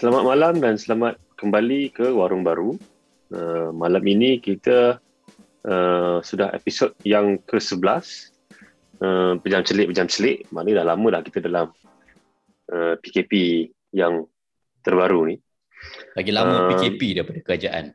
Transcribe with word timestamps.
Selamat 0.00 0.24
malam 0.24 0.64
dan 0.64 0.80
selamat 0.80 1.20
kembali 1.36 1.92
ke 1.92 2.08
Warung 2.08 2.40
Baru. 2.40 2.80
Uh, 3.28 3.68
malam 3.68 4.00
ini 4.08 4.40
kita 4.40 4.96
uh, 5.68 6.24
sudah 6.24 6.56
episod 6.56 6.96
yang 7.04 7.36
ke-11. 7.44 8.32
Uh, 8.96 9.36
pejam 9.44 9.60
celik, 9.60 9.92
pejam 9.92 10.08
celik. 10.08 10.48
Maknanya 10.56 10.80
dah 10.80 10.86
lama 10.96 11.06
dah 11.12 11.20
kita 11.20 11.44
dalam 11.44 11.68
uh, 12.72 12.96
PKP 12.96 13.32
yang 13.92 14.24
terbaru 14.80 15.36
ni. 15.36 15.36
Lagi 16.16 16.32
lama 16.32 16.64
uh, 16.64 16.68
PKP 16.72 17.20
daripada 17.20 17.38
kerajaan. 17.44 17.92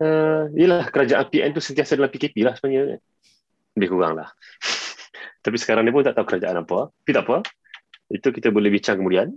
Uh, 0.00 0.48
yelah, 0.56 0.88
kerajaan 0.88 1.28
PN 1.28 1.52
tu 1.52 1.60
sentiasa 1.60 1.92
dalam 2.00 2.08
PKP 2.08 2.40
lah 2.40 2.56
sebenarnya. 2.56 3.04
Lebih 3.76 3.92
kurang 3.92 4.16
lah. 4.16 4.32
Tapi 5.44 5.60
sekarang 5.60 5.84
ni 5.84 5.92
pun 5.92 6.08
tak 6.08 6.16
tahu 6.16 6.24
kerajaan 6.24 6.64
apa. 6.64 6.88
Tapi 6.88 7.10
tak 7.12 7.28
apa. 7.28 7.44
Itu 8.08 8.32
kita 8.32 8.48
boleh 8.48 8.72
bincang 8.72 8.96
kemudian. 8.96 9.36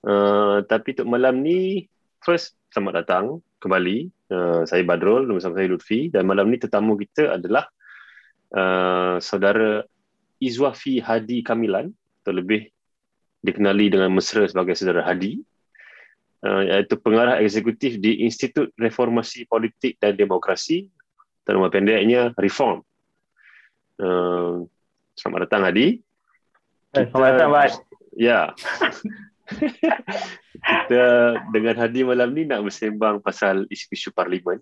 Uh, 0.00 0.64
tapi 0.64 0.96
untuk 0.96 1.08
malam 1.12 1.44
ni, 1.44 1.84
first 2.24 2.56
selamat 2.72 3.04
datang 3.04 3.24
kembali. 3.60 4.08
Uh, 4.30 4.62
saya 4.64 4.80
Badrul, 4.86 5.28
bersama 5.28 5.60
saya 5.60 5.68
Lutfi. 5.68 6.08
Dan 6.08 6.24
malam 6.24 6.48
ni 6.48 6.56
tetamu 6.56 6.96
kita 6.96 7.36
adalah 7.36 7.68
uh, 8.56 9.20
saudara 9.20 9.84
Izwafi 10.40 11.04
Hadi 11.04 11.44
Kamilan. 11.44 11.92
Atau 12.24 12.36
lebih 12.36 12.68
dikenali 13.40 13.92
dengan 13.92 14.12
mesra 14.12 14.48
sebagai 14.48 14.72
saudara 14.76 15.04
Hadi. 15.04 15.40
Uh, 16.40 16.64
iaitu 16.72 16.96
pengarah 16.96 17.36
eksekutif 17.44 18.00
di 18.00 18.24
Institut 18.24 18.72
Reformasi 18.80 19.44
Politik 19.44 20.00
dan 20.00 20.16
Demokrasi. 20.16 20.88
Atau 21.44 21.60
nama 21.60 21.68
pendeknya 21.68 22.32
Reform. 22.40 22.80
Uh, 24.00 24.64
selamat 25.20 25.44
datang 25.44 25.62
Hadi. 25.68 26.00
Selamat 26.96 27.28
datang, 27.36 27.50
Bad. 27.52 27.72
Ya. 28.16 28.50
kita 30.68 31.06
dengan 31.50 31.74
Hadi 31.76 32.00
malam 32.06 32.30
ni 32.32 32.46
nak 32.46 32.62
bersembang 32.66 33.22
pasal 33.22 33.66
isu-isu 33.68 34.14
parlimen. 34.14 34.60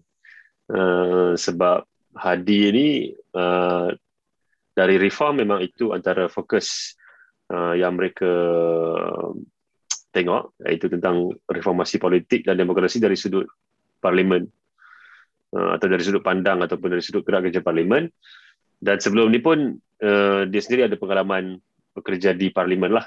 Uh, 0.68 1.32
sebab 1.36 1.84
Hadi 2.16 2.60
ni 2.72 2.88
uh, 3.36 3.88
dari 4.72 4.96
reform 5.00 5.44
memang 5.44 5.60
itu 5.64 5.92
antara 5.92 6.28
fokus 6.28 6.96
uh, 7.52 7.74
yang 7.76 7.96
mereka 7.96 8.30
tengok 10.12 10.56
iaitu 10.64 10.88
tentang 10.88 11.30
reformasi 11.44 12.00
politik 12.00 12.44
dan 12.44 12.56
demokrasi 12.56 12.98
dari 13.00 13.16
sudut 13.16 13.46
parlimen. 14.00 14.44
Uh, 15.48 15.72
atau 15.76 15.86
dari 15.88 16.04
sudut 16.04 16.20
pandang 16.20 16.60
ataupun 16.60 16.92
dari 16.92 17.02
sudut 17.04 17.24
gerak 17.24 17.48
kerja 17.48 17.64
parlimen. 17.64 18.08
Dan 18.78 19.00
sebelum 19.02 19.32
ni 19.32 19.40
pun 19.42 19.74
uh, 20.04 20.42
dia 20.46 20.60
sendiri 20.62 20.86
ada 20.86 20.96
pengalaman 21.00 21.58
bekerja 21.96 22.30
di 22.30 22.54
parlimen 22.54 22.94
lah 22.94 23.06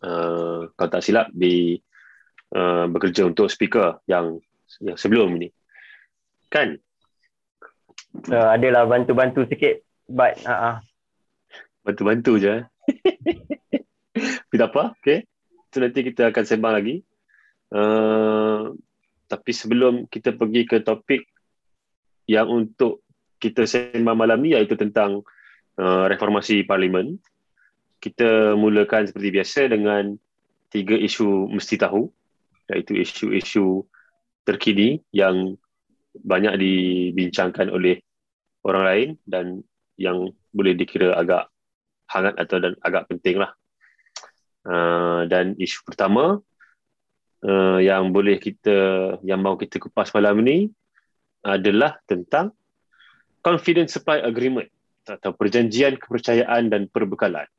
uh, 0.00 0.70
kalau 0.72 0.90
tak 0.90 1.04
silap 1.04 1.28
di 1.34 1.76
uh, 2.56 2.88
bekerja 2.88 3.28
untuk 3.28 3.52
speaker 3.52 4.00
yang 4.08 4.40
yang 4.80 4.96
sebelum 4.96 5.36
ini 5.36 5.52
kan? 6.48 6.80
Uh, 8.28 8.48
adalah 8.52 8.84
bantu-bantu 8.84 9.48
sikit 9.48 9.80
but 10.04 10.36
uh-uh. 10.44 10.84
bantu-bantu 11.80 12.36
je 12.36 12.54
tidak 14.52 14.68
apa 14.72 14.92
okay 15.00 15.24
itu 15.72 15.80
nanti 15.80 16.04
kita 16.04 16.28
akan 16.28 16.44
sembang 16.44 16.74
lagi. 16.76 17.00
Uh, 17.72 18.76
tapi 19.24 19.56
sebelum 19.56 20.04
kita 20.12 20.36
pergi 20.36 20.68
ke 20.68 20.84
topik 20.84 21.24
yang 22.28 22.52
untuk 22.52 23.00
kita 23.40 23.64
sembang 23.64 24.12
malam 24.12 24.44
ni 24.44 24.52
iaitu 24.52 24.76
tentang 24.76 25.24
uh, 25.80 26.04
reformasi 26.04 26.68
parlimen 26.68 27.16
kita 28.02 28.58
mulakan 28.58 29.06
seperti 29.06 29.30
biasa 29.30 29.60
dengan 29.70 30.18
tiga 30.74 30.98
isu 30.98 31.46
mesti 31.54 31.78
tahu 31.78 32.10
iaitu 32.66 32.98
isu-isu 32.98 33.86
terkini 34.42 34.98
yang 35.14 35.54
banyak 36.18 36.58
dibincangkan 36.58 37.70
oleh 37.70 38.02
orang 38.66 38.82
lain 38.82 39.08
dan 39.22 39.62
yang 39.94 40.34
boleh 40.50 40.74
dikira 40.74 41.14
agak 41.14 41.46
hangat 42.10 42.34
atau 42.42 42.56
dan 42.58 42.74
agak 42.82 43.06
penting 43.06 43.38
lah. 43.38 43.54
Uh, 44.62 45.26
dan 45.26 45.58
isu 45.58 45.82
pertama 45.86 46.38
uh, 47.46 47.78
yang 47.82 48.10
boleh 48.14 48.38
kita 48.38 48.78
yang 49.26 49.42
mau 49.42 49.58
kita 49.58 49.82
kupas 49.82 50.14
malam 50.14 50.38
ini 50.46 50.70
adalah 51.42 51.98
tentang 52.06 52.54
confidence 53.42 53.98
supply 53.98 54.22
agreement 54.22 54.70
atau 55.02 55.34
perjanjian 55.34 55.98
kepercayaan 55.98 56.70
dan 56.70 56.86
perbekalan 56.86 57.50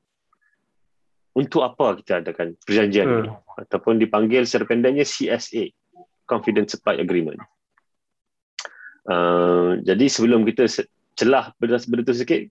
untuk 1.33 1.65
apa 1.65 1.97
kita 1.97 2.21
adakan 2.21 2.53
perjanjian 2.61 3.07
hmm. 3.09 3.17
ini 3.25 3.29
ataupun 3.65 3.97
dipanggil 3.97 4.45
secara 4.45 4.69
pendeknya 4.69 5.05
CSA 5.05 5.73
Confidence 6.29 6.77
Supply 6.77 7.01
Agreement. 7.01 7.41
Uh, 9.03 9.81
jadi 9.83 10.07
sebelum 10.07 10.47
kita 10.47 10.69
celah 11.19 11.51
benda 11.59 11.77
tu 11.81 12.15
sikit 12.15 12.47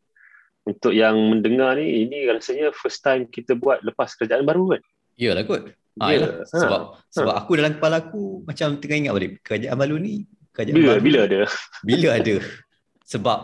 untuk 0.69 0.93
yang 0.95 1.17
mendengar 1.17 1.75
ni 1.75 2.07
ini 2.07 2.29
rasanya 2.29 2.71
first 2.77 3.03
time 3.03 3.27
kita 3.27 3.59
buat 3.59 3.83
lepas 3.83 4.15
kerajaan 4.19 4.47
baru 4.47 4.77
kan. 4.77 4.83
Iyalah 5.19 5.43
kot. 5.49 5.63
Ha, 6.01 6.05
yeah. 6.13 6.45
Sebab 6.49 6.81
ha. 6.93 6.99
sebab 7.13 7.35
aku 7.37 7.51
dalam 7.59 7.77
kepala 7.77 8.01
aku 8.01 8.47
macam 8.49 8.81
tengah 8.81 8.99
ingat 9.07 9.13
balik 9.13 9.33
kerajaan 9.45 9.77
baru 9.77 9.97
ni 10.01 10.25
kerajaan 10.55 10.77
bila, 10.77 10.89
baru. 10.95 11.03
Bila 11.03 11.21
ada? 11.27 11.41
Bila 11.83 12.09
ada? 12.19 12.35
Sebab 13.03 13.39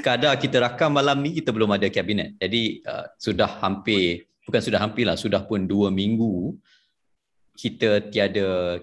sekadar 0.00 0.32
kita 0.40 0.56
rakam 0.62 0.96
malam 0.96 1.20
ni 1.20 1.36
kita 1.36 1.50
belum 1.52 1.76
ada 1.76 1.90
kabinet. 1.92 2.38
Jadi 2.40 2.80
uh, 2.86 3.04
sudah 3.20 3.50
hampir 3.60 4.24
bukan 4.44 4.60
sudah 4.60 4.80
hampir 4.80 5.08
lah, 5.08 5.16
sudah 5.16 5.42
pun 5.44 5.64
dua 5.64 5.88
minggu 5.88 6.56
kita 7.54 8.10
tiada 8.10 8.78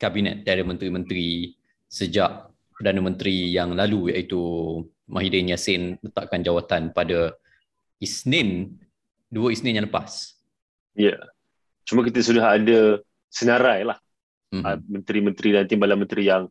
kabinet, 0.00 0.44
tiada 0.46 0.62
menteri-menteri 0.62 1.56
sejak 1.86 2.50
Perdana 2.76 3.00
Menteri 3.00 3.56
yang 3.56 3.72
lalu 3.72 4.12
iaitu 4.12 4.36
Mahidin 5.08 5.48
Yassin 5.48 5.96
letakkan 6.04 6.44
jawatan 6.44 6.92
pada 6.92 7.32
Isnin, 8.02 8.76
dua 9.32 9.48
Isnin 9.56 9.80
yang 9.80 9.88
lepas. 9.88 10.36
Ya, 10.92 11.16
yeah. 11.16 11.20
cuma 11.88 12.04
kita 12.04 12.20
sudah 12.20 12.52
ada 12.52 13.00
senarai 13.32 13.84
lah 13.84 13.96
mm-hmm. 14.52 14.76
menteri-menteri 14.92 15.48
dan 15.56 15.64
timbalan 15.64 16.04
menteri 16.04 16.28
yang 16.28 16.48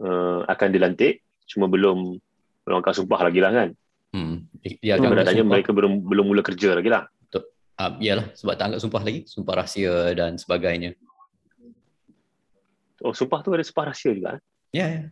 uh, 0.00 0.44
akan 0.44 0.68
dilantik, 0.72 1.24
cuma 1.48 1.68
belum 1.68 2.20
melangkah 2.68 2.92
sumpah 2.92 3.20
lagi 3.24 3.40
lah 3.40 3.52
kan. 3.52 3.68
Hmm. 4.12 4.48
Ya, 4.80 4.96
mereka 5.44 5.76
belum 5.76 6.04
belum 6.08 6.24
mula 6.32 6.40
kerja 6.40 6.72
lagi 6.76 6.88
lah. 6.88 7.04
Uh, 7.76 7.92
iyalah 8.00 8.32
sebab 8.32 8.56
tak 8.56 8.64
anggap 8.72 8.80
sumpah 8.80 9.02
lagi, 9.04 9.20
sumpah 9.28 9.54
rahsia 9.60 10.16
dan 10.16 10.40
sebagainya. 10.40 10.96
Oh, 13.04 13.12
sumpah 13.12 13.44
tu 13.44 13.52
ada 13.52 13.60
sumpah 13.60 13.92
rahsia 13.92 14.16
juga? 14.16 14.40
Eh? 14.40 14.42
Ya, 14.80 14.86
ya. 14.88 15.02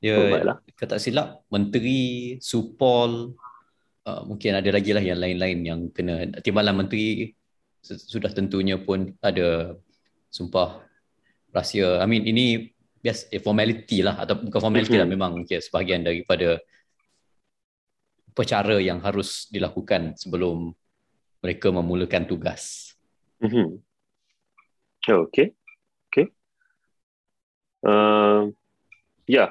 Ya, 0.00 0.16
oh, 0.16 0.56
kata 0.76 1.00
silap, 1.00 1.44
Menteri, 1.48 2.36
Supol, 2.40 3.32
uh, 4.04 4.22
mungkin 4.28 4.56
ada 4.56 4.68
lagi 4.72 4.92
lah 4.92 5.00
yang 5.00 5.20
lain-lain 5.20 5.58
yang 5.64 5.80
kena, 5.88 6.24
timbalan 6.44 6.84
Menteri 6.84 7.32
sudah 7.84 8.28
tentunya 8.32 8.76
pun 8.76 9.12
ada 9.24 9.76
sumpah 10.28 10.84
rahsia. 11.48 12.00
I 12.00 12.06
mean, 12.08 12.28
ini 12.28 12.76
bias 13.00 13.28
eh, 13.32 13.40
formality 13.40 14.04
lah, 14.04 14.20
atau 14.20 14.36
bukan 14.36 14.60
formality 14.60 15.00
mm-hmm. 15.00 15.04
lah, 15.04 15.08
memang 15.08 15.32
okay, 15.48 15.64
sebahagian 15.64 16.04
daripada 16.04 16.60
percara 18.36 18.76
yang 18.80 19.00
harus 19.00 19.48
dilakukan 19.48 20.16
sebelum 20.20 20.76
mereka 21.40 21.72
memulakan 21.72 22.24
tugas. 22.28 22.94
Mm-hmm. 23.40 23.68
Okay. 25.08 25.56
Okay. 26.12 26.26
Uh, 27.80 28.52
ya, 29.24 29.34
yeah. 29.34 29.48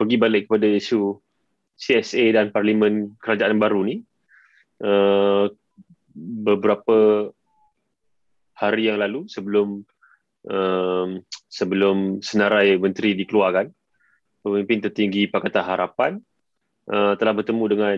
pergi 0.00 0.16
balik 0.16 0.48
kepada 0.48 0.64
isu 0.64 1.20
CSA 1.76 2.32
dan 2.32 2.48
Parlimen 2.48 3.20
Kerajaan 3.20 3.60
Baru 3.60 3.84
ni. 3.84 4.00
Uh, 4.80 5.52
beberapa 6.16 7.28
hari 8.56 8.88
yang 8.88 9.00
lalu 9.00 9.28
sebelum 9.28 9.84
um, 10.48 11.08
sebelum 11.52 12.24
senarai 12.24 12.80
menteri 12.80 13.12
dikeluarkan, 13.12 13.68
pemimpin 14.40 14.80
tertinggi 14.80 15.28
Pakatan 15.28 15.64
Harapan 15.64 16.12
uh, 16.88 17.12
telah 17.20 17.34
bertemu 17.36 17.64
dengan 17.68 17.96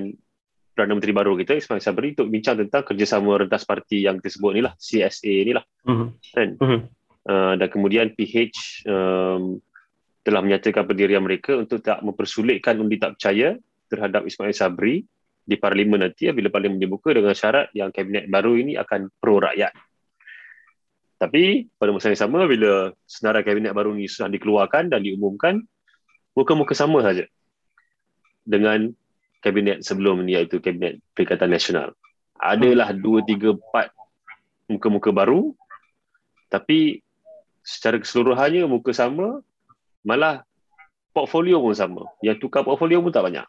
Perdana 0.78 0.94
Menteri 0.94 1.10
baru 1.10 1.34
kita 1.34 1.58
Ismail 1.58 1.82
Sabri 1.82 2.14
untuk 2.14 2.30
bincang 2.30 2.54
tentang 2.54 2.86
kerjasama 2.86 3.42
rentas 3.42 3.66
parti 3.66 4.06
yang 4.06 4.22
disebut 4.22 4.54
ni 4.54 4.62
lah 4.62 4.78
CSA 4.78 5.34
ni 5.42 5.50
lah 5.50 5.66
uh-huh. 5.66 6.14
kan 6.30 6.54
uh-huh. 6.54 6.80
uh, 7.26 7.52
dan 7.58 7.66
kemudian 7.66 8.14
PH 8.14 8.86
um, 8.86 9.58
telah 10.22 10.38
menyatakan 10.38 10.86
pendirian 10.86 11.18
mereka 11.18 11.58
untuk 11.58 11.82
tak 11.82 11.98
mempersulitkan 12.06 12.78
undi 12.78 12.94
tak 12.94 13.18
percaya 13.18 13.58
terhadap 13.90 14.22
Ismail 14.22 14.54
Sabri 14.54 15.02
di 15.42 15.56
parlimen 15.58 15.98
nanti 15.98 16.30
bila 16.30 16.46
parlimen 16.46 16.78
dibuka 16.78 17.10
dengan 17.10 17.34
syarat 17.34 17.74
yang 17.74 17.90
kabinet 17.90 18.30
baru 18.30 18.54
ini 18.54 18.78
akan 18.78 19.10
pro 19.18 19.42
rakyat 19.42 19.74
tapi 21.18 21.66
pada 21.74 21.90
masa 21.90 22.14
yang 22.14 22.22
sama 22.22 22.46
bila 22.46 22.94
senarai 23.02 23.42
kabinet 23.42 23.74
baru 23.74 23.98
ini 23.98 24.06
sudah 24.06 24.30
dikeluarkan 24.30 24.94
dan 24.94 25.02
diumumkan 25.02 25.58
muka-muka 26.38 26.78
sama 26.78 27.02
saja 27.02 27.26
dengan 28.46 28.94
kabinet 29.44 29.82
sebelum 29.86 30.26
ni 30.26 30.34
iaitu 30.34 30.58
kabinet 30.58 30.98
Perikatan 31.14 31.50
Nasional. 31.50 31.94
Adalah 32.38 32.94
dua, 32.94 33.22
tiga, 33.26 33.54
empat 33.54 33.90
muka-muka 34.70 35.10
baru 35.10 35.56
Tapi 36.48 37.02
secara 37.60 38.00
keseluruhannya 38.00 38.64
muka 38.64 38.96
sama, 38.96 39.44
malah 40.00 40.40
portfolio 41.12 41.60
pun 41.60 41.76
sama. 41.76 42.02
Yang 42.24 42.48
tukar 42.48 42.64
portfolio 42.64 43.04
pun 43.04 43.12
tak 43.12 43.28
banyak. 43.28 43.44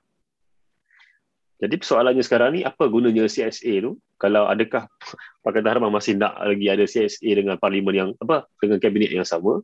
Jadi 1.59 1.75
persoalannya 1.75 2.23
sekarang 2.23 2.55
ni 2.55 2.61
apa 2.63 2.87
gunanya 2.87 3.27
CSA 3.27 3.83
tu 3.83 3.99
kalau 4.15 4.47
adakah 4.47 4.87
Pakatan 5.43 5.67
Harapan 5.67 5.91
masih 5.91 6.15
nak 6.15 6.39
lagi 6.39 6.67
ada 6.71 6.87
CSA 6.87 7.29
dengan 7.35 7.59
parlimen 7.59 7.95
yang 7.95 8.09
apa 8.23 8.47
dengan 8.63 8.79
kabinet 8.79 9.11
yang 9.11 9.27
sama 9.27 9.59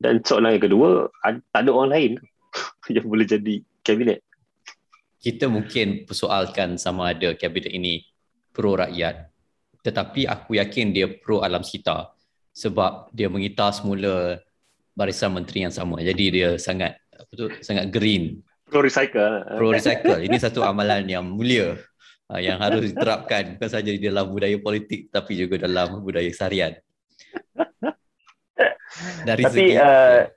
dan 0.00 0.24
soalan 0.24 0.56
yang 0.56 0.64
kedua 0.64 1.12
tak 1.52 1.60
ada 1.60 1.70
orang 1.72 1.92
lain 1.92 2.12
yang 2.94 3.04
boleh 3.04 3.28
jadi 3.28 3.60
kabinet. 3.84 4.24
Kita 5.18 5.50
mungkin 5.50 6.06
persoalkan 6.06 6.78
sama 6.78 7.10
ada 7.10 7.34
kabinet 7.34 7.74
ini 7.74 8.06
pro 8.54 8.78
rakyat 8.78 9.28
tetapi 9.82 10.26
aku 10.28 10.58
yakin 10.58 10.90
dia 10.92 11.06
pro 11.08 11.40
alam 11.40 11.62
sekitar 11.62 12.12
sebab 12.52 13.08
dia 13.14 13.30
mengitar 13.30 13.70
semula 13.70 14.42
barisan 14.92 15.30
menteri 15.32 15.64
yang 15.64 15.72
sama. 15.72 16.02
Jadi 16.02 16.24
dia 16.28 16.58
sangat 16.58 16.98
apa 17.14 17.32
tu 17.34 17.46
sangat 17.62 17.90
green 17.90 18.42
Pro 18.68 18.84
recycle. 18.84 19.48
Pro 19.56 19.72
recycle. 19.72 20.20
Ini 20.20 20.36
satu 20.36 20.60
amalan 20.60 21.08
yang 21.08 21.24
mulia 21.24 21.80
uh, 22.28 22.36
yang 22.36 22.60
harus 22.60 22.92
diterapkan 22.92 23.56
bukan 23.56 23.70
saja 23.72 23.88
di 23.88 23.96
dalam 23.96 24.28
budaya 24.28 24.60
politik 24.60 25.08
tapi 25.08 25.40
juga 25.40 25.56
dalam 25.64 26.04
budaya 26.04 26.28
seharian. 26.28 26.76
Dari 29.24 29.42
tapi 29.44 29.56
segi, 29.56 29.72
uh, 29.80 30.28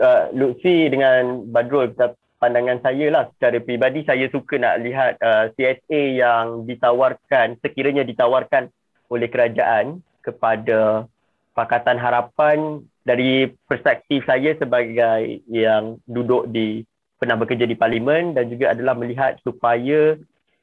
uh, 0.00 0.24
Lutfi 0.32 0.88
dengan 0.88 1.44
Badrul 1.52 1.92
pandangan 2.40 2.80
saya 2.80 3.06
lah 3.12 3.24
secara 3.36 3.60
pribadi 3.60 4.00
saya 4.08 4.26
suka 4.32 4.56
nak 4.56 4.80
lihat 4.80 5.20
uh, 5.20 5.52
CSA 5.54 6.02
yang 6.16 6.64
ditawarkan 6.64 7.60
sekiranya 7.60 8.02
ditawarkan 8.02 8.72
oleh 9.12 9.28
kerajaan 9.28 10.00
kepada 10.24 11.04
Pakatan 11.52 12.00
Harapan 12.00 12.80
dari 13.04 13.52
perspektif 13.68 14.24
saya 14.24 14.56
sebagai 14.56 15.44
yang 15.52 16.00
duduk 16.08 16.48
di 16.48 16.80
pernah 17.20 17.36
bekerja 17.36 17.68
di 17.68 17.76
parlimen 17.76 18.32
dan 18.32 18.48
juga 18.48 18.72
adalah 18.72 18.96
melihat 18.96 19.36
supaya 19.44 20.16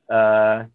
uh, 0.10 0.66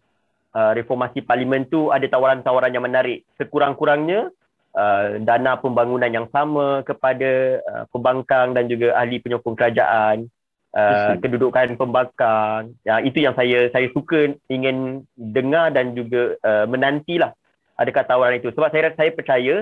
uh, 0.55 0.71
reformasi 0.77 1.19
parlimen 1.25 1.67
tu 1.67 1.91
ada 1.91 2.07
tawaran-tawaran 2.07 2.71
yang 2.71 2.87
menarik. 2.87 3.27
Sekurang-kurangnya 3.35 4.31
uh, 4.77 5.19
dana 5.19 5.59
pembangunan 5.59 6.07
yang 6.07 6.27
sama 6.31 6.87
kepada 6.87 7.59
uh, 7.67 7.83
pembangkang 7.91 8.55
dan 8.55 8.71
juga 8.71 8.95
ahli 8.95 9.19
penyokong 9.19 9.59
kerajaan 9.59 10.31
uh, 10.73 11.13
kedudukan 11.21 11.77
pembangkang 11.77 12.73
ya 12.83 12.99
itu 13.01 13.21
yang 13.23 13.37
saya 13.37 13.69
saya 13.69 13.87
suka 13.93 14.33
ingin 14.49 15.07
dengar 15.15 15.71
dan 15.71 15.93
juga 15.93 16.35
uh, 16.41 16.65
menantilah 16.67 17.33
adakah 17.77 18.03
tawaran 18.05 18.41
itu. 18.41 18.49
Sebab 18.53 18.69
saya 18.69 18.93
saya 18.93 19.11
percaya 19.13 19.55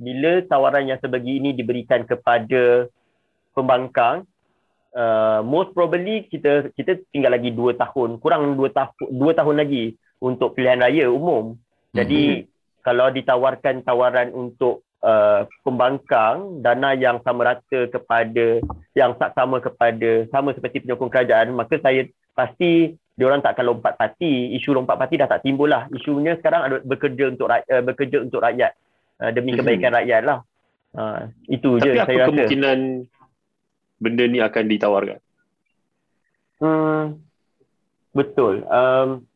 bila 0.00 0.42
tawaran 0.46 0.88
yang 0.88 0.98
sebegini 0.98 1.54
diberikan 1.54 2.02
kepada 2.02 2.88
pembangkang 3.52 4.24
uh, 4.96 5.44
most 5.44 5.70
probably 5.76 6.26
kita 6.26 6.72
kita 6.74 6.98
tinggal 7.12 7.36
lagi 7.36 7.52
dua 7.52 7.76
tahun 7.76 8.18
kurang 8.18 8.56
dua 8.56 8.72
tahun 8.72 8.94
dua 9.12 9.32
tahun 9.36 9.56
lagi 9.60 9.94
untuk 10.22 10.54
pilihan 10.54 10.80
raya 10.80 11.10
umum. 11.10 11.58
Jadi 11.92 12.46
mm-hmm. 12.46 12.82
kalau 12.86 13.10
ditawarkan 13.12 13.84
tawaran 13.84 14.30
untuk 14.32 14.86
uh, 15.02 15.44
pembangkang 15.66 16.62
dana 16.64 16.96
yang 16.96 17.20
sama 17.26 17.54
rata 17.54 17.90
kepada 17.90 18.62
yang 18.96 19.14
tak 19.18 19.34
sama 19.36 19.58
kepada 19.58 20.26
sama 20.30 20.54
seperti 20.56 20.86
penyokong 20.86 21.12
kerajaan 21.12 21.52
maka 21.52 21.76
saya 21.82 22.08
pasti 22.32 22.96
diorang 23.12 23.44
tak 23.44 23.58
akan 23.58 23.76
lompat 23.76 23.94
parti 24.00 24.56
isu 24.56 24.72
lompat 24.72 24.96
parti 24.96 25.20
dah 25.20 25.28
tak 25.28 25.44
timbul 25.44 25.68
lah 25.68 25.84
isunya 25.92 26.38
sekarang 26.40 26.60
ada 26.64 26.76
bekerja 26.80 27.28
untuk 27.28 27.46
uh, 27.52 27.82
bekerja 27.84 28.24
untuk 28.24 28.40
rakyat 28.40 28.72
uh, 29.20 29.30
demi 29.30 29.52
kebaikan 29.52 29.92
mm-hmm. 29.92 29.98
rakyat 30.00 30.22
lah 30.24 30.38
uh, 30.96 31.28
itu 31.52 31.76
Tapi 31.76 31.84
je 31.84 31.90
saya 31.92 31.98
rasa 32.00 32.08
Tapi 32.08 32.16
apa 32.16 32.28
kemungkinan 32.32 32.78
benda 34.02 34.24
ni 34.26 34.42
akan 34.42 34.64
ditawarkan? 34.66 35.18
Hmm, 36.58 37.22
betul. 38.10 38.66
Um, 38.66 39.26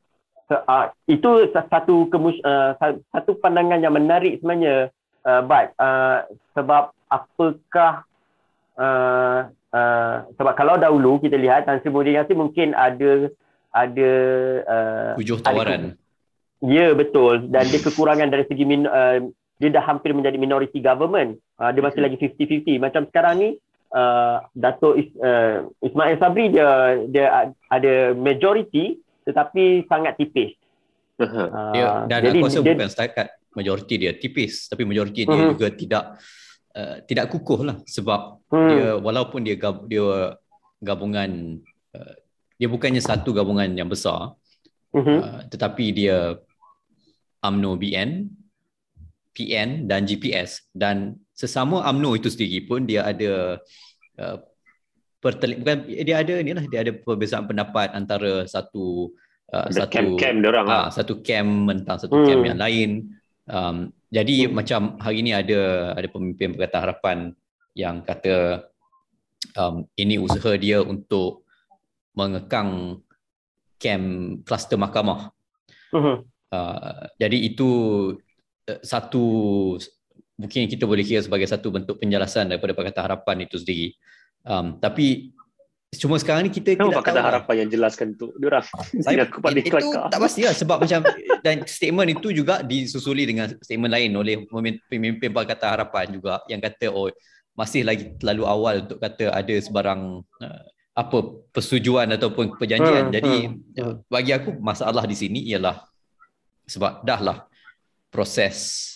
uh, 0.51 0.87
itu 1.07 1.31
satu 1.55 2.11
kemus, 2.11 2.39
uh, 2.43 2.75
satu 3.15 3.39
pandangan 3.39 3.79
yang 3.79 3.95
menarik 3.95 4.43
sebenarnya, 4.43 4.91
uh, 5.27 5.43
Bat. 5.43 5.67
Uh, 5.77 6.19
sebab 6.55 6.95
apakah 7.11 8.07
uh, 8.79 9.39
uh, 9.51 10.17
sebab 10.39 10.53
kalau 10.55 10.79
dahulu 10.79 11.19
kita 11.19 11.37
lihat 11.37 11.67
Tan 11.67 11.83
Sri 11.83 11.91
Muhyiddin 11.91 12.23
Yassin 12.23 12.39
mungkin 12.39 12.73
ada 12.73 13.29
ada 13.75 14.13
uh, 14.65 15.13
tujuh 15.21 15.43
tawaran. 15.43 15.99
ya 16.65 16.97
betul 16.97 17.53
dan 17.53 17.69
dia 17.69 17.81
kekurangan 17.85 18.33
dari 18.33 18.49
segi 18.49 18.65
min, 18.65 18.89
uh, 18.89 19.21
dia 19.61 19.69
dah 19.73 19.85
hampir 19.85 20.17
menjadi 20.17 20.39
minority 20.41 20.81
government. 20.81 21.37
Uh, 21.61 21.73
dia 21.73 21.83
masih 21.85 22.01
lagi 22.05 22.17
50-50. 22.21 22.81
Macam 22.81 23.03
sekarang 23.09 23.35
ni 23.41 23.49
uh, 23.93 24.45
Dato' 24.57 24.97
Is, 24.97 25.09
uh, 25.21 25.69
Ismail 25.81 26.17
Sabri 26.21 26.53
dia 26.53 27.01
dia 27.09 27.53
ada 27.69 28.17
majority 28.17 29.01
tetapi 29.27 29.85
sangat 29.91 30.17
tipis. 30.17 30.55
Uh, 31.17 31.73
dia, 31.73 32.05
dan 32.13 32.29
jadi 32.29 32.39
aku 32.45 32.47
rasa 32.49 32.61
dia, 32.61 32.75
bukan 32.77 32.91
setakat 32.93 33.29
majority 33.57 33.95
dia 33.97 34.13
tipis 34.15 34.69
tapi 34.69 34.85
majority 34.85 35.25
uh-huh. 35.25 35.33
dia 35.33 35.43
mhm. 35.43 35.51
juga 35.57 35.69
tidak 35.73 36.05
uh, 36.77 36.97
tidak 37.09 37.27
kukuh 37.33 37.61
lah 37.65 37.77
sebab 37.89 38.45
uh-huh. 38.47 38.69
dia 38.69 38.87
walaupun 39.01 39.41
dia 39.43 39.57
gab, 39.57 39.89
dia 39.89 40.37
gabungan 40.85 41.59
uh, 41.97 42.15
dia 42.61 42.69
bukannya 42.69 43.01
satu 43.01 43.33
gabungan 43.33 43.73
yang 43.73 43.89
besar 43.89 44.37
uh-huh. 44.93 45.09
uh, 45.09 45.41
tetapi 45.49 45.97
dia 45.97 46.37
AMNO 47.41 47.81
BN 47.81 48.11
PN 49.37 49.85
dan 49.85 50.09
GPS 50.09 50.65
dan 50.73 51.21
sesama 51.37 51.85
AMNO 51.85 52.17
itu 52.17 52.33
sendiri 52.33 52.65
pun 52.65 52.89
dia 52.89 53.05
ada 53.05 53.61
uh, 54.17 54.37
pertelik 55.21 55.61
bukan 55.61 55.79
dia 55.89 56.17
ada 56.25 56.35
ni 56.41 56.57
lah 56.57 56.65
dia 56.65 56.81
ada 56.87 56.93
perbezaan 56.97 57.45
pendapat 57.45 57.93
antara 57.93 58.49
satu 58.49 59.13
uh, 59.53 59.69
satu 59.69 59.93
camp-camp 59.93 60.37
dia 60.41 60.49
orang 60.49 60.67
uh, 60.71 60.89
satu 60.89 61.21
camp 61.21 61.69
tentang 61.69 61.99
satu 62.01 62.15
hmm. 62.17 62.27
camp 62.31 62.43
yang 62.49 62.61
lain 62.61 62.91
um, 63.51 63.91
jadi 64.11 64.47
hmm. 64.47 64.53
macam 64.55 64.81
hari 65.03 65.23
ini 65.23 65.35
ada 65.35 65.93
ada 65.99 66.09
pemimpin 66.11 66.55
Pakatan 66.55 66.81
Harapan 66.83 67.19
yang 67.77 68.01
kata 68.07 68.67
um, 69.59 69.85
ini 69.99 70.17
usaha 70.17 70.55
dia 70.57 70.81
untuk 70.81 71.45
mengekang 72.17 73.03
camp 73.77 74.41
kluster 74.49 74.81
mahkamah. 74.81 75.31
Uh-huh. 75.93 76.25
Uh, 76.49 77.05
jadi 77.21 77.37
itu 77.53 77.71
uh, 78.71 78.81
satu 78.81 79.25
mungkin 80.41 80.69
kita 80.69 80.89
boleh 80.89 81.05
kira 81.05 81.21
sebagai 81.21 81.49
satu 81.49 81.69
bentuk 81.69 82.01
penjelasan 82.01 82.49
daripada 82.49 82.73
Pakatan 82.73 83.05
Harapan 83.05 83.45
itu 83.45 83.61
sendiri. 83.61 83.93
Um, 84.47 84.79
tapi 84.81 85.36
cuma 85.95 86.19
sekarang 86.19 86.47
ni 86.47 86.53
kita 86.53 86.75
Kenapa 86.75 86.83
tidak 86.91 86.99
Pakatan 86.99 87.15
tahu 87.17 87.29
Harapan 87.31 87.53
lah. 87.55 87.61
yang 87.63 87.71
jelaskan 87.71 88.07
tu? 88.19 88.27
Dia 88.37 88.47
orang 88.51 88.67
saya 89.07 89.23
aku 89.23 89.39
pada 89.39 89.59
itu 89.59 89.71
kelakar. 89.71 90.11
tak 90.11 90.21
pasti 90.21 90.41
lah 90.43 90.55
sebab 90.55 90.77
macam 90.83 91.01
dan 91.47 91.57
statement 91.65 92.09
itu 92.11 92.29
juga 92.35 92.55
disusuli 92.67 93.23
dengan 93.25 93.47
statement 93.63 93.93
lain 93.95 94.11
oleh 94.19 94.35
pemimpin 94.91 95.31
Pakatan 95.31 95.69
Harapan 95.79 96.07
juga 96.11 96.43
yang 96.51 96.59
kata 96.59 96.91
oh 96.91 97.09
masih 97.57 97.89
lagi 97.89 98.13
terlalu 98.21 98.45
awal 98.45 98.75
untuk 98.85 99.01
kata 99.01 99.33
ada 99.33 99.55
sebarang 99.57 100.21
uh, 100.21 100.65
apa 100.97 101.19
persetujuan 101.53 102.09
ataupun 102.17 102.57
perjanjian. 102.57 103.09
Hmm, 103.09 103.15
Jadi 103.15 103.35
hmm, 103.49 103.77
hmm. 103.81 103.95
bagi 104.09 104.33
aku 104.37 104.57
masalah 104.61 105.05
di 105.09 105.17
sini 105.17 105.41
ialah 105.49 105.81
sebab 106.69 107.05
dah 107.05 107.21
lah 107.21 107.39
proses 108.13 108.93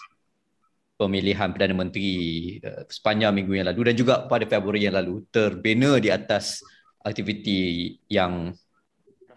pemilihan 1.00 1.48
Perdana 1.52 1.72
Menteri 1.72 2.12
uh, 2.60 2.84
sepanjang 2.88 3.32
minggu 3.32 3.52
yang 3.56 3.68
lalu 3.72 3.92
dan 3.92 3.94
juga 3.96 4.14
pada 4.28 4.44
Februari 4.44 4.84
yang 4.84 4.96
lalu 4.96 5.24
terbina 5.32 5.96
di 5.96 6.12
atas 6.12 6.60
aktiviti 7.00 7.96
yang 8.06 8.52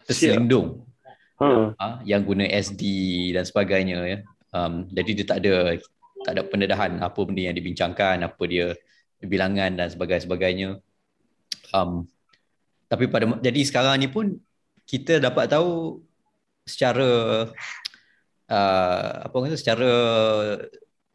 terselindung 0.03 0.83
hmm. 1.39 1.79
uh, 1.79 1.95
yang 2.03 2.23
guna 2.23 2.47
SD 2.47 2.83
dan 3.35 3.43
sebagainya 3.47 3.99
ya. 4.03 4.17
Um, 4.53 4.85
jadi 4.93 5.11
dia 5.17 5.25
tak 5.25 5.39
ada 5.41 5.55
tak 6.23 6.31
ada 6.39 6.41
pendedahan 6.47 6.91
apa 7.01 7.19
benda 7.25 7.41
yang 7.41 7.57
dibincangkan, 7.57 8.23
apa 8.23 8.43
dia 8.47 8.77
bilangan 9.23 9.75
dan 9.75 9.87
sebagainya. 9.89 10.79
Um, 11.73 12.05
tapi 12.87 13.09
pada 13.09 13.25
jadi 13.41 13.61
sekarang 13.65 13.97
ni 13.97 14.07
pun 14.11 14.37
kita 14.85 15.17
dapat 15.17 15.49
tahu 15.49 16.03
secara 16.67 17.09
uh, 18.47 19.11
apa 19.25 19.35
kata 19.35 19.57
secara 19.57 19.91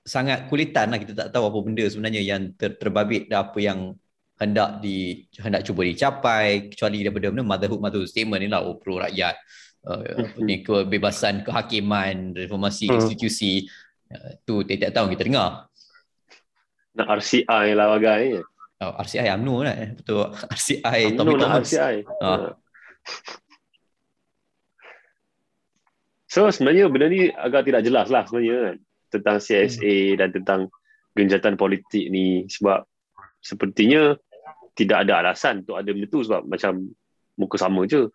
sangat 0.09 0.49
kulitan 0.49 0.89
lah 0.89 0.99
kita 0.99 1.13
tak 1.13 1.29
tahu 1.31 1.53
apa 1.53 1.59
benda 1.61 1.85
sebenarnya 1.85 2.23
yang 2.25 2.53
ter, 2.57 2.75
terbabit 2.81 3.29
dan 3.29 3.45
apa 3.45 3.59
yang 3.61 3.93
hendak 4.39 4.79
di 4.79 5.27
hendak 5.43 5.67
cuba 5.67 5.83
dicapai 5.83 6.71
kecuali 6.71 7.03
daripada 7.03 7.35
mana 7.35 7.43
motherhood 7.43 7.83
motherhood 7.83 8.11
statement 8.11 8.41
ni 8.43 8.49
lah 8.49 8.63
oh, 8.63 8.79
pro 8.79 9.03
rakyat 9.03 9.35
uh, 9.87 10.39
ni 10.39 10.63
kebebasan 10.63 11.43
kehakiman 11.43 12.33
reformasi 12.39 12.87
hmm. 12.87 12.97
institusi 13.03 13.67
uh, 14.15 14.39
tu 14.47 14.63
tiap-tiap 14.63 14.95
tahun 14.95 15.09
kita 15.15 15.25
dengar 15.27 15.51
nak 16.95 17.09
RCI 17.19 17.67
lah 17.75 17.87
bagai 17.99 18.43
oh, 18.83 18.93
RCI 19.03 19.27
UMNO 19.35 19.55
lah 19.67 19.75
eh. 19.75 19.91
betul 19.99 20.31
RCI 20.55 20.99
UMNO 21.13 21.19
Tommy 21.19 21.35
Thomas 21.37 21.67
RCI. 21.67 21.95
Uh. 22.23 22.55
So 26.29 26.53
sebenarnya 26.53 26.93
benda 26.93 27.09
ni 27.09 27.33
agak 27.33 27.65
tidak 27.65 27.89
jelas 27.89 28.13
lah 28.13 28.29
sebenarnya 28.29 28.57
kan 28.61 28.77
tentang 29.09 29.37
CSA 29.41 29.97
dan 30.21 30.29
tentang 30.29 30.61
genjatan 31.17 31.57
politik 31.57 32.13
ni 32.13 32.45
sebab 32.53 32.85
sepertinya 33.41 34.13
tidak 34.79 35.03
ada 35.03 35.27
alasan 35.27 35.67
untuk 35.67 35.75
ada 35.75 35.91
benda 35.91 36.07
tu 36.07 36.23
sebab 36.23 36.47
macam 36.47 36.73
muka 37.35 37.57
sama 37.59 37.83
je 37.91 38.07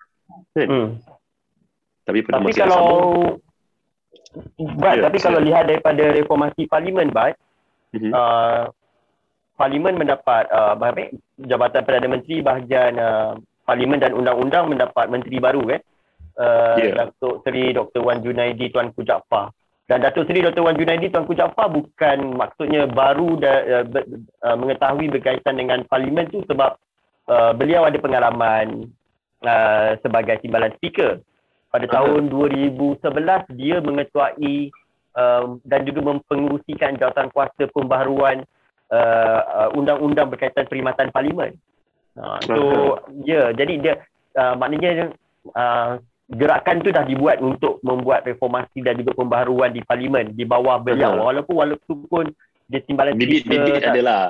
kan 0.56 0.68
Hmm. 0.72 0.90
tapi 2.08 2.24
pada 2.24 2.40
Tapi 2.40 2.46
masa 2.48 2.60
kalau 2.64 2.80
sama 2.80 2.96
Bat, 4.58 4.96
Ya, 4.98 5.02
tapi 5.06 5.18
kalau 5.22 5.40
lihat 5.46 5.70
daripada 5.70 6.10
reformasi 6.10 6.66
parlimen 6.66 7.14
Bat, 7.14 7.38
Mhm. 7.94 8.10
uh, 8.10 8.66
parlimen 9.54 9.94
mendapat 9.94 10.50
uh, 10.50 10.74
jabatan 11.38 11.86
Perdana 11.86 12.10
Menteri 12.10 12.42
bahagian 12.42 12.98
uh, 12.98 13.38
parlimen 13.70 14.02
dan 14.02 14.18
undang-undang 14.18 14.74
mendapat 14.74 15.06
menteri 15.14 15.38
baru 15.38 15.62
kan. 15.70 15.82
Uh, 16.34 16.76
Ya. 16.82 16.94
Datuk 17.06 17.46
Seri 17.46 17.78
Dr. 17.78 18.02
Wan 18.02 18.26
Junaidi 18.26 18.74
Tuanku 18.74 19.06
Jaafar. 19.06 19.54
Dan 19.94 20.02
Datuk 20.02 20.26
Seri 20.26 20.42
Dr. 20.42 20.66
Wan 20.66 20.74
Junaidi 20.74 21.14
Tuanku 21.14 21.38
Jaafar 21.38 21.70
bukan 21.70 22.34
maksudnya 22.34 22.90
baru 22.90 23.38
da, 23.38 23.54
uh, 23.62 23.86
ber, 23.86 24.02
uh, 24.42 24.58
mengetahui 24.58 25.06
berkaitan 25.14 25.54
dengan 25.54 25.86
parlimen 25.86 26.26
tu 26.34 26.42
sebab 26.50 26.82
uh, 27.30 27.54
beliau 27.54 27.86
ada 27.86 28.02
pengalaman 28.02 28.90
uh, 29.46 29.94
sebagai 30.02 30.42
timbalan 30.42 30.74
speaker. 30.82 31.22
Pada 31.70 31.86
tahun 31.86 32.34
2011 32.34 33.06
dia 33.54 33.86
mengetuai 33.86 34.74
um, 35.14 35.62
dan 35.62 35.86
juga 35.86 36.02
mempengurusikan 36.10 36.98
jawatan 36.98 37.30
kuasa 37.30 37.70
pembaharuan 37.70 38.42
uh, 38.90 39.40
uh, 39.46 39.70
undang-undang 39.78 40.34
berkaitan 40.34 40.66
perkhidmatan 40.66 41.14
parlimen. 41.14 41.54
Uh, 42.18 42.42
so 42.50 42.58
ya 43.22 43.30
yeah, 43.30 43.48
jadi 43.54 43.74
dia 43.78 43.94
uh, 44.42 44.58
maknanya 44.58 45.14
uh, 45.54 46.02
gerakan 46.34 46.82
tu 46.82 46.90
dah 46.90 47.06
dibuat 47.06 47.40
untuk 47.40 47.78
membuat 47.86 48.26
reformasi 48.26 48.82
dan 48.82 48.98
juga 49.00 49.14
pembaharuan 49.14 49.72
di 49.72 49.82
parlimen 49.86 50.34
di 50.34 50.44
bawah 50.44 50.82
beliau 50.82 51.24
walaupun 51.30 51.56
walaupun 51.56 52.26
dia 52.68 52.82
timbalan 52.86 53.14
bibit-bibit 53.14 53.82
speaker, 53.82 53.92
adalah 53.94 54.22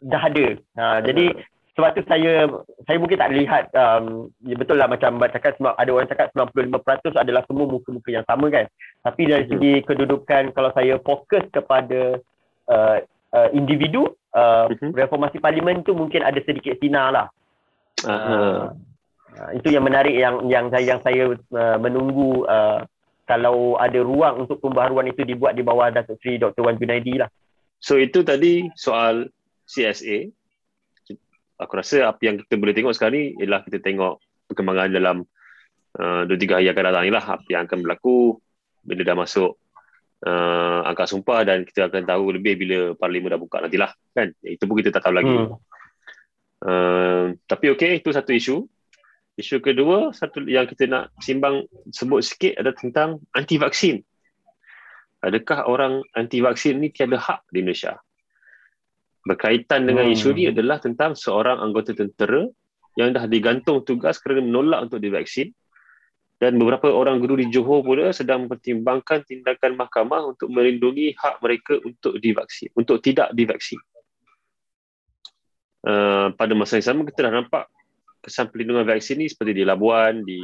dah 0.00 0.22
ada. 0.22 0.46
Ha, 0.78 0.84
jadi 1.04 1.32
sebab 1.74 1.90
tu 1.96 2.02
saya 2.06 2.44
saya 2.84 2.96
mungkin 3.00 3.18
tak 3.18 3.32
lihat 3.32 3.64
um, 3.72 4.28
ya 4.44 4.54
betul 4.58 4.76
lah 4.76 4.86
macam 4.90 5.16
cakap 5.32 5.56
sebab 5.56 5.74
ada 5.74 5.90
orang 5.90 6.10
cakap 6.10 6.28
95% 6.36 7.16
adalah 7.16 7.42
semua 7.48 7.66
muka-muka 7.66 8.10
yang 8.12 8.26
sama 8.28 8.52
kan. 8.52 8.66
Tapi 9.00 9.22
dari 9.26 9.44
segi 9.48 9.72
kedudukan 9.86 10.52
kalau 10.52 10.70
saya 10.76 11.00
fokus 11.00 11.44
kepada 11.48 12.20
uh, 12.68 12.96
uh, 13.32 13.48
individu 13.56 14.12
uh, 14.36 14.68
Mhm. 14.70 14.92
reformasi 14.92 15.40
parlimen 15.40 15.82
tu 15.86 15.96
mungkin 15.96 16.20
ada 16.20 16.38
sedikit 16.44 16.76
sinar 16.78 17.14
lah. 17.14 17.26
Aha. 18.04 18.28
Uh, 18.28 18.64
itu 19.56 19.68
yang 19.72 19.84
menarik 19.86 20.14
yang 20.14 20.46
yang 20.50 20.66
saya 20.68 20.84
yang 20.84 21.00
saya 21.00 21.24
uh, 21.34 21.78
menunggu 21.80 22.44
uh, 22.44 22.84
kalau 23.30 23.78
ada 23.78 24.02
ruang 24.02 24.42
untuk 24.42 24.58
pembaharuan 24.58 25.06
itu 25.06 25.22
dibuat 25.22 25.54
di 25.54 25.62
bawah 25.62 25.86
Datuk 25.94 26.18
Seri 26.18 26.42
Dr. 26.42 26.66
Wan 26.66 26.74
Junaidi 26.74 27.22
lah. 27.22 27.30
So 27.78 27.94
itu 27.94 28.26
tadi 28.26 28.66
soal 28.74 29.30
CSA. 29.70 30.26
Aku 31.60 31.72
rasa 31.76 32.10
apa 32.10 32.20
yang 32.24 32.42
kita 32.42 32.58
boleh 32.58 32.74
tengok 32.74 32.96
sekarang 32.96 33.14
ni 33.14 33.24
ialah 33.38 33.62
kita 33.62 33.78
tengok 33.78 34.18
perkembangan 34.50 34.90
dalam 34.90 35.16
uh, 36.00 36.26
2-3 36.26 36.58
hari 36.58 36.66
akan 36.72 36.84
datang 36.90 37.04
ni 37.06 37.12
lah. 37.14 37.24
Apa 37.38 37.46
yang 37.46 37.62
akan 37.70 37.78
berlaku 37.86 38.40
bila 38.82 39.06
dah 39.06 39.16
masuk 39.16 39.60
uh, 40.26 40.80
angka 40.88 41.06
sumpah 41.06 41.46
dan 41.46 41.62
kita 41.62 41.86
akan 41.86 42.02
tahu 42.08 42.34
lebih 42.34 42.58
bila 42.58 42.78
parlimen 42.96 43.30
dah 43.30 43.40
buka 43.40 43.62
nantilah. 43.62 43.92
Kan? 44.10 44.34
Itu 44.42 44.66
pun 44.66 44.74
kita 44.80 44.90
tak 44.90 45.06
tahu 45.06 45.14
lagi. 45.14 45.30
Hmm. 45.30 45.54
Uh, 46.60 47.24
tapi 47.46 47.72
okey, 47.72 48.02
itu 48.02 48.10
satu 48.10 48.34
isu. 48.34 48.66
Isu 49.38 49.62
kedua, 49.62 50.10
satu 50.10 50.42
yang 50.44 50.66
kita 50.66 50.90
nak 50.90 51.14
simbang 51.22 51.64
sebut 51.94 52.20
sikit 52.24 52.58
adalah 52.58 52.76
tentang 52.76 53.08
anti 53.32 53.56
vaksin. 53.56 54.02
Adakah 55.20 55.68
orang 55.68 56.00
anti 56.16 56.40
vaksin 56.40 56.80
ni 56.80 56.90
tiada 56.90 57.20
hak 57.20 57.46
di 57.52 57.62
Indonesia? 57.62 58.00
Berkaitan 59.20 59.84
dengan 59.84 60.08
Hmm. 60.08 60.16
isu 60.16 60.32
ni 60.32 60.48
adalah 60.48 60.80
tentang 60.80 61.12
seorang 61.12 61.60
anggota 61.60 61.92
tentera 61.92 62.48
yang 62.96 63.12
dah 63.12 63.28
digantung 63.28 63.84
tugas 63.84 64.16
kerana 64.18 64.42
menolak 64.42 64.88
untuk 64.88 64.98
divaksin 64.98 65.52
dan 66.40 66.56
beberapa 66.56 66.88
orang 66.88 67.20
guru 67.20 67.36
di 67.36 67.52
Johor 67.52 67.84
pula 67.84 68.16
sedang 68.16 68.48
mempertimbangkan 68.48 69.28
tindakan 69.28 69.76
mahkamah 69.76 70.32
untuk 70.32 70.48
melindungi 70.48 71.12
hak 71.12 71.44
mereka 71.44 71.76
untuk 71.84 72.16
divaksin, 72.16 72.72
untuk 72.72 73.04
tidak 73.04 73.28
divaksin. 73.36 73.76
Uh, 75.84 76.32
pada 76.36 76.52
masa 76.56 76.80
yang 76.80 76.92
sama 76.92 77.08
kita 77.08 77.28
dah 77.28 77.40
nampak 77.40 77.64
kesan 78.20 78.52
perlindungan 78.52 78.84
vaksin 78.84 79.20
ni 79.20 79.26
seperti 79.26 79.60
di 79.60 79.64
Labuan, 79.64 80.24
di 80.24 80.40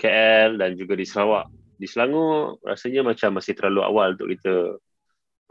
KL 0.00 0.56
dan 0.56 0.80
juga 0.80 0.96
di 0.96 1.04
Sarawak. 1.04 1.52
Di 1.76 1.86
Selangor 1.88 2.60
rasanya 2.64 3.04
macam 3.04 3.36
masih 3.36 3.52
terlalu 3.56 3.80
awal 3.84 4.16
untuk 4.16 4.28
kita 4.32 4.54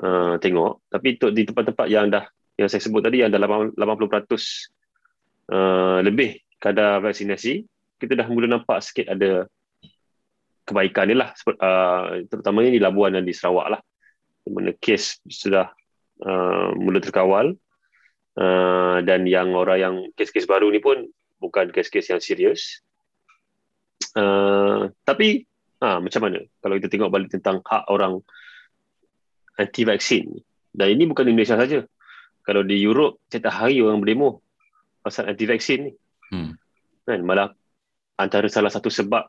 uh, 0.01 0.33
tengok. 0.41 0.81
Tapi 0.89 1.07
untuk 1.17 1.31
di 1.33 1.43
tempat-tempat 1.45 1.88
yang 1.89 2.09
dah 2.09 2.25
yang 2.57 2.67
saya 2.67 2.81
sebut 2.81 3.05
tadi 3.05 3.24
yang 3.24 3.31
dah 3.31 3.39
80% 3.39 3.77
uh, 3.77 6.00
lebih 6.03 6.43
kadar 6.59 7.00
vaksinasi, 7.00 7.63
kita 8.01 8.19
dah 8.19 8.27
mula 8.27 8.51
nampak 8.51 8.83
sikit 8.83 9.07
ada 9.09 9.48
kebaikan 10.65 11.09
ni 11.09 11.15
lah. 11.17 11.33
Uh, 11.45 12.25
terutamanya 12.29 12.71
di 12.74 12.81
Labuan 12.81 13.17
dan 13.17 13.25
di 13.25 13.33
Sarawak 13.33 13.77
lah. 13.77 13.81
Di 14.45 14.50
mana 14.50 14.74
kes 14.77 15.21
sudah 15.29 15.69
uh, 16.25 16.69
mula 16.77 17.01
terkawal. 17.01 17.57
Uh, 18.39 19.03
dan 19.03 19.27
yang 19.27 19.51
orang 19.51 19.79
yang 19.81 19.95
kes-kes 20.15 20.48
baru 20.48 20.71
ni 20.71 20.79
pun 20.79 21.03
bukan 21.39 21.72
kes-kes 21.72 22.12
yang 22.12 22.22
serius. 22.22 22.84
Uh, 24.15 24.91
tapi 25.08 25.48
ha, 25.79 26.00
macam 26.00 26.22
mana 26.27 26.39
kalau 26.60 26.75
kita 26.77 26.88
tengok 26.91 27.12
balik 27.12 27.29
tentang 27.31 27.63
hak 27.63 27.88
orang 27.91 28.19
anti 29.60 29.84
vaksin 29.84 30.39
dan 30.75 30.88
ini 30.96 31.08
bukan 31.10 31.27
di 31.27 31.31
Indonesia 31.34 31.58
saja. 31.58 31.79
Kalau 32.43 32.63
di 32.65 32.79
Europe 32.79 33.22
setiap 33.29 33.53
hari 33.53 33.84
orang 33.84 34.01
berdemo 34.01 34.41
pasal 35.03 35.31
anti 35.31 35.46
vaksin 35.48 35.89
ni. 35.89 35.93
Hmm. 36.29 36.53
Kan 37.08 37.25
malah 37.25 37.53
antara 38.19 38.46
salah 38.51 38.69
satu 38.69 38.91
sebab 38.91 39.25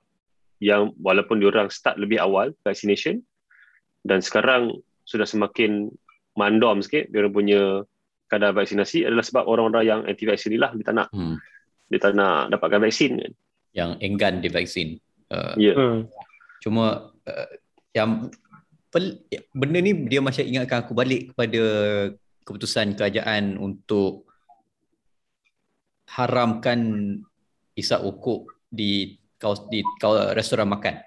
yang 0.61 0.93
walaupun 1.00 1.40
diorang 1.40 1.73
start 1.73 1.97
lebih 1.97 2.21
awal 2.21 2.52
vaccination 2.67 3.25
dan 4.05 4.21
sekarang 4.21 4.76
sudah 5.09 5.25
semakin 5.25 5.88
mandom 6.37 6.85
sikit 6.85 7.09
diorang 7.09 7.33
punya 7.33 7.61
kadar 8.29 8.55
vaksinasi 8.55 9.09
adalah 9.09 9.25
sebab 9.25 9.45
orang-orang 9.49 9.85
yang 9.88 10.00
anti 10.07 10.29
vaksin 10.29 10.55
ni 10.55 10.59
lah 10.61 10.71
dia 10.76 10.85
tak 10.87 10.97
nak 10.97 11.09
Hmm. 11.11 11.40
Dia 11.91 11.99
tak 11.99 12.15
nak 12.15 12.55
dapatkan 12.55 12.81
vaksin 12.87 13.19
kan. 13.19 13.33
Yang 13.75 13.91
enggan 14.01 14.35
divaksin. 14.39 14.89
Uh, 15.27 15.55
Ya. 15.59 15.75
Hmm. 15.75 16.07
Cuma 16.63 17.11
uh, 17.11 17.49
yang 17.91 18.31
pel, 18.95 19.19
benda 19.51 19.79
ni 19.83 20.07
dia 20.07 20.23
macam 20.23 20.47
ingatkan 20.47 20.87
aku 20.87 20.95
balik 20.95 21.35
kepada 21.35 21.63
keputusan 22.47 22.95
kerajaan 22.95 23.59
untuk 23.59 24.31
haramkan 26.11 26.81
isap 27.79 28.03
okok 28.03 28.51
di 28.71 29.19
kaus 29.39 29.67
di 29.71 29.83
kaus, 29.99 30.35
restoran 30.35 30.71
makan. 30.71 30.99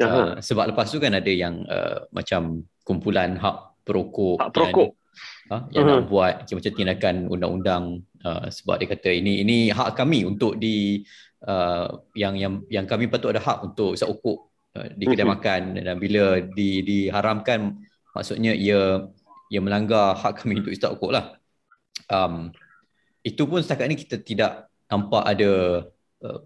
Aha. 0.00 0.16
Uh, 0.16 0.32
sebab 0.40 0.72
lepas 0.72 0.88
tu 0.88 0.96
kan 0.96 1.12
ada 1.12 1.28
yang 1.28 1.64
uh, 1.68 2.08
macam 2.12 2.64
kumpulan 2.84 3.36
hak 3.36 3.84
perokok 3.84 4.40
Hak 4.40 4.50
perokok. 4.52 4.90
Ha, 5.50 5.66
yang 5.74 5.84
Mhm. 5.86 5.90
nak 5.90 6.02
buat 6.10 6.34
macam 6.46 6.72
tindakan 6.74 7.14
undang-undang 7.26 7.84
uh, 8.22 8.46
sebab 8.48 8.80
dia 8.80 8.88
kata 8.90 9.10
ini 9.10 9.42
ini 9.42 9.58
hak 9.70 9.96
kami 9.98 10.24
untuk 10.24 10.56
di 10.56 11.02
uh, 11.46 11.88
yang 12.14 12.34
yang 12.36 12.54
yang 12.70 12.86
kami 12.86 13.10
patut 13.10 13.34
ada 13.34 13.42
hak 13.42 13.64
untuk 13.66 13.96
isap 13.96 14.12
okok 14.14 14.38
uh, 14.76 14.88
di 14.94 15.04
kedai 15.08 15.26
Mhm. 15.26 15.32
makan 15.34 15.62
dan 15.80 15.96
bila 15.98 16.38
di 16.40 16.84
diharamkan 16.84 17.80
maksudnya 18.14 18.52
ia 18.54 19.06
ia 19.50 19.60
melanggar 19.62 20.14
hak 20.14 20.42
kami 20.42 20.62
untuk 20.62 20.70
isap 20.74 20.94
okok 20.94 21.10
lah. 21.10 21.34
Um, 22.10 22.54
itu 23.26 23.42
pun 23.44 23.60
setakat 23.60 23.86
ni 23.90 23.98
kita 23.98 24.16
tidak 24.22 24.70
nampak 24.90 25.22
ada 25.26 25.50
uh, 26.24 26.40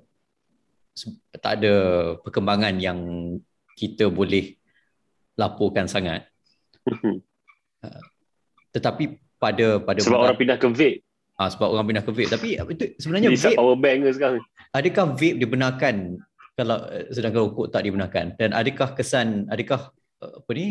tak 1.42 1.60
ada 1.60 1.74
perkembangan 2.22 2.78
yang 2.78 2.98
kita 3.74 4.06
boleh 4.06 4.54
laporkan 5.34 5.90
sangat. 5.90 6.30
Tetapi 8.74 9.04
pada 9.38 9.78
pada 9.78 9.98
Sebab 9.98 10.10
bulan- 10.12 10.24
orang 10.26 10.36
pindah 10.36 10.56
ke 10.56 10.66
vape. 10.68 10.98
ah, 11.34 11.48
sebab 11.48 11.68
orang 11.68 11.86
pindah 11.86 12.02
ke 12.02 12.10
vape. 12.10 12.28
Tapi 12.28 12.48
itu 12.68 12.84
sebenarnya 12.98 13.28
Jadi 13.30 13.38
vape 13.40 13.56
power 13.56 13.76
bank 13.76 13.98
ke 14.00 14.10
sekarang. 14.12 14.42
adakah 14.70 15.04
vape 15.12 15.36
dibenarkan 15.38 15.96
kalau 16.52 16.78
eh, 16.88 17.06
sedangkan 17.08 17.40
rokok 17.44 17.66
tak 17.68 17.82
dibenarkan 17.82 18.26
dan 18.34 18.50
adakah 18.50 18.88
kesan 18.92 19.46
adakah 19.48 19.90
eh, 20.20 20.32
apa 20.34 20.50
ni 20.52 20.66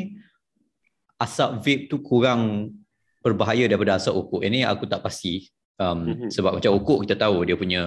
asap 1.17 1.49
vape 1.59 1.83
tu 1.87 1.99
kurang 1.99 2.71
berbahaya 3.19 3.65
daripada 3.65 3.95
asap 3.95 4.11
rokok 4.13 4.41
ini 4.41 4.63
aku 4.63 4.83
tak 4.83 4.99
pasti 4.99 5.47
um, 5.77 6.03
Mhm. 6.05 6.27
sebab 6.29 6.59
macam 6.59 6.71
rokok 6.73 7.07
kita 7.07 7.15
tahu 7.17 7.43
dia 7.43 7.55
punya 7.55 7.81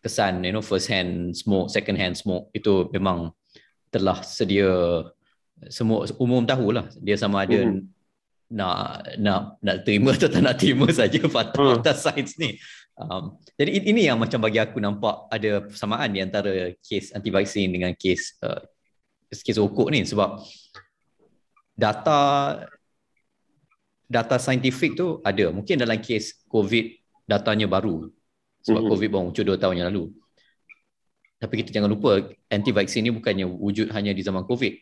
kesan 0.00 0.40
you 0.40 0.50
know 0.50 0.62
first 0.62 0.86
hand 0.86 1.34
smoke 1.34 1.68
second 1.68 1.94
hand 1.94 2.14
smoke 2.14 2.48
itu 2.50 2.86
memang 2.90 3.34
telah 3.90 4.22
sedia 4.22 4.70
semua 5.68 6.06
umum 6.16 6.40
tahulah 6.42 6.88
dia 6.96 7.14
sama 7.14 7.44
ada 7.44 7.66
Mhm. 7.68 7.84
Nak 8.50 9.06
nak 9.22 9.62
nak 9.62 9.76
terima 9.86 10.10
atau 10.10 10.26
tak 10.26 10.42
nak 10.42 10.58
terima 10.58 10.90
saja 10.98 11.22
fakta 11.30 11.80
Hmm. 11.80 11.94
sains 11.94 12.34
ni 12.36 12.58
Um, 13.00 13.40
jadi 13.56 13.80
ini 13.80 14.12
yang 14.12 14.20
macam 14.20 14.44
bagi 14.44 14.60
aku 14.60 14.76
nampak 14.76 15.24
ada 15.32 15.64
persamaan 15.64 16.12
di 16.12 16.20
antara 16.20 16.68
kes 16.84 17.16
anti 17.16 17.32
vaksin 17.32 17.72
dengan 17.72 17.96
kes 17.96 18.36
uh, 18.44 18.60
kes 19.32 19.56
rokok 19.56 19.88
ni 19.88 20.04
sebab 20.04 20.36
data 21.72 22.20
data 24.04 24.36
saintifik 24.36 25.00
tu 25.00 25.24
ada. 25.24 25.48
Mungkin 25.48 25.80
dalam 25.80 25.96
kes 25.96 26.44
COVID 26.50 26.84
datanya 27.24 27.64
baru. 27.64 28.12
Sebab 28.68 28.84
mm-hmm. 28.84 28.92
COVID 28.92 29.08
baru 29.08 29.24
muncul 29.32 29.44
2 29.48 29.56
tahun 29.56 29.74
yang 29.80 29.88
lalu. 29.88 30.04
Tapi 31.40 31.54
kita 31.64 31.80
jangan 31.80 31.88
lupa 31.88 32.20
anti 32.52 32.68
vaksin 32.68 33.08
ni 33.08 33.14
bukannya 33.16 33.48
wujud 33.48 33.88
hanya 33.96 34.12
di 34.12 34.20
zaman 34.20 34.44
COVID. 34.44 34.76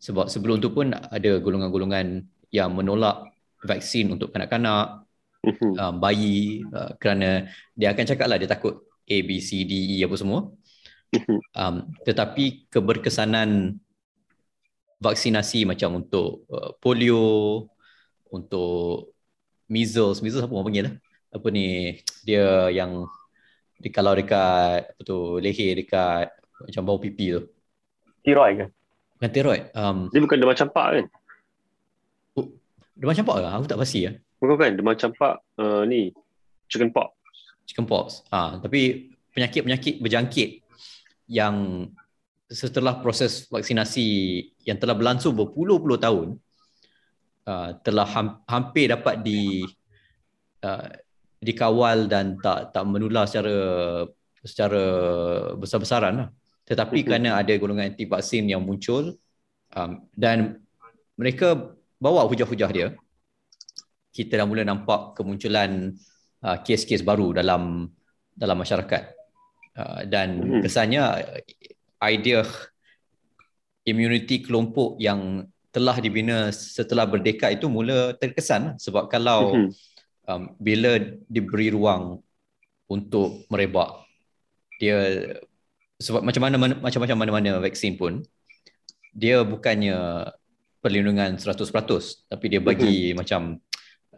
Sebab 0.00 0.32
sebelum 0.32 0.64
tu 0.64 0.72
pun 0.72 0.96
ada 0.96 1.30
golongan-golongan 1.44 2.24
yang 2.54 2.70
menolak 2.70 3.34
vaksin 3.66 4.14
untuk 4.14 4.30
kanak-kanak, 4.30 5.02
mm-hmm. 5.42 5.72
um, 5.74 5.94
bayi 5.98 6.62
uh, 6.70 6.94
kerana 7.02 7.50
dia 7.74 7.90
akan 7.90 8.06
cakap 8.06 8.30
lah 8.30 8.38
dia 8.38 8.46
takut 8.46 8.86
A, 9.10 9.16
B, 9.26 9.42
C, 9.42 9.66
D, 9.66 9.98
E 9.98 10.06
apa 10.06 10.14
semua. 10.14 10.54
Mm-hmm. 11.10 11.38
Um, 11.50 11.74
tetapi 12.06 12.70
keberkesanan 12.70 13.74
vaksinasi 15.02 15.66
macam 15.66 15.98
untuk 15.98 16.46
uh, 16.46 16.70
polio, 16.78 17.66
untuk 18.30 19.10
measles, 19.66 20.22
measles 20.22 20.46
apa 20.46 20.54
orang 20.54 20.66
panggil 20.70 20.84
lah? 20.86 20.94
Apa 21.34 21.50
ni, 21.50 21.98
dia 22.22 22.70
yang 22.70 23.02
di 23.74 23.90
kalau 23.90 24.14
dekat 24.14 24.94
apa 24.94 25.00
tu 25.02 25.42
leher 25.42 25.74
dekat 25.74 26.30
macam 26.62 26.82
bau 26.86 27.02
pipi 27.02 27.34
tu. 27.34 27.42
Tiroid 28.22 28.54
ke? 28.62 28.66
Bukan 29.18 29.30
tiroid. 29.34 29.62
Um, 29.74 30.06
dia 30.14 30.22
bukan 30.22 30.38
demam 30.38 30.54
campak 30.54 30.86
kan? 30.94 31.06
Demam 32.94 33.14
campak 33.14 33.36
ke? 33.42 33.48
Aku 33.50 33.66
tak 33.66 33.80
pasti 33.82 34.06
ya. 34.06 34.12
Bukan 34.38 34.56
kan 34.58 34.72
demam 34.78 34.94
campak 34.94 35.42
uh, 35.58 35.82
ni 35.86 36.14
chicken 36.70 36.94
pox. 36.94 37.10
Chicken 37.66 37.86
pox. 37.86 38.22
Ah, 38.30 38.54
ha, 38.54 38.62
tapi 38.62 39.10
penyakit-penyakit 39.34 39.98
berjangkit 39.98 40.62
yang 41.26 41.88
setelah 42.46 43.00
proses 43.00 43.48
vaksinasi 43.50 44.06
yang 44.68 44.78
telah 44.78 44.94
berlangsung 44.94 45.34
berpuluh-puluh 45.34 45.98
tahun 45.98 46.38
uh, 47.48 47.68
telah 47.82 48.06
ha- 48.06 48.38
hampir 48.46 48.92
dapat 48.92 49.24
di 49.24 49.64
uh, 50.62 50.86
dikawal 51.40 52.06
dan 52.06 52.36
tak 52.38 52.72
tak 52.76 52.84
menular 52.84 53.24
secara 53.26 53.56
secara 54.44 54.84
besar-besaran 55.56 56.14
lah. 56.20 56.28
Tetapi 56.68 57.04
kerana 57.04 57.40
ada 57.40 57.52
golongan 57.56 57.92
anti 57.92 58.08
vaksin 58.08 58.48
yang 58.48 58.64
muncul 58.64 59.16
um, 59.76 59.90
dan 60.16 60.60
mereka 61.16 61.76
bawa 62.04 62.28
hujah-hujah 62.28 62.70
dia, 62.70 62.88
kita 64.12 64.36
dah 64.36 64.44
mula 64.44 64.60
nampak 64.60 65.16
kemunculan 65.16 65.96
uh, 66.44 66.60
kes-kes 66.60 67.00
baru 67.00 67.32
dalam 67.32 67.88
dalam 68.36 68.56
masyarakat. 68.60 69.16
Uh, 69.74 70.06
dan 70.06 70.38
hmm. 70.38 70.60
kesannya 70.62 71.02
idea 72.04 72.44
immunity 73.88 74.44
kelompok 74.44 75.00
yang 75.00 75.48
telah 75.74 75.98
dibina 75.98 76.52
setelah 76.54 77.08
berdekad 77.08 77.58
itu 77.58 77.66
mula 77.66 78.14
terkesan 78.14 78.70
lah. 78.70 78.74
sebab 78.78 79.10
kalau 79.10 79.56
hmm 79.56 79.74
um, 80.28 80.52
bila 80.60 81.00
diberi 81.28 81.72
ruang 81.72 82.20
untuk 82.88 83.44
merebak 83.48 84.04
dia 84.80 85.30
sebab 86.00 86.20
macam 86.26 86.42
mana 86.42 86.56
macam-macam 86.82 87.16
mana-mana 87.16 87.62
vaksin 87.62 87.96
pun 87.96 88.20
dia 89.14 89.46
bukannya 89.46 90.28
perlindungan 90.84 91.40
100% 91.40 91.64
tapi 92.28 92.46
dia 92.52 92.60
bagi 92.60 93.10
mm-hmm. 93.10 93.16
macam 93.16 93.56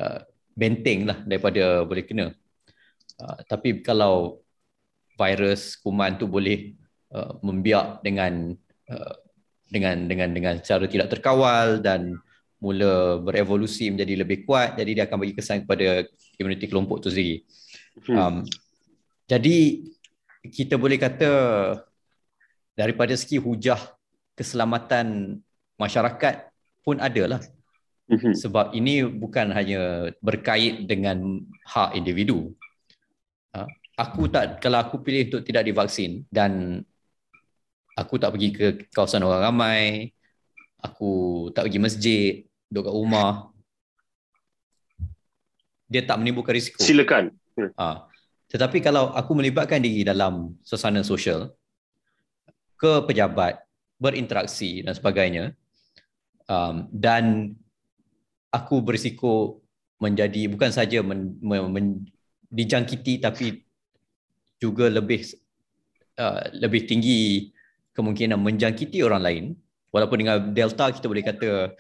uh, 0.03 0.21
benteng 0.59 1.07
lah 1.07 1.23
daripada 1.23 1.87
boleh 1.87 2.03
kena 2.03 2.27
uh, 3.23 3.39
tapi 3.47 3.87
kalau 3.87 4.43
virus 5.15 5.79
kuman 5.79 6.19
tu 6.19 6.27
boleh 6.27 6.75
uh, 7.15 7.39
membiak 7.47 8.03
dengan 8.03 8.51
uh, 8.91 9.15
dengan 9.71 10.11
dengan 10.11 10.35
dengan 10.35 10.55
cara 10.59 10.91
tidak 10.91 11.15
terkawal 11.15 11.79
dan 11.79 12.19
mula 12.59 13.21
berevolusi 13.21 13.93
menjadi 13.93 14.27
lebih 14.27 14.43
kuat 14.43 14.75
jadi 14.75 14.91
dia 14.91 15.05
akan 15.07 15.23
bagi 15.23 15.35
kesan 15.39 15.63
kepada 15.63 16.03
komuniti 16.35 16.67
kelompok 16.67 17.05
tu 17.05 17.09
sendiri. 17.13 17.47
Hmm. 18.11 18.17
Um, 18.17 18.35
jadi 19.27 19.83
kita 20.47 20.79
boleh 20.79 20.97
kata 21.01 21.31
daripada 22.77 23.13
segi 23.17 23.41
hujah 23.41 23.81
keselamatan 24.37 25.41
masyarakat 25.81 26.56
pun 26.87 27.03
ada 27.03 27.37
lah. 27.37 27.43
Hmm. 28.07 28.31
Sebab 28.31 28.71
ini 28.79 29.03
bukan 29.03 29.51
hanya 29.51 30.15
berkait 30.23 30.87
dengan 30.87 31.43
hak 31.67 31.99
individu. 31.99 32.55
Uh, 33.51 33.67
aku 33.99 34.31
tak 34.31 34.63
kalau 34.63 34.79
aku 34.79 35.03
pilih 35.03 35.27
untuk 35.27 35.43
tidak 35.43 35.67
divaksin 35.67 36.23
dan 36.31 36.81
aku 37.99 38.23
tak 38.23 38.31
pergi 38.31 38.55
ke 38.55 38.67
kawasan 38.95 39.27
orang 39.27 39.43
ramai, 39.43 40.15
aku 40.79 41.51
tak 41.51 41.67
pergi 41.67 41.81
masjid, 41.83 42.47
duduk 42.71 42.91
kat 42.91 42.95
rumah 42.95 43.33
dia 45.87 46.03
tak 46.03 46.19
menimbulkan 46.19 46.55
risiko 46.55 46.83
silakan 46.83 47.31
ha. 47.79 48.11
tetapi 48.51 48.83
kalau 48.83 49.15
aku 49.15 49.39
melibatkan 49.39 49.79
diri 49.79 50.03
dalam 50.03 50.59
suasana 50.67 51.07
sosial 51.07 51.55
ke 52.77 53.07
pejabat 53.07 53.63
berinteraksi 53.97 54.83
dan 54.85 54.93
sebagainya 54.93 55.55
um, 56.51 56.91
dan 56.91 57.55
aku 58.51 58.83
berisiko 58.83 59.63
menjadi 60.03 60.49
bukan 60.51 60.71
saja 60.73 61.01
men, 61.01 61.37
men, 61.41 61.73
men, 61.73 61.87
dijangkiti 62.53 63.21
tapi 63.21 63.65
juga 64.61 64.89
lebih 64.89 65.25
uh, 66.21 66.53
lebih 66.57 66.89
tinggi 66.89 67.51
kemungkinan 67.97 68.37
menjangkiti 68.41 69.01
orang 69.05 69.23
lain 69.25 69.45
walaupun 69.93 70.21
dengan 70.21 70.53
delta 70.53 70.93
kita 70.93 71.09
boleh 71.09 71.25
kata 71.25 71.73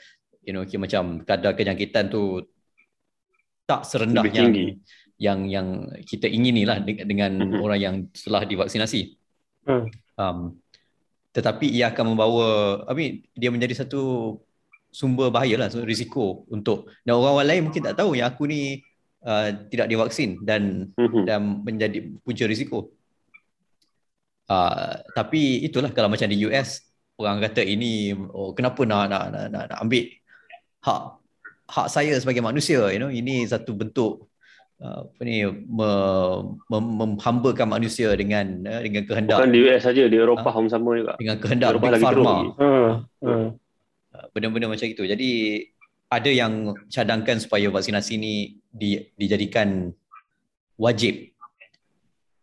you 0.45 0.53
know 0.53 0.65
okay, 0.65 0.81
macam 0.81 1.21
kadar 1.25 1.53
kejangkitan 1.53 2.09
tu 2.09 2.41
tak 3.67 3.83
serendah 3.85 4.25
yang 4.31 4.79
yang 5.17 5.39
yang 5.49 5.67
kita 6.05 6.29
ingini 6.29 6.69
lah 6.69 6.81
dengan 6.85 7.41
mm-hmm. 7.41 7.65
orang 7.65 7.81
yang 7.81 7.95
telah 8.13 8.45
divaksinasi. 8.45 9.17
Mm. 9.67 9.87
Um, 10.17 10.39
tetapi 11.33 11.69
ia 11.69 11.93
akan 11.93 12.17
membawa, 12.17 12.49
I 12.89 12.93
mean, 12.97 13.13
dia 13.37 13.53
menjadi 13.53 13.85
satu 13.85 14.37
sumber 14.97 15.29
bahaya 15.29 15.61
lah, 15.61 15.69
so 15.69 15.85
risiko 15.85 16.49
untuk 16.49 16.89
dan 17.05 17.21
orang-orang 17.21 17.49
lain 17.53 17.63
mungkin 17.69 17.85
tak 17.85 18.01
tahu 18.01 18.17
yang 18.17 18.33
aku 18.33 18.49
ni 18.49 18.81
uh, 19.29 19.53
tidak 19.69 19.93
divaksin 19.93 20.41
dan 20.41 20.89
mm-hmm. 20.97 21.23
dan 21.29 21.41
menjadi 21.61 21.99
punca 22.25 22.45
risiko. 22.49 22.97
Uh, 24.49 24.97
tapi 25.13 25.67
itulah 25.69 25.93
kalau 25.93 26.09
macam 26.09 26.31
di 26.33 26.41
US 26.49 26.87
orang 27.21 27.43
kata 27.45 27.61
ini 27.67 28.15
oh, 28.15 28.53
kenapa 28.57 28.81
nak 28.85 29.05
nak 29.11 29.25
nak, 29.33 29.45
nak, 29.51 29.65
nak 29.73 29.79
ambil 29.83 30.05
hak 30.87 31.03
hak 31.67 31.87
saya 31.91 32.15
sebagai 32.21 32.45
manusia 32.45 32.79
you 32.95 33.01
know 33.03 33.11
ini 33.11 33.43
satu 33.43 33.75
bentuk 33.75 34.31
uh, 34.79 35.03
apa 35.03 35.23
ni 35.27 35.43
me, 35.49 35.91
me, 36.71 36.79
menghambakan 36.79 37.67
manusia 37.67 38.13
dengan 38.15 38.63
uh, 38.69 38.81
dengan 38.85 39.03
kehendak 39.03 39.43
bukan 39.43 39.51
di 39.51 39.61
US 39.67 39.83
saja 39.83 40.03
di 40.07 40.17
Eropah 40.17 40.55
uh, 40.55 40.69
sama 40.71 40.95
juga 40.95 41.19
dengan 41.19 41.37
kehendak 41.43 41.69
Eropah 41.75 41.91
lagi 41.91 42.05
pharma 42.05 42.37
hmm. 42.55 42.93
Hmm. 43.25 43.49
Benda-benda 44.37 44.69
macam 44.69 44.85
itu 44.85 45.09
jadi 45.09 45.31
ada 46.13 46.29
yang 46.29 46.77
cadangkan 46.93 47.41
supaya 47.41 47.73
vaksinasi 47.73 48.21
ini 48.21 48.61
di, 48.69 49.01
dijadikan 49.17 49.89
wajib. 50.77 51.33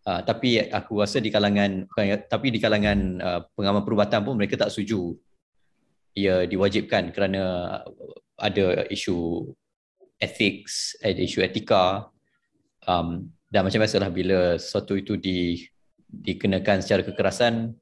Uh, 0.03 0.25
tapi 0.25 0.58
aku 0.58 0.99
rasa 0.99 1.21
di 1.21 1.29
kalangan 1.29 1.86
tapi 2.25 2.49
di 2.49 2.58
kalangan 2.58 2.97
uh, 3.21 3.39
pengamal 3.53 3.86
perubatan 3.86 4.25
pun 4.25 4.34
mereka 4.34 4.58
tak 4.58 4.73
setuju. 4.73 5.13
Ia 6.17 6.49
diwajibkan 6.49 7.13
kerana 7.13 7.77
ada 8.41 8.89
isu 8.89 9.45
ethics, 10.17 10.97
ada 10.97 11.21
isu 11.21 11.45
etika. 11.45 12.10
Um, 12.89 13.29
dan 13.53 13.69
macam 13.69 13.86
biasalah 13.86 14.10
bila 14.10 14.58
sesuatu 14.58 14.97
itu 14.97 15.13
di, 15.13 15.69
dikenakan 16.10 16.82
secara 16.82 17.06
kekerasan 17.06 17.77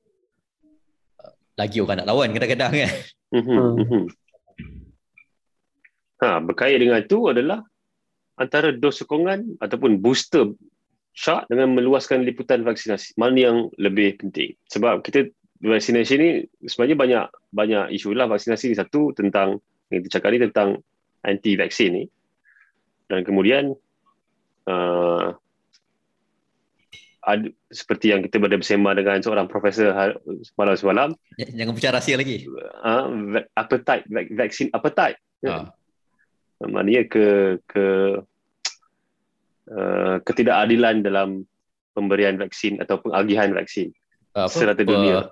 lagi 1.55 1.79
orang 1.79 2.03
nak 2.03 2.09
lawan 2.11 2.35
kadang-kadang 2.35 2.75
kan. 2.75 2.91
Mhm, 3.31 3.59
mhm. 3.79 4.03
ha, 6.19 6.43
berkait 6.43 6.77
dengan 6.77 6.99
itu 6.99 7.31
adalah 7.31 7.63
antara 8.35 8.75
dos 8.75 8.99
sokongan 8.99 9.55
ataupun 9.63 10.03
booster 10.03 10.51
shot 11.15 11.47
dengan 11.47 11.75
meluaskan 11.75 12.23
liputan 12.23 12.63
vaksinasi. 12.63 13.15
Mana 13.15 13.37
yang 13.39 13.57
lebih 13.79 14.19
penting? 14.19 14.55
Sebab 14.67 15.03
kita 15.03 15.31
vaksinasi 15.61 16.13
ni 16.17 16.29
sebenarnya 16.65 16.97
banyak 16.97 17.25
banyak 17.53 17.85
isu 17.95 18.17
lah 18.17 18.25
vaksinasi 18.25 18.73
ni 18.73 18.75
satu 18.75 19.13
tentang 19.13 19.61
yang 19.93 20.01
kita 20.01 20.19
cakap 20.19 20.29
ni 20.33 20.39
tentang 20.41 20.69
anti 21.21 21.53
vaksin 21.53 21.91
ni 21.93 22.03
dan 23.11 23.21
kemudian 23.27 23.75
uh, 24.65 25.35
ad, 27.21 27.53
seperti 27.69 28.13
yang 28.13 28.25
kita 28.25 28.41
berada 28.41 28.57
bersama 28.57 28.97
dengan 28.97 29.21
seorang 29.21 29.47
profesor 29.49 29.93
semalam 30.41 30.75
semalam 30.77 31.09
jangan 31.37 31.73
bicara 31.73 32.01
rahsia 32.01 32.17
lagi 32.17 32.45
uh, 32.81 33.05
appetite 33.53 34.05
vaksin 34.09 34.73
appetite 34.73 35.17
uh. 35.45 35.69
maknanya 36.65 37.05
ke 37.05 37.57
ke 37.69 37.85
uh, 39.69 40.15
ketidakadilan 40.25 41.05
dalam 41.05 41.45
pemberian 41.93 42.39
vaksin 42.41 42.81
atau 42.81 42.97
pengagihan 43.01 43.53
vaksin 43.53 43.93
apa, 44.33 44.49
serata 44.49 44.81
dunia 44.81 45.29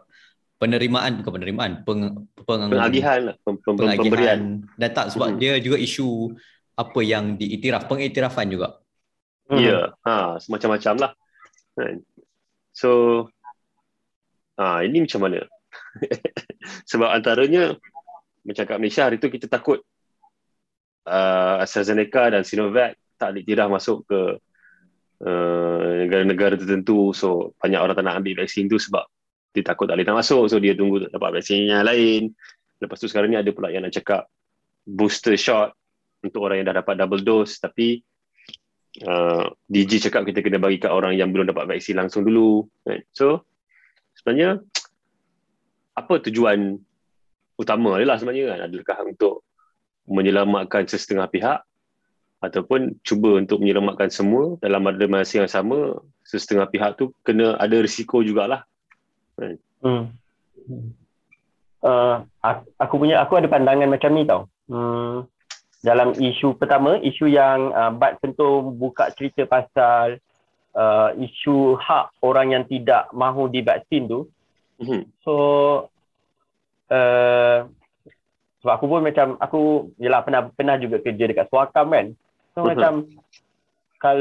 penerimaan 0.60 1.23
bukan 1.23 1.32
penerimaan 1.39 1.71
peng, 1.88 2.28
peng, 2.43 2.67
Pengagihan 2.67 3.32
lah. 3.32 3.36
Pem, 3.47 3.56
pem, 3.63 3.73
pengagihan 3.80 4.04
pemberian. 4.04 4.39
dan 4.75 4.89
tak 4.91 5.15
sebab 5.15 5.32
Mhm. 5.32 5.39
dia 5.39 5.54
juga 5.63 5.80
isu 5.80 6.36
apa 6.75 6.99
yang 6.99 7.39
diiktiraf 7.39 7.88
pengiktirafan 7.88 8.52
juga 8.52 8.80
Hmm. 9.49 9.65
Ya, 9.65 9.80
ha, 10.06 10.38
semacam-macam 10.38 10.93
lah. 11.02 11.12
Kan? 11.80 11.98
So, 12.76 12.89
ha, 14.60 14.84
ini 14.84 15.08
macam 15.08 15.24
mana? 15.24 15.48
Sebab 16.92 17.10
antaranya, 17.10 17.80
macam 18.44 18.63
kat 18.68 18.78
Malaysia 18.80 19.08
hari 19.08 19.20
tu 19.20 19.32
kita 19.32 19.48
takut 19.48 19.80
uh, 21.08 21.62
AstraZeneca 21.63 22.34
dan 22.34 22.44
Sinovac 22.44 22.96
tak 23.20 23.36
diktiraf 23.36 23.68
masuk 23.68 24.08
ke 24.08 24.39
uh, 25.24 25.89
negara-negara 26.08 26.56
tertentu. 26.56 27.12
So, 27.12 27.56
banyak 27.60 27.80
orang 27.80 27.96
tak 27.96 28.06
nak 28.08 28.24
ambil 28.24 28.44
vaksin 28.44 28.72
tu 28.72 28.80
sebab 28.80 29.04
dia 29.52 29.65
takut 29.65 29.89
tak 29.89 30.00
boleh 30.00 30.08
nak 30.08 30.20
masuk. 30.24 30.48
So, 30.48 30.58
dia 30.60 30.76
tunggu 30.76 31.08
dapat 31.12 31.39
vaksin 31.42 31.68
yang 31.68 31.84
lain. 31.84 32.32
Lepas 32.80 32.98
tu 33.04 33.12
sekarang 33.12 33.36
ni 33.36 33.38
ada 33.39 33.52
pula 33.52 33.72
yang 33.72 33.84
nak 33.84 33.92
cakap 33.92 34.32
booster 34.88 35.36
shot 35.36 35.76
untuk 36.24 36.48
orang 36.48 36.63
yang 36.63 36.68
dah 36.72 36.80
dapat 36.80 36.96
double 36.96 37.24
dose. 37.24 37.60
Tapi 37.60 38.00
uh, 39.06 39.52
DG 39.70 40.10
cakap 40.10 40.28
kita 40.28 40.44
kena 40.44 40.60
bagi 40.60 40.82
kat 40.82 40.92
orang 40.92 41.16
yang 41.16 41.32
belum 41.32 41.48
dapat 41.48 41.70
vaksin 41.70 42.00
langsung 42.00 42.26
dulu. 42.26 42.68
Kan? 42.84 43.04
So, 43.14 43.46
sebenarnya 44.20 44.64
apa 45.96 46.14
tujuan 46.28 46.80
utama 47.60 48.00
dia 48.00 48.08
lah 48.08 48.18
sebenarnya 48.20 48.56
kan? 48.56 48.60
Adakah 48.72 48.98
untuk 49.08 49.44
menyelamatkan 50.10 50.90
sesetengah 50.90 51.30
pihak 51.30 51.60
ataupun 52.40 52.98
cuba 53.04 53.36
untuk 53.36 53.60
menyelamatkan 53.60 54.08
semua 54.08 54.56
dalam 54.64 54.88
ada 54.88 55.06
masa 55.12 55.44
yang 55.44 55.52
sama 55.52 56.00
sesetengah 56.24 56.72
pihak 56.72 56.96
tu 56.96 57.12
kena 57.22 57.60
ada 57.60 57.78
risiko 57.84 58.24
jugalah. 58.24 58.64
Hmm. 59.84 60.12
Uh, 61.80 62.28
aku, 62.44 62.64
aku 62.76 62.96
punya 63.00 63.24
aku 63.24 63.40
ada 63.40 63.48
pandangan 63.48 63.88
macam 63.88 64.12
ni 64.16 64.24
tau. 64.28 64.48
Hmm, 64.68 65.28
dalam 65.80 66.12
isu 66.12 66.60
pertama, 66.60 67.00
isu 67.00 67.32
yang 67.32 67.72
uh, 67.72 67.92
Bat 67.96 68.20
tentu 68.20 68.60
buka 68.76 69.15
cerita 69.15 69.48
pasal 69.48 70.20
uh, 70.76 71.15
isu 71.15 71.80
hak 71.80 72.20
orang 72.20 72.52
yang 72.52 72.63
tidak 72.68 73.08
mahu 73.15 73.48
divaksin 73.48 74.12
tu. 74.12 74.28
Mhm. 74.84 75.08
So 75.24 75.36
uh, 76.92 77.68
sebab 78.60 78.74
aku 78.76 78.86
pun 78.92 79.02
macam 79.08 79.39
aku 79.39 79.92
yalah 80.04 80.20
pernah 80.24 80.52
pernah 80.52 80.76
juga 80.76 81.00
kerja 81.00 81.24
dekat 81.32 81.48
Suakam 81.48 81.96
kan. 81.96 82.08
So 82.56 82.68
Mhm. 82.68 82.70
macam 82.76 82.94
kal 84.04 84.18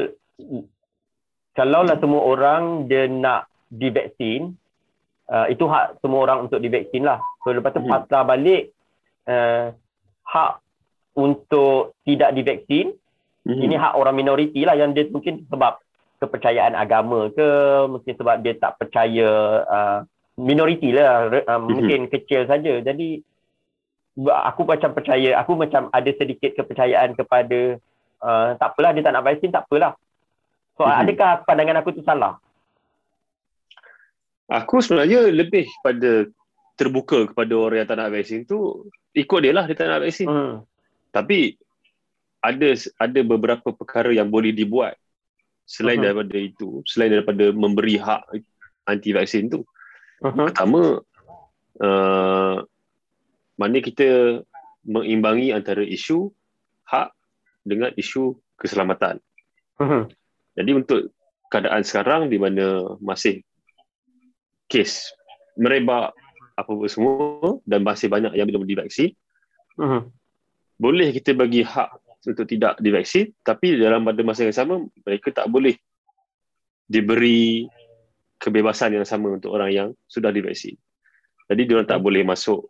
kalau 1.59 1.83
lah 1.83 1.99
semua 1.99 2.23
orang 2.23 2.87
dia 2.87 3.11
nak 3.11 3.51
divaksin 3.67 4.55
uh, 5.27 5.51
itu 5.51 5.67
hak 5.67 5.99
semua 5.99 6.23
orang 6.23 6.47
untuk 6.47 6.63
divaksin 6.63 7.03
lah. 7.03 7.19
So 7.43 7.51
lepas 7.51 7.75
tu 7.75 7.83
Mhm. 7.83 7.91
patah 7.91 8.23
balik 8.23 8.71
uh, 9.27 9.75
hak 10.23 10.63
untuk 11.19 11.99
tidak 12.07 12.31
divaksin 12.31 12.95
Mhm. 13.43 13.63
ini 13.65 13.75
hak 13.75 13.99
orang 13.99 14.15
minoriti 14.15 14.63
lah 14.63 14.79
yang 14.79 14.95
dia 14.95 15.11
mungkin 15.11 15.43
sebab 15.51 15.83
kepercayaan 16.19 16.75
agama 16.75 17.31
ke 17.33 17.49
mungkin 17.91 18.15
sebab 18.15 18.43
dia 18.43 18.55
tak 18.55 18.77
percaya 18.77 19.29
uh, 19.65 19.99
minoriti 20.39 20.95
lah 20.95 21.27
uh, 21.27 21.59
Mhm. 21.59 21.67
mungkin 21.67 22.01
kecil 22.07 22.47
saja 22.47 22.79
jadi 22.79 23.09
aku 24.23 24.63
macam 24.63 24.91
percaya 24.95 25.35
aku 25.39 25.55
macam 25.55 25.91
ada 25.91 26.11
sedikit 26.15 26.55
kepercayaan 26.55 27.15
kepada 27.15 27.79
uh, 28.21 28.55
tak 28.55 28.75
apalah 28.75 28.91
dia 28.95 29.03
tak 29.03 29.15
nak 29.15 29.27
vaksin 29.27 29.51
tak 29.51 29.67
apalah 29.67 29.95
so 30.75 30.87
Mhm. 30.87 30.95
adakah 31.03 31.31
pandangan 31.43 31.79
aku 31.83 31.99
tu 31.99 32.07
salah 32.07 32.39
Aku 34.49 34.81
sebenarnya 34.81 35.29
lebih 35.29 35.69
pada 35.85 36.25
terbuka 36.73 37.29
kepada 37.29 37.53
orang 37.53 37.85
yang 37.85 37.89
tak 37.91 38.01
nak 38.01 38.09
vaksin 38.09 38.49
tu 38.49 38.89
ikut 39.13 39.41
dia 39.45 39.53
lah 39.53 39.69
dia 39.69 39.77
tak 39.77 39.93
nak 39.93 40.01
vaksin. 40.01 40.25
hmm. 40.25 40.55
Tapi 41.09 41.57
ada 42.39 42.69
ada 43.03 43.21
beberapa 43.27 43.75
perkara 43.75 44.15
yang 44.15 44.31
boleh 44.31 44.55
dibuat 44.55 44.95
selain 45.69 45.99
Mhm. 46.01 46.05
daripada 46.05 46.37
itu, 46.39 46.69
selain 46.87 47.13
daripada 47.13 47.51
memberi 47.53 47.99
hak 48.01 48.23
anti 48.89 49.13
vaksin 49.13 49.53
tu. 49.53 49.67
uh-huh. 50.25 50.49
Pertama, 50.49 51.03
uh, 51.83 52.57
mana 53.59 53.79
kita 53.85 54.41
mengimbangi 54.87 55.53
antara 55.53 55.85
isu 55.85 56.33
hak 56.89 57.13
dengan 57.69 57.93
isu 57.99 58.39
keselamatan. 58.57 59.21
Uh-huh. 59.79 60.09
Jadi 60.57 60.71
untuk 60.73 61.13
keadaan 61.53 61.85
sekarang 61.85 62.33
di 62.33 62.41
mana 62.41 62.97
masih 62.99 63.45
kes 64.69 65.13
merebak 65.59 66.17
apa-apa 66.59 66.87
semua 66.91 67.61
dan 67.69 67.85
masih 67.85 68.09
banyak 68.11 68.33
yang 68.35 68.49
belum 68.49 68.65
divaksin, 68.65 69.13
Uh-huh. 69.79 70.11
Boleh 70.79 71.11
kita 71.11 71.35
bagi 71.35 71.67
hak 71.67 71.91
untuk 72.25 72.47
tidak 72.47 72.79
divaksin 72.79 73.35
tapi 73.43 73.75
dalam 73.77 74.07
pada 74.07 74.23
masa 74.23 74.47
yang 74.47 74.55
sama 74.55 74.75
mereka 75.03 75.35
tak 75.35 75.51
boleh 75.51 75.75
diberi 76.87 77.67
kebebasan 78.39 78.95
yang 78.97 79.05
sama 79.05 79.35
untuk 79.35 79.53
orang 79.53 79.71
yang 79.71 79.89
sudah 80.07 80.31
divaksin. 80.31 80.79
Jadi 81.49 81.63
diorang 81.67 81.89
tak 81.89 82.01
boleh 82.01 82.23
masuk 82.23 82.65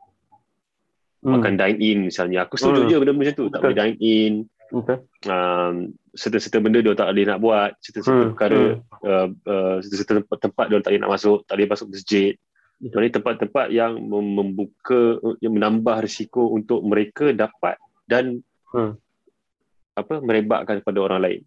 Hmm. 1.18 1.34
makan 1.34 1.58
dine 1.58 1.78
in 1.82 1.98
misalnya. 2.06 2.46
Aku 2.46 2.54
setuju 2.54 2.86
Hmm. 2.86 2.90
je 2.90 2.96
benda 3.02 3.10
macam 3.10 3.34
tu. 3.34 3.46
Tak 3.50 3.58
Betul. 3.58 3.62
boleh 3.66 3.78
dine 3.82 3.96
in. 3.98 4.32
Betul. 4.70 4.96
Um, 5.26 5.74
serta-serta 6.14 6.58
benda 6.62 6.78
dia 6.78 6.94
tak 6.94 7.10
boleh 7.10 7.24
nak 7.26 7.38
buat. 7.42 7.70
Serta-serta 7.82 8.14
Hmm. 8.22 8.30
perkara. 8.38 8.62
Hmm. 8.62 8.78
Uh, 9.02 9.28
uh, 9.50 9.74
serta-serta 9.82 10.12
tempat-tempat 10.22 10.64
dia 10.70 10.78
tak 10.78 10.90
boleh 10.94 11.02
nak 11.02 11.12
masuk. 11.18 11.38
Tak 11.42 11.54
boleh 11.58 11.68
masuk 11.74 11.86
masjid. 11.90 12.32
Ini 12.78 13.08
tempat-tempat 13.10 13.66
yang 13.74 13.98
mem- 13.98 14.34
membuka, 14.38 15.18
yang 15.42 15.58
menambah 15.58 15.96
risiko 15.98 16.54
untuk 16.54 16.86
mereka 16.86 17.34
dapat 17.34 17.74
dan 18.08 18.42
Hmm. 18.68 19.00
apa 19.96 20.20
merebakkan 20.20 20.84
kepada 20.84 20.98
orang 21.00 21.20
lain. 21.24 21.40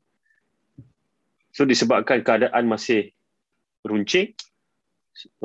So 1.53 1.69
disebabkan 1.69 2.25
keadaan 2.25 2.65
masih 2.65 3.13
runcing 3.85 4.33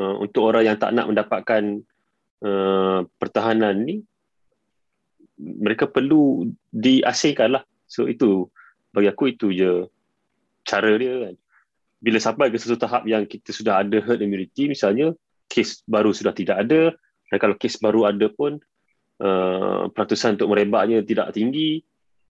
uh, 0.00 0.16
untuk 0.24 0.48
orang 0.48 0.72
yang 0.72 0.76
tak 0.80 0.96
nak 0.96 1.12
mendapatkan 1.12 1.84
uh, 2.40 3.04
pertahanan 3.20 3.84
ni 3.84 3.96
mereka 5.36 5.84
perlu 5.84 6.48
diasingkan 6.72 7.60
lah. 7.60 7.62
So 7.84 8.08
itu 8.08 8.48
bagi 8.96 9.12
aku 9.12 9.36
itu 9.36 9.52
je 9.52 9.84
cara 10.64 10.96
dia 10.96 11.28
kan. 11.28 11.34
Bila 12.00 12.18
sampai 12.18 12.48
ke 12.48 12.56
satu 12.56 12.80
tahap 12.80 13.04
yang 13.04 13.28
kita 13.28 13.52
sudah 13.52 13.84
ada 13.84 14.00
herd 14.00 14.24
immunity 14.24 14.64
misalnya 14.72 15.12
kes 15.52 15.84
baru 15.84 16.16
sudah 16.16 16.32
tidak 16.32 16.64
ada 16.64 16.96
dan 17.28 17.36
kalau 17.36 17.54
kes 17.60 17.76
baru 17.84 18.08
ada 18.08 18.32
pun 18.32 18.56
uh, 19.22 19.88
peratusan 19.92 20.36
untuk 20.40 20.50
merebaknya 20.52 21.04
tidak 21.04 21.32
tinggi 21.32 21.80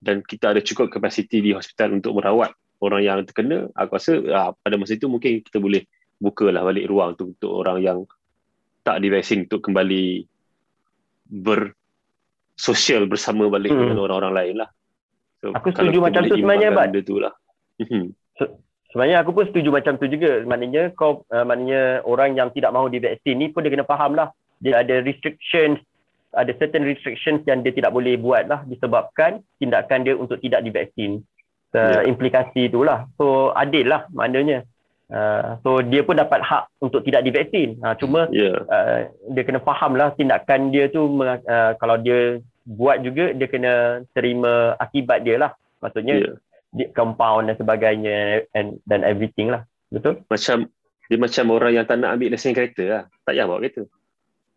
dan 0.02 0.20
kita 0.22 0.52
ada 0.52 0.60
cukup 0.60 0.92
kapasiti 0.92 1.40
di 1.40 1.50
hospital 1.56 1.96
untuk 1.98 2.18
merawat 2.20 2.52
orang 2.84 3.00
yang 3.00 3.18
terkena 3.24 3.72
aku 3.72 3.96
rasa 3.96 4.12
uh, 4.20 4.50
pada 4.60 4.76
masa 4.76 4.94
itu 4.98 5.08
mungkin 5.08 5.40
kita 5.40 5.56
boleh 5.56 5.88
bukalah 6.20 6.64
balik 6.64 6.88
ruang 6.88 7.16
untuk, 7.16 7.36
untuk 7.36 7.52
orang 7.52 7.78
yang 7.80 7.98
tak 8.86 9.02
divaksin 9.02 9.44
untuk 9.48 9.66
kembali 9.66 10.24
bersosial 11.26 13.10
bersama 13.10 13.50
balik 13.50 13.74
Hmm. 13.74 13.82
dengan 13.82 13.98
orang-orang 14.06 14.32
lain 14.32 14.54
lah. 14.62 14.70
So, 15.42 15.52
Aku 15.52 15.74
setuju 15.74 15.98
macam 16.00 16.22
tu 16.30 16.38
sebenarnya. 16.38 16.70
Benda 16.72 17.00
tu 17.02 17.16
lah. 17.20 17.34
Mhm. 17.82 18.14
Sebenarnya 18.94 19.20
aku 19.20 19.30
pun 19.36 19.44
setuju 19.50 19.68
macam 19.68 20.00
tu 20.00 20.06
juga. 20.08 20.40
Maknanya 20.46 20.94
kau 20.96 21.26
uh, 21.28 21.44
maknanya 21.44 22.06
orang 22.08 22.38
yang 22.38 22.48
tidak 22.54 22.72
mahu 22.72 22.88
divaksin 22.88 23.36
ni 23.36 23.52
pun 23.52 23.66
dia 23.66 23.74
kena 23.74 23.84
faham 23.84 24.16
lah. 24.16 24.32
Dia 24.62 24.80
ada 24.80 25.04
restrictions, 25.04 25.76
ada 26.36 26.52
certain 26.60 26.84
restrictions 26.84 27.40
yang 27.48 27.64
dia 27.64 27.72
tidak 27.72 27.90
boleh 27.90 28.20
buat 28.20 28.44
lah 28.46 28.60
disebabkan 28.68 29.40
tindakan 29.56 30.04
dia 30.04 30.14
untuk 30.14 30.36
tidak 30.38 30.60
divaksin. 30.62 31.24
Uh, 31.72 32.00
Ya. 32.00 32.08
Implikasi 32.08 32.72
itulah. 32.72 33.04
So 33.20 33.52
adil 33.52 33.88
lah 33.88 34.08
maknanya. 34.12 34.64
Uh, 35.06 35.54
so 35.60 35.84
dia 35.84 36.00
pun 36.02 36.16
dapat 36.16 36.40
hak 36.40 36.72
untuk 36.80 37.04
tidak 37.04 37.24
divaksin. 37.24 37.76
Uh, 37.84 37.92
cuma 38.00 38.28
Ya. 38.32 38.52
uh, 38.64 39.08
dia 39.32 39.42
kena 39.44 39.60
faham 39.60 39.92
lah 39.92 40.12
tindakan 40.16 40.72
dia 40.72 40.88
tu 40.88 41.04
uh, 41.20 41.72
kalau 41.76 42.00
dia 42.00 42.40
buat 42.64 43.04
juga 43.04 43.30
dia 43.36 43.46
kena 43.46 43.72
terima 44.16 44.72
akibat 44.80 45.24
dia 45.24 45.36
lah. 45.36 45.52
Maksudnya 45.84 46.16
Ya. 46.24 46.32
di- 46.72 46.90
compound 46.96 47.52
dan 47.52 47.56
sebagainya 47.60 48.48
and 48.56 48.80
dan 48.88 49.04
everything 49.04 49.52
lah. 49.52 49.68
Betul? 49.92 50.24
Macam 50.32 50.72
dia 51.06 51.18
macam 51.20 51.44
orang 51.54 51.72
yang 51.76 51.84
tak 51.86 52.00
nak 52.00 52.16
ambil 52.16 52.32
lesen 52.32 52.56
kereta 52.56 52.84
lah. 52.88 53.02
Tak 53.28 53.36
payah 53.36 53.44
bawa 53.44 53.60
kereta. 53.60 53.82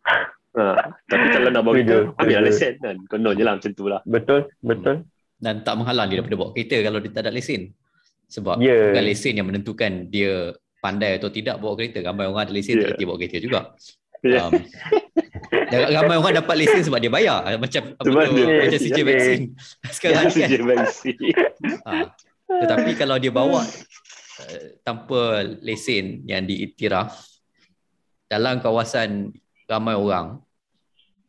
Ha, 0.50 0.64
tapi 1.06 1.26
kalau 1.30 1.50
nak 1.50 1.62
bawa 1.62 1.74
kereta, 1.78 1.98
ambil 2.18 2.34
setuju. 2.36 2.48
lesen 2.50 2.74
kan. 2.80 2.96
Kononnya 3.06 3.44
lah 3.46 3.54
macam 3.58 3.72
tu 3.72 3.86
lah. 3.86 4.02
Betul? 4.04 4.40
Betul? 4.60 4.98
dan 5.40 5.64
tak 5.64 5.80
menghalang 5.80 6.12
dia 6.12 6.20
daripada 6.20 6.36
bawa 6.36 6.52
kereta 6.52 6.84
kalau 6.84 7.00
dia 7.00 7.12
tak 7.14 7.24
ada 7.24 7.32
lesen. 7.32 7.72
Sebab 8.28 8.60
Ya. 8.60 8.92
bukan 8.92 9.04
lesen 9.08 9.34
yang 9.34 9.48
menentukan 9.48 9.92
dia 10.06 10.52
pandai 10.80 11.16
atau 11.16 11.32
tidak 11.32 11.58
bawa 11.58 11.80
kereta. 11.80 12.04
Ramai 12.04 12.28
orang 12.28 12.44
ada 12.44 12.52
lesen 12.52 12.76
Ya. 12.76 12.92
yeah. 12.92 12.92
tak 12.92 13.08
bawa 13.08 13.16
kereta 13.16 13.38
juga. 13.40 13.60
Ya. 14.20 14.44
Um, 14.44 14.52
ramai 15.96 16.16
orang 16.16 16.36
dapat 16.36 16.56
lesen 16.60 16.84
sebab 16.84 17.00
dia 17.00 17.08
bayar. 17.08 17.40
Macam 17.56 17.82
apa 17.96 18.04
tu, 18.04 18.36
dia- 18.36 18.68
macam 18.68 18.80
CJ 18.84 19.00
ya. 19.00 19.04
vaksin. 19.06 19.42
Sekarang 19.96 20.16
Ya, 20.20 20.28
ni 20.28 20.36
kan. 20.36 20.50
CJ 20.52 20.56
vaksin. 20.60 21.16
Ha. 21.88 21.92
Tetapi 22.60 22.92
kalau 22.98 23.16
dia 23.16 23.32
bawa 23.32 23.62
uh, 23.64 24.62
tanpa 24.84 25.22
lesen 25.64 26.26
yang 26.26 26.44
diiktiraf 26.44 27.16
dalam 28.28 28.60
kawasan 28.60 29.32
ramai 29.70 29.94
orang 29.94 30.42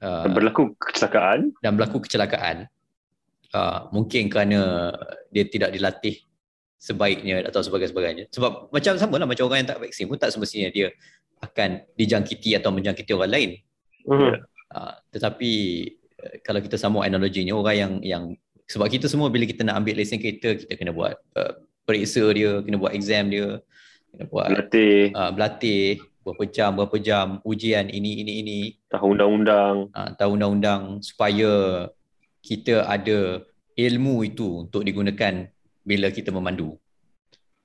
uh, 0.00 0.24
Dan 0.24 0.32
berlaku 0.32 0.72
kecelakaan. 0.80 1.52
dan 1.60 1.76
berlaku 1.76 2.00
kecelakaan 2.00 2.66
uh, 3.52 3.86
mungkin 3.92 4.32
kerana 4.32 4.90
dia 5.28 5.44
tidak 5.44 5.70
dilatih 5.70 6.24
sebaiknya 6.80 7.44
atau 7.44 7.60
sebagainya 7.60 8.24
sebab 8.32 8.72
macam 8.72 8.96
sama 8.96 9.20
lah 9.20 9.28
macam 9.28 9.44
orang 9.44 9.60
yang 9.62 9.70
tak 9.76 9.80
vaksin 9.84 10.08
pun 10.08 10.16
tak 10.16 10.32
semestinya 10.32 10.72
dia 10.72 10.88
akan 11.44 11.84
dijangkiti 11.94 12.56
atau 12.56 12.72
menjangkiti 12.72 13.12
orang 13.12 13.32
lain 13.32 13.50
Mhm. 14.08 14.32
uh, 14.72 14.94
tetapi 15.12 15.52
uh, 16.24 16.34
kalau 16.40 16.64
kita 16.64 16.80
sambung 16.80 17.04
analoginya 17.04 17.52
orang 17.52 17.76
yang 17.76 17.92
yang 18.00 18.24
sebab 18.64 18.88
kita 18.88 19.12
semua 19.12 19.28
bila 19.28 19.44
kita 19.44 19.60
nak 19.60 19.76
ambil 19.76 20.00
lesen 20.00 20.16
kereta 20.16 20.56
kita 20.56 20.72
kena 20.80 20.96
buat 20.96 21.20
uh, 21.36 21.52
periksa 21.84 22.24
dia 22.32 22.64
kena 22.64 22.80
buat 22.80 22.96
exam 22.96 23.28
dia 23.28 23.60
kena 24.08 24.24
buat 24.24 24.48
Berlatih. 24.48 25.12
uh, 25.12 25.30
berlatih 25.36 26.00
berapa 26.20 26.44
jam 26.48 26.76
berapa 26.76 26.96
jam 27.00 27.26
ujian 27.42 27.88
ini 27.88 28.20
ini 28.20 28.32
ini 28.44 28.58
Tahu 28.92 29.16
undang-undang. 29.16 29.88
uh, 29.92 30.10
tahu 30.20 30.36
undang-undang 30.36 31.00
supaya 31.00 31.86
kita 32.44 32.84
ada 32.84 33.44
ilmu 33.76 34.24
itu 34.24 34.68
untuk 34.68 34.84
digunakan 34.84 35.48
bila 35.84 36.12
kita 36.12 36.28
memandu. 36.28 36.76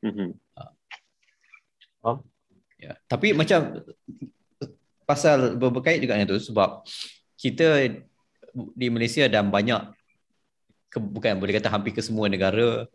Mhm. 0.03 0.39
Ya. 2.75 2.93
Tapi 3.09 3.33
macam 3.33 3.81
pasal 5.09 5.57
ber- 5.57 5.73
berkait 5.73 5.97
juga 6.03 6.13
dengan 6.19 6.29
itu 6.29 6.51
sebab 6.51 6.85
kita 7.39 7.97
di 8.77 8.87
Malaysia 8.93 9.25
dan 9.25 9.49
banyak 9.49 9.89
ke, 10.91 11.01
bukan 11.01 11.39
boleh 11.41 11.57
kata 11.57 11.71
hampir 11.71 11.97
ke 11.97 12.05
semua 12.05 12.29
negara 12.29 12.85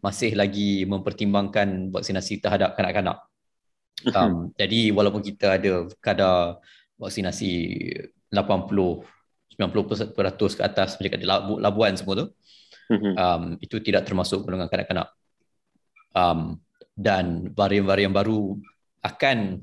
masih 0.00 0.32
lagi 0.32 0.88
mempertimbangkan 0.88 1.92
vaksinasi 1.92 2.40
terhadap 2.40 2.72
kanak-kanak. 2.76 3.20
Um, 4.02 4.50
jadi 4.58 4.90
walaupun 4.90 5.22
kita 5.22 5.56
ada 5.56 5.86
kadar 6.02 6.58
vaksinasi 6.98 7.50
80 8.28 9.06
90% 9.54 10.58
ke 10.58 10.62
atas 10.66 10.98
macam 10.98 11.10
kat 11.14 11.22
Labu- 11.22 11.62
Labuan 11.62 11.94
semua 11.94 12.26
tu 12.26 12.26
Mhm. 12.90 13.12
um, 13.16 13.42
itu 13.62 13.78
tidak 13.80 14.04
termasuk 14.04 14.42
golongan 14.42 14.66
kanak-kanak. 14.68 15.08
Um, 16.12 16.58
dan 16.94 17.50
varian-varian 17.54 18.10
baru 18.10 18.58
akan 19.00 19.62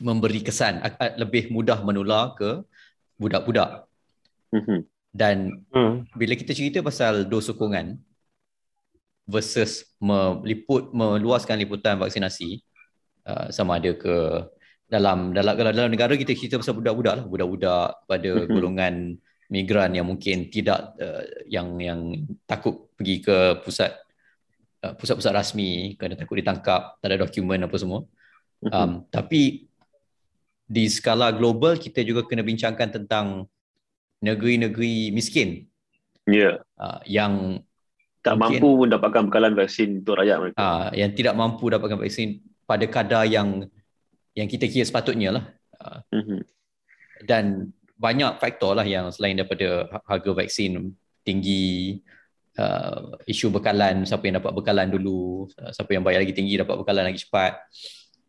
memberi 0.00 0.40
kesan 0.40 0.80
lebih 1.20 1.52
mudah 1.52 1.84
menular 1.84 2.32
ke 2.34 2.64
budak-budak. 3.20 3.84
Mhm. 4.50 4.88
Dan 5.12 5.66
Hmm. 5.70 6.08
bila 6.16 6.32
kita 6.34 6.56
cerita 6.56 6.80
pasal 6.80 7.28
dos 7.28 7.46
sokongan 7.46 7.98
versus 9.28 9.86
meliput 10.00 10.90
meluaskan 10.90 11.60
liputan 11.60 12.00
vaksinasi 12.00 12.62
uh, 13.30 13.46
sama 13.54 13.78
ada 13.78 13.94
ke 13.94 14.16
dalam 14.90 15.30
dalam 15.30 15.54
kalau 15.54 15.70
dalam 15.70 15.90
negara 15.94 16.18
kita 16.18 16.34
cerita 16.34 16.58
pasal 16.58 16.74
budak-budak 16.74 17.14
lah. 17.22 17.24
Budak-budak 17.30 18.10
pada 18.10 18.30
golongan 18.50 19.14
migran 19.50 19.94
yang 19.94 20.06
mungkin 20.10 20.50
tidak 20.50 20.98
uh, 20.98 21.22
yang 21.46 21.78
yang 21.78 22.26
takut 22.46 22.90
pergi 22.98 23.22
ke 23.22 23.62
pusat 23.62 23.94
uh, 24.82 24.94
pusat-pusat 24.98 25.30
rasmi 25.30 25.94
kerana 25.94 26.18
takut 26.18 26.42
ditangkap 26.42 26.98
tak 26.98 27.06
ada 27.06 27.22
dokumen 27.22 27.62
apa 27.62 27.76
semua. 27.78 28.02
Um, 28.60 29.08
tapi 29.08 29.70
di 30.70 30.84
skala 30.86 31.32
global 31.32 31.80
kita 31.80 32.04
juga 32.04 32.28
kena 32.28 32.44
bincangkan 32.44 32.92
tentang 32.92 33.48
negeri-negeri 34.20 35.10
miskin. 35.10 35.64
Ya. 36.28 36.60
uh, 36.76 37.00
yang 37.08 37.64
Tak 38.20 38.36
Mungkin- 38.36 38.60
mampu 38.60 38.84
pun 38.84 38.88
dapatkan 38.92 39.22
bekalan 39.32 39.56
vaksin 39.56 40.04
untuk 40.04 40.20
rakyat 40.20 40.36
mereka. 40.44 40.56
uh, 40.60 40.92
yang 40.92 41.10
tidak 41.16 41.34
mampu 41.40 41.72
dapatkan 41.72 41.96
vaksin 41.96 42.44
pada 42.70 42.86
kadar 42.86 43.26
yang 43.26 43.66
yang 44.38 44.46
kita 44.46 44.70
kira 44.70 44.86
sepatutnya 44.86 45.34
lah 45.34 45.44
Mhm. 46.14 46.38
dan 47.26 47.74
banyak 47.98 48.38
faktor 48.38 48.78
lah 48.78 48.86
yang 48.86 49.10
selain 49.10 49.34
daripada 49.34 49.90
ha- 49.90 50.04
harga 50.06 50.30
vaksin 50.30 50.94
tinggi 51.26 51.98
uh, 52.60 53.16
isu 53.26 53.50
bekalan 53.50 54.06
siapa 54.06 54.28
yang 54.28 54.38
dapat 54.38 54.52
bekalan 54.54 54.88
dulu 54.88 55.50
uh, 55.58 55.70
siapa 55.74 55.90
yang 55.98 56.04
bayar 56.06 56.22
lagi 56.22 56.36
tinggi 56.36 56.60
dapat 56.60 56.78
bekalan 56.78 57.10
lagi 57.10 57.26
cepat 57.26 57.58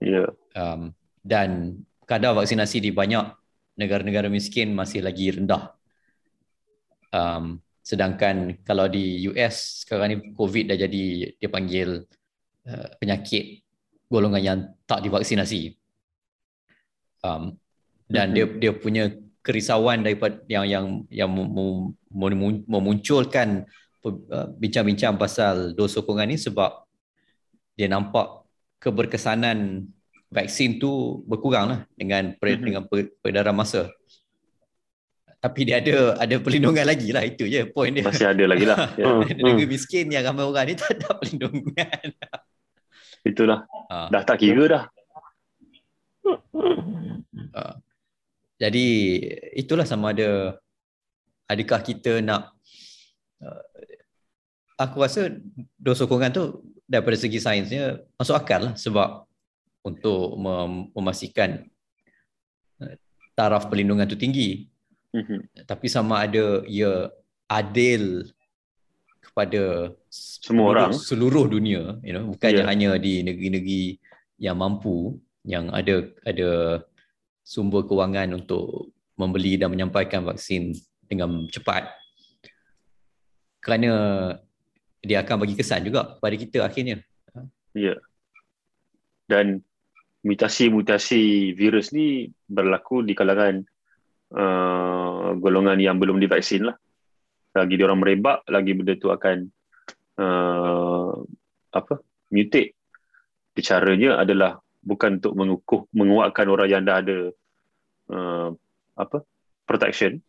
Ya. 0.02 0.26
um, 0.58 0.90
dan 1.22 1.78
kadar 2.10 2.34
vaksinasi 2.34 2.82
di 2.82 2.90
banyak 2.90 3.22
negara-negara 3.78 4.34
miskin 4.34 4.74
masih 4.74 5.06
lagi 5.06 5.30
rendah. 5.30 5.78
Um, 7.14 7.62
sedangkan 7.86 8.58
kalau 8.66 8.90
di 8.90 9.30
US 9.30 9.86
sekarang 9.86 10.08
ni 10.10 10.18
COVID 10.34 10.74
dah 10.74 10.78
jadi 10.82 11.06
dia 11.38 11.50
panggil 11.54 12.02
uh, 12.66 12.88
penyakit 12.98 13.61
golongan 14.12 14.44
yang 14.44 14.60
tak 14.84 15.02
divaksinasi. 15.02 15.80
Um, 17.24 17.56
dan 18.12 18.36
dia 18.36 18.44
dia 18.44 18.76
punya 18.76 19.08
kerisauan 19.40 20.04
daripada 20.04 20.44
yang 20.52 20.68
yang 20.68 20.86
yang 21.08 21.30
mem- 21.32 21.80
mem- 22.12 22.66
memunculkan 22.68 23.64
uh, 24.04 24.48
bincang-bincang 24.60 25.16
pasal 25.16 25.72
dos 25.72 25.96
sokongan 25.96 26.28
ni 26.28 26.36
sebab 26.36 26.84
dia 27.74 27.88
nampak 27.88 28.44
keberkesanan 28.84 29.88
vaksin 30.28 30.76
tu 30.76 31.24
berkurang 31.24 31.66
lah 31.72 31.80
dengan 31.96 32.36
per, 32.36 32.60
Mhm. 32.60 32.64
dengan 32.68 32.84
per, 32.90 33.16
peredaran 33.24 33.56
masa. 33.56 33.88
Tapi 35.42 35.66
dia 35.66 35.82
ada 35.82 36.22
ada 36.22 36.36
perlindungan 36.38 36.86
lagi 36.86 37.10
lah 37.10 37.26
itu 37.26 37.50
je 37.50 37.66
point 37.66 37.90
dia. 37.90 38.06
Masih 38.06 38.30
ada 38.30 38.44
lagi 38.46 38.66
lah. 38.68 38.78
Hmm. 39.02 39.26
Negeri 39.26 39.66
miskin 39.66 40.14
yang 40.14 40.22
ramai 40.22 40.46
orang 40.46 40.70
ni 40.70 40.76
tak 40.78 41.00
ada 41.00 41.18
perlindungan. 41.18 42.08
Itulah. 43.22 43.66
Ha. 43.90 44.10
Dah 44.10 44.24
tak 44.26 44.42
kira 44.42 44.66
dah. 44.66 44.84
Jadi 48.62 48.86
itulah 49.58 49.90
sama 49.90 50.14
ada 50.14 50.58
adakah 51.50 51.82
kita 51.82 52.22
nak 52.22 52.54
uh, 53.42 53.64
aku 54.78 55.02
rasa 55.02 55.34
dos 55.82 55.98
sokongan 55.98 56.30
tu 56.30 56.44
daripada 56.86 57.18
segi 57.18 57.42
sainsnya 57.42 58.06
masuk 58.22 58.38
akal 58.38 58.70
lah 58.70 58.74
sebab 58.78 59.26
untuk 59.82 60.38
mem- 60.38 60.94
memastikan 60.94 61.66
uh, 62.80 62.94
taraf 63.34 63.66
perlindungan 63.68 64.06
tu 64.08 64.18
tinggi 64.18 64.70
Mhm. 65.12 65.68
tapi 65.68 65.92
sama 65.92 66.24
ada 66.24 66.64
ia 66.72 67.12
adil 67.52 68.24
kepada 69.32 69.96
Semua 70.12 70.68
orang. 70.76 70.92
seluruh 70.92 71.48
dunia 71.48 71.96
you 72.04 72.12
know 72.12 72.28
bukannya 72.30 72.64
Ya. 72.64 72.68
hanya 72.68 72.90
di 73.00 73.24
negeri-negeri 73.24 73.96
yang 74.38 74.60
mampu 74.60 75.16
yang 75.48 75.72
ada 75.72 76.06
ada 76.28 76.84
sumber 77.42 77.88
kewangan 77.88 78.36
untuk 78.38 78.92
membeli 79.16 79.56
dan 79.56 79.72
menyampaikan 79.72 80.28
vaksin 80.28 80.76
dengan 81.08 81.48
cepat 81.48 81.90
kerana 83.62 83.92
dia 85.02 85.22
akan 85.22 85.38
bagi 85.42 85.56
kesan 85.56 85.86
juga 85.86 86.18
kepada 86.18 86.36
kita 86.36 86.60
akhirnya 86.62 87.00
Ya. 87.72 87.96
Dan 89.26 89.64
mutasi-mutasi 90.28 91.56
virus 91.56 91.96
ni 91.96 92.28
berlaku 92.46 93.00
di 93.00 93.16
kalangan 93.16 93.64
uh, 94.36 95.32
golongan 95.40 95.80
yang 95.80 95.96
belum 95.96 96.20
divaksin 96.20 96.68
lah. 96.68 96.76
Lagi 97.52 97.74
dia 97.76 97.86
orang 97.88 98.00
merebak, 98.00 98.48
lagi 98.48 98.72
benda 98.72 98.94
tu 98.96 99.12
akan 99.12 99.48
uh, 100.20 101.12
apa? 101.76 101.96
mutate. 102.32 102.76
Caranya 103.62 104.18
adalah 104.18 104.58
bukan 104.82 105.22
untuk 105.22 105.36
mengukuh 105.38 105.82
menguatkan 105.94 106.48
orang 106.50 106.68
yang 106.72 106.82
dah 106.88 106.98
ada 107.04 107.18
uh, 108.10 108.50
apa? 108.98 109.24
protection 109.68 110.20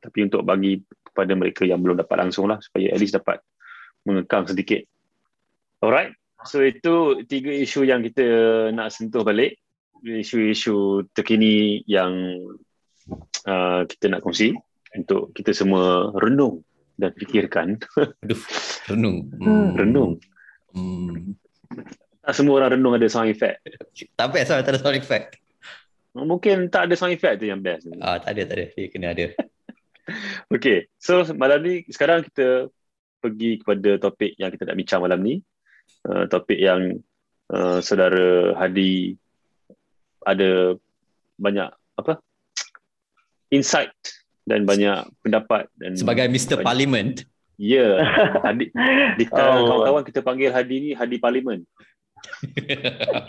tapi 0.00 0.24
untuk 0.24 0.42
bagi 0.42 0.80
kepada 1.04 1.36
mereka 1.36 1.68
yang 1.68 1.84
belum 1.84 2.00
dapat 2.00 2.16
langsung 2.26 2.48
lah 2.48 2.56
supaya 2.64 2.90
at 2.90 2.98
least 2.98 3.14
dapat 3.14 3.44
mengekang 4.08 4.48
sedikit. 4.48 4.80
Alright. 5.84 6.16
So 6.48 6.64
itu 6.64 7.20
tiga 7.28 7.52
isu 7.52 7.84
yang 7.84 8.00
kita 8.00 8.26
nak 8.72 8.96
sentuh 8.96 9.20
balik. 9.20 9.60
Isu-isu 10.00 11.04
terkini 11.12 11.84
yang 11.84 12.40
uh, 13.44 13.84
kita 13.84 14.08
nak 14.08 14.24
kongsi 14.24 14.56
untuk 14.96 15.36
kita 15.36 15.52
semua 15.52 16.08
renung 16.16 16.64
dan 17.00 17.10
fikirkan. 17.16 17.80
aduh 18.22 18.40
renung 18.86 19.26
Hmm. 19.40 19.72
renung. 19.74 20.12
hmm. 20.76 21.34
Tak 22.20 22.36
semua 22.36 22.60
orang 22.60 22.76
renung 22.78 22.94
ada 22.94 23.08
sound 23.08 23.32
effect. 23.32 23.64
tak 24.14 24.28
best 24.30 24.52
lah 24.52 24.60
tak 24.60 24.76
ada 24.76 24.80
sound 24.80 24.94
effect 24.94 25.40
Mungkin 26.10 26.68
tak 26.68 26.90
ada 26.90 26.94
sound 26.94 27.14
effect 27.14 27.40
tu 27.40 27.48
yang 27.48 27.62
best. 27.62 27.86
ah, 27.98 28.18
tak 28.18 28.36
ada 28.36 28.42
tak 28.44 28.56
ada 28.60 28.64
dia 28.70 28.86
kena 28.90 29.06
ada 29.10 29.26
Okay, 30.54 30.90
so 30.98 31.22
malam 31.32 31.62
ni 31.62 31.86
sekarang 31.86 32.26
kita 32.26 32.66
pergi 33.22 33.62
kepada 33.62 33.94
topik 33.96 34.34
yang 34.36 34.50
kita 34.50 34.66
nak 34.66 34.74
bincang 34.74 35.00
malam 35.00 35.22
ni. 35.22 35.38
Uh, 36.02 36.26
topik 36.26 36.58
yang 36.58 36.98
uh, 37.52 37.78
saudara 37.78 38.50
Hadi 38.58 39.14
ada 40.26 40.74
banyak 41.36 41.70
apa 41.94 42.18
insight 43.48 43.92
dan 44.50 44.66
banyak 44.66 44.98
pendapat 45.20 45.70
dan 45.76 45.94
sebagai 45.94 46.26
Mr. 46.26 46.58
banyak- 46.58 46.66
Parliament 46.66 47.14
Ya, 47.56 48.00
Hadi 48.40 48.72
di 49.14 49.24
Oh. 49.30 49.36
kawan-kawan 49.36 50.00
kita 50.02 50.20
panggil 50.20 50.48
Hadi 50.48 50.76
ni 50.80 50.90
Hadi 50.90 51.20
Parlimen. 51.20 51.60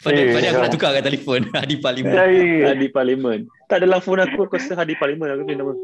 pada 0.00 0.14
Eh, 0.14 0.30
pada 0.30 0.46
aku 0.46 0.54
ya. 0.54 0.62
nak 0.62 0.70
tukar 0.70 0.90
kat 0.92 1.02
telefon 1.04 1.42
di 1.66 1.76
Parliament 1.76 2.14
Saya 2.14 2.70
Hadi 2.70 2.86
Parlimen. 2.88 3.40
tak 3.66 3.82
dalam 3.82 3.98
phone 3.98 4.22
aku 4.22 4.46
aku 4.46 4.54
rasa 4.54 4.76
hadir 4.76 4.94
parlimen 4.94 5.26
aku 5.28 5.42
punya 5.42 5.58
nama. 5.58 5.74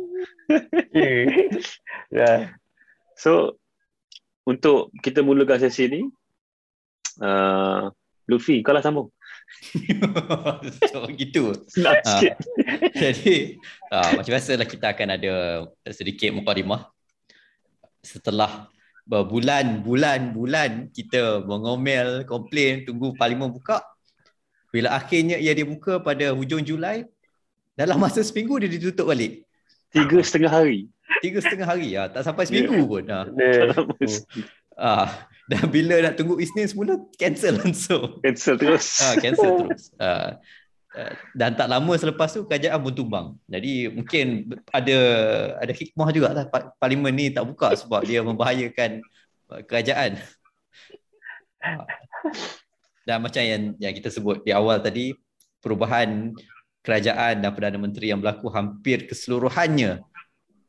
Ya. 2.08 2.54
So 3.14 3.58
untuk 4.44 4.94
kita 4.98 5.20
mulakan 5.20 5.58
sesi 5.60 5.84
ni 5.86 6.00
uh, 7.18 7.90
Luffy 8.26 8.62
kau 8.62 8.70
lah 8.70 8.80
sambung. 8.80 9.10
so 10.90 11.06
gitu. 11.14 11.54
Sikit. 11.68 12.36
Jadi 12.96 13.60
uh, 13.92 14.10
macam 14.18 14.30
biasa 14.32 14.56
lah 14.56 14.68
kita 14.68 14.86
akan 14.94 15.08
ada 15.16 15.34
sedikit 15.90 16.30
mukadimah. 16.34 16.88
Setelah 18.00 18.70
berbulan-bulan-bulan 19.04 20.94
kita 20.94 21.42
mengomel, 21.44 22.24
komplain, 22.24 22.86
tunggu 22.86 23.12
parlimen 23.18 23.50
buka. 23.50 23.82
Bila 24.70 24.94
akhirnya 24.94 25.36
ia 25.36 25.50
dibuka 25.50 25.98
pada 25.98 26.30
hujung 26.30 26.62
Julai, 26.62 27.02
dalam 27.74 27.98
masa 27.98 28.22
seminggu 28.22 28.60
dia 28.62 28.70
ditutup 28.70 29.10
balik. 29.10 29.42
Tiga 29.90 30.22
setengah 30.22 30.52
hari. 30.52 30.86
Tiga 31.18 31.42
setengah 31.42 31.66
hari 31.66 31.98
ah, 31.98 32.06
tak 32.06 32.22
sampai 32.22 32.46
seminggu 32.46 32.86
pun. 32.86 33.04
Ah. 33.10 33.26
Dia, 33.26 33.74
Ah, 34.80 35.28
dan 35.50 35.66
bila 35.66 35.98
nak 35.98 36.14
tunggu 36.14 36.38
Isnin 36.38 36.70
semula 36.70 36.94
cancel 37.18 37.58
langsung. 37.58 38.22
Cancel 38.22 38.54
terus. 38.54 38.86
Ah, 39.02 39.14
cancel 39.18 39.50
terus. 39.66 39.84
Ah, 39.98 40.38
dan 41.34 41.54
tak 41.58 41.66
lama 41.70 41.92
selepas 41.98 42.30
tu 42.30 42.46
kerajaan 42.46 42.78
pun 42.78 42.94
tumbang. 42.94 43.26
Jadi 43.50 43.90
mungkin 43.90 44.54
ada 44.70 44.98
ada 45.58 45.72
hikmah 45.74 46.08
juga 46.14 46.28
lah 46.30 46.44
pa- 46.46 46.70
parlimen 46.78 47.10
ni 47.10 47.34
tak 47.34 47.46
buka 47.46 47.74
sebab 47.74 48.06
dia 48.06 48.22
membahayakan 48.22 49.02
ah, 49.50 49.62
kerajaan. 49.66 50.22
Dan 53.02 53.18
macam 53.18 53.42
yang 53.42 53.62
yang 53.82 53.94
kita 53.96 54.06
sebut 54.06 54.46
di 54.46 54.54
awal 54.54 54.78
tadi 54.78 55.18
perubahan 55.58 56.30
kerajaan 56.80 57.42
dan 57.42 57.50
Perdana 57.52 57.76
Menteri 57.76 58.08
yang 58.14 58.22
berlaku 58.22 58.48
hampir 58.54 59.04
keseluruhannya 59.10 60.00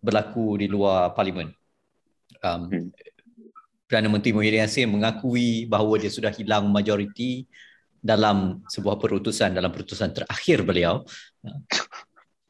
berlaku 0.02 0.58
di 0.58 0.66
luar 0.66 1.14
parlimen. 1.14 1.54
Um, 2.42 2.66
Hmm. 2.68 2.90
Perdana 3.92 4.08
Menteri 4.08 4.32
Muhyiddin 4.32 4.64
Yassin 4.64 4.88
mengakui 4.88 5.68
bahawa 5.68 6.00
dia 6.00 6.08
sudah 6.08 6.32
hilang 6.32 6.72
majoriti 6.72 7.44
dalam 8.00 8.64
sebuah 8.72 8.96
perutusan 8.96 9.52
dalam 9.52 9.68
perutusan 9.68 10.16
terakhir 10.16 10.64
beliau. 10.64 11.04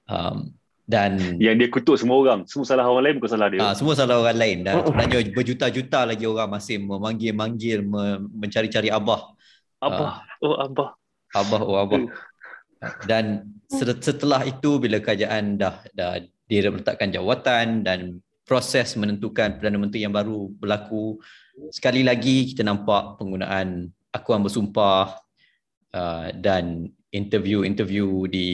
Um, 0.06 0.54
dan 0.86 1.42
Yang 1.42 1.56
dia 1.58 1.70
kutuk 1.74 1.98
semua 1.98 2.22
orang. 2.22 2.40
Semua 2.46 2.70
salah 2.70 2.86
orang 2.86 3.10
lain 3.10 3.16
bukan 3.18 3.32
salah 3.34 3.50
dia. 3.50 3.60
Ah, 3.66 3.74
semua 3.74 3.98
salah 3.98 4.22
orang 4.22 4.38
lain 4.38 4.58
dan 4.62 4.86
sebenarnya 4.86 5.18
berjuta-juta 5.34 6.06
lagi 6.06 6.30
orang 6.30 6.46
masih 6.54 6.78
memanggil-manggil 6.78 7.80
me- 7.90 8.22
mencari-cari 8.38 8.94
abah 8.94 9.34
Abah. 9.82 10.22
Oh 10.46 10.62
Abah. 10.62 10.94
abah 11.34 11.62
oh 11.66 11.78
abah 11.82 12.02
dan 13.10 13.50
se- 13.66 14.04
setelah 14.04 14.46
itu 14.46 14.78
bila 14.78 15.02
kerajaan 15.02 15.58
dah 15.58 15.82
dah 15.98 16.22
diletakkan 16.46 17.10
jawatan 17.10 17.82
dan 17.82 18.22
proses 18.48 18.98
menentukan 18.98 19.58
Perdana 19.58 19.78
Menteri 19.78 20.04
yang 20.04 20.14
baru 20.14 20.50
berlaku 20.52 21.22
sekali 21.70 22.02
lagi 22.02 22.52
kita 22.52 22.66
nampak 22.66 23.22
penggunaan 23.22 23.90
akuan 24.12 24.44
bersumpah 24.44 25.16
uh, 25.94 26.28
dan 26.36 26.90
interview-interview 27.12 28.28
di 28.28 28.50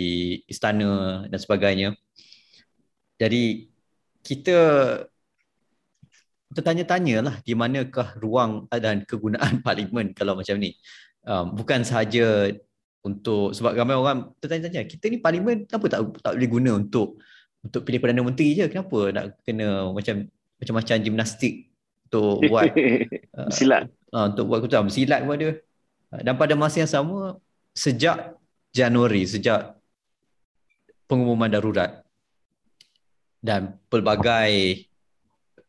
istana 0.50 1.24
dan 1.30 1.40
sebagainya 1.40 1.98
jadi 3.18 3.66
kita 4.22 4.58
tertanya-tanya 6.54 7.18
lah 7.26 7.36
di 7.44 7.54
manakah 7.58 8.16
ruang 8.22 8.70
dan 8.72 9.04
kegunaan 9.04 9.60
parlimen 9.66 10.14
kalau 10.16 10.38
macam 10.38 10.56
ni. 10.62 10.78
Um, 11.28 11.60
bukan 11.60 11.84
sahaja 11.84 12.56
untuk 13.04 13.52
sebab 13.52 13.76
ramai 13.76 14.00
orang 14.00 14.32
tertanya-tanya 14.40 14.88
kita 14.88 15.12
ni 15.12 15.20
parlimen 15.20 15.68
kenapa 15.68 15.92
tak 15.92 16.00
tak 16.24 16.34
boleh 16.40 16.50
guna 16.50 16.72
untuk 16.80 17.20
untuk 17.68 17.84
pilih 17.84 18.00
perdana 18.00 18.24
menteri 18.24 18.56
je 18.56 18.66
kenapa 18.72 19.12
nak 19.12 19.26
kena 19.44 19.92
macam 19.92 20.26
macam-macam 20.58 20.96
gimnastik 21.04 21.70
untuk 22.08 22.40
buat 22.50 22.72
uh, 23.38 23.50
Silat. 23.52 23.92
uh, 24.16 24.26
untuk 24.32 24.48
buat 24.48 24.64
keputusan. 24.64 24.90
Silat 24.90 25.28
pun 25.28 25.36
ada. 25.36 25.50
Uh, 26.16 26.22
dan 26.24 26.34
pada 26.40 26.56
masa 26.56 26.82
yang 26.82 26.90
sama 26.90 27.38
sejak 27.76 28.40
Januari 28.72 29.28
sejak 29.28 29.76
pengumuman 31.08 31.48
darurat 31.48 32.04
dan 33.40 33.80
pelbagai 33.88 34.84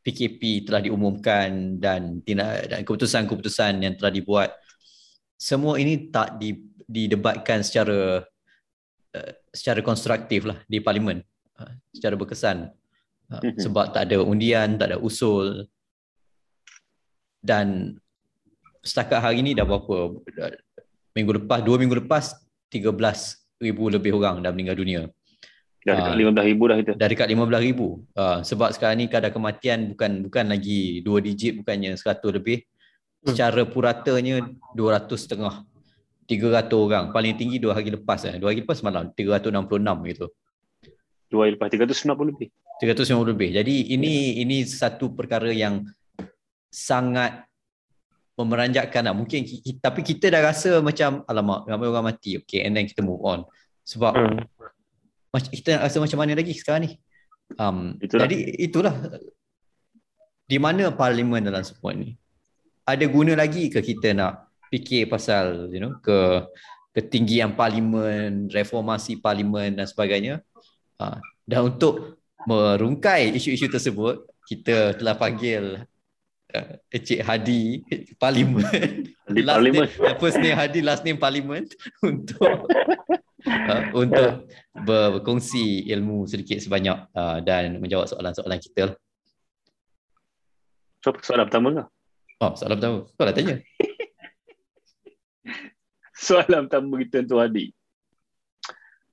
PKP 0.02 0.64
telah 0.66 0.80
diumumkan 0.80 1.76
dan 1.76 2.24
tindak 2.24 2.70
dan 2.70 2.80
keputusan-keputusan 2.82 3.84
yang 3.84 3.94
telah 3.98 4.08
dibuat 4.08 4.56
semua 5.38 5.78
ini 5.78 6.10
tak 6.10 6.40
di, 6.40 6.58
didebatkan 6.88 7.62
secara 7.62 8.24
uh, 9.14 9.30
secara 9.54 9.80
konstruktif 9.84 10.48
lah 10.48 10.58
di 10.66 10.82
parlimen. 10.82 11.20
uh, 11.20 11.37
secara 11.90 12.14
berkesan 12.14 12.70
uh, 13.28 13.40
Mhm. 13.40 13.58
sebab 13.58 13.90
tak 13.90 14.06
ada 14.06 14.22
undian 14.22 14.76
tak 14.76 14.90
ada 14.90 14.98
usul 14.98 15.66
dan 17.40 17.96
setakat 18.80 19.20
hari 19.20 19.42
ni 19.42 19.52
dah 19.52 19.62
berapa 19.62 20.16
minggu 21.12 21.32
lepas 21.36 21.60
dua 21.60 21.76
minggu 21.76 21.98
lepas 21.98 22.34
13 22.68 22.94
ribu 23.58 23.88
lebih 23.88 24.14
orang 24.14 24.40
dah 24.40 24.50
meninggal 24.50 24.76
dunia 24.76 25.02
Dah 25.78 25.94
dekat 25.94 26.10
Ah. 26.10 26.18
15 26.20 26.44
ribu 26.44 26.62
dah 26.68 26.76
kita. 26.76 26.92
dah 26.94 27.08
dekat 27.08 27.28
15 27.28 27.62
ribu 27.64 27.86
uh, 28.12 28.38
sebab 28.42 28.68
sekarang 28.70 28.98
ni 28.98 29.06
kadar 29.06 29.30
kematian 29.30 29.88
bukan 29.88 30.20
bukan 30.22 30.44
lagi 30.46 31.00
dua 31.00 31.18
digit 31.18 31.56
bukannya 31.56 31.94
100 31.94 32.28
lebih 32.32 32.62
Hmm. 33.18 33.34
secara 33.34 33.66
puratanya 33.66 34.46
200 34.74 35.18
setengah 35.18 35.66
300 36.24 36.70
orang 36.78 37.10
paling 37.10 37.34
tinggi 37.34 37.58
dua 37.58 37.74
hari 37.74 37.90
lepas 37.90 38.22
eh. 38.22 38.38
dua 38.38 38.52
hari 38.52 38.62
lepas 38.62 38.78
malam 38.78 39.10
366 39.10 39.50
gitu 40.06 40.26
Dua 41.28 41.44
hari 41.44 41.54
lepas 41.54 41.68
390 41.68 42.08
lebih. 42.26 42.48
350 42.80 43.28
lebih 43.28 43.50
jadi 43.52 43.74
ini 43.90 44.38
ini 44.38 44.62
satu 44.62 45.10
perkara 45.10 45.50
yang 45.50 45.82
sangat 46.68 47.42
memeranjatkan 48.34 49.02
lah. 49.02 49.12
mungkin 49.12 49.42
ki- 49.42 49.58
ki- 49.58 49.78
tapi 49.78 50.00
kita 50.00 50.30
dah 50.30 50.42
rasa 50.44 50.78
macam 50.78 51.26
alamak 51.26 51.66
ramai 51.66 51.90
orang 51.90 52.06
mati 52.06 52.38
okay 52.38 52.62
and 52.62 52.72
then 52.72 52.86
kita 52.86 53.02
move 53.02 53.18
on 53.20 53.42
sebab 53.82 54.14
Hmm. 54.14 54.46
kita 55.50 55.74
nak 55.74 55.90
rasa 55.90 55.98
macam 55.98 56.18
mana 56.18 56.38
lagi 56.38 56.54
sekarang 56.54 56.86
ni 56.86 56.90
um, 57.56 57.98
Itulah. 57.98 58.22
jadi 58.24 58.36
itulah 58.62 58.94
di 60.46 60.56
mana 60.56 60.88
parlimen 60.88 61.42
dalam 61.42 61.60
semua 61.60 61.90
ni 61.92 62.14
ada 62.86 63.02
guna 63.04 63.34
lagi 63.34 63.66
ke 63.68 63.82
kita 63.82 64.14
nak 64.14 64.46
fikir 64.70 65.10
pasal 65.10 65.66
you 65.68 65.82
know 65.82 65.98
ke 65.98 66.46
ketinggian 66.94 67.52
parlimen 67.52 68.46
reformasi 68.48 69.18
parlimen 69.18 69.74
dan 69.74 69.84
sebagainya 69.84 70.46
uh, 71.02 71.18
dan 71.48 71.60
untuk 71.74 72.20
merungkai 72.46 73.34
isu-isu 73.34 73.66
tersebut 73.66 74.24
kita 74.48 74.96
telah 74.96 75.14
panggil 75.18 75.84
uh, 76.54 76.72
Encik 76.88 77.20
Hadi 77.24 77.84
parlimen 78.16 78.64
Di 79.28 79.42
last 79.44 79.60
parlimen. 79.60 79.86
name, 79.88 80.16
first 80.16 80.38
name 80.40 80.56
Hadi 80.56 80.80
last 80.80 81.02
name 81.04 81.20
parlimen 81.20 81.68
untuk 82.10 82.68
uh, 83.44 83.82
untuk 83.92 84.48
ber- 84.72 85.20
berkongsi 85.20 85.84
ilmu 85.92 86.24
sedikit 86.24 86.58
sebanyak 86.62 87.12
uh, 87.12 87.38
dan 87.44 87.76
menjawab 87.76 88.08
soalan-soalan 88.08 88.58
kita 88.60 88.92
lah. 88.92 88.96
So, 91.04 91.14
soalan 91.22 91.46
pertama 91.46 91.68
lah. 91.70 91.86
Oh, 92.42 92.52
soalan 92.58 92.76
pertama. 92.80 92.98
Kau 93.14 93.24
lah 93.26 93.34
tanya. 93.34 93.56
Soalan 96.18 96.66
pertama 96.66 96.98
kita 96.98 97.22
Tuan 97.22 97.46
Hadi. 97.46 97.70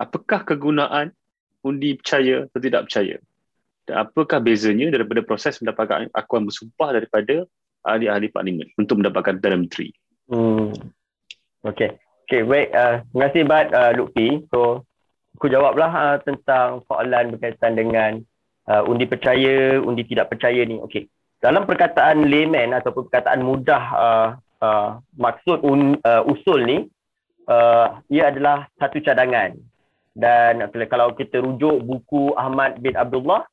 Apakah 0.01 0.41
kegunaan 0.41 1.13
undi 1.65 1.97
percaya 1.97 2.45
atau 2.45 2.59
tidak 2.61 2.85
percaya? 2.85 3.17
Dan 3.85 3.95
apakah 4.05 4.41
bezanya 4.41 4.93
daripada 4.93 5.21
proses 5.25 5.57
mendapatkan 5.61 6.09
akuan 6.13 6.45
bersumpah 6.45 6.89
daripada 6.93 7.45
ahli-ahli 7.85 8.33
parlimen 8.33 8.69
untuk 8.77 9.01
mendapatkan 9.01 9.37
Perdana 9.37 9.61
Menteri? 9.61 9.93
Hmm. 10.29 10.73
Okay. 11.61 11.97
Okay, 12.25 12.41
baik. 12.41 12.73
Uh, 12.73 13.05
terima 13.13 13.25
kasih 13.29 13.43
Bat 13.45 13.67
uh, 13.69 13.91
Lutfi. 13.93 14.27
So, 14.49 14.81
aku 15.37 15.45
jawablah 15.53 15.91
uh, 15.93 16.17
tentang 16.25 16.81
soalan 16.89 17.37
berkaitan 17.37 17.77
dengan 17.77 18.25
uh, 18.65 18.81
undi 18.89 19.05
percaya, 19.05 19.77
undi 19.77 20.01
tidak 20.09 20.33
percaya 20.33 20.65
ni. 20.65 20.81
Okay. 20.81 21.05
Dalam 21.37 21.69
perkataan 21.69 22.25
layman 22.25 22.73
ataupun 22.73 23.05
perkataan 23.05 23.45
mudah 23.45 23.83
uh, 23.93 24.29
uh, 24.65 24.89
maksud 25.13 25.61
un, 25.61 26.01
uh, 26.01 26.25
usul 26.25 26.65
ni, 26.65 26.77
uh, 27.45 28.01
ia 28.09 28.33
adalah 28.33 28.65
satu 28.81 28.97
cadangan. 29.05 29.53
Dan 30.15 30.63
kalau- 30.87 31.11
kita 31.11 31.43
rujuk 31.43 31.83
buku 31.83 32.31
Ahmad 32.39 32.79
bin 32.79 32.95
Abdullah, 32.95 33.43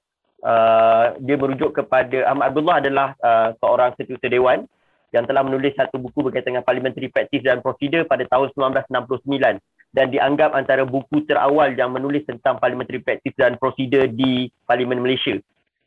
uh, 0.47 1.19
dia 1.19 1.35
merujuk 1.35 1.75
kepada 1.75 2.31
Ahmad 2.31 2.55
Abdullah 2.55 2.77
adalah 2.79 3.09
uh, 3.19 3.51
seorang 3.59 3.99
setiausaha 3.99 4.31
dewan 4.31 4.71
yang 5.13 5.27
telah 5.29 5.45
menulis 5.45 5.77
satu 5.77 6.01
buku 6.01 6.25
berkaitan 6.25 6.57
dengan 6.57 6.65
parliamentary 6.65 7.11
practice 7.13 7.45
dan 7.45 7.61
procedure 7.61 8.07
pada 8.09 8.25
tahun 8.31 8.49
1969 8.57 9.61
dan 9.93 10.07
dianggap 10.09 10.57
antara 10.57 10.89
buku 10.89 11.29
terawal 11.29 11.69
yang 11.77 11.93
menulis 11.93 12.25
tentang 12.25 12.57
parliamentary 12.57 13.05
practice 13.05 13.37
dan 13.37 13.61
procedure 13.61 14.09
di 14.09 14.49
Parlimen 14.65 15.05
Malaysia. 15.05 15.37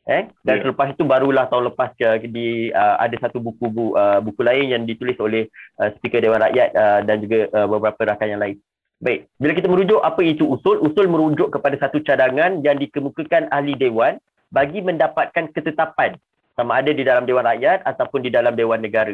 Eh 0.06 0.30
dan 0.46 0.62
Ya. 0.62 0.70
selepas 0.70 0.94
itu 0.94 1.02
barulah 1.02 1.50
tahun 1.50 1.74
lepas 1.74 1.90
uh, 1.98 2.14
di 2.22 2.70
uh, 2.70 3.02
ada 3.02 3.16
satu 3.18 3.42
buku 3.42 3.66
bu, 3.66 3.98
uh, 3.98 4.22
buku 4.22 4.38
lain 4.46 4.70
yang 4.70 4.82
ditulis 4.86 5.18
oleh 5.18 5.50
uh, 5.82 5.90
Speaker 5.98 6.22
Dewan 6.22 6.38
Rakyat 6.46 6.70
uh, 6.78 7.00
dan 7.02 7.16
juga 7.18 7.50
uh, 7.50 7.66
beberapa 7.66 8.14
rakan 8.14 8.28
yang 8.30 8.38
lain. 8.38 8.56
Baik, 8.96 9.28
bila 9.36 9.52
kita 9.52 9.68
merujuk 9.68 10.00
apa 10.00 10.24
itu 10.24 10.48
usul, 10.48 10.80
usul 10.80 11.06
merujuk 11.12 11.52
kepada 11.52 11.76
satu 11.76 12.00
cadangan 12.00 12.64
yang 12.64 12.80
dikemukakan 12.80 13.52
ahli 13.52 13.76
dewan 13.76 14.16
bagi 14.48 14.80
mendapatkan 14.80 15.52
ketetapan 15.52 16.16
sama 16.56 16.80
ada 16.80 16.96
di 16.96 17.04
dalam 17.04 17.28
Dewan 17.28 17.44
Rakyat 17.44 17.84
ataupun 17.84 18.24
di 18.24 18.32
dalam 18.32 18.56
Dewan 18.56 18.80
Negara. 18.80 19.12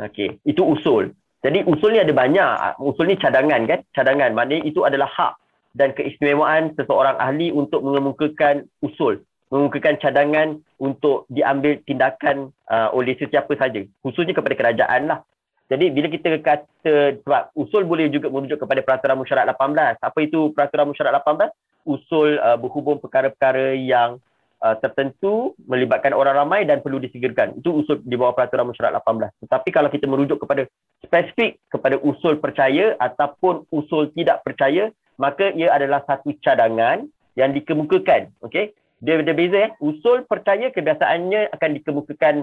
Okey, 0.00 0.40
itu 0.48 0.64
usul. 0.64 1.12
Jadi 1.44 1.62
usul 1.68 1.94
ni 1.94 2.00
ada 2.00 2.10
banyak. 2.10 2.80
Usul 2.80 3.12
ni 3.12 3.20
cadangan 3.20 3.68
kan? 3.68 3.80
Cadangan. 3.92 4.32
Maknanya 4.32 4.64
itu 4.64 4.82
adalah 4.82 5.06
hak 5.12 5.36
dan 5.76 5.92
keistimewaan 5.92 6.72
seseorang 6.74 7.20
ahli 7.20 7.52
untuk 7.52 7.84
mengemukakan 7.84 8.66
usul. 8.80 9.22
Mengemukakan 9.52 9.96
cadangan 10.00 10.48
untuk 10.80 11.28
diambil 11.28 11.78
tindakan 11.84 12.50
uh, 12.72 12.90
oleh 12.96 13.14
sesiapa 13.20 13.52
saja. 13.60 13.84
Khususnya 14.02 14.32
kepada 14.32 14.54
kerajaan 14.56 15.02
lah. 15.12 15.20
Jadi 15.68 15.92
bila 15.92 16.08
kita 16.08 16.40
kata 16.40 17.20
sebab 17.20 17.52
usul 17.52 17.84
boleh 17.84 18.08
juga 18.08 18.32
merujuk 18.32 18.64
kepada 18.64 18.80
peraturan 18.80 19.20
mesyuarat 19.20 19.52
18. 19.52 20.00
Apa 20.00 20.18
itu 20.24 20.48
peraturan 20.56 20.92
mesyuarat 20.92 21.20
18? 21.20 21.52
Usul 21.84 22.40
uh, 22.40 22.56
berhubung 22.56 22.96
perkara-perkara 23.04 23.76
yang 23.76 24.16
uh, 24.64 24.76
tertentu 24.80 25.52
melibatkan 25.68 26.16
orang 26.16 26.40
ramai 26.40 26.64
dan 26.64 26.80
perlu 26.80 26.96
disegerakan. 26.96 27.60
Itu 27.60 27.84
usul 27.84 28.00
di 28.00 28.16
bawah 28.16 28.32
peraturan 28.32 28.72
mesyuarat 28.72 28.96
18. 29.04 29.44
Tetapi 29.44 29.68
kalau 29.68 29.88
kita 29.92 30.08
merujuk 30.08 30.40
kepada 30.40 30.64
spesifik 31.04 31.60
kepada 31.68 32.00
usul 32.00 32.40
percaya 32.40 32.96
ataupun 32.96 33.68
usul 33.68 34.08
tidak 34.16 34.40
percaya, 34.48 34.88
maka 35.20 35.52
ia 35.52 35.68
adalah 35.68 36.00
satu 36.08 36.32
cadangan 36.40 37.04
yang 37.36 37.52
dikemukakan. 37.52 38.32
Okey? 38.40 38.72
Dia 38.98 39.22
ada 39.22 39.34
beza 39.36 39.70
eh. 39.70 39.72
Usul 39.78 40.26
percaya 40.26 40.74
kebiasaannya 40.74 41.54
akan 41.54 41.70
dikemukakan 41.78 42.34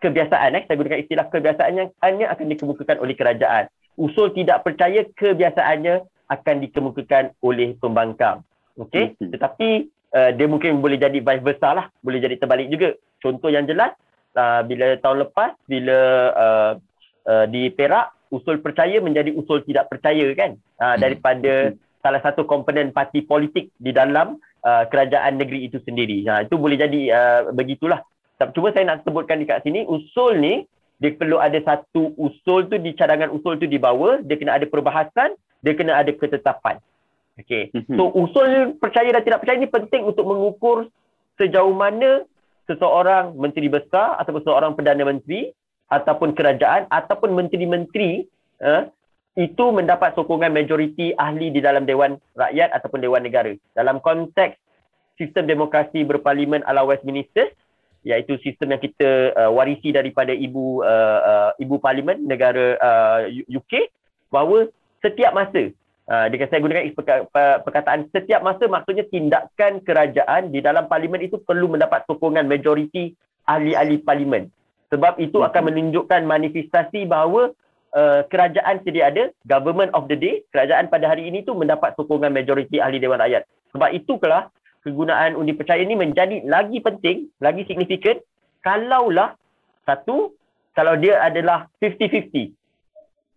kebiasaan 0.00 0.56
eh. 0.58 0.62
Saya 0.66 0.76
gunakan 0.78 1.02
istilah 1.02 1.26
kebiasaannya 1.30 1.84
hanya 2.02 2.26
akan 2.32 2.46
dikemukakan 2.50 2.96
oleh 3.02 3.14
kerajaan. 3.14 3.70
Usul 3.94 4.34
tidak 4.34 4.66
percaya 4.66 5.06
kebiasaannya 5.14 6.02
akan 6.30 6.56
dikemukakan 6.66 7.24
oleh 7.44 7.78
pembangkang. 7.78 8.42
Okey? 8.74 9.14
Hmm. 9.22 9.30
tetapi 9.30 9.86
uh, 10.18 10.30
dia 10.34 10.46
mungkin 10.50 10.82
boleh 10.82 10.98
jadi 10.98 11.22
vice 11.22 11.46
versa 11.46 11.68
lah. 11.74 11.86
Boleh 12.02 12.18
jadi 12.18 12.34
terbalik 12.34 12.66
juga. 12.70 12.98
Contoh 13.22 13.54
yang 13.54 13.70
jelas 13.70 13.94
uh, 14.34 14.66
bila 14.66 14.98
tahun 14.98 15.30
lepas 15.30 15.54
bila 15.70 15.98
uh, 16.34 16.72
uh, 17.30 17.46
di 17.46 17.70
Perak 17.70 18.10
usul 18.34 18.58
percaya 18.58 18.98
menjadi 18.98 19.30
usul 19.30 19.62
tidak 19.62 19.86
percaya 19.94 20.26
kan? 20.34 20.58
Uh, 20.82 20.98
daripada 20.98 21.70
hmm. 21.70 21.78
salah 22.02 22.18
satu 22.18 22.42
komponen 22.50 22.90
parti 22.90 23.22
politik 23.22 23.70
di 23.78 23.94
dalam 23.94 24.42
uh, 24.64 24.84
kerajaan 24.90 25.38
negeri 25.38 25.70
itu 25.70 25.78
sendiri. 25.84 26.24
Ha, 26.26 26.48
itu 26.48 26.56
boleh 26.58 26.80
jadi 26.80 27.00
uh, 27.12 27.40
begitulah 27.52 28.02
Cuma 28.40 28.74
saya 28.74 28.84
nak 28.86 29.06
sebutkan 29.06 29.38
di 29.38 29.46
kat 29.46 29.62
sini, 29.62 29.86
usul 29.86 30.38
ni, 30.42 30.66
dia 30.98 31.14
perlu 31.14 31.38
ada 31.38 31.58
satu 31.62 32.14
usul 32.18 32.66
tu, 32.70 32.76
di 32.78 32.94
cadangan 32.94 33.30
usul 33.30 33.58
tu 33.58 33.66
dibawa, 33.66 34.22
dia 34.22 34.38
kena 34.38 34.58
ada 34.58 34.66
perbahasan, 34.66 35.38
dia 35.62 35.72
kena 35.74 35.98
ada 35.98 36.10
ketetapan. 36.10 36.78
Okay. 37.34 37.70
Mhm. 37.74 37.98
So, 37.98 38.14
usul 38.14 38.78
percaya 38.78 39.10
dan 39.10 39.22
tidak 39.26 39.42
percaya 39.42 39.58
ni 39.58 39.70
penting 39.70 40.06
untuk 40.06 40.26
mengukur 40.26 40.86
sejauh 41.34 41.74
mana 41.74 42.22
seseorang 42.70 43.34
menteri 43.34 43.66
besar 43.66 44.16
ataupun 44.22 44.40
seseorang 44.46 44.72
perdana 44.78 45.02
menteri 45.02 45.50
ataupun 45.90 46.32
kerajaan 46.32 46.88
ataupun 46.88 47.34
menteri-menteri 47.34 48.24
uh, 48.62 48.88
itu 49.34 49.64
mendapat 49.74 50.14
sokongan 50.14 50.54
majoriti 50.54 51.10
ahli 51.18 51.50
di 51.50 51.58
dalam 51.58 51.84
Dewan 51.84 52.16
Rakyat 52.38 52.70
ataupun 52.70 53.02
Dewan 53.02 53.26
Negara. 53.26 53.50
Dalam 53.74 53.98
konteks 53.98 54.54
sistem 55.18 55.50
demokrasi 55.50 56.06
berparlimen 56.06 56.62
ala 56.64 56.86
Westminster, 56.86 57.50
iaitu 58.04 58.36
sistem 58.44 58.76
yang 58.76 58.82
kita 58.84 59.32
uh, 59.32 59.50
warisi 59.50 59.90
daripada 59.90 60.30
ibu 60.30 60.84
uh, 60.84 61.20
uh, 61.24 61.50
ibu 61.56 61.80
parlimen 61.80 62.20
negara 62.28 62.76
uh, 62.78 63.20
UK 63.48 63.88
bahawa 64.28 64.68
setiap 65.00 65.32
masa 65.32 65.72
uh, 66.12 66.26
dia 66.28 66.46
saya 66.48 66.60
gunakan 66.60 66.92
perkataan 67.64 68.12
setiap 68.12 68.44
masa 68.44 68.68
maksudnya 68.68 69.08
tindakan 69.08 69.80
kerajaan 69.80 70.52
di 70.52 70.60
dalam 70.60 70.84
parlimen 70.84 71.24
itu 71.24 71.40
perlu 71.40 71.72
mendapat 71.72 72.04
sokongan 72.04 72.44
majoriti 72.44 73.16
ahli-ahli 73.48 74.04
parlimen 74.04 74.52
sebab 74.92 75.16
itu 75.18 75.40
akan 75.40 75.60
hmm. 75.64 75.68
menunjukkan 75.72 76.22
manifestasi 76.28 77.08
bahawa 77.08 77.56
uh, 77.96 78.20
kerajaan 78.28 78.84
sedia 78.84 79.08
ada 79.08 79.32
government 79.48 79.90
of 79.96 80.06
the 80.12 80.16
day 80.18 80.44
kerajaan 80.52 80.92
pada 80.92 81.08
hari 81.08 81.24
ini 81.24 81.40
tu 81.40 81.56
mendapat 81.56 81.96
sokongan 81.96 82.36
majoriti 82.36 82.78
ahli 82.84 83.00
dewan 83.00 83.18
rakyat 83.18 83.48
sebab 83.72 83.90
itulah 83.96 84.52
kegunaan 84.84 85.34
undi 85.34 85.56
percaya 85.56 85.80
ini 85.80 85.96
menjadi 85.96 86.44
lagi 86.44 86.78
penting, 86.84 87.32
lagi 87.40 87.64
signifikan 87.64 88.20
kalaulah 88.60 89.34
satu, 89.88 90.36
kalau 90.76 90.94
dia 91.00 91.20
adalah 91.24 91.66
50-50. 91.80 92.52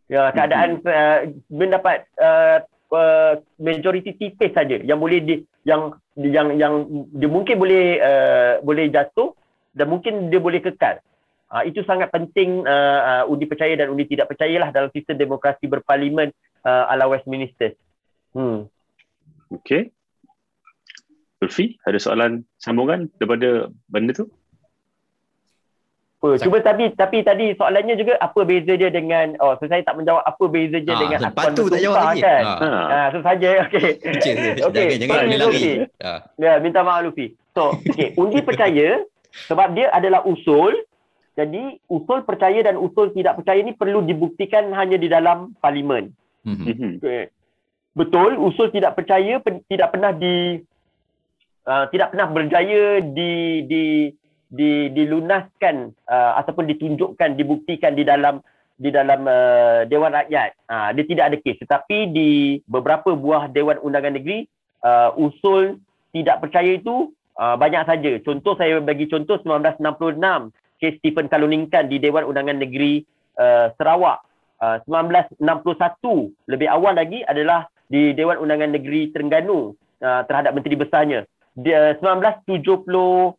Ya, 0.07 0.31
keadaan 0.31 0.79
mm-hmm. 0.79 0.87
uh, 0.87 1.19
mendapat 1.51 2.07
uh, 2.15 2.63
uh, 2.95 3.33
majority 3.59 4.15
tipis 4.15 4.55
saja 4.55 4.79
yang 4.79 5.03
boleh 5.03 5.19
di, 5.19 5.43
yang 5.67 5.99
yang 6.15 6.55
yang 6.55 6.73
dia 7.11 7.27
mungkin 7.27 7.59
boleh 7.59 7.99
uh, 7.99 8.53
boleh 8.63 8.87
jatuh 8.87 9.35
dan 9.75 9.91
mungkin 9.91 10.31
dia 10.31 10.39
boleh 10.39 10.63
kekal. 10.63 11.03
Uh, 11.47 11.63
itu 11.67 11.83
sangat 11.83 12.11
penting 12.11 12.63
uh, 12.63 13.23
uh, 13.23 13.31
undi 13.31 13.47
percaya 13.47 13.75
dan 13.75 13.91
undi 13.91 14.07
tidak 14.07 14.31
percayalah 14.31 14.71
dalam 14.71 14.91
sistem 14.95 15.19
demokrasi 15.19 15.67
berparlimen 15.67 16.31
uh, 16.63 16.87
ala 16.87 17.11
Westminster. 17.11 17.75
Hmm. 18.31 18.67
Okay. 19.63 19.91
Ulfi, 21.37 21.77
ada 21.85 21.97
soalan 22.01 22.41
sambungan 22.57 23.09
daripada 23.21 23.69
benda 23.89 24.13
tu? 24.13 24.25
Apa? 26.17 26.41
Cuba 26.41 26.57
tapi 26.65 26.91
tapi 26.97 27.21
tadi 27.21 27.53
soalannya 27.53 27.95
juga 27.95 28.17
apa 28.17 28.41
beza 28.41 28.73
dia 28.73 28.89
dengan 28.89 29.37
oh 29.37 29.53
so 29.61 29.69
saya 29.69 29.85
tak 29.85 30.01
menjawab 30.01 30.25
apa 30.25 30.43
beza 30.49 30.81
dia 30.81 30.97
ha, 30.97 31.01
dengan 31.05 31.19
akuan 31.29 31.53
tu 31.53 31.69
tak 31.69 31.79
jawab 31.79 32.01
lagi. 32.11 32.21
Kan? 32.25 32.43
Ha. 32.43 32.69
ha 32.73 32.99
so 33.13 33.19
saja 33.21 33.49
okey. 33.69 33.87
okey. 34.65 34.87
Jangan 34.97 35.23
jangan 35.29 35.37
lari. 35.39 35.65
Ha. 36.01 36.13
Ya, 36.41 36.53
minta 36.57 36.81
maaf 36.81 37.05
Luffy. 37.05 37.37
So, 37.53 37.77
okey, 37.85 38.17
undi 38.17 38.41
percaya 38.49 39.05
sebab 39.47 39.77
dia 39.77 39.93
adalah 39.93 40.25
usul. 40.25 40.73
Jadi, 41.37 41.77
usul 41.85 42.25
percaya 42.25 42.65
dan 42.65 42.81
usul 42.81 43.13
tidak 43.13 43.37
percaya 43.37 43.61
ni 43.61 43.77
perlu 43.77 44.01
dibuktikan 44.01 44.73
hanya 44.73 44.97
di 44.97 45.05
dalam 45.05 45.53
parlimen. 45.61 46.09
Mm-hmm. 46.41 46.97
Okay. 46.97 47.29
Betul, 47.93 48.41
usul 48.41 48.73
tidak 48.73 48.97
percaya 48.97 49.37
pen, 49.37 49.61
tidak 49.69 49.93
pernah 49.93 50.17
di 50.17 50.65
uh, 51.67 51.85
tidak 51.91 52.15
pernah 52.15 52.27
berjaya 52.31 53.03
di 53.03 53.63
di 53.67 53.83
di 54.47 54.87
dilunaskan 54.95 55.91
uh, 56.07 56.39
ataupun 56.39 56.71
ditunjukkan 56.71 57.35
dibuktikan 57.35 57.93
di 57.93 58.07
dalam 58.07 58.39
di 58.79 58.89
dalam 58.93 59.27
uh, 59.27 59.83
dewan 59.85 60.15
rakyat. 60.15 60.55
Uh, 60.71 60.89
dia 60.95 61.05
tidak 61.05 61.25
ada 61.33 61.37
kes. 61.43 61.57
Tetapi 61.59 61.97
di 62.15 62.29
beberapa 62.71 63.11
buah 63.11 63.51
dewan 63.51 63.77
undangan 63.83 64.15
negeri 64.15 64.47
uh, 64.87 65.11
usul 65.19 65.81
tidak 66.15 66.39
percaya 66.39 66.79
itu 66.79 67.11
uh, 67.35 67.59
banyak 67.59 67.83
saja. 67.83 68.11
Contoh 68.23 68.55
saya 68.55 68.79
bagi 68.79 69.11
contoh 69.11 69.35
1966 69.43 70.79
kes 70.79 70.93
Stephen 71.03 71.27
Kaluningkan 71.27 71.91
di 71.91 71.99
dewan 71.99 72.23
undangan 72.23 72.57
negeri 72.57 73.03
uh, 73.35 73.75
Sarawak. 73.75 74.23
Uh, 74.57 74.81
1961 74.89 76.33
lebih 76.49 76.65
awal 76.65 76.97
lagi 76.97 77.21
adalah 77.29 77.69
di 77.93 78.09
dewan 78.17 78.41
undangan 78.41 78.73
negeri 78.73 79.13
Terengganu 79.13 79.77
uh, 80.01 80.21
terhadap 80.25 80.57
menteri 80.57 80.73
besarnya 80.73 81.29
dia 81.57 81.97
1970 81.99 82.85
uh, 82.93 83.33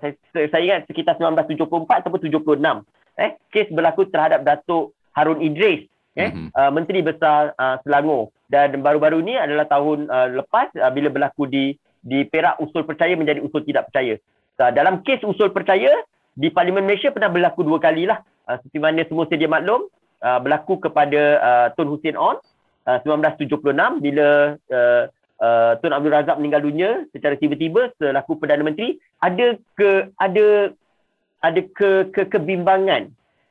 saya, 0.00 0.12
saya 0.32 0.62
ingat 0.64 0.88
sekitar 0.88 1.20
1974 1.20 2.00
ataupun 2.00 2.20
76 2.24 3.20
eh 3.20 3.36
kes 3.52 3.68
berlaku 3.68 4.08
terhadap 4.08 4.40
Datuk 4.42 4.96
Harun 5.12 5.44
Idris 5.44 5.84
eh 6.16 6.32
mm-hmm. 6.32 6.56
uh, 6.56 6.70
menteri 6.72 7.04
besar 7.04 7.54
uh, 7.54 7.78
Selangor. 7.86 8.34
Dan 8.50 8.82
baru-baru 8.82 9.22
ini 9.22 9.38
adalah 9.38 9.68
tahun 9.70 10.10
uh, 10.10 10.42
lepas 10.42 10.74
uh, 10.74 10.90
bila 10.90 11.12
berlaku 11.12 11.46
di 11.46 11.78
di 12.00 12.26
Perak 12.26 12.58
usul 12.58 12.82
percaya 12.82 13.14
menjadi 13.14 13.44
usul 13.44 13.62
tidak 13.62 13.92
percaya. 13.92 14.16
Uh, 14.58 14.72
dalam 14.74 15.04
kes 15.06 15.22
usul 15.22 15.54
percaya 15.54 15.92
di 16.34 16.50
Parlimen 16.50 16.82
Malaysia 16.88 17.14
pernah 17.14 17.30
berlaku 17.30 17.62
dua 17.62 17.78
kali 17.78 18.10
lah. 18.10 18.24
Uh, 18.48 18.58
seperti 18.58 18.78
mana 18.82 19.06
semua 19.06 19.28
sedia 19.30 19.46
maklum 19.46 19.86
uh, 20.24 20.38
berlaku 20.42 20.82
kepada 20.82 21.22
uh, 21.38 21.66
Tun 21.78 21.92
Hussein 21.92 22.18
On 22.18 22.40
uh, 22.88 22.98
1976 23.06 24.02
bila 24.02 24.58
uh, 24.58 25.04
uh, 25.40 25.72
Tun 25.80 25.96
Abdul 25.96 26.14
Razak 26.14 26.36
meninggal 26.38 26.62
dunia 26.62 26.90
secara 27.10 27.34
tiba-tiba 27.34 27.90
selaku 27.96 28.38
Perdana 28.38 28.62
Menteri. 28.62 29.00
Ada 29.24 29.56
ke 29.74 30.12
ada 30.20 30.76
ada 31.40 31.60
ke, 31.72 32.12
ke 32.12 32.22
kebimbangan? 32.28 33.08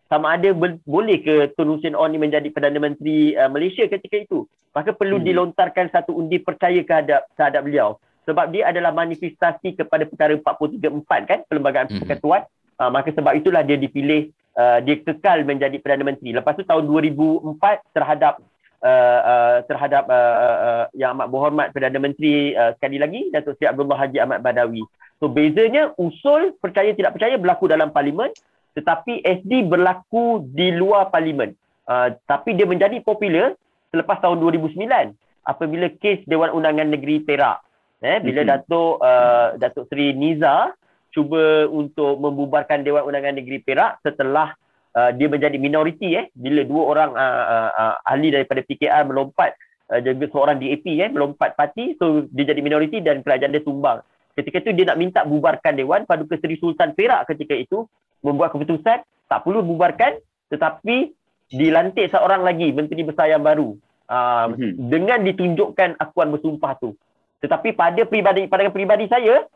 Sama 0.09 0.33
ada 0.37 0.49
be, 0.53 0.81
boleh 0.89 1.21
ke 1.21 1.53
Tun 1.53 1.69
Hussein 1.77 1.97
On 1.97 2.09
ni 2.09 2.21
menjadi 2.21 2.49
Perdana 2.49 2.77
Menteri 2.81 3.33
uh, 3.37 3.49
Malaysia 3.49 3.85
ketika 3.85 4.17
itu? 4.17 4.45
Maka 4.73 4.93
perlu 4.93 5.17
hmm. 5.21 5.25
dilontarkan 5.25 5.89
satu 5.89 6.13
undi 6.13 6.37
percaya 6.37 6.81
kehadap 6.85 7.29
kehadap 7.33 7.61
beliau. 7.65 7.97
Sebab 8.29 8.53
dia 8.53 8.69
adalah 8.69 8.93
manifestasi 8.93 9.73
kepada 9.73 10.05
perkara 10.05 10.37
434 10.37 11.29
kan? 11.29 11.39
Perlembagaan 11.49 11.89
hmm. 11.89 11.99
persekutuan. 12.05 12.45
Uh, 12.79 12.87
maka 12.93 13.11
sebab 13.11 13.35
itulah 13.35 13.59
dia 13.65 13.75
dipilih 13.75 14.31
uh, 14.55 14.79
dia 14.81 15.01
kekal 15.01 15.45
menjadi 15.45 15.77
Perdana 15.81 16.05
Menteri. 16.13 16.33
Lepas 16.33 16.57
tu 16.57 16.63
tahun 16.65 16.85
2004 16.85 17.93
terhadap 17.93 18.41
uh, 18.83 19.19
uh, 19.23 19.55
terhadap 19.67 20.07
uh, 20.07 20.35
uh, 20.39 20.59
uh, 20.59 20.85
yang 20.95 21.15
amat 21.19 21.27
berhormat 21.31 21.67
Perdana 21.71 21.99
Menteri 21.99 22.55
uh, 22.55 22.75
sekali 22.79 22.97
lagi 22.99 23.31
Datuk 23.31 23.55
Seri 23.59 23.71
Abdullah 23.71 23.97
Haji 23.99 24.17
Ahmad 24.19 24.39
Badawi. 24.43 24.83
So 25.19 25.27
bezanya 25.27 25.91
usul 25.99 26.55
percaya 26.57 26.95
tidak 26.95 27.19
percaya 27.19 27.35
berlaku 27.35 27.67
dalam 27.67 27.91
parlimen 27.91 28.31
tetapi 28.77 29.25
SD 29.25 29.67
berlaku 29.67 30.45
di 30.55 30.71
luar 30.71 31.11
parlimen. 31.11 31.51
Uh, 31.89 32.13
tapi 32.29 32.53
dia 32.53 32.69
menjadi 32.69 33.01
popular 33.01 33.57
selepas 33.89 34.21
tahun 34.21 34.37
2009 34.39 34.77
uh, 34.85 35.09
apabila 35.49 35.89
kes 35.97 36.21
Dewan 36.29 36.53
Undangan 36.53 36.85
Negeri 36.85 37.25
Perak. 37.25 37.65
Eh, 37.99 38.23
bila 38.23 38.47
Mhm. 38.47 38.47
Datuk 38.47 38.93
uh, 39.03 39.47
Datuk 39.59 39.91
Seri 39.91 40.15
Niza 40.15 40.71
cuba 41.11 41.67
untuk 41.67 42.15
membubarkan 42.21 42.85
Dewan 42.85 43.03
Undangan 43.03 43.35
Negeri 43.35 43.59
Perak 43.59 43.99
setelah 44.05 44.55
uh, 44.99 45.11
dia 45.15 45.31
menjadi 45.31 45.55
minoriti 45.55 46.19
eh 46.19 46.27
bila 46.35 46.67
dua 46.67 46.83
orang 46.91 47.11
uh, 47.15 47.43
uh, 47.55 47.69
uh, 47.71 47.95
ahli 48.03 48.35
daripada 48.35 48.59
PKR 48.67 49.07
melompat 49.07 49.55
uh, 49.87 50.03
juga 50.03 50.27
seorang 50.27 50.59
DAP 50.59 50.83
eh 50.99 51.07
melompat 51.07 51.55
parti 51.55 51.95
so 51.95 52.27
dia 52.35 52.51
jadi 52.51 52.59
minoriti 52.59 52.99
dan 52.99 53.23
kerajaan 53.23 53.55
dia 53.55 53.63
tumbang. 53.63 54.03
Ketika 54.35 54.59
itu 54.59 54.71
dia 54.75 54.85
nak 54.91 54.99
minta 54.99 55.21
bubarkan 55.23 55.79
dewan 55.79 56.03
Paduka 56.03 56.35
Seri 56.39 56.59
Sultan 56.59 56.91
Perak 56.95 57.31
ketika 57.31 57.55
itu 57.55 57.87
membuat 58.19 58.51
keputusan 58.51 58.99
tak 59.31 59.39
perlu 59.47 59.63
bubarkan 59.63 60.19
tetapi 60.51 61.15
dilantik 61.49 62.11
seorang 62.11 62.43
lagi 62.43 62.69
menteri 62.75 63.01
besar 63.07 63.31
yang 63.31 63.41
baru 63.41 63.73
uh, 64.09 64.51
Mhm. 64.53 64.89
dengan 64.91 65.19
ditunjukkan 65.23 65.97
akuan 65.97 66.29
bersumpah 66.33 66.75
tu. 66.77 66.93
Tetapi 67.39 67.71
pada 67.73 68.03
peribadi 68.03 68.45
pandangan 68.51 68.75
peribadi 68.75 69.07
saya 69.07 69.47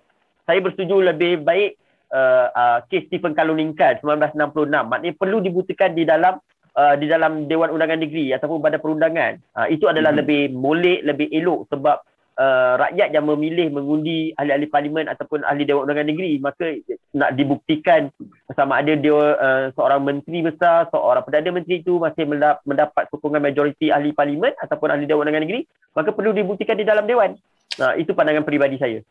saya 0.47 0.59
bersetuju 0.59 1.03
lebih 1.13 1.43
baik 1.43 1.75
uh, 2.13 2.47
uh, 2.53 2.77
kes 2.87 3.09
Stephen 3.09 3.33
Kaluningkan 3.33 3.99
1966 3.99 4.69
maknanya 4.85 5.13
perlu 5.17 5.41
dibuktikan 5.41 5.91
di 5.91 6.05
dalam 6.05 6.37
uh, 6.77 6.95
di 6.95 7.09
dalam 7.09 7.49
Dewan 7.49 7.73
Undangan 7.73 7.99
Negeri 7.99 8.31
ataupun 8.31 8.61
Badan 8.61 8.79
Perundangan. 8.79 9.33
Uh, 9.57 9.67
itu 9.67 9.89
adalah 9.89 10.13
Mhm. 10.13 10.19
lebih 10.21 10.41
molek, 10.53 10.99
lebih 11.03 11.27
elok 11.33 11.67
sebab 11.73 11.97
uh, 12.37 12.73
rakyat 12.79 13.09
yang 13.13 13.25
memilih 13.29 13.69
mengundi 13.69 14.33
ahli-ahli 14.33 14.69
parlimen 14.69 15.05
ataupun 15.09 15.45
ahli 15.45 15.65
Dewan 15.65 15.89
Undangan 15.89 16.07
Negeri 16.07 16.31
maka 16.37 16.65
nak 17.13 17.33
dibuktikan 17.37 18.09
sama 18.53 18.81
ada 18.81 18.93
dia 18.97 19.13
uh, 19.13 19.65
seorang 19.73 20.01
menteri 20.01 20.41
besar, 20.45 20.89
seorang 20.89 21.21
Perdana 21.25 21.49
Menteri 21.53 21.81
itu 21.81 21.97
masih 21.97 22.25
mendap- 22.25 22.61
mendapat 22.65 23.09
sokongan 23.09 23.41
majoriti 23.41 23.89
ahli 23.89 24.13
parlimen 24.13 24.53
ataupun 24.61 24.89
ahli 24.93 25.05
Dewan 25.05 25.25
Undangan 25.25 25.43
Negeri 25.45 25.61
maka 25.93 26.09
perlu 26.09 26.33
dibuktikan 26.33 26.77
di 26.77 26.85
dalam 26.85 27.05
Dewan. 27.05 27.37
Nah, 27.73 27.97
itu 27.97 28.13
pandangan 28.13 28.45
peribadi 28.45 28.77
saya. 28.77 29.01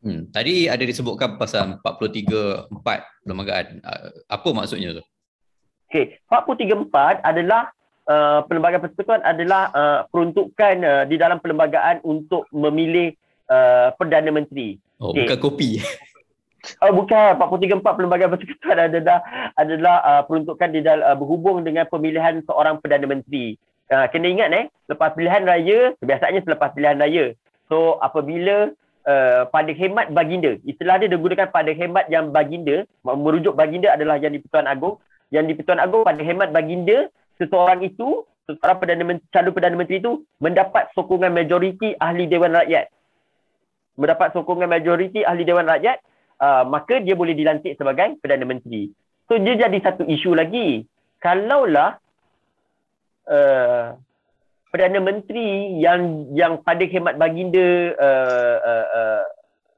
Hmm. 0.00 0.32
Tadi 0.32 0.64
ada 0.64 0.80
disebutkan 0.80 1.36
pasal 1.36 1.76
43 1.84 2.72
4 2.72 3.24
perlembagaan. 3.24 3.66
Uh, 3.84 4.08
apa 4.32 4.48
maksudnya 4.56 4.96
tu? 4.96 5.04
Okey, 5.92 6.16
434 6.30 7.20
adalah 7.20 7.68
uh, 8.08 8.40
perlembagaan 8.48 8.80
persekutuan 8.80 9.20
adalah 9.20 9.68
uh, 9.74 10.00
peruntukan 10.08 10.74
uh, 10.80 11.04
di 11.04 11.20
dalam 11.20 11.36
perlembagaan 11.42 12.00
untuk 12.06 12.48
memilih 12.54 13.12
uh, 13.52 13.92
Perdana 13.98 14.30
Menteri. 14.32 14.80
Oh, 14.96 15.12
Okey. 15.12 15.28
bukan 15.28 15.38
kopi. 15.40 15.70
Oh 16.84 16.92
bukan, 16.92 17.40
434 17.40 17.80
perlembagaan 17.80 18.36
persekutuan 18.36 18.78
adalah 18.92 19.24
adalah 19.56 19.96
uh, 20.04 20.22
peruntukan 20.28 20.68
di 20.68 20.84
dalam 20.84 21.04
uh, 21.08 21.16
berhubung 21.16 21.64
dengan 21.64 21.88
pemilihan 21.88 22.44
seorang 22.44 22.84
Perdana 22.84 23.08
Menteri. 23.08 23.56
Uh, 23.88 24.06
kena 24.12 24.28
ingat 24.28 24.48
eh, 24.52 24.64
lepas 24.92 25.16
pilihan 25.16 25.42
raya, 25.48 25.96
biasanya 26.04 26.44
selepas 26.44 26.76
pilihan 26.76 27.00
raya. 27.00 27.32
So 27.72 27.96
apabila 28.04 28.76
uh, 29.06 29.48
pada 29.48 29.70
hemat 29.72 30.12
baginda, 30.12 30.56
istilah 30.66 31.00
dia 31.00 31.08
digunakan 31.08 31.48
pada 31.48 31.70
hemat 31.72 32.08
yang 32.12 32.32
baginda, 32.34 32.84
merujuk 33.04 33.56
baginda 33.56 33.94
adalah 33.94 34.20
yang 34.20 34.34
di 34.34 34.40
Pertuan 34.42 34.66
Agong, 34.68 35.00
yang 35.30 35.46
di 35.46 35.54
Pertuan 35.54 35.80
Agong 35.80 36.02
pada 36.02 36.20
hemat 36.20 36.50
baginda, 36.50 37.08
seseorang 37.40 37.80
itu, 37.86 38.26
seseorang 38.44 38.78
Perdana 38.82 39.04
Menteri, 39.06 39.28
calon 39.32 39.52
Perdana 39.54 39.76
Menteri 39.78 39.96
itu 40.02 40.12
mendapat 40.42 40.92
sokongan 40.92 41.32
majoriti 41.32 41.96
ahli 41.96 42.26
Dewan 42.26 42.52
Rakyat. 42.52 42.90
Mendapat 43.96 44.28
sokongan 44.36 44.68
majoriti 44.68 45.24
ahli 45.24 45.42
Dewan 45.46 45.68
Rakyat, 45.68 45.98
uh, 46.40 46.64
maka 46.68 47.00
dia 47.00 47.14
boleh 47.16 47.32
dilantik 47.32 47.78
sebagai 47.78 48.18
Perdana 48.20 48.44
Menteri. 48.44 48.90
So 49.30 49.38
dia 49.38 49.54
jadi 49.54 49.78
satu 49.78 50.02
isu 50.04 50.34
lagi. 50.34 50.84
Kalaulah 51.20 52.00
uh, 53.28 53.94
Perdana 54.70 55.02
Menteri 55.02 55.82
yang 55.82 56.30
yang 56.30 56.62
pada 56.62 56.86
hemat 56.86 57.18
baginda 57.18 57.90
uh, 57.98 58.56
uh, 58.62 58.86
uh, 58.94 59.22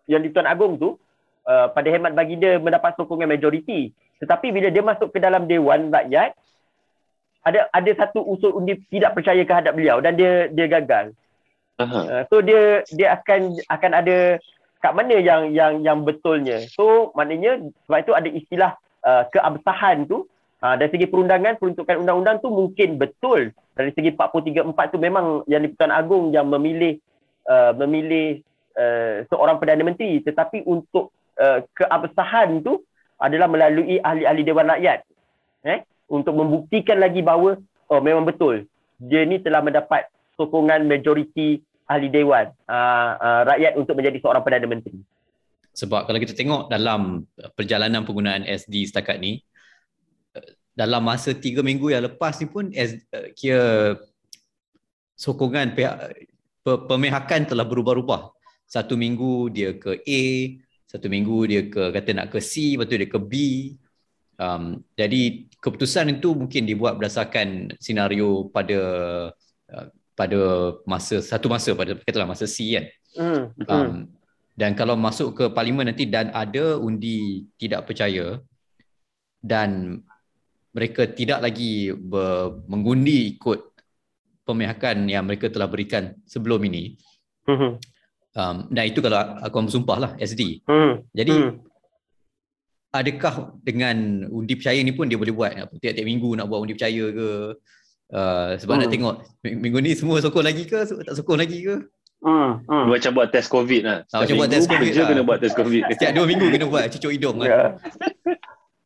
yang 0.05 0.20
di 0.20 0.28
Tuan 0.28 0.45
Agong 0.45 0.76
tu 0.76 1.01
uh, 1.49 1.66
pada 1.72 1.88
hemat 1.88 2.12
baginda 2.12 2.61
mendapat 2.61 2.93
sokongan 3.01 3.32
majoriti. 3.32 3.97
Tetapi 4.20 4.53
bila 4.53 4.68
dia 4.68 4.84
masuk 4.84 5.11
ke 5.11 5.18
dalam 5.18 5.49
Dewan 5.49 5.88
Rakyat 5.88 6.36
ada 7.43 7.66
ada 7.74 7.90
satu 7.99 8.22
usul 8.22 8.55
undi 8.55 8.78
tidak 8.93 9.18
percaya 9.18 9.43
kehadap 9.43 9.74
beliau 9.74 9.99
dan 9.99 10.14
dia 10.14 10.47
dia 10.53 10.66
gagal. 10.70 11.16
Uh, 11.80 12.22
so 12.30 12.38
dia 12.45 12.86
dia 12.95 13.18
akan 13.18 13.59
akan 13.66 13.93
ada 13.97 14.38
kat 14.78 14.93
mana 14.95 15.16
yang 15.18 15.51
yang 15.51 15.82
yang 15.82 15.99
betulnya. 16.07 16.62
So 16.70 17.11
maknanya 17.18 17.64
sebab 17.88 17.99
itu 18.03 18.12
ada 18.12 18.28
istilah 18.28 18.70
uh, 19.03 19.24
keabsahan 19.32 20.07
tu 20.07 20.28
uh, 20.62 20.74
dari 20.78 20.90
segi 20.94 21.06
perundangan 21.10 21.58
peruntukan 21.58 22.06
undang-undang 22.06 22.38
tu 22.38 22.48
mungkin 22.48 22.96
betul. 22.96 23.50
Dari 23.72 23.90
segi 23.96 24.12
434 24.14 24.94
tu 24.94 24.98
memang 25.00 25.44
yang 25.48 25.64
di 25.64 25.72
Pertuan 25.72 25.92
Agong 25.92 26.30
yang 26.30 26.46
memilih 26.46 27.00
uh, 27.50 27.72
memilih 27.76 28.40
uh, 28.78 29.26
seorang 29.28 29.58
Perdana 29.58 29.82
Menteri 29.82 30.22
tetapi 30.22 30.64
untuk 30.64 31.10
uh, 31.40 31.64
keabsahan 31.74 32.62
tu 32.62 32.84
adalah 33.16 33.48
melalui 33.50 33.98
ahli-ahli 33.98 34.42
Dewan 34.46 34.70
Rakyat. 34.70 35.00
Eh 35.66 35.80
untuk 36.12 36.36
membuktikan 36.36 37.00
lagi 37.00 37.24
bahawa 37.24 37.56
oh 37.88 38.00
memang 38.04 38.28
betul 38.28 38.68
dia 39.00 39.24
ni 39.24 39.40
telah 39.40 39.64
mendapat 39.64 40.06
sokongan 40.36 40.84
majoriti 40.86 41.64
ahli 41.90 42.08
dewan 42.12 42.52
uh, 42.70 43.12
uh, 43.18 43.42
rakyat 43.48 43.74
untuk 43.74 43.98
menjadi 43.98 44.22
seorang 44.22 44.42
Perdana 44.46 44.68
Menteri. 44.70 45.00
Sebab 45.72 46.04
kalau 46.04 46.18
kita 46.20 46.36
tengok 46.36 46.68
dalam 46.68 47.24
perjalanan 47.56 48.04
penggunaan 48.04 48.44
SD 48.44 48.92
setakat 48.92 49.18
ni, 49.18 49.40
dalam 50.72 51.04
masa 51.04 51.36
tiga 51.36 51.60
minggu 51.60 51.92
yang 51.92 52.08
lepas 52.08 52.40
ni 52.40 52.48
pun 52.48 52.72
S, 52.72 52.96
eh, 53.12 53.32
kira 53.36 53.96
sokongan 55.16 55.76
pihak 55.76 55.94
pe- 56.64 56.82
pemihakan 56.88 57.44
telah 57.44 57.66
berubah-ubah. 57.68 58.32
Satu 58.64 58.96
minggu 58.96 59.52
dia 59.52 59.76
ke 59.76 60.00
A, 60.00 60.22
satu 60.88 61.12
minggu 61.12 61.36
dia 61.44 61.62
ke 61.68 61.92
kata 61.92 62.10
nak 62.16 62.32
ke 62.32 62.40
C, 62.40 62.76
lepas 62.76 62.88
tu 62.88 62.96
dia 62.96 63.08
ke 63.08 63.20
B. 63.20 63.32
Um, 64.40 64.80
jadi 64.96 65.44
keputusan 65.60 66.18
itu 66.18 66.32
mungkin 66.32 66.64
dibuat 66.64 66.96
berdasarkan 66.96 67.76
senario 67.78 68.48
pada 68.48 68.80
uh, 69.68 69.86
pada 70.16 70.40
masa 70.88 71.20
satu 71.20 71.52
masa 71.52 71.76
pada 71.76 72.00
katalah 72.00 72.28
masa 72.28 72.48
C 72.48 72.76
kan. 72.76 72.84
Hmm. 73.12 73.44
hmm. 73.60 73.68
Um, 73.68 73.92
dan 74.56 74.76
kalau 74.76 74.96
masuk 74.96 75.36
ke 75.36 75.44
parlimen 75.52 75.88
nanti 75.88 76.04
dan 76.08 76.28
ada 76.32 76.76
undi 76.76 77.48
tidak 77.56 77.88
percaya 77.88 78.40
dan 79.40 80.00
mereka 80.72 81.04
tidak 81.06 81.40
lagi 81.40 81.92
ber, 81.92 82.64
mengundi 82.64 83.36
ikut 83.36 83.60
pemihakan 84.42 85.06
yang 85.06 85.22
mereka 85.22 85.46
telah 85.48 85.68
berikan 85.68 86.16
sebelum 86.24 86.64
ini. 86.64 86.96
Hmm. 87.44 87.76
Um, 88.32 88.56
dan 88.68 88.84
itu 88.88 88.98
kalau 88.98 89.20
aku 89.38 89.62
bersumpah 89.62 89.98
lah 89.98 90.10
SD. 90.16 90.64
Hmm. 90.64 91.04
Jadi 91.12 91.30
Hmm. 91.30 91.52
adakah 92.90 93.34
dengan 93.60 93.96
undi 94.28 94.56
percaya 94.56 94.80
ni 94.80 94.92
pun 94.92 95.08
dia 95.08 95.16
boleh 95.16 95.32
buat 95.32 95.52
apa 95.52 95.74
tiap-tiap 95.76 96.04
minggu 96.04 96.30
nak 96.34 96.48
buat 96.48 96.60
undi 96.60 96.72
percaya 96.72 97.04
ke? 97.08 97.28
Uh, 98.12 98.60
sebab 98.60 98.76
nak 98.76 98.88
Hmm. 98.88 98.94
tengok 98.94 99.14
ming- 99.40 99.60
minggu 99.60 99.78
ni 99.80 99.92
semua 99.92 100.20
sokong 100.20 100.44
lagi 100.44 100.64
ke 100.64 100.76
tak 100.84 101.16
sokong 101.16 101.40
lagi 101.40 101.64
ke? 101.64 101.76
Hmm. 102.22 102.60
Hmm. 102.64 102.86
Macam 102.86 103.10
buat 103.12 103.28
test 103.28 103.48
COVID 103.48 103.82
lah. 103.82 103.98
Ah, 104.08 104.22
macam 104.22 104.36
buat 104.36 104.48
test 104.48 104.68
COVID 104.68 104.90
lah. 104.92 105.06
kena 105.08 105.22
buat 105.22 105.38
test 105.38 105.56
COVID. 105.56 105.82
Setiap 105.90 106.12
dua 106.12 106.24
minggu 106.24 106.46
kena 106.48 106.66
buat 106.66 106.84
cucuk 106.88 107.10
hidung 107.10 107.36
kan. 107.40 107.48
Ya. 107.48 107.62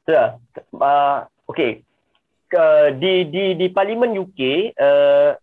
Ya. 0.06 0.24
Uh, 0.70 1.18
okay. 1.50 1.82
Uh, 2.46 2.94
di 2.94 3.26
di 3.26 3.58
di 3.58 3.66
Parlimen 3.74 4.14
UK 4.14 4.70
uh, 4.78 5.34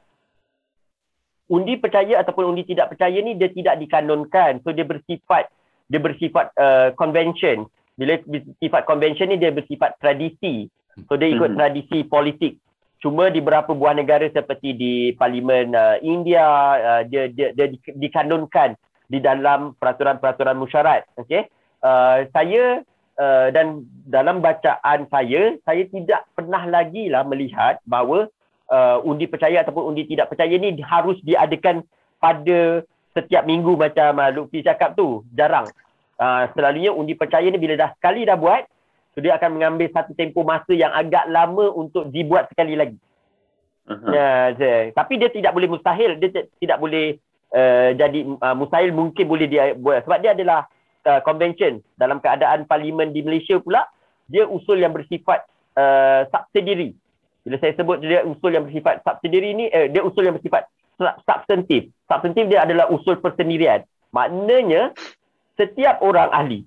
undi 1.52 1.76
percaya 1.76 2.24
ataupun 2.24 2.56
undi 2.56 2.64
tidak 2.64 2.96
percaya 2.96 3.20
ni 3.20 3.36
dia 3.36 3.52
tidak 3.52 3.76
dikanonkan. 3.84 4.64
So 4.64 4.72
dia 4.72 4.88
bersifat 4.88 5.52
dia 5.92 6.00
bersifat 6.00 6.56
uh, 6.56 6.96
convention. 6.96 7.68
Bila 8.00 8.18
bersifat 8.24 8.88
convention 8.88 9.30
ni 9.30 9.38
dia 9.38 9.52
bersifat 9.52 10.00
tradisi. 10.00 10.72
So 11.12 11.20
dia 11.20 11.30
ikut 11.30 11.54
Mhm. 11.54 11.58
tradisi 11.60 12.00
politik. 12.08 12.58
Cuma 13.04 13.28
di 13.28 13.44
beberapa 13.44 13.76
buah 13.76 13.92
negara 14.00 14.24
seperti 14.32 14.72
di 14.72 14.94
Parlimen 15.20 15.76
uh, 15.76 16.00
India 16.00 16.46
uh, 16.80 17.02
dia 17.04 17.28
dia 17.28 17.52
dia 17.52 17.68
di- 17.68 18.00
dikanonkan 18.00 18.80
di 19.12 19.20
dalam 19.20 19.76
peraturan-peraturan 19.76 20.56
musyarat. 20.56 21.04
Okey. 21.20 21.52
Uh, 21.84 22.24
saya 22.32 22.80
uh, 23.24 23.48
dan 23.56 23.88
dalam 24.04 24.44
bacaan 24.44 25.08
saya 25.08 25.56
saya 25.64 25.84
tidak 25.88 26.28
pernah 26.36 26.68
lagi 26.68 27.08
lah 27.08 27.24
melihat 27.24 27.80
bahawa 27.88 28.28
uh, 28.68 29.00
undi 29.08 29.32
percaya 29.32 29.64
ataupun 29.64 29.96
undi 29.96 30.04
tidak 30.12 30.28
percaya 30.28 30.52
ni 30.60 30.76
harus 30.84 31.16
diadakan 31.24 31.88
pada 32.20 32.84
setiap 33.16 33.48
minggu 33.48 33.80
macam 33.80 34.20
uh, 34.20 34.32
Lutfi 34.36 34.60
cakap 34.60 35.00
tu. 35.00 35.24
Jarang. 35.32 35.72
Uh, 36.20 36.52
selalunya 36.54 36.92
undi 36.92 37.16
percaya 37.16 37.48
ni 37.48 37.56
bila 37.56 37.80
dah 37.80 37.90
sekali 37.96 38.28
dah 38.28 38.36
buat 38.36 38.68
So 39.14 39.22
dia 39.22 39.38
akan 39.38 39.62
mengambil 39.62 39.94
satu 39.94 40.18
tempoh 40.18 40.42
masa 40.42 40.74
yang 40.74 40.90
agak 40.90 41.30
lama 41.30 41.70
untuk 41.70 42.10
dibuat 42.10 42.50
sekali 42.50 42.74
lagi. 42.74 42.98
Ya, 44.10 44.56
je. 44.58 44.96
Tapi 44.96 45.22
dia 45.22 45.30
tidak 45.30 45.54
boleh 45.54 45.70
mustahil, 45.70 46.18
dia 46.18 46.34
t- 46.34 46.50
tidak 46.58 46.82
boleh 46.82 47.20
uh, 47.54 47.94
jadi 47.94 48.20
uh, 48.42 48.56
mustahil 48.58 48.90
mungkin 48.90 49.26
boleh 49.28 49.46
dia 49.46 49.78
buat 49.78 50.08
sebab 50.08 50.18
dia 50.24 50.32
adalah 50.34 50.66
uh, 51.06 51.22
convention 51.24 51.80
dalam 52.00 52.20
keadaan 52.24 52.68
parlimen 52.68 53.12
di 53.12 53.24
Malaysia 53.24 53.60
pula 53.60 53.88
dia 54.28 54.48
usul 54.48 54.80
yang 54.80 54.96
bersifat 54.96 55.44
uh, 55.76 56.26
subsidiary. 56.32 56.96
Bila 57.44 57.60
saya 57.60 57.76
sebut 57.76 58.00
dia 58.00 58.24
usul 58.24 58.56
yang 58.56 58.64
bersifat 58.64 59.04
subsidiary 59.04 59.52
ni 59.52 59.66
eh, 59.68 59.92
dia 59.92 60.00
usul 60.00 60.24
yang 60.24 60.36
bersifat 60.40 60.68
substantif. 61.28 61.92
Substantif 62.08 62.48
dia 62.48 62.64
adalah 62.64 62.88
usul 62.88 63.20
persendirian. 63.20 63.84
Maknanya 64.16 64.96
setiap 65.60 66.00
orang 66.00 66.32
ahli 66.32 66.64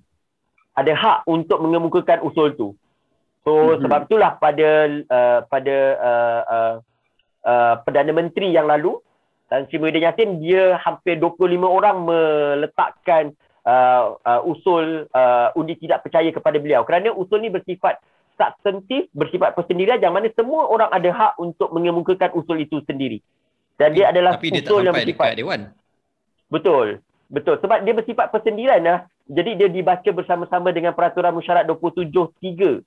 ada 0.76 0.93
hak 0.93 1.18
untuk 1.24 1.64
mengemukakan 1.64 2.20
usul 2.20 2.53
tu. 2.53 2.68
So 3.47 3.53
mm-hmm. 3.55 3.82
sebab 3.87 4.01
itulah 4.11 4.32
pada 4.37 4.68
uh, 5.09 5.41
pada 5.49 5.76
uh, 5.97 6.41
uh, 6.45 6.74
uh, 7.47 7.74
Perdana 7.87 8.12
Menteri 8.12 8.53
yang 8.53 8.68
lalu 8.68 9.01
dan 9.47 9.64
Sri 9.70 9.78
Muhyiddin 9.78 10.05
Yassin 10.05 10.30
dia 10.43 10.76
hampir 10.82 11.16
25 11.22 11.62
orang 11.62 11.97
meletakkan 12.05 13.32
uh, 13.66 14.16
uh, 14.22 14.40
usul 14.46 15.10
uh, 15.10 15.50
undi 15.58 15.74
tidak 15.76 16.06
percaya 16.06 16.30
kepada 16.30 16.56
beliau. 16.56 16.86
Kerana 16.86 17.12
usul 17.12 17.42
ni 17.42 17.50
bersifat 17.50 17.98
substantif 18.36 19.08
bersifat 19.16 19.56
persendirian 19.56 19.98
yang 19.98 20.12
mana 20.14 20.28
semua 20.36 20.68
orang 20.70 20.92
ada 20.92 21.10
hak 21.10 21.32
untuk 21.40 21.68
mengemukakan 21.74 22.30
usul 22.38 22.62
itu 22.62 22.80
sendiri. 22.86 23.20
Dan 23.76 23.92
tapi, 23.92 23.96
dia 24.00 24.04
adalah 24.08 24.38
tapi 24.38 24.54
dia 24.54 24.62
usul 24.64 24.80
tak 24.80 24.86
yang 24.86 24.94
bersifat 24.94 25.30
dewan. 25.36 25.60
Betul. 26.48 26.86
Betul. 27.26 27.58
Sebab 27.58 27.82
dia 27.82 27.94
bersifat 27.96 28.30
persendirian 28.30 28.80
lah 28.86 28.98
jadi 29.26 29.58
dia 29.58 29.68
dibaca 29.68 30.10
bersama-sama 30.14 30.70
dengan 30.70 30.94
peraturan 30.94 31.34
mesyuarat 31.34 31.66
273 31.66 32.86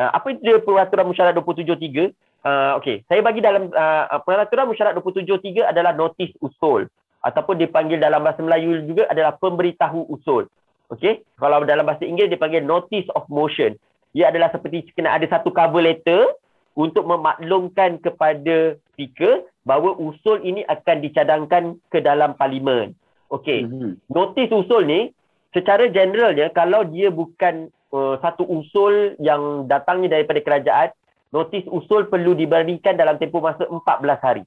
uh, 0.00 0.10
apa 0.16 0.32
dia 0.40 0.56
peraturan 0.64 1.06
mesyuarat 1.12 1.36
273 1.36 2.16
Uh, 2.38 2.78
Okey, 2.78 3.02
saya 3.10 3.18
bagi 3.18 3.42
dalam 3.42 3.66
uh, 3.66 4.22
peraturan 4.22 4.70
mesyuarat 4.70 4.94
273 4.94 5.74
adalah 5.74 5.90
notis 5.90 6.30
usul 6.38 6.86
ataupun 7.22 7.58
dipanggil 7.58 7.98
dalam 7.98 8.22
bahasa 8.22 8.40
Melayu 8.42 8.84
juga 8.86 9.06
adalah 9.10 9.34
pemberitahu 9.36 10.06
usul. 10.12 10.46
Okey, 10.88 11.20
kalau 11.36 11.60
dalam 11.68 11.84
bahasa 11.84 12.08
Inggeris 12.08 12.32
dipanggil 12.32 12.64
notice 12.64 13.04
of 13.12 13.28
motion. 13.28 13.76
Ia 14.16 14.32
adalah 14.32 14.48
seperti 14.48 14.88
kena 14.96 15.20
ada 15.20 15.28
satu 15.28 15.52
cover 15.52 15.84
letter 15.84 16.32
untuk 16.72 17.04
memaklumkan 17.04 18.00
kepada 18.00 18.78
speaker 18.94 19.44
bahawa 19.68 19.92
usul 20.00 20.40
ini 20.40 20.64
akan 20.64 20.96
dicadangkan 21.04 21.62
ke 21.92 22.00
dalam 22.00 22.32
parlimen. 22.38 22.96
Okey, 23.28 23.68
mm-hmm. 23.68 23.92
notis 24.08 24.48
usul 24.48 24.88
ni 24.88 25.12
secara 25.52 25.92
generalnya 25.92 26.48
kalau 26.48 26.88
dia 26.88 27.12
bukan 27.12 27.68
uh, 27.92 28.16
satu 28.24 28.48
usul 28.48 29.12
yang 29.20 29.68
datangnya 29.68 30.16
daripada 30.16 30.40
kerajaan 30.40 30.88
notis 31.28 31.68
usul 31.68 32.08
perlu 32.08 32.32
diberikan 32.32 32.96
dalam 32.96 33.20
tempoh 33.20 33.44
masa 33.44 33.68
14 33.68 33.84
hari. 34.24 34.42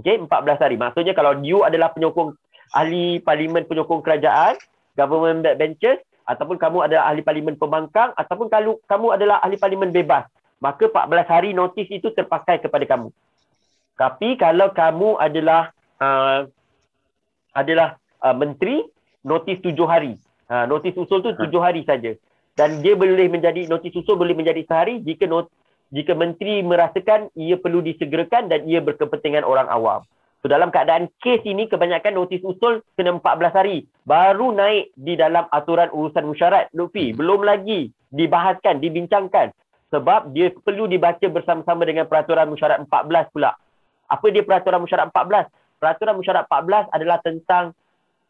Okey, 0.00 0.16
14 0.24 0.64
hari. 0.64 0.76
Maksudnya 0.80 1.12
kalau 1.12 1.36
you 1.44 1.60
adalah 1.60 1.92
penyokong 1.92 2.32
ahli 2.72 3.20
parlimen 3.20 3.68
penyokong 3.68 4.00
kerajaan, 4.00 4.56
government 4.96 5.44
backbenchers 5.44 6.00
ataupun 6.24 6.56
kamu 6.56 6.88
adalah 6.88 7.12
ahli 7.12 7.20
parlimen 7.20 7.60
pembangkang 7.60 8.16
ataupun 8.16 8.48
kalau 8.48 8.80
kamu 8.88 9.12
adalah 9.14 9.44
ahli 9.44 9.60
parlimen 9.60 9.92
bebas, 9.92 10.24
maka 10.62 10.88
14 10.88 11.28
hari 11.28 11.50
notis 11.52 11.88
itu 11.92 12.08
terpakai 12.16 12.62
kepada 12.64 12.88
kamu. 12.88 13.12
Tapi 14.00 14.40
kalau 14.40 14.72
kamu 14.72 15.20
adalah 15.20 15.68
uh, 16.00 16.48
adalah 17.52 18.00
uh, 18.24 18.32
menteri, 18.32 18.86
notis 19.20 19.60
7 19.60 19.76
hari. 19.84 20.16
Uh, 20.50 20.66
notis 20.66 20.96
usul 20.96 21.22
tu 21.22 21.30
7 21.36 21.46
hari 21.60 21.84
saja 21.84 22.16
dan 22.58 22.82
dia 22.82 22.98
boleh 22.98 23.30
menjadi 23.30 23.70
notis 23.70 23.94
usul 23.94 24.18
boleh 24.18 24.34
menjadi 24.34 24.66
sehari 24.66 24.98
jika 25.00 25.24
not, 25.24 25.46
jika 25.90 26.14
menteri 26.14 26.62
merasakan 26.62 27.30
ia 27.34 27.58
perlu 27.58 27.82
disegerakan 27.82 28.46
dan 28.46 28.66
ia 28.66 28.78
berkepentingan 28.78 29.42
orang 29.42 29.66
awam. 29.66 30.06
So 30.40 30.48
dalam 30.48 30.72
keadaan 30.72 31.12
kes 31.20 31.44
ini 31.44 31.68
kebanyakan 31.68 32.16
notis 32.16 32.40
usul 32.40 32.80
kena 32.96 33.12
14 33.20 33.52
hari 33.52 33.84
baru 34.08 34.56
naik 34.56 34.96
di 34.96 35.12
dalam 35.18 35.44
aturan 35.52 35.92
urusan 35.92 36.24
musyarat 36.24 36.72
Lutfi 36.72 37.12
belum 37.12 37.44
lagi 37.44 37.92
dibahaskan 38.08 38.80
dibincangkan 38.80 39.52
sebab 39.92 40.32
dia 40.32 40.54
perlu 40.54 40.86
dibaca 40.86 41.26
bersama-sama 41.28 41.82
dengan 41.84 42.06
peraturan 42.06 42.48
musyarat 42.48 42.86
14 42.86 43.34
pula. 43.34 43.52
Apa 44.08 44.26
dia 44.30 44.46
peraturan 44.46 44.86
musyarat 44.86 45.10
14? 45.12 45.50
Peraturan 45.82 46.14
musyarat 46.16 46.44
14 46.46 46.94
adalah 46.94 47.18
tentang 47.20 47.64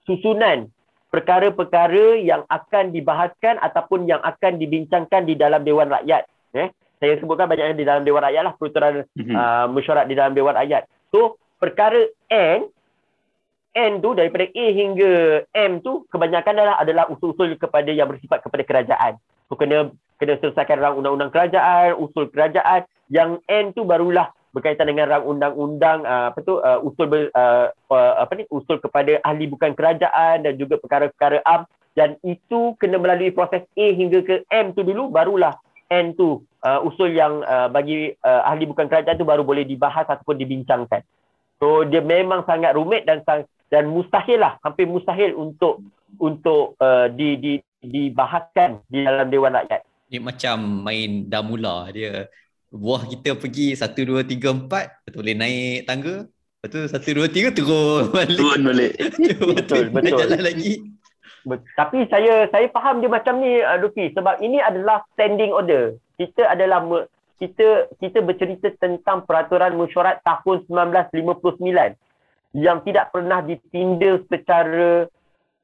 susunan 0.08 0.66
perkara-perkara 1.12 2.18
yang 2.22 2.46
akan 2.48 2.94
dibahaskan 2.94 3.60
ataupun 3.60 4.08
yang 4.08 4.22
akan 4.22 4.56
dibincangkan 4.56 5.26
di 5.26 5.34
dalam 5.36 5.62
Dewan 5.62 5.90
Rakyat. 5.90 6.24
Eh? 6.56 6.68
Saya 7.00 7.16
sebutkan 7.16 7.48
banyaknya 7.48 7.74
di 7.74 7.88
dalam 7.88 8.04
Dewan 8.04 8.20
Rakyat 8.20 8.42
lah, 8.44 8.54
peraturan 8.60 9.08
mm-hmm. 9.16 9.32
uh, 9.32 9.66
mesyuarat 9.72 10.04
di 10.04 10.14
dalam 10.14 10.36
Dewan 10.36 10.52
Rakyat. 10.52 10.84
So, 11.08 11.40
perkara 11.56 11.96
N, 12.28 12.68
N 13.72 13.92
tu 14.04 14.12
daripada 14.12 14.44
A 14.44 14.66
hingga 14.76 15.42
M 15.56 15.80
tu 15.80 16.04
kebanyakan 16.12 16.60
adalah, 16.60 16.76
adalah 16.76 17.04
usul-usul 17.08 17.56
kepada 17.56 17.88
yang 17.88 18.04
bersifat 18.04 18.44
kepada 18.44 18.62
kerajaan. 18.68 19.16
So, 19.48 19.56
kena 19.56 19.88
kena 20.20 20.36
selesaikan 20.44 20.76
rang 20.76 21.00
undang-undang 21.00 21.32
kerajaan, 21.32 21.96
usul 21.96 22.28
kerajaan. 22.28 22.84
Yang 23.08 23.40
N 23.48 23.72
tu 23.72 23.88
barulah 23.88 24.28
berkaitan 24.52 24.90
dengan 24.90 25.08
rang 25.08 25.24
undang-undang 25.24 26.04
uh, 26.04 26.34
apa 26.34 26.38
tu 26.42 26.58
uh, 26.58 26.84
usul 26.84 27.06
ber, 27.06 27.32
uh, 27.32 27.70
uh, 27.90 28.12
apa 28.20 28.32
ni 28.34 28.44
usul 28.50 28.82
kepada 28.82 29.22
ahli 29.22 29.46
bukan 29.46 29.72
kerajaan 29.78 30.42
dan 30.42 30.58
juga 30.58 30.76
perkara-perkara 30.82 31.38
am 31.46 31.64
dan 31.94 32.18
itu 32.26 32.74
kena 32.78 32.98
melalui 32.98 33.30
proses 33.30 33.62
A 33.62 33.86
hingga 33.94 34.22
ke 34.26 34.42
M 34.50 34.74
tu 34.74 34.82
dulu 34.82 35.10
barulah 35.10 35.54
N 35.90 36.14
tu 36.18 36.42
uh, 36.64 36.80
usul 36.84 37.12
yang 37.12 37.44
uh, 37.44 37.68
bagi 37.72 38.14
uh, 38.24 38.42
ahli 38.48 38.68
bukan 38.68 38.86
kerajaan 38.88 39.16
tu 39.16 39.28
baru 39.28 39.44
boleh 39.44 39.64
dibahas 39.64 40.06
ataupun 40.08 40.36
dibincangkan. 40.36 41.04
So 41.60 41.84
dia 41.84 42.00
memang 42.00 42.48
sangat 42.48 42.72
rumit 42.72 43.04
dan 43.04 43.20
dan 43.70 43.84
mustahil 43.86 44.40
lah 44.40 44.56
hampir 44.64 44.88
mustahil 44.88 45.36
untuk 45.36 45.84
untuk 46.18 46.74
uh, 46.80 47.06
di, 47.12 47.36
di 47.38 47.52
dibahaskan 47.80 48.84
di 48.88 49.04
dalam 49.04 49.28
Dewan 49.28 49.56
Rakyat. 49.56 49.80
Ini 50.10 50.18
macam 50.20 50.56
main 50.84 51.28
damula 51.30 51.88
dia. 51.94 52.28
Buah 52.70 53.02
kita 53.06 53.34
pergi 53.34 53.74
satu 53.74 54.06
dua 54.06 54.22
tiga 54.22 54.54
empat 54.54 55.04
betul 55.06 55.26
boleh 55.26 55.36
naik 55.36 55.78
tangga. 55.86 56.16
Lepas 56.60 56.68
tu 56.70 56.80
satu 56.92 57.08
dua 57.16 57.26
tiga 57.30 57.48
turun 57.50 58.12
balik. 58.12 58.36
Turun 58.36 58.60
balik. 58.68 58.92
Betul 59.56 59.84
betul. 59.90 60.18
jalan 60.20 60.42
lagi. 60.44 60.72
Bet- 61.40 61.64
tapi 61.72 62.04
saya 62.12 62.52
saya 62.52 62.68
faham 62.68 63.00
dia 63.00 63.08
macam 63.08 63.40
ni 63.40 63.64
uh, 63.64 63.80
Luki. 63.80 64.12
Sebab 64.12 64.44
ini 64.44 64.60
adalah 64.60 65.00
standing 65.16 65.56
order 65.56 65.96
kita 66.20 66.52
adalah 66.52 66.84
me- 66.84 67.08
kita 67.40 67.88
kita 67.96 68.20
bercerita 68.20 68.68
tentang 68.76 69.24
peraturan 69.24 69.72
mesyuarat 69.80 70.20
tahun 70.20 70.68
1959 70.68 71.96
yang 72.52 72.84
tidak 72.84 73.08
pernah 73.08 73.40
ditindak 73.40 74.28
secara 74.28 75.08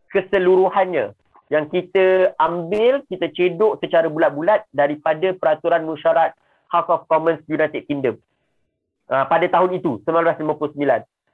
keseluruhannya 0.08 1.12
yang 1.52 1.68
kita 1.68 2.32
ambil 2.40 3.04
kita 3.06 3.28
cedok 3.30 3.78
secara 3.84 4.08
bulat-bulat 4.08 4.64
daripada 4.72 5.36
peraturan 5.36 5.84
mesyuarat 5.84 6.32
House 6.72 6.88
of 6.88 7.04
Commons 7.06 7.44
United 7.46 7.84
Kingdom 7.84 8.16
uh, 9.12 9.24
pada 9.28 9.46
tahun 9.46 9.78
itu 9.78 10.02
1959. 10.02 10.74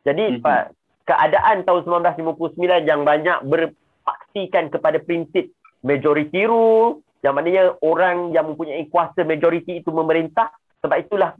Jadi 0.02 0.24
mm-hmm. 0.42 0.66
keadaan 1.06 1.56
tahun 1.64 1.80
1959 2.18 2.90
yang 2.90 3.06
banyak 3.06 3.38
berpaksikan 3.46 4.68
kepada 4.68 4.98
prinsip 5.00 5.48
majority 5.80 6.44
rule 6.44 7.00
yang 7.22 7.38
maknanya 7.38 7.78
orang 7.80 8.34
yang 8.34 8.50
mempunyai 8.50 8.90
kuasa 8.90 9.22
majority 9.22 9.78
itu 9.80 9.90
memerintah 9.94 10.50
sebab 10.82 10.98
itulah 10.98 11.30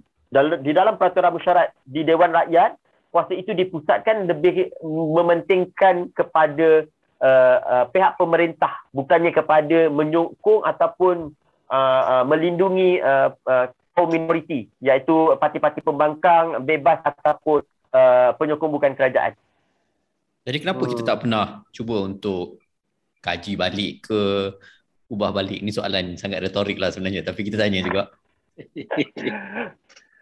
di 0.63 0.73
dalam 0.73 0.97
peraturan 0.97 1.37
mesyuarat 1.37 1.75
di 1.85 2.07
Dewan 2.07 2.33
Rakyat 2.33 2.79
kuasa 3.13 3.37
itu 3.37 3.53
dipusatkan 3.53 4.25
lebih 4.25 4.73
mementingkan 4.89 6.09
kepada 6.17 6.89
uh, 7.21 7.59
uh, 7.61 7.85
pihak 7.93 8.17
pemerintah 8.17 8.73
bukannya 8.97 9.35
kepada 9.37 9.93
menyokong 9.93 10.65
ataupun 10.65 11.37
uh, 11.69 12.03
uh, 12.09 12.25
melindungi 12.25 13.03
uh, 13.05 13.37
uh, 13.45 13.69
kaum 13.93 14.09
minoriti 14.09 14.73
iaitu 14.81 15.37
parti-parti 15.37 15.85
pembangkang 15.85 16.65
bebas 16.65 17.05
ataupun 17.05 17.61
uh, 17.93 18.33
penyokong 18.41 18.73
bukan 18.73 18.97
kerajaan. 18.97 19.37
Jadi 20.43 20.59
kenapa 20.59 20.83
hmm. 20.83 20.91
kita 20.97 21.03
tak 21.05 21.19
pernah 21.23 21.61
cuba 21.69 21.97
untuk 22.03 22.59
kaji 23.23 23.53
balik 23.55 24.09
ke 24.09 24.23
ubah 25.13 25.31
balik 25.37 25.61
ni 25.61 25.69
soalan 25.69 26.17
sangat 26.17 26.41
retorik 26.41 26.81
lah 26.81 26.89
sebenarnya 26.89 27.21
tapi 27.21 27.45
kita 27.45 27.61
tanya 27.61 27.85
juga. 27.85 28.09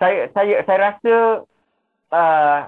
saya 0.02 0.26
saya 0.34 0.56
saya 0.66 0.78
rasa 0.90 1.14
uh, 2.10 2.60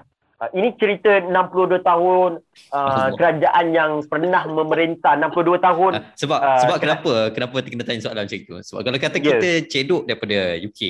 ini 0.51 0.75
cerita 0.75 1.23
62 1.23 1.83
tahun 1.83 2.31
uh, 2.75 3.07
kerajaan 3.15 3.65
yang 3.71 3.91
pernah 4.07 4.43
memerintah 4.47 5.19
62 5.19 5.59
tahun. 5.59 5.91
Uh, 5.99 6.03
sebab 6.15 6.39
uh, 6.39 6.59
sebab 6.63 6.77
kenapa 6.79 7.11
kenapa 7.35 7.55
kita 7.63 7.83
tanya 7.83 8.01
soalan 8.03 8.23
macam 8.27 8.39
itu? 8.39 8.55
Sebab 8.59 8.81
kalau 8.87 8.97
kata 8.99 9.17
yes. 9.19 9.23
kita 9.23 9.49
cedok 9.67 10.01
daripada 10.07 10.39
UK 10.59 10.81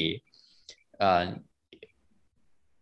uh, 1.01 1.23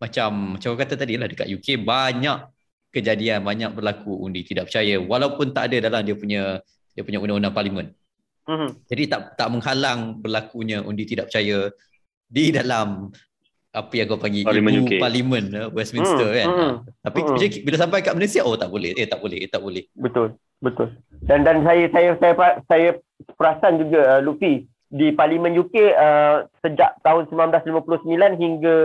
macam 0.02 0.58
macam 0.58 0.70
kata 0.76 0.94
tadi 0.98 1.14
lah 1.16 1.28
dekat 1.30 1.48
UK 1.48 1.80
banyak 1.86 2.40
kejadian 2.92 3.46
banyak 3.46 3.72
berlaku 3.72 4.18
undi 4.20 4.44
tidak 4.44 4.68
percaya 4.68 5.00
walaupun 5.00 5.56
tak 5.56 5.72
ada 5.72 5.88
dalam 5.88 6.02
dia 6.04 6.18
punya 6.18 6.60
dia 6.92 7.04
punya 7.08 7.20
undang-undang 7.24 7.56
parlimen. 7.56 7.88
Mm-hmm. 8.52 8.70
Jadi 8.92 9.04
tak 9.08 9.22
tak 9.40 9.48
menghalang 9.48 10.20
berlakunya 10.20 10.84
undi 10.84 11.08
tidak 11.08 11.32
percaya 11.32 11.72
di 12.28 12.52
dalam 12.52 13.08
apa 13.72 13.94
yang 13.96 14.08
kau 14.12 14.20
panggil 14.20 14.44
Parlimen 14.44 14.74
ibu 14.76 14.84
UK. 14.84 14.94
parlimen 15.00 15.46
uh, 15.56 15.70
Westminster 15.72 16.28
hmm. 16.28 16.38
kan. 16.38 16.48
Hmm. 16.52 16.60
Uh, 16.60 16.74
tapi 17.08 17.20
hmm. 17.24 17.30
bila, 17.32 17.48
bila 17.64 17.78
sampai 17.80 18.04
kat 18.04 18.16
Malaysia 18.20 18.44
oh 18.44 18.60
tak 18.60 18.68
boleh. 18.68 18.92
Eh 19.00 19.08
tak 19.08 19.24
boleh, 19.24 19.38
eh, 19.40 19.48
tak 19.48 19.64
boleh. 19.64 19.88
Betul. 19.96 20.36
Betul. 20.60 20.92
Dan 21.24 21.48
dan 21.48 21.64
saya 21.64 21.88
saya 21.96 22.10
saya 22.20 22.34
saya 22.68 22.90
perasan 23.40 23.80
juga 23.80 24.20
uh, 24.20 24.22
Luffy 24.22 24.68
di 24.92 25.16
parlimen 25.16 25.56
UK 25.56 25.96
uh, 25.96 26.46
sejak 26.60 27.00
tahun 27.02 27.32
1959 27.32 28.04
hingga 28.44 28.76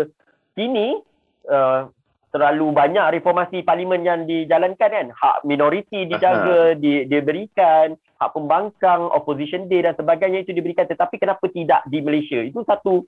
kini 0.55 1.03
uh, 1.51 1.91
terlalu 2.35 2.75
banyak 2.75 3.21
reformasi 3.21 3.63
parlimen 3.63 4.03
yang 4.03 4.25
dijalankan 4.25 4.91
kan? 4.91 5.07
Hak 5.15 5.47
minoriti 5.47 6.07
dijaga 6.09 6.75
di, 6.77 7.07
diberikan 7.07 7.95
hak 8.17 8.31
pembangkang 8.33 9.09
opposition 9.13 9.69
day 9.69 9.85
dan 9.85 9.95
sebagainya 9.95 10.45
itu 10.45 10.53
diberikan. 10.53 10.89
Tetapi 10.89 11.21
kenapa 11.21 11.45
tidak 11.53 11.85
di 11.89 11.99
Malaysia? 12.03 12.41
Itu 12.43 12.67
satu 12.67 13.07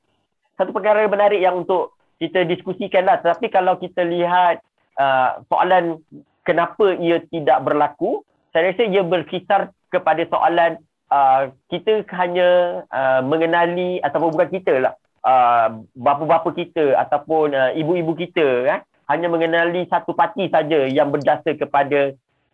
satu 0.59 0.71
perkara 0.75 1.07
menarik 1.07 1.39
yang 1.39 1.63
untuk 1.67 1.95
kita 2.19 2.43
diskusikan 2.47 3.07
lah. 3.07 3.23
Tetapi 3.23 3.47
kalau 3.51 3.79
kita 3.79 4.03
lihat 4.03 4.63
uh, 4.99 5.43
soalan 5.47 6.03
kenapa 6.49 6.97
ia 6.97 7.21
tidak 7.29 7.61
berlaku 7.61 8.25
saya 8.53 8.73
rasa 8.73 8.89
ia 8.89 9.05
berkisar 9.05 9.61
kepada 9.93 10.25
soalan 10.33 10.81
uh, 11.13 11.53
kita 11.69 12.05
hanya 12.17 12.83
uh, 12.89 13.21
mengenali 13.21 14.01
ataupun 14.01 14.33
bukan 14.33 14.51
kita 14.51 14.75
lah 14.89 14.95
uh, 15.25 15.85
bapa-bapa 15.93 16.57
kita 16.57 16.97
ataupun 16.97 17.53
uh, 17.53 17.71
ibu-ibu 17.77 18.17
kita 18.17 18.65
kan 18.65 18.81
hanya 19.09 19.29
mengenali 19.33 19.89
satu 19.89 20.13
parti 20.13 20.53
saja 20.53 20.85
yang 20.85 21.09
berjasa 21.09 21.57
kepada 21.57 22.13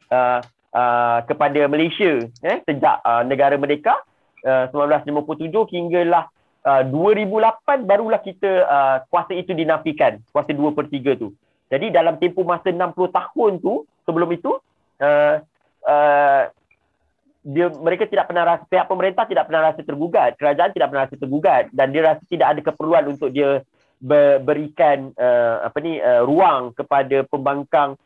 uh, 0.09 0.41
uh, 0.71 1.19
kepada 1.27 1.67
Malaysia 1.67 2.23
eh, 2.47 2.59
sejak 2.63 3.03
uh, 3.03 3.27
negara 3.27 3.59
merdeka 3.59 3.99
uh, 4.47 4.71
1957 4.71 5.51
hinggalah 5.75 6.31
uh, 6.63 6.83
2008 6.87 7.91
barulah 7.91 8.23
kita 8.23 8.51
uh, 8.67 8.97
kuasa 9.11 9.35
itu 9.35 9.51
dinafikan 9.51 10.23
kuasa 10.31 10.55
2 10.55 10.77
per 10.79 10.87
3 10.87 11.21
tu. 11.21 11.35
Jadi 11.73 11.91
dalam 11.91 12.23
tempoh 12.23 12.47
masa 12.47 12.71
60 12.71 12.95
tahun 13.11 13.53
tu 13.59 13.83
sebelum 14.07 14.31
itu 14.31 14.55
uh, 15.03 15.37
uh, 15.83 16.43
dia 17.45 17.69
mereka 17.77 18.09
tidak 18.09 18.33
pernah 18.33 18.57
rasa 18.57 18.65
pihak 18.65 18.89
pemerintah 18.89 19.29
tidak 19.29 19.45
pernah 19.45 19.69
rasa 19.69 19.81
tergugat 19.85 20.33
kerajaan 20.41 20.73
tidak 20.73 20.89
pernah 20.89 21.05
rasa 21.05 21.17
tergugat 21.21 21.63
dan 21.77 21.93
dia 21.93 22.03
rasa 22.09 22.23
tidak 22.25 22.47
ada 22.57 22.61
keperluan 22.65 23.05
untuk 23.13 23.29
dia 23.37 23.61
berikan 24.45 25.17
uh, 25.17 25.65
apa 25.65 25.81
ni 25.81 25.97
uh, 25.97 26.21
ruang 26.29 26.77
kepada 26.77 27.25
pembangkang 27.25 27.97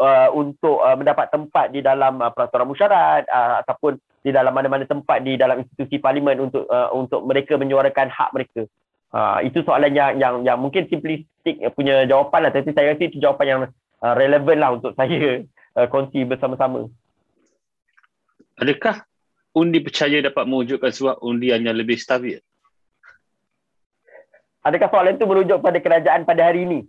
uh, 0.00 0.28
untuk 0.32 0.80
uh, 0.80 0.96
mendapat 0.96 1.28
tempat 1.28 1.68
di 1.68 1.84
dalam 1.84 2.24
uh, 2.24 2.32
peraturan 2.32 2.64
musyarat 2.64 3.28
uh, 3.28 3.60
ataupun 3.60 4.00
di 4.24 4.32
dalam 4.32 4.56
mana-mana 4.56 4.88
tempat 4.88 5.20
di 5.20 5.36
dalam 5.36 5.60
institusi 5.60 6.00
parlimen 6.00 6.48
untuk 6.48 6.64
uh, 6.72 6.88
untuk 6.96 7.28
mereka 7.28 7.60
menyuarakan 7.60 8.08
hak 8.08 8.32
mereka. 8.32 8.64
Uh, 9.12 9.44
itu 9.44 9.60
soalan 9.62 9.92
yang 9.92 10.16
yang 10.16 10.34
yang 10.42 10.58
mungkin 10.58 10.88
simplistik 10.88 11.60
punya 11.76 12.08
jawapan 12.08 12.48
lah 12.48 12.50
tapi 12.50 12.72
saya 12.72 12.96
rasa 12.96 13.04
itu 13.04 13.20
jawapan 13.20 13.46
yang 13.46 13.60
uh, 14.00 14.14
relevan 14.16 14.58
lah 14.58 14.70
untuk 14.74 14.96
saya 14.96 15.44
uh, 15.76 15.86
kongsi 15.92 16.24
bersama-sama. 16.24 16.88
Adakah 18.56 19.04
undi 19.52 19.84
percaya 19.84 20.24
dapat 20.24 20.48
mewujudkan 20.48 20.88
sebuah 20.88 21.20
undian 21.20 21.60
yang 21.62 21.76
lebih 21.76 22.00
stabil? 22.00 22.40
Adakah 24.64 24.88
soalan 24.88 25.20
itu 25.20 25.28
merujuk 25.28 25.60
pada 25.60 25.78
kerajaan 25.78 26.24
pada 26.24 26.42
hari 26.48 26.64
ini? 26.64 26.80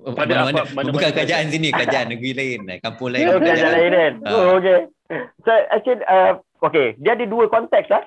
Pada 0.00 0.48
mana, 0.48 0.64
apa, 0.64 0.72
mana, 0.72 0.88
bukan 0.88 1.12
mana, 1.12 1.16
kerajaan 1.20 1.44
mana. 1.44 1.52
sini, 1.52 1.68
kerajaan 1.68 2.06
negeri 2.08 2.32
lain, 2.32 2.60
eh, 2.72 2.78
kampung 2.80 3.12
lain. 3.12 3.28
Oh, 3.28 3.36
kerajaan 3.36 3.72
lain 3.76 3.92
kan? 3.92 4.14
Uh. 4.24 4.32
Oh, 4.32 4.46
okay. 4.56 4.78
So, 5.44 5.52
actually, 5.52 6.00
uh, 6.08 6.32
okay. 6.64 6.96
Dia 6.96 7.12
ada 7.12 7.28
dua 7.28 7.44
konteks 7.52 7.88
lah. 7.92 8.04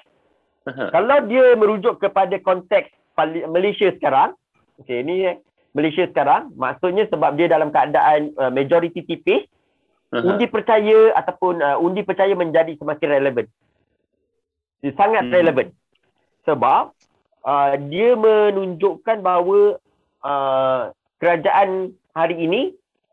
Uh-huh. 0.66 0.90
Kalau 0.90 1.18
dia 1.30 1.46
merujuk 1.54 2.02
kepada 2.02 2.34
konteks 2.42 2.90
Malaysia 3.54 3.94
sekarang, 3.94 4.34
okay, 4.82 5.06
ini 5.06 5.38
Malaysia 5.78 6.10
sekarang, 6.10 6.50
maksudnya 6.58 7.06
sebab 7.14 7.38
dia 7.38 7.46
dalam 7.46 7.70
keadaan 7.70 8.34
uh, 8.34 8.50
majoriti 8.50 9.06
tipis, 9.06 9.46
uh-huh. 10.10 10.26
undi 10.26 10.50
percaya 10.50 11.14
ataupun 11.22 11.62
uh, 11.62 11.78
undi 11.78 12.02
percaya 12.02 12.34
menjadi 12.34 12.74
semakin 12.82 13.10
relevan. 13.14 13.46
Dia 14.80 14.96
sangat 14.96 15.28
hmm. 15.28 15.36
relevan. 15.36 15.68
Sebab 16.48 16.96
uh, 17.44 17.74
dia 17.88 18.16
menunjukkan 18.16 19.24
bahawa 19.24 19.78
uh, 20.24 20.82
kerajaan 21.20 21.94
hari 22.16 22.36
ini 22.40 22.62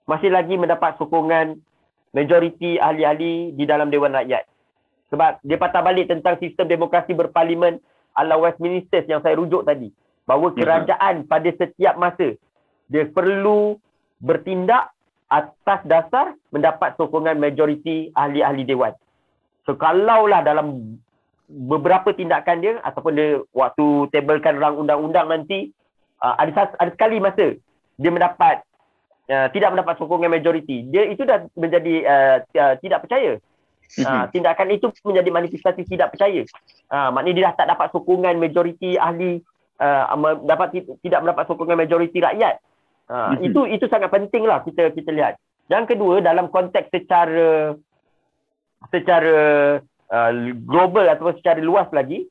masih 0.07 0.31
lagi 0.31 0.55
mendapat 0.55 0.95
sokongan 0.99 1.59
majoriti 2.15 2.79
ahli-ahli 2.79 3.53
di 3.53 3.65
dalam 3.67 3.91
Dewan 3.91 4.15
Rakyat. 4.15 4.47
Sebab 5.11 5.43
dia 5.43 5.59
patah 5.59 5.83
balik 5.83 6.11
tentang 6.11 6.39
sistem 6.43 6.67
demokrasi 6.67 7.15
berparlimen 7.15 7.79
ala 8.17 8.41
Westminster 8.41 9.05
yang 9.07 9.23
saya 9.23 9.39
rujuk 9.39 9.67
tadi. 9.67 9.93
Bahawa 10.27 10.51
mhm. 10.51 10.57
kerajaan 10.59 11.15
pada 11.29 11.51
setiap 11.55 11.95
masa 12.01 12.35
dia 12.87 13.05
perlu 13.11 13.79
bertindak 14.23 14.95
atas 15.27 15.83
dasar 15.91 16.39
mendapat 16.55 16.95
sokongan 16.95 17.39
majoriti 17.39 18.15
ahli-ahli 18.15 18.63
Dewan. 18.63 18.95
So 19.67 19.75
kalaulah 19.75 20.47
dalam 20.47 20.99
beberapa 21.47 22.11
tindakan 22.11 22.59
dia 22.59 22.75
ataupun 22.83 23.13
dia 23.15 23.39
waktu 23.55 24.11
tablekan 24.11 24.59
rang 24.59 24.83
undang-undang 24.83 25.31
nanti 25.31 25.71
uh, 26.19 26.35
ada 26.43 26.75
ada 26.79 26.91
sekali 26.91 27.23
masa 27.23 27.55
dia 27.97 28.11
mendapat 28.11 28.67
uh, 29.31 29.49
tidak 29.55 29.73
mendapat 29.73 29.95
sokongan 29.97 30.35
majoriti. 30.35 30.87
Dia 30.91 31.07
itu 31.07 31.23
dah 31.23 31.47
menjadi 31.55 31.95
uh, 32.03 32.37
uh, 32.43 32.75
tidak 32.83 33.07
percaya. 33.07 33.39
Uh, 34.03 34.27
tindakan 34.35 34.75
itu 34.75 34.91
menjadi 35.07 35.31
manifestasi 35.31 35.87
tidak 35.87 36.11
percaya. 36.19 36.43
Uh, 36.91 37.15
maknanya 37.15 37.35
dia 37.39 37.47
dah 37.47 37.55
tak 37.55 37.69
dapat 37.71 37.87
sokongan 37.95 38.35
majoriti 38.43 38.99
ahli 38.99 39.39
uh, 39.79 40.35
dapat 40.43 40.83
tidak 41.07 41.21
mendapat 41.23 41.45
sokongan 41.47 41.79
majoriti 41.79 42.19
rakyat. 42.19 42.59
Uh, 43.07 43.39
itu 43.39 43.71
itu 43.71 43.87
sangat 43.87 44.11
pentinglah 44.11 44.67
kita 44.67 44.91
kita 44.91 45.15
lihat. 45.15 45.39
Yang 45.71 45.95
kedua 45.95 46.19
dalam 46.19 46.51
konteks 46.51 46.91
secara 46.91 47.79
secara 48.91 49.39
uh, 50.11 50.33
global 50.67 51.07
atau 51.09 51.33
secara 51.35 51.59
luas 51.63 51.87
lagi 51.91 52.27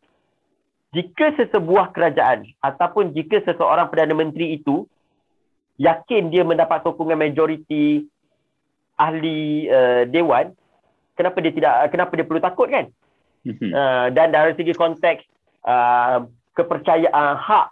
jika 0.96 1.36
sesebuah 1.36 1.92
kerajaan 1.92 2.48
ataupun 2.64 3.12
jika 3.12 3.44
seseorang 3.44 3.92
Perdana 3.92 4.16
Menteri 4.16 4.56
itu 4.56 4.88
yakin 5.76 6.32
dia 6.32 6.48
mendapat 6.48 6.88
sokongan 6.88 7.20
majoriti 7.20 8.08
ahli 8.96 9.68
uh, 9.68 10.08
dewan 10.08 10.56
kenapa 11.20 11.44
dia 11.44 11.52
tidak 11.52 11.74
kenapa 11.92 12.12
dia 12.16 12.28
perlu 12.28 12.42
takut 12.44 12.68
kan? 12.72 12.88
Uh, 13.46 14.10
dan 14.10 14.34
dari 14.34 14.58
segi 14.58 14.74
konteks 14.74 15.22
uh, 15.68 16.26
kepercayaan 16.58 17.38
hak 17.38 17.68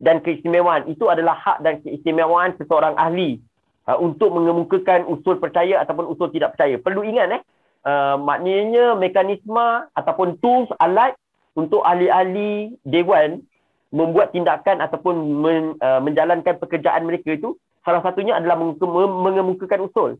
dan 0.00 0.24
keistimewaan 0.24 0.88
itu 0.88 1.04
adalah 1.12 1.36
hak 1.36 1.60
dan 1.60 1.84
keistimewaan 1.84 2.56
seseorang 2.56 2.96
ahli 2.96 3.42
uh, 3.84 4.00
untuk 4.00 4.32
mengemukakan 4.32 5.04
usul 5.10 5.36
percaya 5.36 5.84
ataupun 5.84 6.08
usul 6.08 6.32
tidak 6.32 6.56
percaya. 6.56 6.80
Perlu 6.80 7.04
ingat 7.04 7.28
eh 7.36 7.42
uh, 7.84 8.16
maknanya 8.20 8.96
mekanisme 8.96 9.86
ataupun 9.96 10.36
tools 10.40 10.68
alat 10.80 11.16
untuk 11.58 11.82
ahli-ahli 11.82 12.78
dewan 12.86 13.42
membuat 13.90 14.30
tindakan 14.30 14.78
ataupun 14.78 15.14
men, 15.42 15.62
uh, 15.82 15.98
menjalankan 15.98 16.56
pekerjaan 16.62 17.04
mereka 17.04 17.34
itu 17.34 17.58
salah 17.82 18.04
satunya 18.04 18.38
adalah 18.38 18.60
mengemukakan 18.96 19.90
usul. 19.90 20.10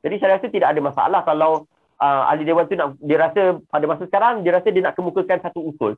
Jadi 0.00 0.14
saya 0.18 0.40
rasa 0.40 0.48
tidak 0.48 0.72
ada 0.72 0.80
masalah 0.80 1.20
kalau 1.22 1.68
uh, 2.00 2.22
ahli 2.32 2.48
dewan 2.48 2.66
itu 2.66 2.74
nak 2.74 2.96
dia 2.98 3.18
rasa 3.20 3.60
pada 3.68 3.84
masa 3.84 4.08
sekarang 4.08 4.42
dia 4.42 4.56
rasa 4.56 4.72
dia 4.72 4.82
nak 4.82 4.96
kemukakan 4.96 5.38
satu 5.44 5.60
usul. 5.70 5.92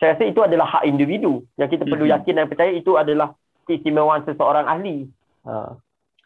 Saya 0.00 0.18
rasa 0.18 0.24
itu 0.26 0.40
adalah 0.42 0.66
hak 0.66 0.88
individu 0.88 1.46
yang 1.60 1.70
kita 1.70 1.86
perlu 1.86 2.08
mhm. 2.08 2.12
yakin 2.18 2.34
dan 2.34 2.46
percaya 2.50 2.72
itu 2.74 2.98
adalah 2.98 3.36
keistimewaan 3.68 4.26
seseorang 4.26 4.66
ahli. 4.66 5.06
Uh. 5.46 5.78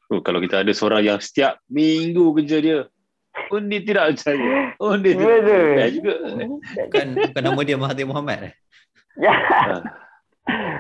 Oh, 0.07 0.23
kalau 0.23 0.39
kita 0.39 0.63
ada 0.63 0.71
seorang 0.71 1.03
yang 1.03 1.19
setiap 1.19 1.59
minggu 1.67 2.31
kerja 2.39 2.57
dia 2.63 2.79
Undi 3.53 3.79
tidak 3.85 4.17
percaya. 4.17 4.75
Undi 4.81 5.11
tidak 5.15 5.39
percaya 5.45 5.91
juga. 5.93 6.15
Bukan, 6.89 7.07
bukan 7.15 7.43
nama 7.45 7.61
dia 7.63 7.77
Mahathir 7.79 8.07
Mohamad 8.09 8.41
eh? 8.51 8.55
Ya. 9.17 9.35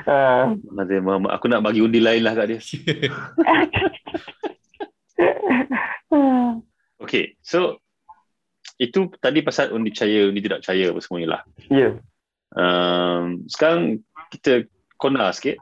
Uh. 0.06 0.56
Mahathir 0.72 1.00
Mohamad. 1.02 1.30
Aku 1.36 1.46
nak 1.46 1.62
bagi 1.62 1.80
undi 1.84 2.00
lain 2.02 2.22
lah 2.26 2.34
kat 2.34 2.46
dia. 2.50 2.60
okay, 7.02 7.36
so 7.40 7.78
itu 8.76 9.08
tadi 9.22 9.40
pasal 9.40 9.72
undi 9.72 9.90
percaya, 9.94 10.28
undi 10.28 10.40
tidak 10.44 10.60
percaya 10.64 10.92
apa 10.92 11.00
semuanya 11.00 11.28
lah. 11.38 11.42
Ya. 11.70 11.78
Yeah. 11.78 11.92
Um, 12.56 13.44
sekarang 13.50 14.00
kita 14.32 14.64
kona 14.96 15.28
sikit 15.32 15.60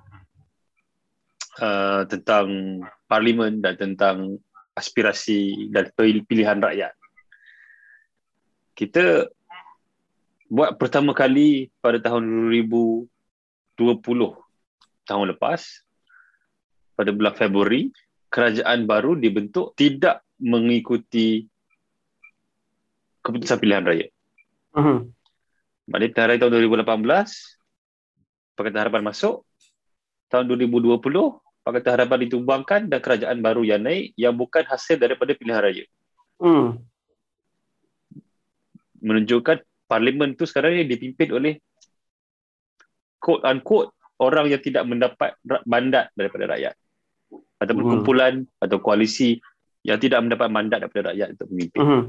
uh, 1.58 2.06
tentang 2.06 2.80
parlimen 3.10 3.62
dan 3.62 3.74
tentang 3.78 4.38
aspirasi 4.74 5.70
dan 5.70 5.90
pilihan 6.26 6.58
rakyat. 6.58 6.92
Kita 8.74 9.30
buat 10.50 10.76
pertama 10.76 11.14
kali 11.14 11.70
pada 11.78 12.02
tahun 12.02 12.50
2020 12.50 13.08
tahun 15.06 15.26
lepas 15.34 15.60
pada 16.94 17.10
bulan 17.10 17.34
Februari 17.34 17.90
kerajaan 18.30 18.86
baru 18.86 19.14
dibentuk 19.14 19.78
tidak 19.78 20.26
mengikuti 20.42 21.46
keputusan 23.22 23.58
pilihan 23.62 23.86
raya. 23.86 24.06
Uh-huh. 24.74 25.06
Pada 25.86 26.04
pilihan 26.10 26.28
raya 26.34 26.38
tahun 26.42 26.52
2018 26.66 28.58
Pakatan 28.58 28.80
Harapan 28.86 29.02
masuk 29.06 29.42
tahun 30.30 30.50
2020 30.50 30.98
Pakatan 31.64 31.96
Harapan 31.96 32.18
ditumbangkan 32.28 32.80
dan 32.92 33.00
kerajaan 33.00 33.40
baru 33.40 33.64
yang 33.64 33.80
naik 33.80 34.12
yang 34.20 34.36
bukan 34.36 34.68
hasil 34.68 35.00
daripada 35.00 35.32
pilihan 35.32 35.64
raya. 35.64 35.84
Hmm. 36.36 36.76
Menunjukkan 39.00 39.64
parlimen 39.88 40.36
tu 40.36 40.44
sekarang 40.44 40.76
ni 40.76 40.84
dipimpin 40.84 41.32
oleh 41.32 41.56
quote 43.16 43.48
unquote 43.48 43.96
orang 44.20 44.52
yang 44.52 44.60
tidak 44.60 44.84
mendapat 44.84 45.34
mandat 45.64 46.12
daripada 46.12 46.52
rakyat. 46.52 46.76
ataupun 47.54 47.80
Hmm. 47.80 47.92
kumpulan 47.96 48.34
atau 48.60 48.76
koalisi 48.76 49.40
yang 49.84 49.96
tidak 49.96 50.20
mendapat 50.20 50.48
mandat 50.52 50.84
daripada 50.84 51.12
rakyat 51.12 51.28
untuk 51.32 51.48
memimpin. 51.48 51.80
Mhm. 51.80 52.02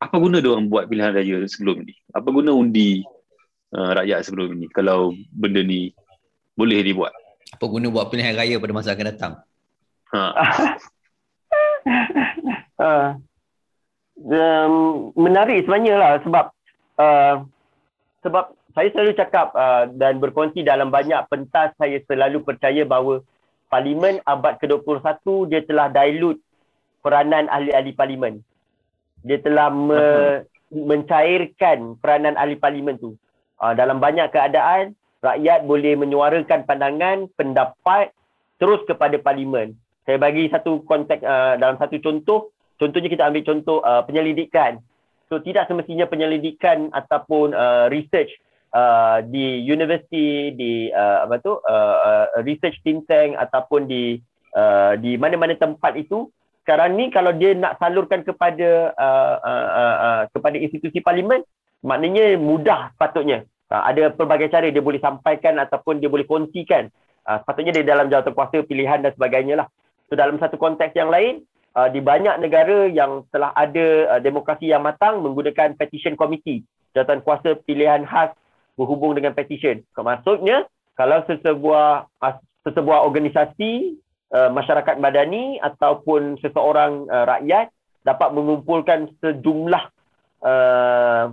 Apa 0.00 0.16
guna 0.16 0.40
dia 0.40 0.50
orang 0.52 0.68
buat 0.68 0.88
pilihan 0.88 1.12
raya 1.12 1.44
sebelum 1.44 1.84
ni? 1.84 1.92
Apa 2.08 2.28
guna 2.32 2.56
undi 2.56 3.04
uh, 3.76 3.90
rakyat 4.00 4.24
sebelum 4.24 4.56
ni 4.56 4.64
kalau 4.72 5.12
benda 5.28 5.60
ni 5.60 5.92
boleh 6.56 6.80
dibuat? 6.80 7.12
Apa 7.50 7.64
guna 7.66 7.90
buat 7.90 8.08
pilihan 8.08 8.38
raya 8.38 8.56
pada 8.62 8.72
masa 8.74 8.94
akan 8.94 9.06
datang? 9.10 9.32
Ha. 10.10 10.22
uh, 12.82 13.08
um, 14.26 14.74
menarik 15.14 15.66
sebenarnya 15.66 15.94
lah 15.98 16.12
sebab 16.22 16.44
uh, 16.98 17.34
sebab 18.26 18.44
saya 18.70 18.88
selalu 18.94 19.12
cakap 19.18 19.50
uh, 19.54 19.90
dan 19.98 20.22
berkongsi 20.22 20.62
dalam 20.62 20.94
banyak 20.94 21.18
pentas 21.26 21.74
saya 21.74 21.98
selalu 22.06 22.42
percaya 22.46 22.86
bahawa 22.86 23.22
parlimen 23.70 24.22
abad 24.26 24.58
ke-21 24.62 25.22
dia 25.50 25.62
telah 25.66 25.90
dilute 25.90 26.42
peranan 27.00 27.50
ahli-ahli 27.50 27.94
parlimen. 27.96 28.44
Dia 29.26 29.38
telah 29.40 29.68
me- 29.72 30.44
mencairkan 30.70 31.98
peranan 31.98 32.38
ahli 32.38 32.54
parlimen 32.56 32.96
tu. 32.96 33.18
Uh, 33.60 33.74
dalam 33.76 34.00
banyak 34.00 34.30
keadaan 34.32 34.96
rakyat 35.20 35.68
boleh 35.68 35.96
menyuarakan 35.96 36.64
pandangan, 36.64 37.28
pendapat 37.36 38.12
terus 38.60 38.80
kepada 38.88 39.16
parlimen. 39.20 39.76
Saya 40.04 40.16
bagi 40.16 40.48
satu 40.48 40.82
konteks 40.84 41.22
uh, 41.22 41.54
dalam 41.60 41.76
satu 41.76 42.00
contoh, 42.00 42.52
contohnya 42.80 43.08
kita 43.12 43.28
ambil 43.28 43.44
contoh 43.44 43.78
uh, 43.84 44.02
penyelidikan. 44.04 44.80
So 45.30 45.38
tidak 45.38 45.70
semestinya 45.70 46.10
penyelidikan 46.10 46.90
ataupun 46.90 47.54
uh, 47.54 47.86
research 47.92 48.34
uh, 48.74 49.22
di 49.22 49.62
universiti, 49.62 50.50
di 50.56 50.90
uh, 50.90 51.28
apa 51.28 51.38
tu 51.38 51.54
uh, 51.54 51.60
uh, 51.62 52.26
research 52.42 52.80
think 52.82 53.06
tank 53.06 53.38
ataupun 53.38 53.86
di 53.86 54.18
uh, 54.58 54.98
di 54.98 55.14
mana-mana 55.14 55.54
tempat 55.54 55.94
itu 55.94 56.26
sekarang 56.66 56.98
ni 56.98 57.08
kalau 57.14 57.30
dia 57.34 57.54
nak 57.54 57.78
salurkan 57.78 58.26
kepada 58.26 58.94
uh, 58.98 59.34
uh, 59.38 59.68
uh, 59.70 59.96
uh, 59.96 60.22
kepada 60.34 60.56
institusi 60.58 60.98
parlimen 60.98 61.46
maknanya 61.86 62.34
mudah 62.36 62.90
sepatutnya. 62.96 63.46
Uh, 63.70 63.82
ada 63.86 64.10
pelbagai 64.10 64.50
cara 64.50 64.66
dia 64.66 64.82
boleh 64.82 64.98
sampaikan 64.98 65.54
ataupun 65.62 66.02
dia 66.02 66.10
boleh 66.10 66.26
kongsikan. 66.26 66.90
Uh, 67.22 67.38
sepatutnya 67.38 67.78
dia 67.78 67.86
dalam 67.86 68.10
jawatan 68.10 68.34
kuasa 68.34 68.66
pilihan 68.66 68.98
dan 68.98 69.14
sebagainya 69.14 69.62
lah. 69.62 69.66
So 70.10 70.18
dalam 70.18 70.42
satu 70.42 70.58
konteks 70.58 70.90
yang 70.98 71.06
lain, 71.06 71.46
uh, 71.78 71.86
di 71.86 72.02
banyak 72.02 72.42
negara 72.42 72.90
yang 72.90 73.22
telah 73.30 73.54
ada 73.54 74.18
uh, 74.18 74.20
demokrasi 74.20 74.74
yang 74.74 74.82
matang 74.82 75.22
menggunakan 75.22 75.78
petition 75.78 76.18
committee, 76.18 76.66
jawatan 76.98 77.22
kuasa 77.22 77.62
pilihan 77.62 78.02
khas 78.10 78.34
berhubung 78.74 79.14
dengan 79.14 79.38
petition. 79.38 79.86
Maksudnya 79.94 80.66
kalau 80.98 81.22
sesebuah 81.30 82.10
uh, 82.10 82.34
sesebuah 82.66 83.06
organisasi 83.06 84.02
uh, 84.34 84.50
masyarakat 84.50 84.98
madani 84.98 85.62
ataupun 85.62 86.42
seseorang 86.42 87.06
uh, 87.06 87.38
rakyat 87.38 87.70
dapat 88.02 88.34
mengumpulkan 88.34 89.14
sejumlah 89.22 89.84
uh, 90.42 91.24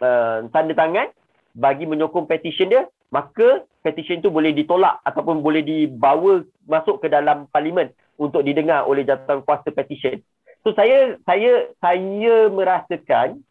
uh, 0.00 0.36
tanda 0.48 0.72
tangan 0.72 1.12
bagi 1.52 1.84
menyokong 1.84 2.24
petition 2.24 2.72
dia, 2.72 2.88
maka 3.12 3.64
petition 3.84 4.24
tu 4.24 4.32
boleh 4.32 4.56
ditolak 4.56 5.00
ataupun 5.04 5.44
boleh 5.44 5.60
dibawa 5.60 6.40
masuk 6.64 7.04
ke 7.04 7.12
dalam 7.12 7.44
parlimen 7.52 7.92
untuk 8.16 8.44
didengar 8.44 8.88
oleh 8.88 9.04
jawatan 9.04 9.44
kuasa 9.44 9.68
petition. 9.72 10.20
So 10.62 10.72
saya 10.78 11.18
saya 11.26 11.74
saya 11.82 12.48
merasakan 12.48 13.42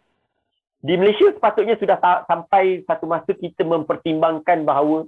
di 0.81 0.97
Malaysia 0.97 1.29
sepatutnya 1.29 1.77
sudah 1.77 1.99
ta- 2.01 2.25
sampai 2.25 2.81
satu 2.89 3.05
masa 3.05 3.35
kita 3.37 3.61
mempertimbangkan 3.61 4.65
bahawa 4.65 5.05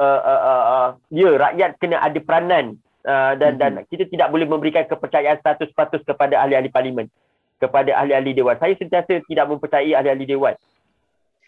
uh, 0.00 0.20
uh, 0.24 0.42
uh, 0.42 0.64
uh, 0.66 0.88
ya 1.14 1.30
rakyat 1.38 1.78
kena 1.78 2.02
ada 2.02 2.18
peranan 2.18 2.80
uh, 3.06 3.38
dan 3.38 3.60
dan 3.60 3.72
kita 3.86 4.08
tidak 4.10 4.32
boleh 4.34 4.48
memberikan 4.48 4.82
kepercayaan 4.88 5.38
100% 5.44 5.70
kepada 6.02 6.42
ahli-ahli 6.42 6.72
parlimen 6.72 7.06
kepada 7.62 7.94
ahli-ahli 7.94 8.34
dewan. 8.34 8.58
Saya 8.58 8.74
sentiasa 8.74 9.22
tidak 9.30 9.46
mempercayai 9.46 9.94
ahli-ahli 9.94 10.26
dewan. 10.26 10.58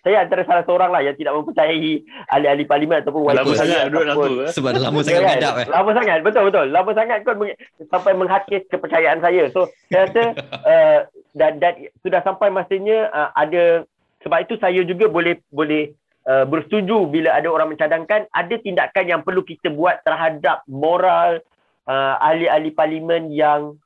Saya 0.04 0.28
antara 0.28 0.44
salah 0.44 0.64
seorang 0.68 0.92
lah 0.92 1.00
yang 1.00 1.16
tidak 1.16 1.32
mempercayai 1.32 2.04
ahli-ahli 2.28 2.64
parlimen 2.68 3.00
ataupun 3.00 3.24
Lama 3.24 3.40
wakil 3.40 3.56
sangat 3.56 3.88
duduk 3.88 4.04
dalam. 4.04 4.44
Eh? 4.44 4.52
Sebab 4.52 4.70
lama 4.76 5.00
sangat 5.00 5.22
kan? 5.24 5.40
eh. 5.40 5.66
Lama 5.72 5.90
sangat, 5.96 6.18
betul 6.20 6.42
betul. 6.52 6.66
Lama 6.68 6.90
sangat 6.92 7.18
kot 7.24 7.36
meng- 7.40 7.58
sampai 7.88 8.12
menghakis 8.12 8.62
kepercayaan 8.68 9.24
saya. 9.24 9.48
So 9.56 9.72
saya 9.88 10.12
rasa 10.12 10.22
uh, 10.60 10.98
dan, 11.40 11.56
dan 11.56 11.88
sudah 12.04 12.20
sampai 12.20 12.52
masanya 12.52 13.08
uh, 13.16 13.30
ada 13.32 13.88
sebab 14.20 14.44
itu 14.44 14.54
saya 14.60 14.80
juga 14.84 15.08
boleh 15.08 15.40
boleh 15.48 15.96
uh, 16.28 16.44
bersetuju 16.44 17.08
bila 17.08 17.32
ada 17.32 17.48
orang 17.48 17.72
mencadangkan 17.72 18.28
ada 18.28 18.54
tindakan 18.60 19.04
yang 19.08 19.20
perlu 19.24 19.40
kita 19.40 19.72
buat 19.72 20.04
terhadap 20.04 20.68
moral 20.68 21.40
uh, 21.88 22.14
ahli-ahli 22.20 22.76
parlimen 22.76 23.32
yang 23.32 23.80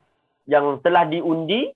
yang 0.51 0.83
telah 0.83 1.07
diundi 1.07 1.71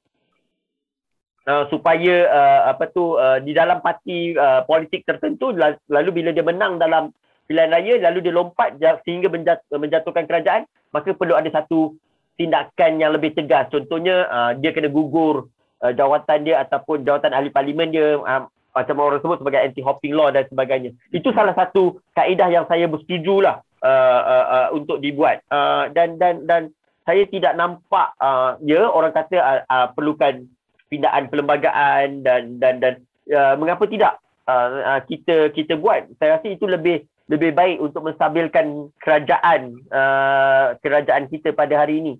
uh, 1.49 1.65
supaya 1.71 2.15
uh, 2.29 2.61
apa 2.73 2.91
tu 2.91 3.17
uh, 3.19 3.39
di 3.43 3.53
dalam 3.57 3.83
parti 3.83 4.35
uh, 4.35 4.63
politik 4.67 5.07
tertentu 5.07 5.51
la- 5.55 5.79
lalu 5.91 6.23
bila 6.23 6.31
dia 6.35 6.45
menang 6.45 6.79
dalam 6.79 7.11
pilihan 7.47 7.71
raya 7.71 7.95
lalu 8.11 8.19
dia 8.23 8.35
lompat 8.35 8.79
sehingga 9.07 9.29
menjat, 9.29 9.63
menjatuhkan 9.71 10.25
kerajaan 10.27 10.63
maka 10.93 11.17
perlu 11.17 11.35
ada 11.35 11.49
satu 11.51 11.97
tindakan 12.37 13.01
yang 13.01 13.13
lebih 13.13 13.37
tegas. 13.37 13.69
Contohnya 13.69 14.29
uh, 14.29 14.51
dia 14.57 14.73
kena 14.73 14.89
gugur 14.89 15.49
uh, 15.85 15.93
jawatan 15.93 16.49
dia 16.49 16.65
ataupun 16.65 17.05
jawatan 17.05 17.33
ahli 17.33 17.53
parlimen 17.53 17.93
dia 17.93 18.17
uh, 18.21 18.49
macam 18.73 19.05
orang 19.05 19.21
sebut 19.21 19.37
sebagai 19.37 19.61
anti 19.61 19.85
hopping 19.85 20.17
law 20.17 20.33
dan 20.33 20.49
sebagainya. 20.49 20.97
Itu 21.13 21.29
salah 21.37 21.53
satu 21.53 22.01
kaedah 22.17 22.49
yang 22.49 22.65
saya 22.65 22.89
bersetujulah 22.89 23.61
uh, 23.85 24.21
uh, 24.25 24.47
uh, 24.49 24.69
untuk 24.73 24.97
dibuat. 25.05 25.45
Uh, 25.53 25.93
dan 25.93 26.17
dan 26.17 26.49
dan 26.49 26.63
saya 27.05 27.29
tidak 27.29 27.53
nampak 27.53 28.17
uh, 28.17 28.57
ya 28.65 28.89
orang 28.89 29.13
kata 29.13 29.37
uh, 29.37 29.61
uh, 29.69 29.87
perlukan 29.93 30.49
pindaan 30.93 31.33
perlembagaan 31.33 32.21
dan 32.21 32.61
dan 32.61 32.77
dan 32.85 32.95
uh, 33.33 33.57
mengapa 33.57 33.89
tidak 33.89 34.21
uh, 34.45 34.69
uh, 34.85 35.01
kita 35.09 35.49
kita 35.57 35.81
buat 35.81 36.05
saya 36.21 36.37
rasa 36.37 36.53
itu 36.53 36.69
lebih 36.69 37.09
lebih 37.33 37.57
baik 37.57 37.81
untuk 37.81 38.05
menstabilkan 38.05 38.93
kerajaan 39.01 39.81
uh, 39.89 40.77
kerajaan 40.85 41.33
kita 41.33 41.57
pada 41.57 41.81
hari 41.81 42.05
ini 42.05 42.15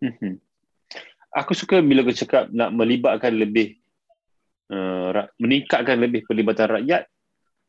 Mhm. 0.00 0.40
Aku 1.36 1.52
suka 1.52 1.78
bila 1.84 2.02
kau 2.02 2.16
cakap 2.16 2.48
nak 2.50 2.72
melibatkan 2.74 3.36
lebih 3.36 3.78
uh, 4.72 5.28
meningkatkan 5.38 6.00
lebih 6.00 6.26
pelibatan 6.26 6.80
rakyat 6.80 7.06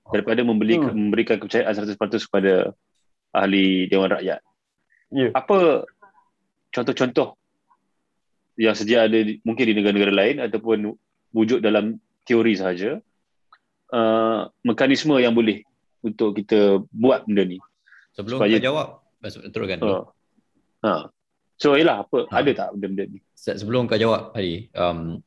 daripada 0.10 0.42
membeli 0.42 0.80
Hmm. 0.82 1.12
memberikan 1.12 1.38
kepercayaan 1.38 1.76
100% 1.76 2.26
kepada 2.26 2.74
ahli 3.36 3.86
Dewan 3.92 4.12
Rakyat. 4.12 4.42
Ya. 5.12 5.30
Apa 5.36 5.86
contoh-contoh 6.72 7.36
yang 8.62 8.78
sedia 8.78 9.10
ada 9.10 9.18
di, 9.18 9.42
mungkin 9.42 9.66
di 9.66 9.74
negara-negara 9.74 10.14
lain 10.14 10.38
ataupun 10.38 10.94
wujud 11.34 11.66
dalam 11.66 11.98
teori 12.30 12.54
sahaja 12.54 13.02
uh, 13.90 14.46
mekanisme 14.62 15.18
yang 15.18 15.34
boleh 15.34 15.66
untuk 16.06 16.38
kita 16.38 16.82
buat 16.94 17.26
benda 17.26 17.46
ni. 17.46 17.58
Sebelum 18.14 18.38
Supaya- 18.38 18.62
kau 18.62 18.66
jawab, 18.70 18.88
teruskan. 19.50 19.80
Uh, 19.82 20.04
ha. 20.86 21.10
So 21.62 21.78
yalah 21.78 22.06
apa 22.06 22.26
Ha. 22.30 22.42
ada 22.42 22.52
tak 22.58 22.68
benda-benda 22.78 23.06
ni? 23.06 23.20
Se- 23.38 23.58
Sebelum 23.58 23.86
kau 23.86 23.98
jawab 23.98 24.34
Hadi, 24.34 24.70
um, 24.74 25.22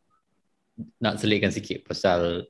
nak 0.99 1.18
selitkan 1.22 1.55
sikit 1.55 1.87
pasal 1.87 2.47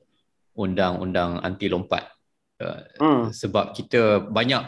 undang-undang 0.57 1.41
anti 1.41 1.69
lompat. 1.69 2.09
Uh, 2.55 2.87
hmm. 3.03 3.23
sebab 3.35 3.75
kita 3.75 4.31
banyak 4.31 4.63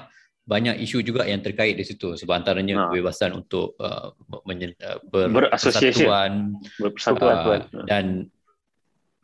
banyak 0.47 0.79
isu 0.79 1.03
juga 1.03 1.27
yang 1.27 1.43
terkait 1.43 1.75
di 1.75 1.83
situ 1.83 2.15
sebab 2.15 2.39
antaranya 2.39 2.79
Ha. 2.79 2.83
kebebasan 2.87 3.35
untuk 3.35 3.75
uh, 3.83 4.15
uh, 4.15 4.97
ber- 5.11 5.27
Berasosiasi. 5.27 6.07
persatuan 6.07 6.55
Berpersatuan. 6.79 7.35
Uh, 7.75 7.83
dan 7.83 8.05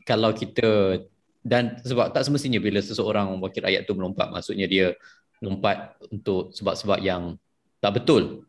kalau 0.03 0.35
kita 0.35 0.99
dan 1.39 1.79
sebab 1.79 2.11
tak 2.11 2.27
semestinya 2.27 2.59
bila 2.59 2.83
seseorang 2.83 3.39
wakil 3.39 3.63
rakyat 3.63 3.87
tu 3.87 3.95
melompat 3.95 4.31
maksudnya 4.31 4.67
dia 4.67 4.91
lompat 5.39 5.95
untuk 6.07 6.51
sebab-sebab 6.51 6.99
yang 6.99 7.39
tak 7.79 8.03
betul 8.03 8.43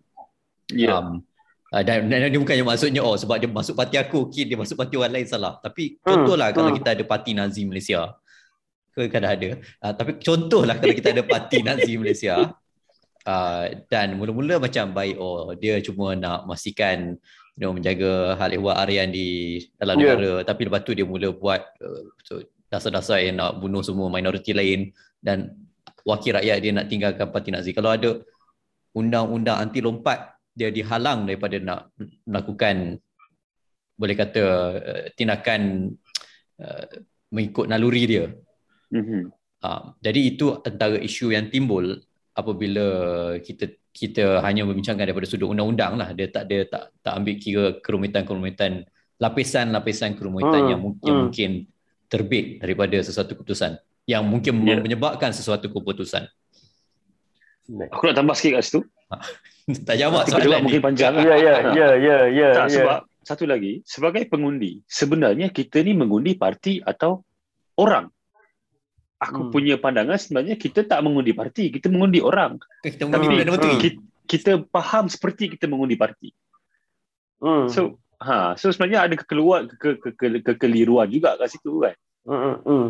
Ya. 0.72 0.96
um, 0.98 1.20
uh, 1.70 1.82
dan, 1.84 2.08
dan 2.10 2.26
dia 2.26 2.40
bukannya 2.40 2.64
maksudnya 2.64 3.04
oh 3.04 3.14
sebab 3.14 3.36
dia 3.38 3.46
masuk 3.46 3.76
parti 3.76 4.00
aku 4.00 4.26
okey 4.26 4.48
dia 4.48 4.56
masuk 4.56 4.74
parti 4.74 4.98
orang 4.98 5.14
lain 5.14 5.28
salah 5.28 5.60
tapi 5.60 5.94
Hmm, 6.00 6.06
contohlah 6.26 6.50
kalau 6.50 6.70
hmm. 6.74 6.78
kita 6.82 6.88
ada 6.96 7.04
parti 7.06 7.30
Nazi 7.36 7.62
Malaysia 7.68 8.16
ke 8.90 9.10
kadang 9.10 9.30
ada 9.34 9.48
uh, 9.78 9.92
tapi 9.94 10.18
contohlah 10.18 10.74
kalau 10.74 10.94
kita 10.94 11.12
ada 11.12 11.22
parti 11.22 11.62
Nazi 11.62 11.94
Malaysia 11.94 12.50
uh, 13.26 13.64
dan 13.88 14.16
mula-mula 14.16 14.60
macam 14.60 14.92
baik 14.92 15.16
oh 15.18 15.52
dia 15.56 15.80
cuma 15.80 16.14
nak 16.16 16.48
memastikan 16.48 17.16
you 17.56 17.62
know, 17.64 17.72
menjaga 17.72 18.38
hal 18.38 18.50
ehwal 18.52 18.76
harian 18.76 19.10
di 19.10 19.60
dalam 19.76 19.96
Ya. 19.98 20.14
negara 20.14 20.32
tapi 20.44 20.68
lepas 20.68 20.80
tu 20.84 20.92
dia 20.92 21.06
mula 21.06 21.32
buat 21.32 21.60
uh, 21.80 22.02
so, 22.22 22.40
dasar-dasar 22.68 23.22
yang 23.22 23.38
nak 23.40 23.62
bunuh 23.62 23.80
semua 23.80 24.10
minoriti 24.10 24.50
lain 24.50 24.90
dan 25.22 25.54
wakil 26.04 26.36
rakyat 26.36 26.58
dia 26.60 26.70
nak 26.74 26.86
tinggalkan 26.90 27.28
parti 27.32 27.50
Nazi 27.54 27.70
kalau 27.72 27.94
ada 27.94 28.20
undang-undang 28.94 29.58
anti 29.58 29.80
lompat 29.80 30.36
dia 30.54 30.70
dihalang 30.70 31.26
daripada 31.26 31.58
nak 31.58 31.80
melakukan 32.26 33.02
boleh 33.94 34.16
kata 34.18 34.42
uh, 34.74 35.02
tindakan 35.14 35.94
uh, 36.58 36.86
mengikut 37.30 37.66
naluri 37.66 38.02
dia. 38.06 38.24
Mhm. 38.90 39.30
Uh, 39.64 39.96
jadi 40.04 40.20
itu 40.34 40.60
antara 40.60 41.00
isu 41.00 41.32
yang 41.32 41.48
timbul 41.48 41.98
apabila 42.34 42.86
kita 43.38 43.70
kita 43.94 44.42
hanya 44.42 44.66
membincangkan 44.66 45.06
daripada 45.06 45.26
sudut 45.30 45.54
undang-undang 45.54 45.94
lah 45.94 46.10
dia 46.10 46.26
tak 46.26 46.50
dia 46.50 46.66
tak 46.66 46.90
tak 46.98 47.12
ambil 47.14 47.34
kira 47.38 47.64
kerumitan-kerumitan 47.78 48.82
lapisan-lapisan 49.22 50.18
kerumitan 50.18 50.60
Hmm, 50.66 50.70
yang, 50.74 50.80
mu- 50.82 50.98
yang 51.00 51.14
hmm. 51.14 51.22
mungkin 51.30 51.50
terbit 52.10 52.58
daripada 52.58 52.98
sesuatu 52.98 53.38
keputusan 53.38 53.78
yang 54.04 54.26
mungkin 54.26 54.60
Ya. 54.66 54.82
menyebabkan 54.82 55.30
sesuatu 55.30 55.70
keputusan 55.70 56.26
Aku 57.64 58.04
nak 58.04 58.16
tambah 58.20 58.36
sikit 58.36 58.60
kat 58.60 58.64
situ. 58.68 58.80
tak 59.88 59.96
jawab 59.96 60.28
soalan 60.28 60.68
mungkin 60.68 60.80
ni 60.80 60.84
panjang 60.84 61.12
lah. 61.16 61.24
Ya, 61.32 61.36
ya, 61.40 61.54
ya, 61.72 61.88
ya, 61.96 62.18
ya. 62.28 62.48
Tak, 62.52 62.66
ya. 62.68 62.74
sebab 62.76 62.98
satu 63.24 63.44
lagi, 63.48 63.80
sebagai 63.88 64.28
pengundi, 64.28 64.84
sebenarnya 64.84 65.48
kita 65.48 65.80
ni 65.80 65.96
mengundi 65.96 66.36
parti 66.36 66.84
atau 66.84 67.24
orang. 67.80 68.12
Aku 69.24 69.48
Hmm. 69.48 69.52
punya 69.52 69.74
pandangan 69.80 70.20
sebenarnya 70.20 70.60
kita 70.60 70.84
tak 70.84 71.00
mengundi 71.00 71.32
parti, 71.32 71.72
kita 71.72 71.88
mengundi 71.88 72.20
orang. 72.20 72.60
kita 72.84 73.08
Tapi 73.08 73.24
mengundi 73.24 73.36
Menteri 73.40 73.72
hmm. 73.72 73.80
Kita, 73.80 74.00
kita 74.24 74.52
faham 74.68 75.08
seperti 75.08 75.56
kita 75.56 75.64
mengundi 75.64 75.96
parti. 75.96 76.28
Hmm. 77.40 77.68
So, 77.72 77.96
ha, 78.20 78.56
so 78.60 78.68
sebenarnya 78.68 79.08
ada 79.08 79.14
kekeluar 79.16 79.68
ke, 79.68 79.96
ke, 79.96 80.08
ke, 80.16 80.26
kekeliruan 80.44 81.08
juga 81.08 81.40
kat 81.40 81.56
situ 81.56 81.80
kan. 81.80 81.96
Hmm, 82.24 82.40
hmm, 82.40 82.58
hmm. 82.64 82.88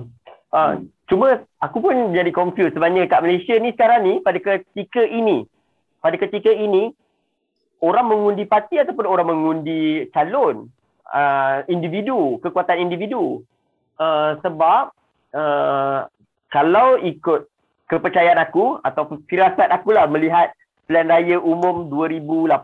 Ah, 0.54 0.78
cuma 1.10 1.42
aku 1.58 1.82
pun 1.82 2.14
jadi 2.14 2.30
confused 2.30 2.78
sebenarnya 2.78 3.10
kat 3.10 3.26
Malaysia 3.26 3.58
ni 3.58 3.74
sekarang 3.74 4.06
ni 4.06 4.14
pada 4.22 4.38
ketika 4.38 5.02
ini 5.02 5.42
pada 5.98 6.14
ketika 6.14 6.54
ini 6.54 6.94
orang 7.82 8.06
mengundi 8.06 8.46
parti 8.46 8.78
ataupun 8.78 9.02
orang 9.02 9.34
mengundi 9.34 10.06
calon 10.14 10.70
uh, 11.10 11.66
individu 11.66 12.38
kekuatan 12.38 12.86
individu 12.86 13.42
uh, 13.98 14.38
sebab 14.46 14.94
uh, 15.34 16.06
kalau 16.54 17.02
ikut 17.02 17.50
kepercayaan 17.90 18.38
aku 18.38 18.78
atau 18.86 19.18
firasat 19.26 19.74
aku 19.74 19.90
lah 19.90 20.06
melihat 20.06 20.54
pilihan 20.86 21.10
raya 21.10 21.36
umum 21.42 21.90
2018 21.90 22.54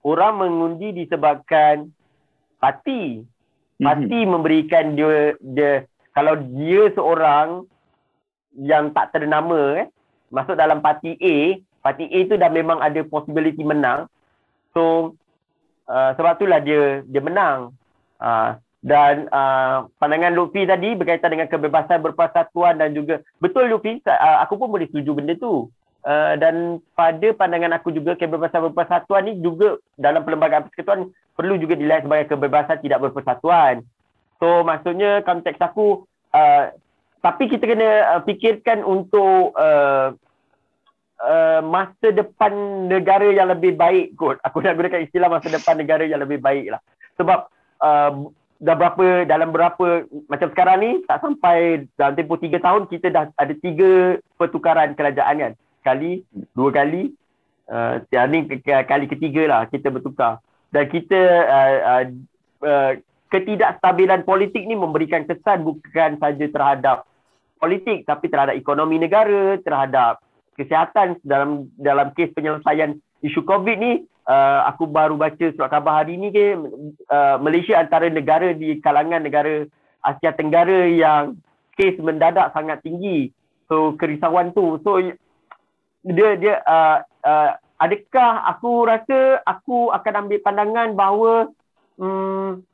orang 0.00 0.32
mengundi 0.40 1.04
disebabkan 1.04 1.92
parti 2.56 3.28
Mhm. 3.80 3.86
Parti 3.88 4.20
memberikan 4.28 4.84
dia 4.92 5.32
dia 5.40 5.72
kalau 6.12 6.36
dia 6.36 6.92
seorang 6.92 7.64
yang 8.60 8.92
tak 8.92 9.16
ternama 9.16 9.80
eh 9.80 9.88
masuk 10.28 10.52
dalam 10.52 10.84
parti 10.84 11.16
A, 11.16 11.56
parti 11.80 12.04
A 12.12 12.18
tu 12.28 12.36
dah 12.36 12.52
memang 12.52 12.76
ada 12.84 13.00
possibility 13.08 13.64
menang. 13.64 14.04
So 14.76 15.16
uh, 15.88 16.12
sebab 16.20 16.36
itulah 16.36 16.60
dia 16.60 17.00
dia 17.08 17.22
menang. 17.24 17.72
Uh, 18.20 18.60
dan 18.80 19.28
uh, 19.28 19.92
pandangan 20.00 20.32
Lutfi 20.32 20.64
tadi 20.64 20.96
berkaitan 20.96 21.36
dengan 21.36 21.52
kebebasan 21.52 22.00
berpersatuan 22.00 22.80
dan 22.80 22.96
juga 22.96 23.20
betul 23.36 23.68
Lutfi 23.68 24.00
uh, 24.08 24.40
aku 24.40 24.56
pun 24.56 24.72
boleh 24.72 24.88
setuju 24.88 25.12
benda 25.12 25.36
tu. 25.36 25.68
Uh, 26.00 26.32
dan 26.40 26.80
pada 26.96 27.28
pandangan 27.36 27.76
aku 27.76 27.92
juga 27.92 28.16
kebebasan 28.16 28.72
berpersatuan 28.72 29.28
ni 29.28 29.36
juga 29.44 29.76
dalam 30.00 30.24
perlembagaan 30.24 30.64
persekutuan 30.64 31.12
perlu 31.36 31.60
juga 31.60 31.76
dilihat 31.76 32.08
sebagai 32.08 32.32
kebebasan 32.32 32.80
tidak 32.80 33.04
berpersatuan. 33.04 33.84
So 34.40 34.64
maksudnya 34.64 35.20
konteks 35.28 35.60
aku 35.60 36.08
uh, 36.32 36.72
tapi 37.20 37.52
kita 37.52 37.68
kena 37.68 38.16
uh, 38.16 38.20
fikirkan 38.24 38.80
untuk 38.80 39.52
uh, 39.60 40.16
uh, 41.20 41.60
masa 41.60 42.16
depan 42.16 42.88
negara 42.88 43.28
yang 43.28 43.52
lebih 43.52 43.76
baik 43.76 44.16
kot. 44.16 44.40
Aku 44.40 44.64
nak 44.64 44.80
gunakan 44.80 45.04
istilah 45.04 45.28
masa 45.28 45.52
depan 45.52 45.76
negara 45.76 46.08
yang 46.08 46.24
lebih 46.24 46.40
baik 46.40 46.72
lah. 46.72 46.80
Sebab 47.20 47.38
uh, 47.84 48.32
dah 48.60 48.76
berapa 48.76 49.24
dalam 49.24 49.56
berapa 49.56 50.04
macam 50.28 50.48
sekarang 50.52 50.78
ni 50.84 50.90
tak 51.08 51.24
sampai 51.24 51.88
dalam 51.96 52.12
tempoh 52.12 52.36
tiga 52.36 52.60
tahun 52.60 52.84
kita 52.92 53.08
dah 53.08 53.24
ada 53.40 53.54
tiga 53.56 54.20
pertukaran 54.36 54.92
kerajaan 54.92 55.40
kan. 55.40 55.52
Sekali, 55.80 56.20
dua 56.52 56.70
kali. 56.70 57.16
Uh, 57.70 58.02
ni 58.28 58.50
kali 58.66 59.06
ketiga 59.08 59.42
lah 59.48 59.62
kita 59.72 59.88
bertukar. 59.88 60.44
Dan 60.68 60.92
kita 60.92 61.20
uh, 61.48 61.76
uh, 61.80 62.04
uh, 62.66 62.92
ketidakstabilan 63.32 64.28
politik 64.28 64.66
ni 64.68 64.76
memberikan 64.76 65.24
kesan 65.24 65.64
bukan 65.64 66.20
saja 66.20 66.46
terhadap 66.50 67.08
politik 67.56 68.04
tapi 68.04 68.28
terhadap 68.28 68.58
ekonomi 68.58 69.00
negara, 69.00 69.56
terhadap 69.64 70.20
kesihatan 70.60 71.16
dalam 71.24 71.72
dalam 71.80 72.12
kes 72.12 72.34
penyelesaian 72.36 73.00
isu 73.24 73.40
COVID 73.46 73.76
ni 73.80 74.04
uh, 74.26 74.60
aku 74.68 74.88
baru 74.90 75.16
baca 75.16 75.46
surat 75.54 75.70
khabar 75.70 76.02
hari 76.02 76.16
ni 76.20 76.34
ke 76.34 76.58
uh, 77.08 77.36
Malaysia 77.40 77.78
antara 77.78 78.10
negara 78.10 78.52
di 78.52 78.80
kalangan 78.82 79.22
negara 79.22 79.64
Asia 80.00 80.32
Tenggara 80.32 80.88
yang 80.88 81.36
kes 81.76 81.96
mendadak 82.00 82.52
sangat 82.52 82.80
tinggi. 82.84 83.32
So 83.68 83.94
kerisauan 83.96 84.52
tu. 84.56 84.80
So 84.82 85.00
dia 86.04 86.28
dia 86.40 86.54
uh, 86.64 87.04
uh, 87.24 87.50
adakah 87.80 88.48
aku 88.56 88.70
rasa 88.88 89.44
aku 89.44 89.92
akan 89.92 90.26
ambil 90.26 90.38
pandangan 90.44 90.88
bahawa 90.96 91.32
hmm, 92.00 92.64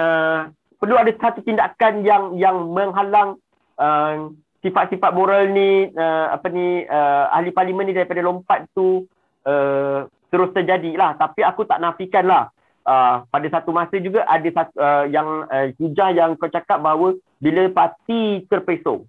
uh, 0.00 0.40
perlu 0.76 0.96
ada 0.96 1.12
satu 1.16 1.40
tindakan 1.44 2.04
yang 2.04 2.36
yang 2.36 2.56
menghalang 2.72 3.40
uh, 3.80 4.32
sifat-sifat 4.60 5.10
moral 5.12 5.52
ni 5.52 5.92
uh, 5.92 6.32
apa 6.32 6.48
ni 6.52 6.84
uh, 6.88 7.32
ahli 7.32 7.52
parlimen 7.52 7.88
ni 7.88 7.96
daripada 7.96 8.24
lompat 8.24 8.68
tu 8.76 9.04
uh, 9.46 10.08
terus 10.36 10.52
terjadi 10.52 10.92
lah 11.00 11.16
tapi 11.16 11.40
aku 11.40 11.64
tak 11.64 11.80
nafikan 11.80 12.28
lah 12.28 12.52
uh, 12.86 13.26
pada 13.28 13.46
satu 13.50 13.74
masa 13.74 13.98
juga 13.98 14.22
ada 14.28 14.46
satu 14.46 14.72
uh, 14.78 15.04
yang 15.10 15.48
uh, 15.50 15.66
hujah 15.76 16.14
yang 16.14 16.38
kau 16.38 16.48
cakap 16.48 16.78
bahawa 16.78 17.18
bila 17.42 17.68
parti 17.74 18.46
terpesong. 18.46 19.04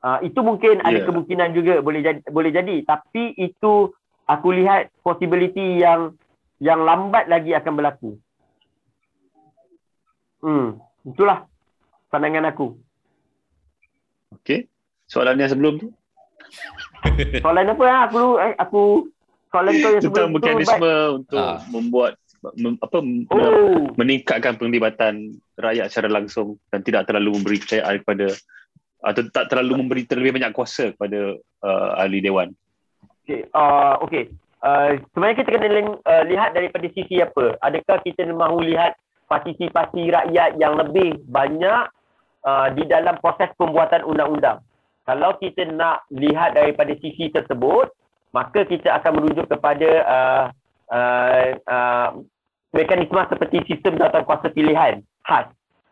Uh, 0.00 0.18
itu 0.24 0.40
mungkin 0.40 0.80
yeah. 0.80 0.88
ada 0.88 0.98
Ya. 1.04 1.06
kemungkinan 1.06 1.48
juga 1.52 1.74
boleh 1.84 2.00
jadi 2.00 2.20
boleh 2.32 2.50
jadi. 2.50 2.76
Tapi 2.88 3.36
itu 3.36 3.92
aku 4.24 4.48
lihat 4.56 4.88
possibility 5.04 5.84
yang 5.84 6.16
yang 6.56 6.80
lambat 6.80 7.28
lagi 7.28 7.52
akan 7.52 7.72
berlaku. 7.76 8.16
Hmm 10.40 10.80
itulah 11.04 11.44
pandangan 12.08 12.48
aku. 12.48 12.80
Okey. 14.40 14.64
Soalan 15.10 15.42
yang 15.42 15.50
sebelum 15.52 15.74
tu? 15.76 15.88
Soalan 17.42 17.74
apa? 17.74 17.84
Aku 18.08 18.22
eh, 18.38 18.54
aku 18.56 18.82
soalan 19.50 19.72
kau 19.82 19.90
yang 19.90 20.02
sebelum 20.02 20.14
tentang 20.14 20.34
mekanisme 20.34 20.92
Bat. 20.94 21.16
untuk 21.18 21.42
Ah. 21.42 21.58
membuat 21.68 22.12
mem, 22.56 22.74
apa 22.80 22.98
Oh, 23.34 23.92
meningkatkan 24.00 24.56
penglibatan 24.56 25.36
rakyat 25.60 25.92
secara 25.92 26.08
langsung 26.08 26.56
dan 26.72 26.80
tidak 26.80 27.04
terlalu 27.04 27.36
memberi 27.36 27.60
kepercayaan 27.60 28.00
kepada 28.00 28.26
atau 29.00 29.22
tak 29.32 29.48
terlalu 29.48 29.72
memberi 29.80 30.02
terlebih 30.04 30.36
banyak 30.40 30.52
kuasa 30.52 30.92
kepada 30.92 31.36
uh, 31.64 31.90
ahli 32.00 32.20
dewan. 32.20 32.52
okey. 33.24 33.48
Uh, 33.52 33.96
okey. 34.04 34.28
Uh, 34.60 35.00
sebenarnya 35.12 35.36
kita 35.40 35.48
kena 35.56 35.68
uh, 36.04 36.24
lihat 36.28 36.52
daripada 36.52 36.84
sisi 36.92 37.16
apa? 37.24 37.56
Adakah 37.64 38.04
kita 38.04 38.28
mahu 38.28 38.60
lihat 38.60 38.92
partisipasi 39.32 40.12
rakyat 40.12 40.60
yang 40.60 40.76
lebih 40.76 41.16
banyak 41.32 41.88
uh, 42.44 42.68
di 42.76 42.84
dalam 42.84 43.16
proses 43.24 43.48
pembuatan 43.56 44.04
undang-undang? 44.04 44.60
Kalau 45.08 45.32
kita 45.40 45.64
nak 45.72 46.04
lihat 46.12 46.60
daripada 46.60 46.92
sisi 47.00 47.32
tersebut, 47.32 47.88
maka 48.30 48.62
kita 48.66 48.94
akan 49.00 49.12
merujuk 49.18 49.46
kepada 49.50 49.90
uh, 50.06 50.44
uh, 50.90 51.44
uh, 51.66 52.08
mekanisme 52.70 53.18
seperti 53.26 53.66
sistem 53.66 53.98
jawatankuasa 53.98 54.54
pilihan 54.54 55.02
khas. 55.26 55.50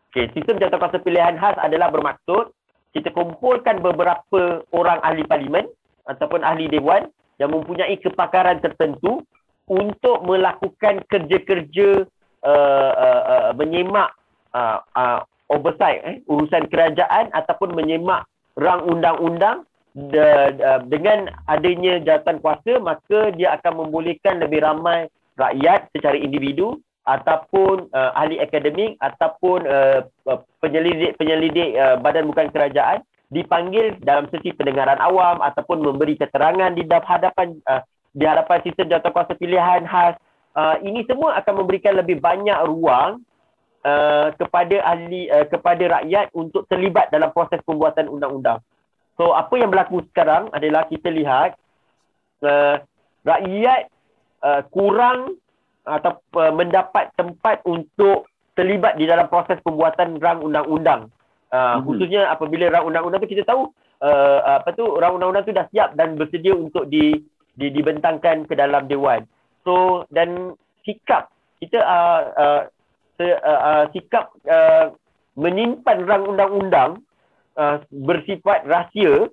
Okay, 0.08 0.30
sistem 0.32 0.56
jawatankuasa 0.62 1.02
pilihan 1.02 1.36
khas 1.36 1.58
adalah 1.58 1.90
bermaksud 1.90 2.54
kita 2.96 3.12
kumpulkan 3.12 3.84
beberapa 3.84 4.64
orang 4.72 4.98
ahli 5.04 5.22
parlimen 5.28 5.68
ataupun 6.08 6.40
ahli 6.40 6.70
dewan 6.72 7.10
yang 7.36 7.52
mempunyai 7.52 7.94
kepakaran 8.00 8.58
tertentu 8.64 9.22
untuk 9.68 10.24
melakukan 10.24 11.04
kerja-kerja 11.06 12.08
uh, 12.42 12.92
uh, 12.96 13.22
uh, 13.28 13.50
menyemak 13.54 14.10
uh, 14.56 14.80
uh, 14.96 15.20
oversight 15.52 16.00
eh, 16.04 16.16
urusan 16.28 16.68
kerajaan 16.72 17.32
ataupun 17.36 17.76
menyemak 17.76 18.24
rang 18.56 18.84
undang-undang 18.88 19.68
de, 19.96 20.28
de, 20.58 20.68
dengan 20.92 21.32
adanya 21.48 22.00
jawatan 22.02 22.38
kuasa 22.42 22.76
maka 22.82 23.32
dia 23.34 23.56
akan 23.56 23.86
membolehkan 23.86 24.42
lebih 24.42 24.64
ramai 24.64 25.08
rakyat 25.38 25.88
secara 25.94 26.18
individu 26.18 26.78
ataupun 27.08 27.88
uh, 27.96 28.12
ahli 28.12 28.36
akademik 28.36 29.00
ataupun 29.00 29.64
uh, 29.64 30.04
uh, 30.28 30.38
penyelidik-penyelidik 30.60 31.72
uh, 31.78 31.96
badan 32.04 32.28
bukan 32.28 32.52
kerajaan 32.52 33.00
dipanggil 33.32 33.96
dalam 34.04 34.28
sesi 34.28 34.52
pendengaran 34.52 35.00
awam 35.00 35.40
ataupun 35.40 35.80
memberi 35.80 36.20
keterangan 36.20 36.72
di 36.76 36.84
hadapan 36.84 37.56
uh, 37.64 37.80
di 38.12 38.24
hadapan 38.28 38.60
sistem 38.60 38.92
jawatankuasa 38.92 39.40
pilihan 39.40 39.88
khas 39.88 40.20
uh, 40.56 40.76
ini 40.84 41.04
semua 41.08 41.36
akan 41.40 41.64
memberikan 41.64 41.96
lebih 41.96 42.20
banyak 42.20 42.56
ruang 42.68 43.24
uh, 43.84 44.28
kepada 44.36 44.76
ahli 44.84 45.28
uh, 45.32 45.46
kepada 45.48 46.00
rakyat 46.00 46.32
untuk 46.34 46.64
terlibat 46.66 47.12
dalam 47.12 47.30
proses 47.32 47.60
pembuatan 47.64 48.08
undang-undang. 48.08 48.60
So 49.18 49.34
apa 49.34 49.58
yang 49.58 49.74
berlaku 49.74 50.06
sekarang 50.14 50.54
adalah 50.54 50.86
kita 50.86 51.10
lihat 51.10 51.58
uh, 52.46 52.78
rakyat 53.26 53.90
uh, 54.46 54.62
kurang 54.70 55.34
atau 55.82 56.22
uh, 56.38 56.54
mendapat 56.54 57.10
tempat 57.18 57.66
untuk 57.66 58.30
terlibat 58.54 58.94
di 58.94 59.10
dalam 59.10 59.26
proses 59.26 59.58
pembuatan 59.66 60.22
rang 60.22 60.38
undang-undang. 60.38 61.10
Uh, 61.48 61.80
Mhm. 61.80 61.84
khususnya 61.88 62.22
apabila 62.30 62.70
rang 62.70 62.86
undang-undang 62.86 63.24
tu 63.24 63.32
kita 63.32 63.42
tahu 63.42 63.72
uh, 64.04 64.62
apa 64.62 64.70
tu 64.76 64.84
rang 65.00 65.18
undang-undang 65.18 65.48
tu 65.48 65.56
dah 65.56 65.66
siap 65.74 65.98
dan 65.98 66.14
bersedia 66.14 66.54
untuk 66.54 66.86
di 66.86 67.18
di, 67.58 67.74
dibentangkan 67.74 68.46
ke 68.46 68.54
dalam 68.54 68.86
dewan. 68.86 69.26
So 69.66 70.06
dan 70.14 70.54
sikap 70.86 71.34
kita 71.58 71.82
uh, 71.82 72.22
uh, 72.38 72.62
se, 73.18 73.26
uh, 73.34 73.60
uh, 73.66 73.84
sikap 73.90 74.30
uh, 74.46 74.94
menyimpan 75.34 76.06
rang 76.06 76.22
undang-undang 76.30 77.02
uh, 77.58 77.82
bersifat 77.90 78.62
rahsia 78.64 79.26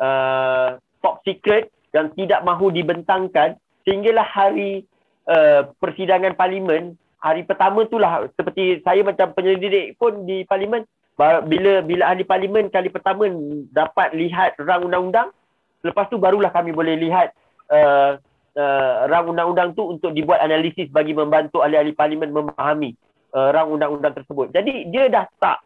uh, 0.00 0.80
top 1.04 1.20
secret 1.22 1.68
yang 1.92 2.08
tidak 2.16 2.40
mahu 2.42 2.72
dibentangkan 2.72 3.60
sehinggalah 3.84 4.24
hari 4.24 4.88
uh, 5.28 5.68
persidangan 5.78 6.34
parlimen 6.34 6.96
hari 7.20 7.44
pertama 7.44 7.84
itulah 7.84 8.26
seperti 8.34 8.80
saya 8.82 9.04
macam 9.04 9.36
penyelidik 9.36 10.00
pun 10.00 10.24
di 10.24 10.42
parlimen 10.48 10.88
bila 11.18 11.82
bila 11.82 12.14
ahli 12.14 12.22
parlimen 12.22 12.70
kali 12.70 12.94
pertama 12.94 13.26
dapat 13.74 14.14
lihat 14.14 14.54
rang 14.62 14.86
undang-undang 14.86 15.34
lepas 15.82 16.06
tu 16.06 16.18
barulah 16.18 16.50
kami 16.54 16.70
boleh 16.70 16.94
lihat 16.94 17.34
uh, 17.74 18.18
uh, 18.54 18.94
rang 19.06 19.30
undang-undang 19.30 19.74
tu 19.74 19.86
untuk 19.86 20.14
dibuat 20.14 20.42
analisis 20.42 20.90
bagi 20.90 21.14
membantu 21.14 21.62
ahli-ahli 21.62 21.94
parlimen 21.94 22.30
memahami 22.30 22.94
uh, 23.34 23.50
rang 23.54 23.70
undang-undang 23.70 24.14
tersebut. 24.14 24.50
Jadi 24.50 24.90
dia 24.90 25.06
dah 25.10 25.24
tak 25.38 25.62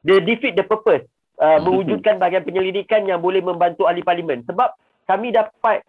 dia 0.00 0.20
defeat 0.24 0.56
the 0.56 0.64
purpose 0.64 1.04
uh, 1.40 1.58
mewujudkan 1.64 2.20
bahagian 2.20 2.44
penyelidikan 2.44 3.08
yang 3.08 3.18
boleh 3.24 3.40
membantu 3.40 3.88
ahli 3.88 4.04
parlimen. 4.04 4.44
Sebab 4.46 4.76
kami 5.08 5.34
dapat 5.34 5.82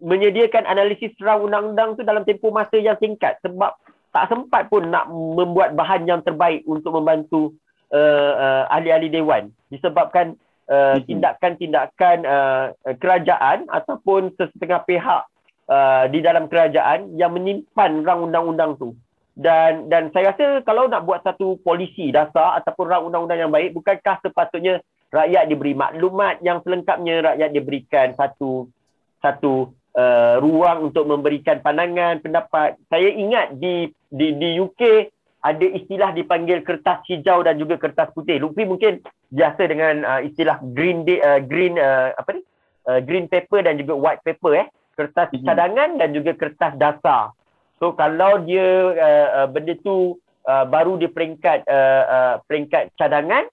menyediakan 0.00 0.64
analisis 0.64 1.12
rang 1.20 1.44
undang-undang 1.44 1.98
tu 1.98 2.02
dalam 2.06 2.22
tempoh 2.24 2.54
masa 2.54 2.78
yang 2.78 2.96
singkat. 3.02 3.36
Sebab 3.42 3.74
tak 4.14 4.30
sempat 4.30 4.70
pun 4.70 4.86
nak 4.88 5.10
membuat 5.10 5.74
bahan 5.74 6.06
yang 6.06 6.22
terbaik 6.22 6.62
untuk 6.70 6.94
membantu 6.94 7.50
uh, 7.90 8.32
uh, 8.38 8.62
ahli-ahli 8.70 9.10
dewan. 9.10 9.50
Disebabkan 9.74 10.38
uh, 10.70 11.02
tindakan-tindakan 11.02 12.22
uh, 12.22 12.66
kerajaan 13.02 13.66
ataupun 13.66 14.30
sesetengah 14.38 14.86
pihak 14.86 15.22
uh, 15.66 16.04
di 16.08 16.22
dalam 16.22 16.46
kerajaan 16.46 17.18
yang 17.18 17.34
menyimpan 17.34 18.06
rang 18.06 18.30
undang-undang 18.30 18.78
tu 18.78 18.94
dan 19.34 19.90
dan 19.90 20.14
saya 20.14 20.30
rasa 20.30 20.62
kalau 20.62 20.86
nak 20.86 21.02
buat 21.02 21.26
satu 21.26 21.58
polisi 21.66 22.14
dasar 22.14 22.62
ataupun 22.62 22.86
rang 22.86 23.04
undang-undang 23.10 23.42
yang 23.42 23.50
baik 23.50 23.74
bukankah 23.74 24.22
sepatutnya 24.22 24.78
rakyat 25.10 25.50
diberi 25.50 25.74
maklumat 25.74 26.38
yang 26.46 26.62
selengkapnya 26.62 27.34
rakyat 27.34 27.50
diberikan 27.50 28.14
satu 28.14 28.70
satu 29.18 29.74
uh, 29.98 30.38
ruang 30.38 30.90
untuk 30.90 31.10
memberikan 31.10 31.58
pandangan 31.58 32.22
pendapat? 32.22 32.78
Saya 32.86 33.10
ingat 33.10 33.58
di 33.58 33.90
di 34.06 34.38
di 34.38 34.62
UK 34.62 35.10
ada 35.44 35.66
istilah 35.66 36.14
dipanggil 36.14 36.62
kertas 36.62 37.02
hijau 37.10 37.42
dan 37.42 37.58
juga 37.58 37.74
kertas 37.74 38.14
putih. 38.14 38.38
Lupi 38.38 38.62
mungkin 38.62 39.02
biasa 39.34 39.62
dengan 39.66 40.06
uh, 40.06 40.20
istilah 40.22 40.62
green 40.62 41.02
day, 41.02 41.18
uh, 41.18 41.42
green 41.42 41.74
uh, 41.74 42.14
apa 42.14 42.38
ni? 42.38 42.42
Uh, 42.84 43.00
green 43.00 43.26
paper 43.26 43.66
dan 43.66 43.80
juga 43.82 43.98
white 43.98 44.22
paper 44.22 44.62
eh. 44.62 44.66
Kertas 44.94 45.34
mm-hmm. 45.34 45.42
cadangan 45.42 45.90
dan 45.98 46.08
juga 46.14 46.32
kertas 46.38 46.72
dasar 46.78 47.34
so 47.78 47.94
kalau 47.94 48.42
dia 48.42 48.66
uh, 48.94 49.28
uh, 49.42 49.48
benda 49.48 49.74
tu 49.80 50.18
uh, 50.46 50.64
baru 50.68 50.98
di 50.98 51.10
peringkat 51.10 51.66
uh, 51.66 52.04
uh, 52.06 52.34
peringkat 52.46 52.92
cadangan 52.98 53.46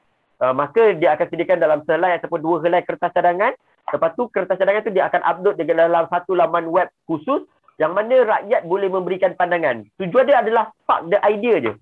uh, 0.44 0.54
maka 0.54 0.94
dia 0.98 1.14
akan 1.16 1.28
sediakan 1.30 1.60
dalam 1.60 1.80
selai 1.86 2.18
ataupun 2.20 2.40
dua 2.42 2.58
helai 2.64 2.82
kertas 2.86 3.14
cadangan 3.14 3.54
Lepas 3.90 4.14
tu 4.16 4.30
kertas 4.32 4.56
cadangan 4.56 4.86
tu 4.86 4.94
dia 4.94 5.10
akan 5.12 5.22
upload 5.26 5.56
di 5.60 5.68
dalam 5.68 6.06
satu 6.08 6.38
laman 6.38 6.72
web 6.72 6.88
khusus 7.10 7.44
yang 7.82 7.98
mana 7.98 8.24
rakyat 8.24 8.64
boleh 8.64 8.88
memberikan 8.88 9.34
pandangan. 9.36 9.84
Tujuan 9.98 10.30
dia 10.30 10.40
adalah 10.40 10.70
spark 10.86 11.10
the 11.10 11.18
idea 11.26 11.56
je. 11.60 11.74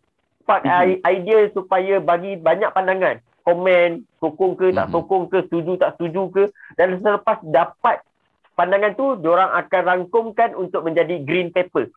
Spark 0.42 0.64
mm-hmm. 0.64 1.04
idea 1.06 1.40
supaya 1.52 2.00
bagi 2.00 2.40
banyak 2.40 2.72
pandangan. 2.72 3.20
Komen, 3.44 4.06
sokong 4.22 4.54
ke, 4.62 4.70
tak 4.78 4.88
mhm. 4.90 4.94
sokong 4.94 5.26
ke, 5.26 5.38
setuju 5.50 5.74
tak 5.82 5.98
setuju 5.98 6.30
ke. 6.30 6.44
Dan 6.78 7.02
selepas 7.02 7.42
dapat 7.42 7.98
pandangan 8.54 8.94
tu, 8.94 9.18
diorang 9.18 9.50
akan 9.58 9.82
rangkumkan 9.90 10.54
untuk 10.54 10.86
menjadi 10.86 11.18
green 11.26 11.50
paper. 11.50 11.90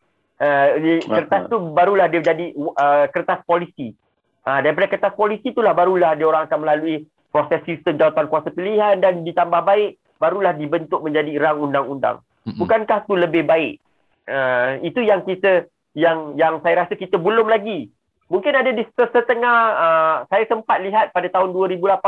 Uh, 0.42 0.98
kertas 1.06 1.46
tu 1.46 1.70
barulah 1.70 2.10
dia 2.10 2.18
jadi 2.18 2.50
uh, 2.58 3.06
kertas 3.14 3.46
polisi. 3.46 3.94
Uh, 4.42 4.58
daripada 4.58 4.90
kertas 4.90 5.14
polisi 5.14 5.54
itulah 5.54 5.70
barulah 5.70 6.18
diorang 6.18 6.50
akan 6.50 6.66
melalui 6.66 7.06
proses 7.30 7.62
sistem 7.62 7.94
jawatan 7.94 8.26
kuasa 8.26 8.50
pilihan 8.50 8.98
dan 8.98 9.22
ditambah 9.22 9.62
baik 9.62 10.02
barulah 10.18 10.50
dibentuk 10.50 10.98
menjadi 10.98 11.38
rang 11.38 11.62
undang-undang. 11.62 12.26
Mm-hmm. 12.42 12.58
Bukankah 12.58 13.06
tu 13.06 13.14
lebih 13.14 13.46
baik? 13.46 13.78
Uh, 14.26 14.82
itu 14.82 15.06
yang 15.06 15.22
kita 15.22 15.70
yang 15.94 16.34
yang 16.34 16.58
saya 16.66 16.86
rasa 16.86 16.98
kita 16.98 17.22
belum 17.22 17.46
lagi. 17.46 17.94
Mungkin 18.26 18.50
ada 18.50 18.74
di 18.74 18.82
setengah 18.98 19.58
uh, 19.78 20.16
saya 20.26 20.44
sempat 20.50 20.82
lihat 20.82 21.14
pada 21.14 21.30
tahun 21.30 21.54
2018 21.54 22.02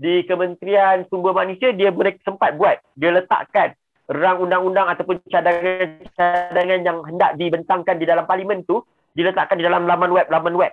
di 0.00 0.26
Kementerian 0.26 1.06
Sumber 1.06 1.38
Manusia 1.38 1.70
dia 1.70 1.94
sempat 2.26 2.58
buat 2.58 2.82
dia 2.98 3.14
letakkan 3.14 3.78
rang 4.10 4.42
undang-undang 4.42 4.90
ataupun 4.90 5.22
cadangan-cadangan 5.30 6.80
yang 6.82 6.98
hendak 7.06 7.38
dibentangkan 7.38 7.94
di 7.94 8.06
dalam 8.10 8.26
parlimen 8.26 8.66
tu 8.66 8.82
diletakkan 9.14 9.54
di 9.54 9.62
dalam 9.62 9.86
laman 9.86 10.10
web 10.10 10.26
laman 10.26 10.54
web 10.58 10.72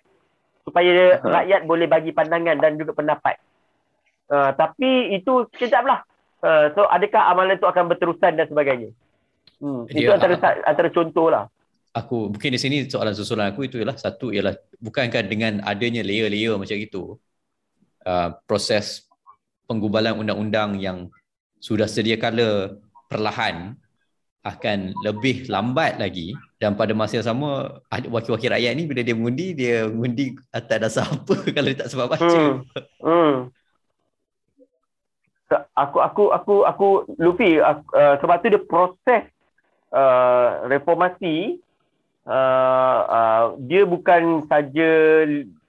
supaya 0.65 1.21
uh-huh. 1.21 1.29
rakyat 1.29 1.61
boleh 1.69 1.85
bagi 1.85 2.11
pandangan 2.11 2.57
dan 2.57 2.75
juga 2.81 2.97
pendapat. 2.97 3.37
Uh, 4.27 4.51
tapi 4.57 5.15
itu 5.15 5.47
kejap 5.55 5.85
lah. 5.85 6.01
Uh, 6.41 6.73
so 6.73 6.83
adakah 6.89 7.29
amalan 7.29 7.55
itu 7.55 7.69
akan 7.69 7.87
berterusan 7.87 8.35
dan 8.35 8.49
sebagainya? 8.49 8.91
Hmm, 9.57 9.87
itu 9.89 10.11
antara, 10.11 10.35
uh, 10.35 10.55
antara 10.67 10.89
contoh 10.91 11.31
lah. 11.31 11.47
Aku, 11.95 12.29
mungkin 12.29 12.53
di 12.53 12.59
sini 12.61 12.77
soalan 12.85 13.15
susulan 13.15 13.49
aku 13.53 13.65
itu 13.65 13.81
ialah 13.81 13.97
satu 13.97 14.29
ialah 14.29 14.53
bukankah 14.81 15.25
dengan 15.25 15.65
adanya 15.65 16.05
layer-layer 16.05 16.53
macam 16.59 16.77
itu 16.77 17.17
uh, 18.05 18.37
proses 18.45 19.07
penggubalan 19.65 20.13
undang-undang 20.13 20.77
yang 20.77 21.09
sudah 21.57 21.89
sedia 21.89 22.19
kala 22.21 22.77
perlahan 23.07 23.75
akan 24.45 24.95
lebih 25.03 25.43
lambat 25.51 25.99
lagi 25.99 26.31
dan 26.55 26.79
pada 26.79 26.95
masa 26.95 27.19
yang 27.19 27.27
sama 27.27 27.81
wakil-wakil 28.07 28.55
rakyat 28.55 28.71
ni 28.79 28.87
bila 28.87 29.03
dia 29.03 29.15
mengundi 29.17 29.47
dia 29.51 29.91
mengundi 29.91 30.39
atas 30.55 30.77
dasar 30.79 31.05
apa 31.15 31.35
kalau 31.51 31.67
dia 31.67 31.79
tak 31.83 31.89
sebab 31.91 32.07
baca. 32.07 32.39
Hmm. 32.39 32.55
Hmm 33.03 33.51
aku 35.77 35.97
aku 36.03 36.23
aku 36.35 36.55
aku 36.67 36.87
Luffy 37.17 37.59
aku, 37.61 37.83
uh, 37.95 38.15
sebab 38.19 38.35
tu 38.43 38.51
dia 38.51 38.61
proses 38.67 39.23
uh, 39.95 40.67
reformasi 40.67 41.61
uh, 42.27 42.99
uh, 43.07 43.43
dia 43.63 43.87
bukan 43.87 44.43
saja 44.51 44.91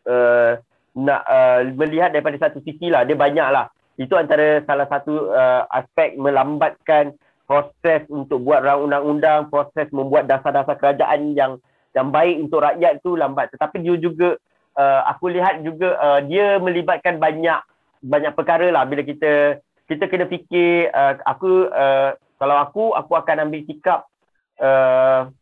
uh, 0.08 0.52
nak 0.98 1.22
uh, 1.30 1.60
melihat 1.78 2.10
daripada 2.10 2.36
satu 2.40 2.58
sisi 2.66 2.90
lah 2.90 3.06
dia 3.06 3.14
banyak 3.14 3.48
lah 3.54 3.70
itu 3.98 4.14
antara 4.14 4.62
salah 4.66 4.86
satu 4.90 5.30
uh, 5.30 5.62
aspek 5.70 6.18
melambatkan 6.18 7.14
proses 7.48 8.04
untuk 8.12 8.44
buat 8.44 8.60
undang-undang 8.60 9.48
proses 9.48 9.88
membuat 9.88 10.28
dasar-dasar 10.28 10.76
kerajaan 10.76 11.32
yang 11.32 11.56
yang 11.96 12.12
baik 12.12 12.36
untuk 12.44 12.60
rakyat 12.60 13.00
tu 13.00 13.16
lambat 13.16 13.48
tetapi 13.56 13.80
dia 13.80 13.96
juga 13.96 14.36
uh, 14.76 15.00
aku 15.08 15.32
lihat 15.32 15.64
juga 15.64 15.96
uh, 15.96 16.20
dia 16.20 16.60
melibatkan 16.60 17.16
banyak 17.16 17.58
banyak 18.04 18.36
perkara 18.36 18.68
lah 18.68 18.84
bila 18.84 19.00
kita 19.00 19.64
kita 19.88 20.04
kena 20.06 20.28
fikir 20.28 20.92
uh, 20.92 21.16
aku 21.24 21.72
uh, 21.72 22.12
kalau 22.36 22.56
aku 22.60 22.84
aku 22.92 23.12
akan 23.16 23.48
ambil 23.48 23.64
sikap 23.64 24.04
uh, 24.60 25.32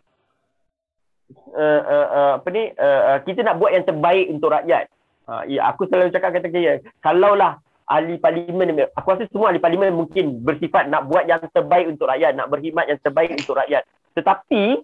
uh, 1.52 1.82
uh, 1.82 2.06
uh, 2.08 2.32
apa 2.40 2.48
ni 2.54 2.70
uh, 2.78 3.02
uh, 3.12 3.18
kita 3.26 3.42
nak 3.42 3.58
buat 3.58 3.74
yang 3.74 3.84
terbaik 3.84 4.30
untuk 4.30 4.54
rakyat. 4.54 4.88
Uh, 5.26 5.42
ya 5.50 5.66
aku 5.66 5.90
selalu 5.90 6.14
cakap 6.14 6.38
kata 6.38 6.48
kaya 6.54 6.72
kalaulah 7.02 7.58
ahli 7.86 8.18
parlimen 8.18 8.90
aku 8.98 9.14
rasa 9.14 9.30
semua 9.30 9.54
ahli 9.54 9.62
parlimen 9.62 9.94
mungkin 9.94 10.42
bersifat 10.42 10.90
nak 10.90 11.06
buat 11.06 11.30
yang 11.30 11.42
terbaik 11.50 11.86
untuk 11.86 12.10
rakyat, 12.10 12.34
nak 12.34 12.50
berkhidmat 12.50 12.90
yang 12.90 12.98
terbaik 12.98 13.30
untuk 13.34 13.58
rakyat. 13.58 13.86
Tetapi 14.18 14.82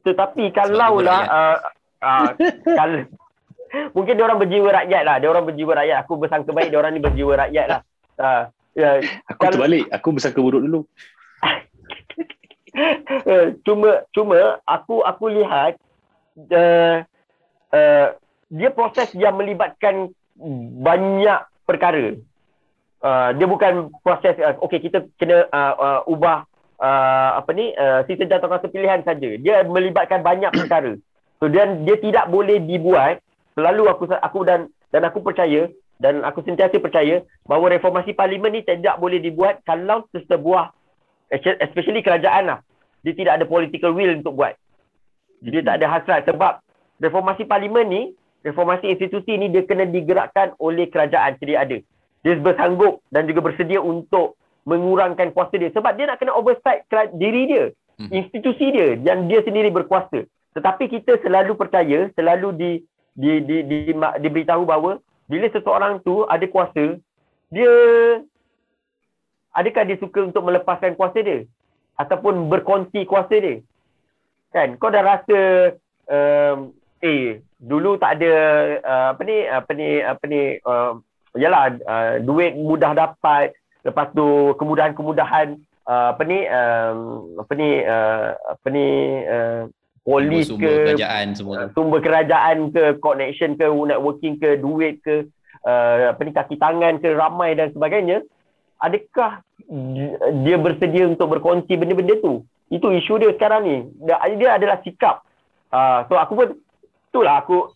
tetapi 0.00 0.44
kalaulah 0.50 1.22
uh, 1.28 1.58
uh, 2.02 2.28
kalau 2.64 3.06
mungkin 3.94 4.18
dia 4.18 4.24
orang 4.26 4.42
berjiwa 4.42 4.68
rakyat 4.84 5.02
lah, 5.06 5.16
dia 5.22 5.30
orang 5.30 5.46
berjiwa 5.46 5.72
rakyat. 5.76 5.96
Aku 6.02 6.18
bersangka 6.18 6.50
baik 6.50 6.74
dia 6.74 6.80
orang 6.82 6.92
ni 6.96 7.02
berjiwa 7.02 7.46
rakyat 7.46 7.66
lah. 7.68 7.80
Uh, 8.20 8.44
Ya, 8.74 9.02
aku 9.26 9.40
kalau... 9.42 9.54
terbalik. 9.58 9.84
Aku 9.90 10.08
bersangka 10.14 10.40
buruk 10.40 10.62
dulu. 10.62 10.80
cuma 13.66 14.06
cuma 14.14 14.62
aku 14.62 15.02
aku 15.02 15.24
lihat 15.26 15.74
uh, 16.54 17.02
uh, 17.74 18.06
dia 18.46 18.70
proses 18.70 19.10
yang 19.18 19.34
melibatkan 19.34 20.14
banyak 20.78 21.40
perkara. 21.70 22.18
Uh, 23.00 23.30
dia 23.38 23.46
bukan 23.48 23.88
proses 24.04 24.36
uh, 24.42 24.58
okey 24.66 24.82
kita 24.90 25.06
kena 25.16 25.48
uh, 25.48 25.74
uh, 25.78 26.00
ubah 26.10 26.44
uh, 26.82 27.30
apa 27.40 27.50
ni 27.54 27.72
uh, 27.78 28.04
sistem 28.10 28.28
jawatan 28.28 28.68
pilihan 28.74 29.00
saja. 29.06 29.30
Dia 29.38 29.62
melibatkan 29.64 30.20
banyak 30.20 30.52
perkara. 30.52 30.98
So 31.40 31.48
dan 31.48 31.88
dia 31.88 31.96
tidak 31.96 32.28
boleh 32.28 32.60
dibuat 32.60 33.24
selalu 33.56 33.88
aku 33.88 34.04
aku 34.12 34.44
dan 34.44 34.68
dan 34.92 35.06
aku 35.06 35.24
percaya 35.24 35.70
dan 36.00 36.24
aku 36.24 36.40
sentiasa 36.44 36.80
percaya 36.80 37.24
bahawa 37.44 37.76
reformasi 37.76 38.16
parlimen 38.16 38.56
ni 38.56 38.60
tidak 38.64 38.96
boleh 38.96 39.20
dibuat 39.20 39.60
kalau 39.68 40.04
sesebuah 40.16 40.72
especially 41.60 42.00
kerajaan 42.00 42.48
lah 42.48 42.58
dia 43.04 43.12
tidak 43.16 43.40
ada 43.40 43.44
political 43.48 43.92
will 43.96 44.12
untuk 44.12 44.36
buat 44.36 44.56
dia 45.40 45.60
tak 45.64 45.80
ada 45.80 45.86
hasrat 45.88 46.24
sebab 46.28 46.60
reformasi 47.00 47.48
parlimen 47.48 47.86
ni 47.88 48.02
reformasi 48.40 48.96
institusi 48.96 49.36
ni 49.36 49.52
dia 49.52 49.64
kena 49.68 49.84
digerakkan 49.84 50.56
oleh 50.56 50.88
kerajaan 50.88 51.36
sedia 51.36 51.64
ada. 51.64 51.78
Dia 52.20 52.36
bersanggup 52.36 53.00
dan 53.08 53.24
juga 53.24 53.40
bersedia 53.44 53.80
untuk 53.80 54.36
mengurangkan 54.68 55.32
kuasa 55.32 55.56
dia. 55.56 55.72
Sebab 55.72 55.96
dia 55.96 56.08
nak 56.08 56.20
kena 56.20 56.36
oversight 56.36 56.84
diri 57.16 57.42
dia 57.48 57.64
hmm. 58.00 58.10
institusi 58.12 58.72
dia 58.72 58.96
yang 59.00 59.28
dia 59.28 59.44
sendiri 59.44 59.68
berkuasa. 59.68 60.24
Tetapi 60.56 60.84
kita 60.88 61.20
selalu 61.20 61.54
percaya 61.54 62.08
selalu 62.16 62.48
di 62.56 62.70
di 63.14 63.44
di, 63.44 63.56
di, 63.64 63.76
di 63.92 63.92
diberitahu 63.94 64.64
bahawa 64.64 64.98
bila 65.28 65.46
seseorang 65.52 66.00
tu 66.02 66.24
ada 66.26 66.42
kuasa 66.48 66.98
dia 67.52 67.72
adakah 69.54 69.82
dia 69.84 69.98
suka 70.00 70.24
untuk 70.24 70.46
melepaskan 70.48 70.96
kuasa 70.96 71.20
dia? 71.20 71.44
Ataupun 72.00 72.48
berkongsi 72.48 73.04
kuasa 73.04 73.36
dia? 73.36 73.60
Kan? 74.50 74.80
Kau 74.80 74.90
dah 74.90 75.04
rasa 75.04 75.38
um, 76.08 76.72
eh 77.04 77.44
dulu 77.60 78.00
tak 78.00 78.16
ada 78.18 78.34
uh, 78.80 79.06
apa 79.12 79.22
ni 79.22 79.36
apa 79.44 79.70
ni 79.76 79.88
apa 80.00 80.24
ni 80.24 80.40
uh, 80.64 80.96
yalah 81.36 81.76
uh, 81.84 82.12
duit 82.24 82.56
mudah 82.56 82.96
dapat. 82.96 83.52
Lepas 83.80 84.12
tu 84.12 84.52
kemudahan-kemudahan 84.60 85.56
uh, 85.88 86.12
apa 86.12 86.22
ni 86.24 86.44
um, 86.48 86.98
apa 87.40 87.52
ni 87.56 87.68
uh, 87.84 88.28
apa 88.36 88.66
ni 88.68 88.86
uh, 89.24 89.62
polis 90.04 90.48
sumber 90.48 90.68
ke 90.68 90.72
kerajaan 90.96 91.26
semua 91.32 91.54
uh, 91.56 91.66
sumber 91.72 92.00
kerajaan 92.04 92.72
ke 92.72 93.00
connection 93.00 93.56
ke 93.56 93.64
networking 93.64 94.36
ke 94.36 94.60
duit 94.60 95.00
ke 95.00 95.28
uh, 95.64 96.12
apa 96.12 96.20
ni 96.24 96.32
kaki 96.36 96.60
tangan 96.60 97.00
ke 97.00 97.08
ramai 97.16 97.56
dan 97.56 97.72
sebagainya 97.72 98.20
adakah 98.80 99.44
dia 100.42 100.56
bersedia 100.56 101.06
untuk 101.06 101.36
berkongsi 101.36 101.76
benda-benda 101.76 102.16
tu? 102.18 102.42
Itu 102.72 102.90
isu 102.90 103.20
dia 103.20 103.30
sekarang 103.36 103.62
ni. 103.62 103.76
Dia, 104.02 104.16
dia 104.34 104.50
adalah 104.56 104.80
sikap. 104.82 105.22
Uh, 105.70 106.02
so 106.10 106.18
aku 106.18 106.32
pun 106.34 106.48
itulah 107.10 107.42
aku 107.42 107.74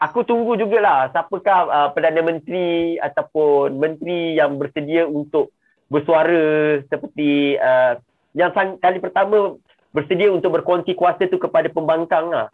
aku 0.00 0.24
tunggu 0.24 0.56
jugalah 0.56 1.12
siapakah 1.12 1.60
uh, 1.68 1.88
Perdana 1.92 2.24
Menteri 2.24 2.96
ataupun 2.96 3.76
menteri 3.76 4.34
yang 4.34 4.56
bersedia 4.56 5.04
untuk 5.04 5.52
bersuara 5.92 6.80
seperti 6.88 7.60
uh, 7.60 8.00
yang 8.32 8.50
kali 8.56 8.98
pertama 8.98 9.60
bersedia 9.92 10.32
untuk 10.32 10.56
berkongsi 10.56 10.96
kuasa 10.96 11.28
tu 11.28 11.36
kepada 11.36 11.68
pembangkang 11.68 12.32
lah. 12.32 12.48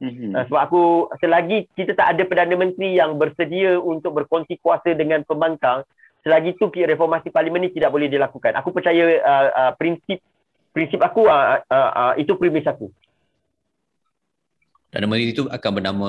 Mm-hmm. 0.00 0.32
Uh, 0.32 0.44
sebab 0.48 0.60
aku 0.64 0.82
selagi 1.20 1.68
kita 1.76 1.92
tak 1.92 2.16
ada 2.16 2.24
Perdana 2.24 2.56
Menteri 2.56 2.96
yang 2.96 3.20
bersedia 3.20 3.76
untuk 3.76 4.16
berkongsi 4.16 4.56
kuasa 4.64 4.96
dengan 4.96 5.20
pembangkang, 5.28 5.84
selagi 6.24 6.56
tu 6.56 6.72
reformasi 6.72 7.28
parlimen 7.28 7.68
ni 7.68 7.70
tidak 7.76 7.92
boleh 7.92 8.08
dilakukan. 8.08 8.56
Aku 8.56 8.72
percaya 8.72 9.20
uh, 9.20 9.48
uh, 9.52 9.72
prinsip 9.76 10.24
prinsip 10.72 11.04
aku 11.04 11.28
uh, 11.28 11.60
uh, 11.68 11.90
uh, 11.92 12.12
itu 12.16 12.32
premis 12.40 12.64
aku. 12.64 12.88
Perdana 14.90 15.06
Menteri 15.06 15.30
itu 15.30 15.46
akan 15.46 15.70
bernama 15.70 16.08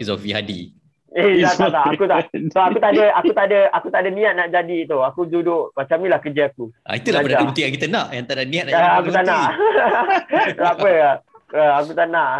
Izofi 0.00 0.32
Hadi. 0.32 0.72
Eh, 1.14 1.46
tak, 1.46 1.54
tak, 1.54 1.70
tak. 1.70 1.86
Aku 1.94 2.04
tak. 2.10 2.18
So, 2.52 2.58
aku 2.58 2.78
tak 2.82 2.90
ada, 2.98 3.04
aku 3.14 3.30
tak 3.30 3.44
ada, 3.46 3.58
aku 3.70 3.88
tak 3.94 4.00
ada 4.02 4.10
niat 4.10 4.32
nak 4.34 4.48
jadi 4.50 4.78
tu. 4.90 4.98
Aku 4.98 5.30
duduk 5.30 5.70
macam 5.78 6.02
ni 6.02 6.08
lah 6.10 6.18
kerja 6.18 6.50
aku. 6.50 6.74
Ah, 6.82 6.98
itulah 6.98 7.22
benda 7.22 7.54
yang 7.54 7.74
kita 7.78 7.86
nak. 7.86 8.10
Yang 8.10 8.26
tak 8.26 8.34
ada 8.34 8.44
niat 8.50 8.64
nak 8.66 8.72
ya, 8.74 8.80
jadi. 8.82 8.98
Aku 8.98 9.10
tak 9.14 9.24
nak. 9.30 9.48
tak 10.58 10.72
apa 10.74 10.88
ya. 10.90 11.10
Uh, 11.54 11.72
aku 11.78 11.90
tak 11.94 12.08
nak. 12.10 12.30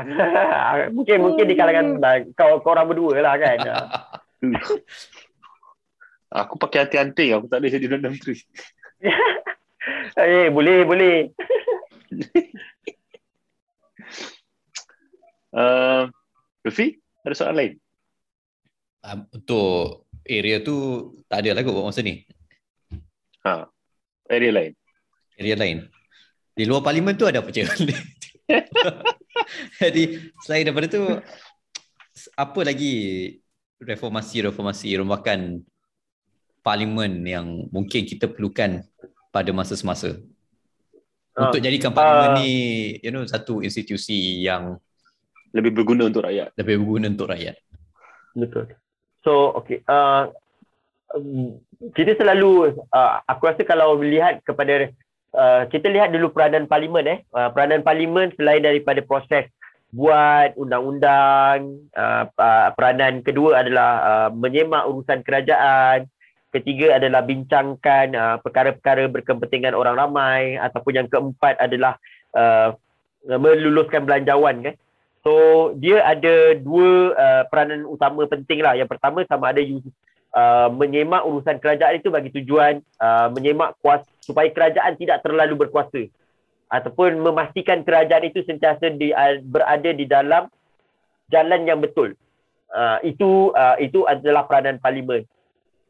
mungkin 0.96 1.16
mungkin 1.22 1.44
di 1.46 1.54
kalangan 1.54 1.86
kau, 2.34 2.58
kau 2.66 2.74
orang 2.74 2.90
berdua 2.90 3.22
lah 3.22 3.38
kan. 3.38 3.58
aku 6.42 6.54
pakai 6.58 6.78
hati-hati. 6.82 7.30
Aku 7.30 7.46
tak 7.46 7.62
boleh 7.62 7.70
jadi 7.70 7.86
Perdana 7.86 8.10
Menteri. 8.10 8.34
eh, 10.18 10.50
boleh, 10.50 10.78
boleh. 10.82 11.30
Uh, 15.54 16.10
Luffy, 16.66 16.98
ada 17.22 17.34
soalan 17.34 17.56
lain? 17.56 17.72
Um, 19.04 19.28
untuk 19.32 20.08
area 20.24 20.60
tu 20.64 20.74
tak 21.28 21.44
ada 21.44 21.56
lah 21.56 21.62
kot 21.62 21.84
masa 21.84 22.00
ni. 22.00 22.24
Ha. 23.44 23.68
Area 24.32 24.52
lain. 24.52 24.72
Area 25.36 25.56
lain. 25.56 25.78
Di 26.54 26.64
luar 26.64 26.80
parlimen 26.80 27.14
tu 27.18 27.28
ada 27.28 27.44
apa 27.44 27.50
cakap? 27.52 27.76
Jadi 29.82 30.32
selain 30.46 30.64
daripada 30.64 30.88
tu 30.88 31.02
apa 32.38 32.60
lagi 32.62 32.94
reformasi-reformasi 33.82 34.96
rombakan 34.96 35.60
parlimen 36.64 37.20
yang 37.26 37.68
mungkin 37.68 38.08
kita 38.08 38.30
perlukan 38.30 38.80
pada 39.28 39.50
masa 39.52 39.76
semasa 39.76 40.16
uh, 41.36 41.42
untuk 41.44 41.60
jadikan 41.60 41.92
parlimen 41.92 42.30
uh, 42.32 42.36
ni 42.40 42.50
you 43.02 43.12
know 43.12 43.26
satu 43.26 43.60
institusi 43.60 44.46
yang 44.46 44.78
lebih 45.54 45.70
berguna 45.70 46.10
untuk 46.10 46.26
rakyat. 46.26 46.50
Lebih 46.58 46.82
berguna 46.82 47.06
untuk 47.14 47.30
rakyat. 47.30 47.56
Betul. 48.34 48.74
So, 49.22 49.54
okay. 49.54 49.80
Uh, 49.86 50.34
um, 51.14 51.62
kita 51.94 52.18
selalu, 52.18 52.74
uh, 52.90 53.22
aku 53.30 53.48
rasa 53.48 53.62
kalau 53.62 53.96
melihat 53.96 54.42
kepada, 54.42 54.90
uh, 55.32 55.62
kita 55.70 55.86
lihat 55.88 56.10
dulu 56.10 56.34
peranan 56.34 56.66
parlimen 56.66 57.06
eh. 57.06 57.18
Uh, 57.30 57.48
peranan 57.54 57.86
parlimen 57.86 58.34
selain 58.34 58.60
daripada 58.60 59.00
proses 59.00 59.46
buat 59.94 60.58
undang-undang, 60.58 61.86
uh, 61.94 62.26
uh, 62.34 62.68
peranan 62.74 63.22
kedua 63.22 63.62
adalah 63.62 63.90
uh, 64.02 64.28
menyemak 64.34 64.90
urusan 64.90 65.22
kerajaan, 65.22 66.10
ketiga 66.50 66.98
adalah 66.98 67.22
bincangkan 67.22 68.06
uh, 68.14 68.36
perkara-perkara 68.42 69.06
berkepentingan 69.06 69.74
orang 69.74 69.94
ramai 69.94 70.58
ataupun 70.58 70.98
yang 70.98 71.08
keempat 71.10 71.54
adalah 71.62 71.94
uh, 72.34 72.74
meluluskan 73.22 74.02
belanjawan 74.02 74.66
kan. 74.66 74.74
So 75.24 75.72
dia 75.80 76.04
ada 76.04 76.52
dua 76.60 77.16
uh, 77.16 77.42
peranan 77.48 77.88
utama 77.88 78.28
penting 78.28 78.60
lah. 78.60 78.76
Yang 78.76 78.92
pertama 78.92 79.24
sama 79.24 79.56
ada 79.56 79.64
uh, 79.64 80.68
menyemak 80.68 81.24
urusan 81.24 81.56
kerajaan 81.64 81.96
itu 81.96 82.12
bagi 82.12 82.28
tujuan 82.28 82.84
uh, 83.00 83.32
menyemak 83.32 83.72
kuasa 83.80 84.04
supaya 84.20 84.52
kerajaan 84.52 85.00
tidak 85.00 85.24
terlalu 85.24 85.64
berkuasa 85.64 86.12
ataupun 86.68 87.24
memastikan 87.24 87.80
kerajaan 87.86 88.28
itu 88.28 88.44
sentiasa 88.44 88.92
di, 88.92 89.16
uh, 89.16 89.40
berada 89.48 89.90
di 89.96 90.04
dalam 90.04 90.52
jalan 91.32 91.64
yang 91.64 91.80
betul. 91.80 92.12
Uh, 92.68 93.00
itu 93.00 93.48
uh, 93.56 93.80
itu 93.80 94.04
adalah 94.04 94.44
peranan 94.44 94.76
parlimen. 94.76 95.24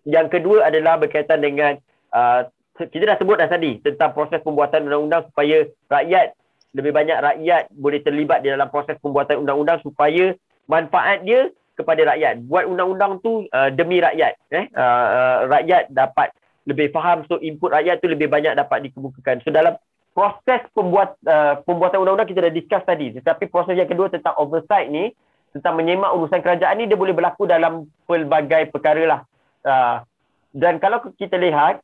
Yang 0.06 0.38
kedua 0.38 0.70
adalah 0.70 1.00
berkaitan 1.00 1.42
dengan 1.42 1.74
uh, 2.14 2.46
kita 2.78 3.02
dah 3.02 3.18
sebut 3.18 3.34
dah 3.34 3.50
tadi 3.50 3.82
tentang 3.82 4.14
proses 4.14 4.38
pembuatan 4.46 4.86
undang-undang 4.86 5.26
supaya 5.26 5.66
rakyat 5.90 6.38
lebih 6.74 6.90
banyak 6.90 7.18
rakyat 7.22 7.70
boleh 7.70 8.02
terlibat 8.02 8.42
di 8.42 8.50
dalam 8.50 8.66
proses 8.68 8.98
pembuatan 8.98 9.46
undang-undang 9.46 9.78
supaya 9.80 10.34
manfaat 10.66 11.22
dia 11.22 11.54
kepada 11.78 12.14
rakyat. 12.14 12.42
Buat 12.50 12.66
undang-undang 12.66 13.22
tu 13.22 13.46
uh, 13.50 13.70
demi 13.70 14.02
rakyat. 14.02 14.34
Eh? 14.50 14.66
Uh, 14.74 15.06
uh, 15.10 15.36
rakyat 15.50 15.90
dapat 15.94 16.34
lebih 16.66 16.90
faham 16.90 17.22
so 17.30 17.38
input 17.38 17.70
rakyat 17.70 18.02
tu 18.02 18.10
lebih 18.10 18.26
banyak 18.26 18.58
dapat 18.58 18.90
dikemukakan. 18.90 19.42
So 19.46 19.54
dalam 19.54 19.78
proses 20.14 20.62
pembuat 20.74 21.18
uh, 21.26 21.62
pembuatan 21.62 22.02
undang-undang 22.02 22.30
kita 22.30 22.46
dah 22.46 22.54
discuss 22.54 22.82
tadi. 22.86 23.14
Tetapi 23.14 23.50
proses 23.50 23.78
yang 23.78 23.90
kedua 23.90 24.10
tentang 24.10 24.34
oversight 24.38 24.90
ni, 24.90 25.14
tentang 25.54 25.78
menyemak 25.78 26.10
urusan 26.10 26.42
kerajaan 26.42 26.74
ni 26.78 26.90
dia 26.90 26.98
boleh 26.98 27.14
berlaku 27.14 27.46
dalam 27.46 27.86
pelbagai 28.06 28.74
perkara 28.74 29.02
lah. 29.06 29.20
Uh, 29.62 29.96
dan 30.54 30.78
kalau 30.78 31.02
kita 31.18 31.34
lihat, 31.34 31.82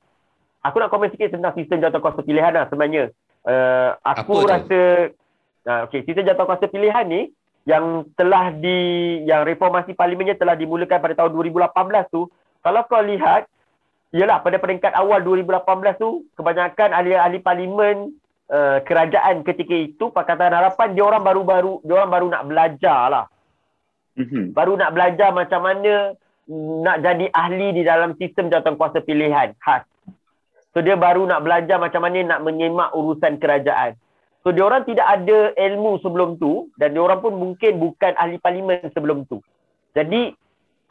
aku 0.62 0.78
nak 0.78 0.94
komen 0.94 1.10
sikit 1.10 1.34
tentang 1.34 1.54
sistem 1.58 1.82
jawatankuasa 1.82 2.22
pilihan 2.22 2.54
lah 2.54 2.66
sebenarnya. 2.70 3.10
Uh, 3.40 3.96
aku 4.04 4.44
Apa 4.44 4.60
rasa 4.60 4.80
uh, 5.64 5.80
okey 5.88 6.04
sistem 6.04 6.28
jawatankuasa 6.28 6.68
pilihan 6.68 7.08
ni 7.08 7.32
yang 7.64 8.08
telah 8.16 8.52
di 8.52 9.20
yang 9.24 9.48
reformasi 9.48 9.96
parlimennya 9.96 10.36
telah 10.36 10.56
dimulakan 10.56 11.00
pada 11.00 11.14
tahun 11.24 11.32
2018 11.32 12.12
tu 12.12 12.28
kalau 12.60 12.84
kau 12.84 13.00
lihat 13.00 13.48
ialah 14.12 14.42
pada 14.44 14.60
peringkat 14.60 14.92
awal 14.92 15.22
2018 15.24 16.02
tu 16.02 16.28
kebanyakan 16.36 16.90
ahli-ahli 16.92 17.38
parlimen 17.40 18.12
uh, 18.50 18.82
kerajaan 18.84 19.46
ketika 19.46 19.76
itu 19.76 20.10
Pakatan 20.10 20.52
Harapan 20.52 20.92
dia 20.92 21.04
orang 21.06 21.22
baru-baru 21.22 21.80
dia 21.86 21.94
orang 21.96 22.10
baru 22.12 22.26
nak 22.28 22.44
belajar 22.44 23.00
lah. 23.08 23.26
Mm-hmm. 24.18 24.44
Baru 24.52 24.74
nak 24.76 24.92
belajar 24.92 25.30
macam 25.30 25.60
mana 25.64 26.18
nak 26.82 26.98
jadi 27.00 27.26
ahli 27.30 27.68
di 27.78 27.82
dalam 27.86 28.18
sistem 28.18 28.50
jawatankuasa 28.50 29.06
pilihan 29.06 29.54
khas. 29.62 29.86
So 30.70 30.82
dia 30.82 30.94
baru 30.94 31.26
nak 31.26 31.42
belajar 31.42 31.82
macam 31.82 32.06
mana 32.06 32.22
nak 32.22 32.40
menyemak 32.46 32.94
urusan 32.94 33.42
kerajaan. 33.42 33.98
So 34.40 34.54
dia 34.54 34.64
orang 34.64 34.86
tidak 34.88 35.04
ada 35.04 35.52
ilmu 35.52 36.00
sebelum 36.00 36.40
tu 36.40 36.70
dan 36.80 36.96
dia 36.96 37.02
orang 37.02 37.20
pun 37.20 37.36
mungkin 37.36 37.76
bukan 37.76 38.14
ahli 38.16 38.40
parlimen 38.40 38.80
sebelum 38.94 39.26
tu. 39.26 39.42
Jadi 39.92 40.32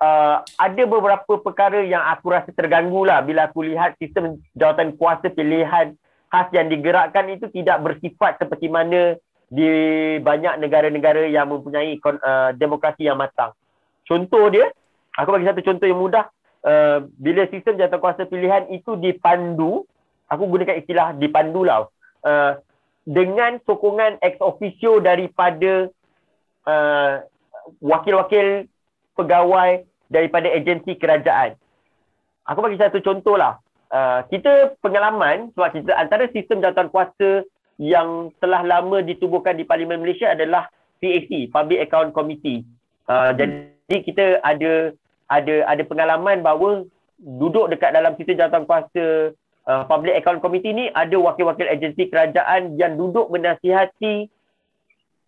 uh, 0.03 0.43
ada 0.43 0.83
beberapa 0.83 1.39
perkara 1.39 1.81
yang 1.81 2.03
aku 2.03 2.35
rasa 2.35 2.51
terganggu 2.51 3.07
lah 3.07 3.23
bila 3.23 3.47
aku 3.47 3.63
lihat 3.65 3.95
sistem 3.97 4.37
jawatan 4.53 4.93
kuasa 4.99 5.31
pilihan 5.31 5.95
khas 6.29 6.47
yang 6.53 6.69
digerakkan 6.69 7.25
itu 7.33 7.49
tidak 7.49 7.81
bersifat 7.81 8.37
seperti 8.37 8.69
mana 8.69 9.17
di 9.49 9.65
banyak 10.21 10.61
negara-negara 10.61 11.25
yang 11.25 11.49
mempunyai 11.49 11.97
uh, 11.97 12.53
demokrasi 12.53 13.09
yang 13.09 13.17
matang. 13.17 13.49
Contoh 14.05 14.45
dia, 14.53 14.69
aku 15.17 15.33
bagi 15.33 15.49
satu 15.49 15.61
contoh 15.65 15.85
yang 15.89 15.97
mudah. 15.97 16.25
Uh, 16.59 17.07
bila 17.15 17.47
sistem 17.47 17.79
jawatankuasa 17.79 18.27
pilihan 18.27 18.67
itu 18.67 18.99
dipandu, 18.99 19.87
aku 20.27 20.43
gunakan 20.43 20.75
istilah 20.75 21.15
dipandu 21.15 21.63
lah, 21.63 21.87
uh, 22.27 22.59
dengan 23.07 23.63
sokongan 23.63 24.19
ex 24.19 24.35
officio 24.43 24.99
daripada 24.99 25.87
uh, 26.67 27.23
wakil-wakil 27.79 28.67
pegawai 29.15 29.87
daripada 30.11 30.51
agensi 30.51 30.99
kerajaan. 30.99 31.55
Aku 32.43 32.59
bagi 32.59 32.81
satu 32.81 32.99
contoh 32.99 33.39
lah. 33.39 33.55
uh, 33.93 34.25
kita 34.29 34.77
pengalaman 34.81 35.51
sebab 35.53 35.69
kita 35.73 35.91
antara 35.97 36.29
sistem 36.31 36.61
jawatan 36.61 36.89
kuasa 36.89 37.45
yang 37.79 38.29
telah 38.43 38.61
lama 38.65 38.99
ditubuhkan 38.99 39.55
di 39.55 39.63
Parlimen 39.63 40.03
Malaysia 40.03 40.31
adalah 40.35 40.67
PAC, 40.99 41.47
Public 41.49 41.87
Account 41.87 42.11
Committee. 42.11 42.67
Uh, 43.07 43.31
hmm. 43.31 43.35
Jadi 43.39 43.95
kita 44.03 44.25
ada 44.43 44.93
ada 45.29 45.55
ada 45.69 45.83
pengalaman 45.85 46.41
bahawa 46.41 46.83
duduk 47.19 47.69
dekat 47.69 47.93
dalam 47.93 48.17
sistem 48.17 48.41
jawatan 48.41 48.63
kuasa 48.65 49.05
uh, 49.69 49.83
Public 49.85 50.17
Account 50.19 50.41
Committee 50.41 50.73
ni 50.73 50.85
ada 50.91 51.15
wakil-wakil 51.19 51.69
agensi 51.69 52.09
kerajaan 52.09 52.75
yang 52.75 52.97
duduk 52.97 53.29
menasihati 53.29 54.27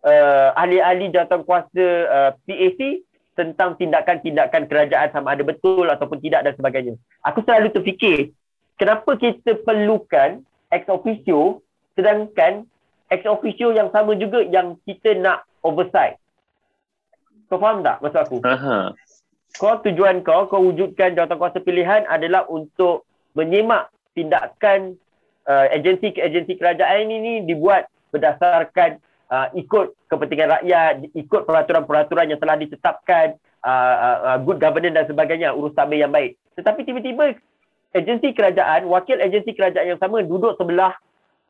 uh, 0.02 0.48
ahli-ahli 0.58 1.14
jawatan 1.14 1.46
kuasa 1.46 1.86
uh, 2.10 2.30
PAC 2.44 3.06
tentang 3.32 3.80
tindakan-tindakan 3.80 4.68
kerajaan 4.68 5.08
sama 5.08 5.32
ada 5.32 5.40
betul 5.46 5.88
ataupun 5.88 6.20
tidak 6.20 6.44
dan 6.44 6.52
sebagainya. 6.52 6.94
Aku 7.24 7.40
selalu 7.46 7.72
terfikir, 7.72 8.28
kenapa 8.76 9.16
kita 9.16 9.56
perlukan 9.64 10.44
ex 10.68 10.84
officio 10.92 11.64
sedangkan 11.96 12.68
ex 13.08 13.24
officio 13.24 13.72
yang 13.72 13.88
sama 13.88 14.16
juga 14.16 14.44
yang 14.44 14.76
kita 14.84 15.16
nak 15.16 15.48
oversight. 15.64 16.20
Kau 17.48 17.60
faham 17.60 17.84
tak 17.84 18.00
maksud 18.00 18.20
aku? 18.20 18.36
Aha. 18.44 18.96
Kau 19.60 19.76
tujuan 19.84 20.24
kau, 20.24 20.48
kau 20.48 20.64
wujudkan 20.64 21.12
jawatan 21.12 21.36
kuasa 21.36 21.60
pilihan 21.60 22.08
adalah 22.08 22.48
untuk 22.48 23.04
menyemak 23.36 23.92
tindakan 24.16 24.96
uh, 25.48 25.68
agensi 25.72 26.12
agensi 26.16 26.56
kerajaan 26.56 27.08
ini 27.08 27.16
ni 27.20 27.32
dibuat 27.44 27.88
berdasarkan 28.12 28.96
uh, 29.28 29.48
ikut 29.56 29.92
kepentingan 30.08 30.60
rakyat, 30.60 30.94
ikut 31.16 31.42
peraturan-peraturan 31.48 32.32
yang 32.32 32.40
telah 32.40 32.56
ditetapkan, 32.60 33.36
uh, 33.64 33.94
uh, 33.96 34.18
uh, 34.32 34.38
good 34.40 34.60
governance 34.60 34.96
dan 34.96 35.06
sebagainya, 35.08 35.56
urus 35.56 35.76
tabir 35.76 36.00
yang 36.00 36.12
baik. 36.12 36.36
Tetapi 36.56 36.80
tiba-tiba 36.84 37.36
agensi 37.96 38.32
kerajaan, 38.32 38.88
wakil 38.88 39.20
agensi 39.20 39.52
kerajaan 39.52 39.96
yang 39.96 40.00
sama 40.00 40.24
duduk 40.24 40.56
sebelah 40.60 40.96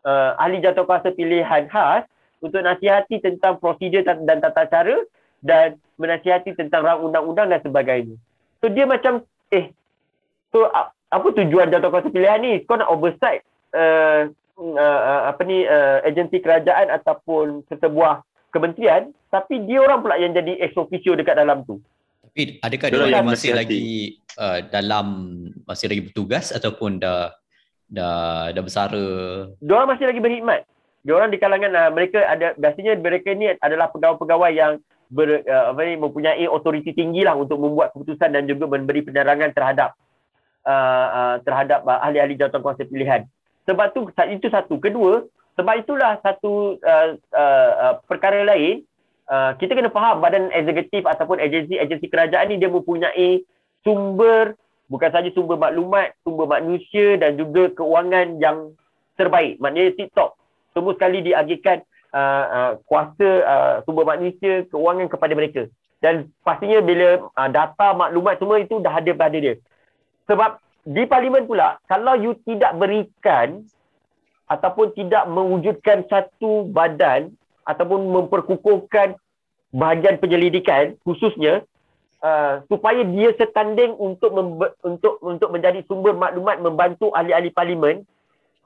uh, 0.07 0.39
ahli 0.39 0.63
kuasa 0.63 1.15
pilihan 1.15 1.67
khas 1.71 2.07
untuk 2.43 2.63
nasihati 2.63 3.23
tentang 3.23 3.63
prosedur 3.63 4.03
dan 4.03 4.39
tata 4.43 4.67
cara 4.67 4.99
dan 5.43 5.77
menasihati 5.99 6.55
tentang 6.55 6.87
rang 6.87 7.03
undang-undang 7.03 7.51
dan 7.51 7.61
sebagainya. 7.61 8.17
So 8.63 8.71
dia 8.71 8.87
macam, 8.87 9.27
eh, 9.51 9.75
so 10.55 10.71
apa 11.13 11.27
tujuan 11.37 11.69
kuasa 11.69 12.09
pilihan 12.09 12.41
ni? 12.41 12.53
Kau 12.65 12.79
nak 12.79 12.89
oversight 12.89 13.45
uh, 13.77 14.31
uh, 14.57 15.01
uh, 15.03 15.23
apa 15.29 15.43
ni 15.45 15.67
uh, 15.67 16.01
agensi 16.07 16.41
kerajaan 16.41 16.89
ataupun 16.89 17.67
sesebuah 17.69 18.25
kementerian 18.55 19.13
tapi 19.33 19.65
dia 19.65 19.81
orang 19.81 20.05
pula 20.05 20.21
yang 20.21 20.37
jadi 20.37 20.61
ex 20.61 20.77
officio 20.77 21.17
dekat 21.17 21.41
dalam 21.41 21.65
tu. 21.65 21.81
Tapi 22.33 22.61
adakah 22.61 22.89
dia 22.89 23.01
orang 23.01 23.29
masih 23.29 23.53
lagi 23.53 24.17
uh, 24.37 24.65
dalam 24.69 25.07
masih 25.69 25.89
lagi 25.89 26.03
bertugas 26.09 26.53
ataupun 26.53 27.01
dah 27.01 27.33
dah 27.93 28.53
dah 28.53 28.63
bersara? 28.65 29.07
Dia 29.61 29.73
orang 29.73 29.91
masih 29.97 30.07
lagi 30.09 30.21
berkhidmat. 30.21 30.61
Dia 31.03 31.13
orang 31.17 31.33
di 31.33 31.39
kalangan 31.41 31.73
uh, 31.77 31.91
mereka 31.93 32.25
ada 32.25 32.57
biasanya 32.57 32.93
mereka 33.01 33.33
ni 33.37 33.53
adalah 33.57 33.89
pegawai-pegawai 33.93 34.53
yang 34.53 34.73
ber, 35.13 35.45
uh, 35.45 35.77
apa 35.77 35.81
ni 35.85 36.01
mempunyai 36.01 36.49
otoriti 36.49 36.97
tinggi 36.97 37.21
lah 37.21 37.37
untuk 37.37 37.61
membuat 37.61 37.93
keputusan 37.93 38.33
dan 38.33 38.49
juga 38.49 38.65
memberi 38.65 39.05
penerangan 39.05 39.53
terhadap 39.53 39.93
uh, 40.65 41.07
uh, 41.13 41.37
terhadap 41.45 41.85
uh, 41.85 42.01
ahli-ahli 42.01 42.41
jawatan 42.41 42.65
pilihan. 42.89 43.29
Sebab 43.69 43.93
tu 43.93 44.09
itu 44.09 44.49
satu. 44.49 44.81
Kedua, 44.81 45.23
sebab 45.61 45.75
itulah 45.85 46.17
satu 46.25 46.81
uh, 46.81 47.15
uh, 47.37 47.71
uh, 47.77 47.95
perkara 48.09 48.43
lain 48.43 48.83
uh, 49.29 49.53
kita 49.61 49.77
kena 49.77 49.93
faham 49.93 50.25
badan 50.25 50.49
eksekutif 50.51 51.05
ataupun 51.05 51.39
agensi-agensi 51.39 52.07
kerajaan 52.09 52.49
ni 52.49 52.57
dia 52.57 52.73
mempunyai 52.73 53.45
sumber 53.85 54.57
bukan 54.89 55.11
saja 55.13 55.29
sumber 55.37 55.61
maklumat, 55.61 56.17
sumber 56.25 56.49
manusia 56.49 57.21
dan 57.21 57.37
juga 57.37 57.69
keuangan 57.77 58.41
yang 58.41 58.73
terbaik. 59.21 59.61
Maknanya 59.61 59.93
TikTok 59.97 60.37
semua 60.73 60.93
sekali 60.97 61.21
diagihkan 61.21 61.85
uh, 62.13 62.45
uh, 62.49 62.73
kuasa 62.87 63.31
uh, 63.43 63.75
sumber 63.85 64.07
manusia, 64.07 64.69
keuangan 64.69 65.09
kepada 65.09 65.33
mereka. 65.35 65.63
Dan 65.99 66.31
pastinya 66.47 66.79
bila 66.85 67.29
uh, 67.33 67.49
data 67.51 67.97
maklumat 67.97 68.39
semua 68.39 68.61
itu 68.61 68.79
dah 68.79 68.93
ada 68.93 69.13
pada 69.17 69.37
dia. 69.37 69.59
Sebab 70.31 70.63
di 70.83 71.07
parlimen 71.07 71.47
pula 71.47 71.79
kalau 71.87 72.19
you 72.19 72.35
tidak 72.43 72.75
berikan 72.75 73.63
ataupun 74.51 74.91
tidak 74.99 75.25
mewujudkan 75.31 76.03
satu 76.11 76.67
badan 76.69 77.31
ataupun 77.63 78.11
memperkukuhkan 78.11 79.15
bahagian 79.71 80.19
penyelidikan 80.19 80.99
khususnya 81.07 81.63
uh, 82.21 82.61
supaya 82.67 83.07
dia 83.07 83.31
setanding 83.39 83.95
untuk 83.97 84.35
membe- 84.35 84.75
untuk 84.83 85.23
untuk 85.23 85.49
menjadi 85.55 85.87
sumber 85.87 86.19
maklumat 86.19 86.59
membantu 86.59 87.15
ahli-ahli 87.15 87.55
parlimen 87.55 88.03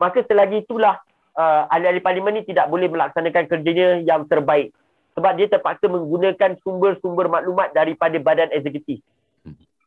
maka 0.01 0.25
selagi 0.25 0.65
itulah 0.65 0.99
uh, 1.37 1.71
ahli-ahli 1.71 2.01
parlimen 2.03 2.41
ini 2.41 2.49
tidak 2.49 2.67
boleh 2.73 2.89
melaksanakan 2.91 3.45
kerjanya 3.47 4.03
yang 4.03 4.25
terbaik 4.27 4.73
sebab 5.17 5.33
dia 5.41 5.49
terpaksa 5.49 5.89
menggunakan 5.89 6.61
sumber-sumber 6.61 7.33
maklumat 7.33 7.73
daripada 7.73 8.17
badan 8.21 8.53
eksekutif. 8.53 9.01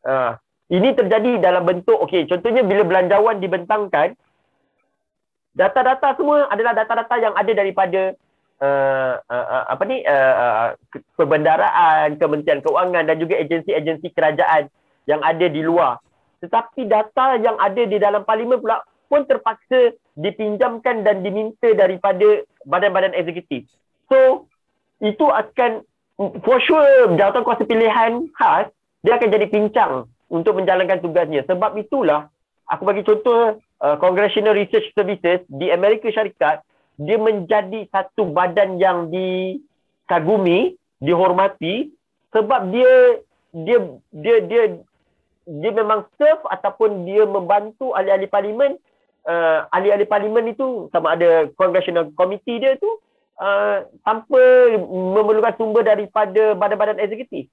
Uh, 0.02 0.34
ini 0.70 0.94
terjadi 0.94 1.38
dalam 1.38 1.62
bentuk, 1.66 1.98
okey, 2.06 2.26
contohnya 2.26 2.66
bila 2.66 2.82
belanjawan 2.82 3.38
dibentangkan, 3.38 4.14
data-data 5.54 6.18
semua 6.18 6.50
adalah 6.50 6.74
data-data 6.74 7.14
yang 7.18 7.34
ada 7.34 7.52
daripada 7.54 8.14
uh, 8.58 9.14
uh, 9.22 9.46
uh, 9.50 9.64
apa 9.70 9.82
ni 9.86 10.02
uh, 10.02 10.34
uh, 10.34 10.68
perbendaraan, 11.14 12.18
Kementerian 12.18 12.62
Keuangan 12.62 13.06
dan 13.06 13.16
juga 13.18 13.38
agensi-agensi 13.38 14.08
kerajaan 14.14 14.66
yang 15.06 15.22
ada 15.22 15.46
di 15.46 15.62
luar. 15.62 15.98
Tetapi 16.42 16.86
data 16.86 17.36
yang 17.38 17.58
ada 17.58 17.82
di 17.86 17.98
dalam 17.98 18.22
parlimen 18.22 18.58
pula 18.58 18.82
pun 19.10 19.26
terpaksa 19.26 19.98
dipinjamkan 20.14 21.02
dan 21.02 21.26
diminta 21.26 21.74
daripada 21.74 22.46
badan-badan 22.62 23.18
eksekutif. 23.18 23.66
So, 24.06 24.46
itu 25.02 25.26
akan 25.26 25.82
for 26.46 26.62
sure 26.62 27.10
jawatan 27.18 27.42
kuasa 27.42 27.66
pilihan 27.66 28.30
khas 28.36 28.70
dia 29.00 29.16
akan 29.16 29.32
jadi 29.32 29.46
pincang 29.50 29.92
untuk 30.30 30.62
menjalankan 30.62 31.02
tugasnya. 31.02 31.42
Sebab 31.50 31.74
itulah 31.80 32.30
aku 32.70 32.86
bagi 32.86 33.02
contoh 33.02 33.58
uh, 33.82 33.96
Congressional 33.98 34.54
Research 34.54 34.92
Services 34.94 35.42
di 35.50 35.72
Amerika 35.74 36.06
Syarikat 36.12 36.62
dia 37.00 37.16
menjadi 37.16 37.88
satu 37.88 38.28
badan 38.28 38.76
yang 38.76 39.08
dikagumi, 39.08 40.76
dihormati 41.00 41.88
sebab 42.30 42.68
dia 42.68 43.24
dia 43.56 43.78
dia 44.12 44.36
dia 44.44 44.62
dia 45.48 45.72
memang 45.72 46.06
serve 46.20 46.44
ataupun 46.52 47.08
dia 47.08 47.24
membantu 47.24 47.96
ahli-ahli 47.96 48.28
parlimen 48.28 48.76
uh, 49.26 49.66
ahli-ahli 49.74 50.06
parlimen 50.06 50.52
itu 50.52 50.88
sama 50.94 51.16
ada 51.16 51.48
congressional 51.56 52.08
committee 52.14 52.60
dia 52.60 52.76
tu 52.78 52.88
uh, 53.40 53.84
tanpa 54.04 54.40
memerlukan 54.88 55.56
sumber 55.56 55.82
daripada 55.84 56.54
badan-badan 56.54 57.00
eksekutif. 57.00 57.48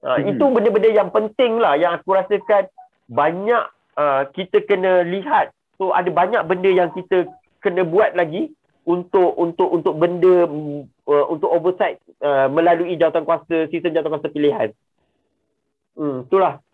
Uh, 0.00 0.16
hmm. 0.16 0.36
Itu 0.36 0.44
benda-benda 0.48 0.90
yang 0.90 1.10
penting 1.12 1.60
lah 1.60 1.76
yang 1.76 2.00
aku 2.00 2.16
rasakan 2.16 2.70
banyak 3.10 3.64
uh, 4.00 4.22
kita 4.32 4.64
kena 4.64 5.04
lihat. 5.04 5.52
So 5.76 5.92
ada 5.92 6.08
banyak 6.08 6.40
benda 6.48 6.70
yang 6.72 6.90
kita 6.96 7.28
kena 7.60 7.84
buat 7.84 8.16
lagi 8.16 8.52
untuk 8.88 9.36
untuk 9.36 9.68
untuk 9.68 9.94
benda 10.00 10.48
uh, 11.04 11.26
untuk 11.28 11.52
oversight 11.52 12.00
uh, 12.24 12.48
melalui 12.48 12.96
jawatan 12.96 13.28
kuasa 13.28 13.68
sistem 13.68 13.92
jawatan 13.92 14.12
kuasa 14.16 14.32
pilihan. 14.32 14.70
Hmm, 15.98 16.24
itulah. 16.24 16.64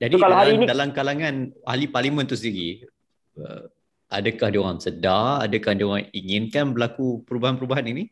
Jadi 0.00 0.16
so, 0.16 0.22
kalau 0.22 0.38
dalam, 0.38 0.46
hari 0.46 0.52
ini, 0.56 0.64
dalam 0.64 0.88
kalangan 0.94 1.34
ahli 1.66 1.86
parlimen 1.90 2.24
tu 2.24 2.38
sendiri 2.38 2.86
uh, 3.38 3.70
adakah 4.10 4.48
dia 4.50 4.60
orang 4.60 4.78
sedar, 4.82 5.46
adakah 5.46 5.72
dia 5.76 5.86
orang 5.86 6.04
inginkan 6.10 6.74
berlaku 6.74 7.22
perubahan-perubahan 7.28 7.86
ini? 7.86 8.10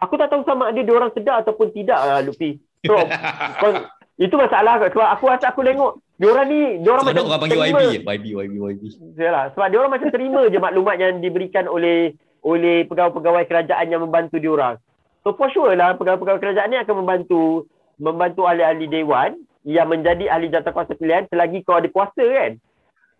Aku 0.00 0.16
tak 0.16 0.32
tahu 0.32 0.44
sama 0.44 0.72
ada 0.72 0.80
dia 0.80 0.94
orang 0.96 1.12
sedar 1.12 1.44
ataupun 1.44 1.72
tidak 1.72 1.96
uh, 1.96 2.20
Lupi. 2.24 2.60
So, 2.84 2.96
itu 4.24 4.34
masalah 4.36 4.76
sebab 4.84 5.08
aku 5.16 5.24
rasa 5.32 5.48
aku 5.48 5.64
tengok 5.64 5.96
diorang 6.20 6.46
ni 6.52 6.60
diorang 6.84 7.08
macam 7.08 7.24
orang 7.24 7.40
panggil 7.40 7.60
YB, 7.72 8.04
YB 8.04 8.26
YB 8.36 8.54
YB. 8.60 8.82
Yalah, 9.16 9.56
sebab 9.56 9.68
diorang 9.72 9.92
macam 9.92 10.12
terima 10.12 10.44
je 10.52 10.60
maklumat 10.60 11.00
yang 11.00 11.24
diberikan 11.24 11.64
oleh 11.64 12.12
oleh 12.44 12.84
pegawai-pegawai 12.84 13.48
kerajaan 13.48 13.88
yang 13.88 14.04
membantu 14.04 14.36
diorang. 14.36 14.76
So 15.24 15.32
for 15.36 15.48
sure 15.52 15.72
lah 15.72 15.96
pegawai-pegawai 15.96 16.40
kerajaan 16.40 16.68
ni 16.72 16.76
akan 16.80 17.04
membantu 17.04 17.68
membantu 18.00 18.48
ahli-ahli 18.48 18.88
dewan 18.88 19.40
yang 19.64 19.88
menjadi 19.92 20.32
ahli 20.32 20.48
kuasa 20.48 20.96
pilihan 20.96 21.28
selagi 21.28 21.64
kau 21.64 21.76
ada 21.76 21.88
kuasa 21.92 22.20
kan. 22.20 22.60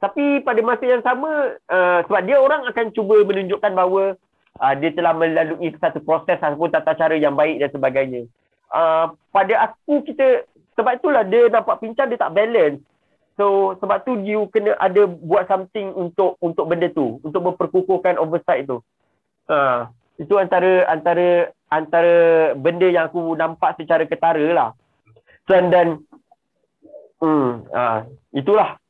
Tapi 0.01 0.41
pada 0.41 0.61
masa 0.65 0.85
yang 0.89 1.05
sama 1.05 1.61
uh, 1.69 2.01
sebab 2.09 2.25
dia 2.25 2.41
orang 2.41 2.65
akan 2.65 2.89
cuba 2.97 3.21
menunjukkan 3.21 3.73
bahawa 3.77 4.17
uh, 4.57 4.75
dia 4.81 4.91
telah 4.97 5.13
melalui 5.13 5.77
satu 5.77 6.01
proses 6.01 6.41
ataupun 6.41 6.73
tata 6.73 6.97
cara 6.97 7.21
yang 7.21 7.37
baik 7.37 7.61
dan 7.61 7.69
sebagainya. 7.69 8.25
Uh, 8.73 9.13
pada 9.29 9.69
aku 9.69 10.01
kita 10.09 10.49
sebab 10.73 10.97
itulah 10.97 11.21
dia 11.29 11.53
nampak 11.53 11.85
pincang 11.85 12.09
dia 12.09 12.17
tak 12.17 12.33
balance. 12.33 12.81
So 13.37 13.77
sebab 13.77 14.09
tu 14.09 14.17
you 14.25 14.49
kena 14.49 14.73
ada 14.81 15.05
buat 15.05 15.45
something 15.53 15.93
untuk 15.93 16.41
untuk 16.41 16.65
benda 16.65 16.89
tu, 16.89 17.21
untuk 17.21 17.53
memperkukuhkan 17.53 18.17
oversight 18.17 18.65
tu. 18.65 18.81
Uh, 19.53 19.85
itu 20.17 20.33
antara 20.41 20.89
antara 20.89 21.53
antara 21.69 22.17
benda 22.57 22.89
yang 22.89 23.13
aku 23.13 23.37
nampak 23.37 23.77
secara 23.77 24.09
ketara 24.09 24.49
lah. 24.57 24.71
Dan 25.45 25.69
dan 25.69 25.87
hmm, 27.21 27.69
uh, 27.69 28.09
itulah. 28.33 28.81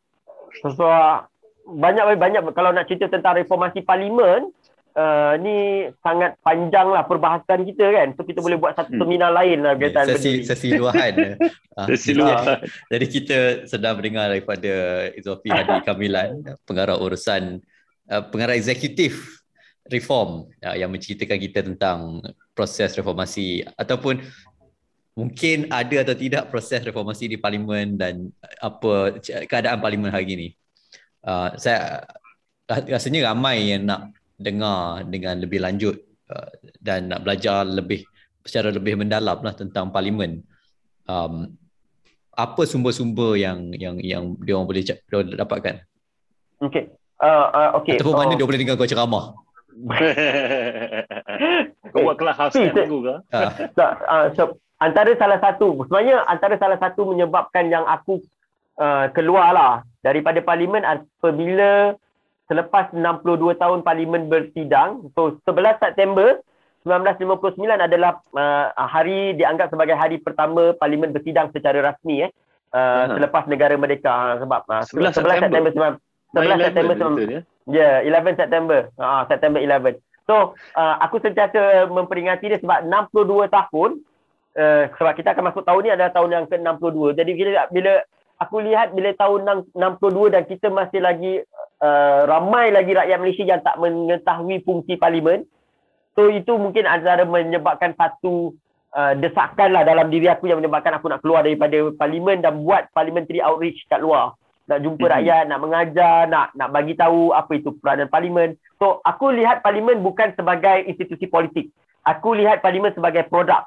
Sebab 0.61 1.31
banyak 1.71 2.05
banyak 2.19 2.43
kalau 2.53 2.75
nak 2.75 2.91
cerita 2.91 3.07
tentang 3.07 3.39
reformasi 3.39 3.87
parlimen 3.87 4.51
uh, 4.99 5.39
ni 5.39 5.87
sangat 6.03 6.35
panjang 6.43 6.91
lah 6.91 7.07
perbahasan 7.07 7.63
kita 7.63 7.87
kan. 7.95 8.09
So 8.19 8.27
kita 8.27 8.43
boleh 8.43 8.59
buat 8.59 8.75
satu 8.75 8.91
Hmm. 8.91 9.01
seminar 9.07 9.31
lain 9.31 9.63
lah 9.63 9.79
berkaitan 9.79 10.11
Sesi, 10.17 10.43
sesi 10.49 10.75
luahan. 10.75 11.39
Ah, 11.79 11.87
Sesi 11.87 12.11
jadi- 12.11 12.19
luahan. 12.19 12.59
Jadi 12.91 13.07
kita 13.07 13.39
sedang 13.71 13.95
mendengar 13.97 14.29
daripada 14.29 14.73
Izofi 15.15 15.49
Hadi 15.49 15.79
Kamilan, 15.87 16.43
pengarah 16.67 16.99
urusan 16.99 17.63
uh, 18.11 18.23
pengarah 18.29 18.59
eksekutif 18.59 19.41
reform 19.87 20.51
uh, 20.63 20.75
yang 20.75 20.91
menceritakan 20.91 21.39
kita 21.39 21.61
tentang 21.67 22.23
proses 22.55 22.93
reformasi 22.93 23.63
ataupun 23.79 24.21
mungkin 25.21 25.69
ada 25.69 26.01
atau 26.01 26.17
tidak 26.17 26.49
proses 26.49 26.81
reformasi 26.81 27.29
di 27.29 27.37
parlimen 27.37 28.01
dan 28.01 28.33
apa 28.57 29.21
c- 29.21 29.45
keadaan 29.45 29.85
parlimen 29.85 30.09
hari 30.09 30.33
ini. 30.33 30.49
Uh, 31.21 31.53
saya 31.61 32.09
rasanya 32.89 33.29
ramai 33.29 33.77
yang 33.77 33.85
nak 33.85 34.17
dengar 34.41 35.05
dengan 35.05 35.45
lebih 35.45 35.61
lanjut 35.61 36.01
uh, 36.33 36.49
dan 36.81 37.13
nak 37.13 37.21
belajar 37.21 37.69
lebih 37.69 38.09
secara 38.41 38.73
lebih 38.73 38.97
mendalam 38.97 39.37
lah 39.45 39.53
tentang 39.53 39.93
parlimen. 39.93 40.41
Um, 41.05 41.53
apa 42.33 42.65
sumber-sumber 42.65 43.37
yang 43.37 43.77
yang 43.77 44.01
yang 44.01 44.33
dia 44.41 44.57
orang 44.57 44.65
boleh 44.65 44.81
dia 44.81 44.97
orang 45.13 45.37
dapatkan 45.37 45.75
Okey. 46.65 46.89
Uh, 47.21 47.47
uh, 47.53 47.69
okey. 47.83 48.01
ataupun 48.01 48.17
mana 48.17 48.33
dia 48.33 48.49
boleh 48.49 48.61
dengar 48.65 48.81
kau 48.81 48.89
ceramah 48.89 49.37
Kau 51.93 52.01
buat 52.07 52.17
kelas 52.17 52.37
house 52.39 52.57
kat 52.65 52.77
aku 52.77 52.99
ke? 53.03 53.15
Ah, 53.33 53.53
So, 53.75 53.83
uh, 53.83 54.27
so, 54.37 54.43
antara 54.81 55.13
salah 55.21 55.39
satu 55.39 55.85
sebenarnya 55.87 56.25
antara 56.27 56.57
salah 56.57 56.79
satu 56.81 57.13
menyebabkan 57.13 57.69
yang 57.69 57.85
aku 57.85 58.21
uh, 58.81 59.13
keluar 59.13 59.53
lah 59.53 59.75
daripada 60.01 60.41
parlimen 60.41 60.83
apabila 60.83 61.95
selepas 62.49 62.91
62 62.91 63.61
tahun 63.61 63.81
parlimen 63.87 64.27
bersidang 64.27 65.13
so 65.15 65.39
11 65.47 65.79
September 65.79 66.41
1959 66.89 67.61
adalah 67.77 68.25
uh, 68.33 68.73
hari 68.89 69.37
dianggap 69.37 69.69
sebagai 69.69 69.95
hari 69.95 70.17
pertama 70.17 70.73
parlimen 70.81 71.13
bersidang 71.13 71.53
secara 71.53 71.93
rasmi 71.93 72.27
eh 72.27 72.31
uh, 72.73 73.05
Aha. 73.07 73.21
selepas 73.21 73.45
negara 73.47 73.77
merdeka 73.77 74.41
sebab 74.41 74.65
uh, 74.67 74.83
11 74.89 75.13
September 75.15 75.71
11 76.33 76.67
September 76.73 76.97
9/11 76.97 77.45
Ya, 77.71 78.03
yeah, 78.03 78.19
11 78.25 78.35
September. 78.35 78.91
Ah, 78.99 79.23
September 79.31 79.63
11. 79.63 80.01
So, 80.27 80.59
uh, 80.79 80.95
aku 81.03 81.23
sentiasa 81.23 81.91
memperingati 81.91 82.51
dia 82.51 82.59
sebab 82.63 82.87
62 82.87 83.47
tahun 83.51 83.91
uh, 84.57 84.85
sebab 84.97 85.13
kita 85.19 85.35
akan 85.35 85.53
masuk 85.53 85.63
tahun 85.67 85.81
ni 85.85 85.91
adalah 85.93 86.13
tahun 86.15 86.31
yang 86.31 86.45
ke-62. 86.51 87.19
Jadi 87.19 87.31
bila 87.35 87.51
bila 87.71 87.93
aku 88.41 88.57
lihat 88.65 88.97
bila 88.97 89.11
tahun 89.15 89.71
62 89.77 90.35
dan 90.35 90.43
kita 90.49 90.67
masih 90.73 91.01
lagi 91.03 91.45
uh, 91.83 92.21
ramai 92.27 92.73
lagi 92.73 92.97
rakyat 92.97 93.19
Malaysia 93.21 93.45
yang 93.45 93.61
tak 93.61 93.77
mengetahui 93.77 94.63
fungsi 94.65 94.97
parlimen. 94.97 95.45
So 96.19 96.27
itu 96.27 96.57
mungkin 96.59 96.89
antara 96.89 97.23
menyebabkan 97.23 97.95
satu 97.95 98.57
uh, 98.97 99.15
desakan 99.19 99.77
lah 99.77 99.87
dalam 99.87 100.11
diri 100.11 100.27
aku 100.27 100.51
yang 100.51 100.59
menyebabkan 100.59 100.99
aku 100.99 101.07
nak 101.07 101.23
keluar 101.23 101.47
daripada 101.47 101.95
parlimen 101.95 102.43
dan 102.43 102.61
buat 102.67 102.91
parliamentary 102.91 103.39
outreach 103.39 103.87
kat 103.87 104.03
luar 104.03 104.35
nak 104.71 104.87
jumpa 104.87 105.03
Mhm. 105.03 105.13
rakyat, 105.19 105.43
nak 105.51 105.61
mengajar, 105.67 106.17
nak 106.31 106.55
nak 106.55 106.71
bagi 106.71 106.95
tahu 106.95 107.35
apa 107.35 107.59
itu 107.59 107.75
peranan 107.83 108.07
parlimen. 108.07 108.55
So 108.79 109.03
aku 109.03 109.35
lihat 109.35 109.67
parlimen 109.67 109.99
bukan 109.99 110.31
sebagai 110.39 110.87
institusi 110.87 111.27
politik. 111.27 111.75
Aku 112.07 112.39
lihat 112.39 112.63
parlimen 112.63 112.95
sebagai 112.95 113.27
produk. 113.27 113.67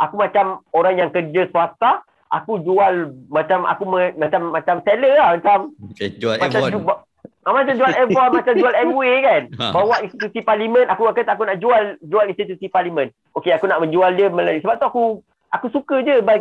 Aku 0.00 0.16
macam 0.16 0.64
orang 0.72 0.96
yang 0.96 1.10
kerja 1.12 1.44
swasta, 1.52 2.00
aku 2.30 2.62
jual 2.62 3.12
macam 3.28 3.66
aku 3.66 3.84
me, 3.84 4.14
macam 4.16 4.54
macam 4.54 4.80
seller 4.86 5.18
lah 5.18 5.36
macam 5.36 5.74
okay, 5.90 6.14
jual 6.16 6.38
macam 6.38 6.62
Avon 6.62 6.70
jual, 6.78 6.96
ah, 7.44 7.52
macam 7.52 7.74
jual 7.74 7.92
Avon, 7.92 8.30
macam 8.38 8.54
jual 8.54 8.74
Amway 8.74 9.14
kan. 9.20 9.42
Ha. 9.58 9.64
Bawa 9.74 9.96
institusi 10.06 10.40
parlimen, 10.40 10.86
aku 10.86 11.10
kata 11.10 11.34
aku 11.34 11.44
nak 11.44 11.58
jual 11.58 11.98
jual 12.06 12.26
institusi 12.30 12.70
parlimen. 12.70 13.10
Okey, 13.34 13.52
aku 13.52 13.66
nak 13.66 13.82
menjual 13.82 14.14
dia 14.14 14.30
melalui 14.30 14.62
sebab 14.62 14.78
tu 14.78 14.86
aku 14.86 15.02
aku 15.50 15.66
suka 15.74 16.00
je 16.06 16.22
ba, 16.22 16.38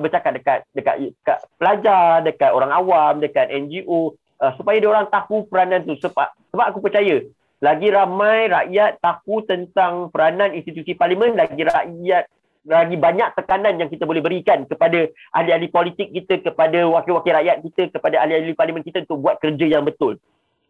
bercakap 0.00 0.32
dekat 0.34 0.58
dekat 0.72 1.12
dekat 1.12 1.38
pelajar, 1.60 2.24
dekat 2.24 2.50
orang 2.50 2.72
awam, 2.72 3.20
dekat 3.20 3.52
NGO 3.52 4.16
uh, 4.40 4.52
supaya 4.56 4.80
dia 4.80 4.88
orang 4.88 5.06
tahu 5.12 5.44
peranan 5.46 5.84
tu 5.84 5.94
sebab 6.00 6.32
sebab 6.50 6.64
aku 6.64 6.80
percaya 6.80 7.20
lagi 7.58 7.90
ramai 7.90 8.46
rakyat 8.46 9.02
tahu 9.02 9.42
tentang 9.44 10.14
peranan 10.14 10.54
institusi 10.54 10.94
parlimen, 10.94 11.34
lagi 11.34 11.66
rakyat 11.66 12.30
lagi 12.68 13.00
banyak 13.00 13.32
tekanan 13.32 13.80
yang 13.80 13.88
kita 13.88 14.04
boleh 14.04 14.20
berikan 14.20 14.68
kepada 14.68 15.08
ahli-ahli 15.32 15.72
politik 15.72 16.12
kita, 16.12 16.44
kepada 16.44 16.84
wakil-wakil 16.84 17.32
rakyat 17.32 17.64
kita, 17.64 17.82
kepada 17.96 18.20
ahli-ahli 18.20 18.52
parlimen 18.52 18.84
kita 18.84 19.08
untuk 19.08 19.24
buat 19.24 19.40
kerja 19.40 19.66
yang 19.66 19.88
betul. 19.88 20.20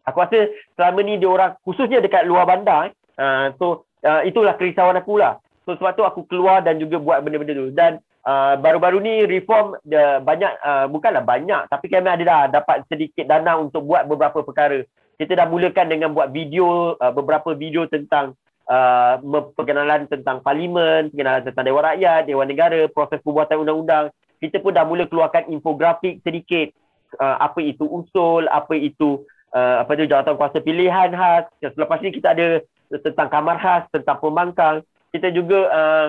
Aku 0.07 0.23
rasa 0.23 0.47
selama 0.79 1.03
ni 1.03 1.19
dia 1.19 1.29
orang 1.29 1.59
khususnya 1.67 1.99
dekat 1.99 2.23
luar 2.25 2.47
bandar, 2.47 2.89
eh, 2.89 3.21
uh, 3.21 3.45
so 3.59 3.83
uh, 4.07 4.23
itulah 4.23 4.55
kerisauan 4.55 4.95
aku 4.95 5.19
lah. 5.19 5.37
So 5.67 5.75
sebab 5.75 5.93
tu 5.93 6.07
aku 6.07 6.25
keluar 6.25 6.63
dan 6.65 6.79
juga 6.81 6.97
buat 6.97 7.21
benda-benda 7.21 7.53
tu. 7.53 7.69
Dan 7.75 7.99
uh, 8.25 8.57
baru-baru 8.57 9.03
ni 9.03 9.13
reform 9.27 9.77
dia 9.85 10.23
banyak, 10.23 10.49
uh, 10.65 10.85
bukanlah 10.89 11.21
banyak, 11.21 11.67
tapi 11.69 11.85
kami 11.91 12.09
ada 12.09 12.23
dah 12.23 12.41
dapat 12.63 12.87
sedikit 12.89 13.27
dana 13.27 13.59
untuk 13.59 13.85
buat 13.85 14.07
beberapa 14.07 14.41
perkara. 14.41 14.81
Kita 15.19 15.35
dah 15.35 15.45
mulakan 15.51 15.91
dengan 15.91 16.15
buat 16.15 16.31
video, 16.31 16.95
uh, 16.95 17.11
beberapa 17.11 17.53
video 17.53 17.85
tentang 17.85 18.33
uh, 18.69 19.17
perkenalan 19.57 20.05
tentang 20.07 20.39
parlimen, 20.45 21.09
perkenalan 21.11 21.43
tentang 21.43 21.65
Dewan 21.65 21.83
Rakyat, 21.83 22.29
Dewan 22.29 22.47
Negara, 22.47 22.85
proses 22.87 23.19
pembuatan 23.25 23.65
undang-undang. 23.65 24.13
Kita 24.39 24.63
pun 24.63 24.71
dah 24.71 24.87
mula 24.87 25.09
keluarkan 25.09 25.51
infografik 25.51 26.23
sedikit 26.23 26.71
uh, 27.19 27.41
apa 27.43 27.59
itu 27.59 27.83
usul, 27.83 28.47
apa 28.47 28.71
itu 28.77 29.25
uh, 29.51 29.83
apa 29.83 29.99
tu 29.99 30.07
jawatan 30.07 30.37
kuasa 30.39 30.63
pilihan 30.63 31.11
khas. 31.11 31.49
Selepas 31.59 31.99
ni 31.99 32.13
kita 32.15 32.31
ada 32.31 32.63
tentang 33.03 33.27
kamar 33.27 33.57
khas, 33.59 33.83
tentang 33.91 34.17
pembangkang. 34.21 34.85
Kita 35.09 35.33
juga 35.33 35.59
uh, 35.73 36.07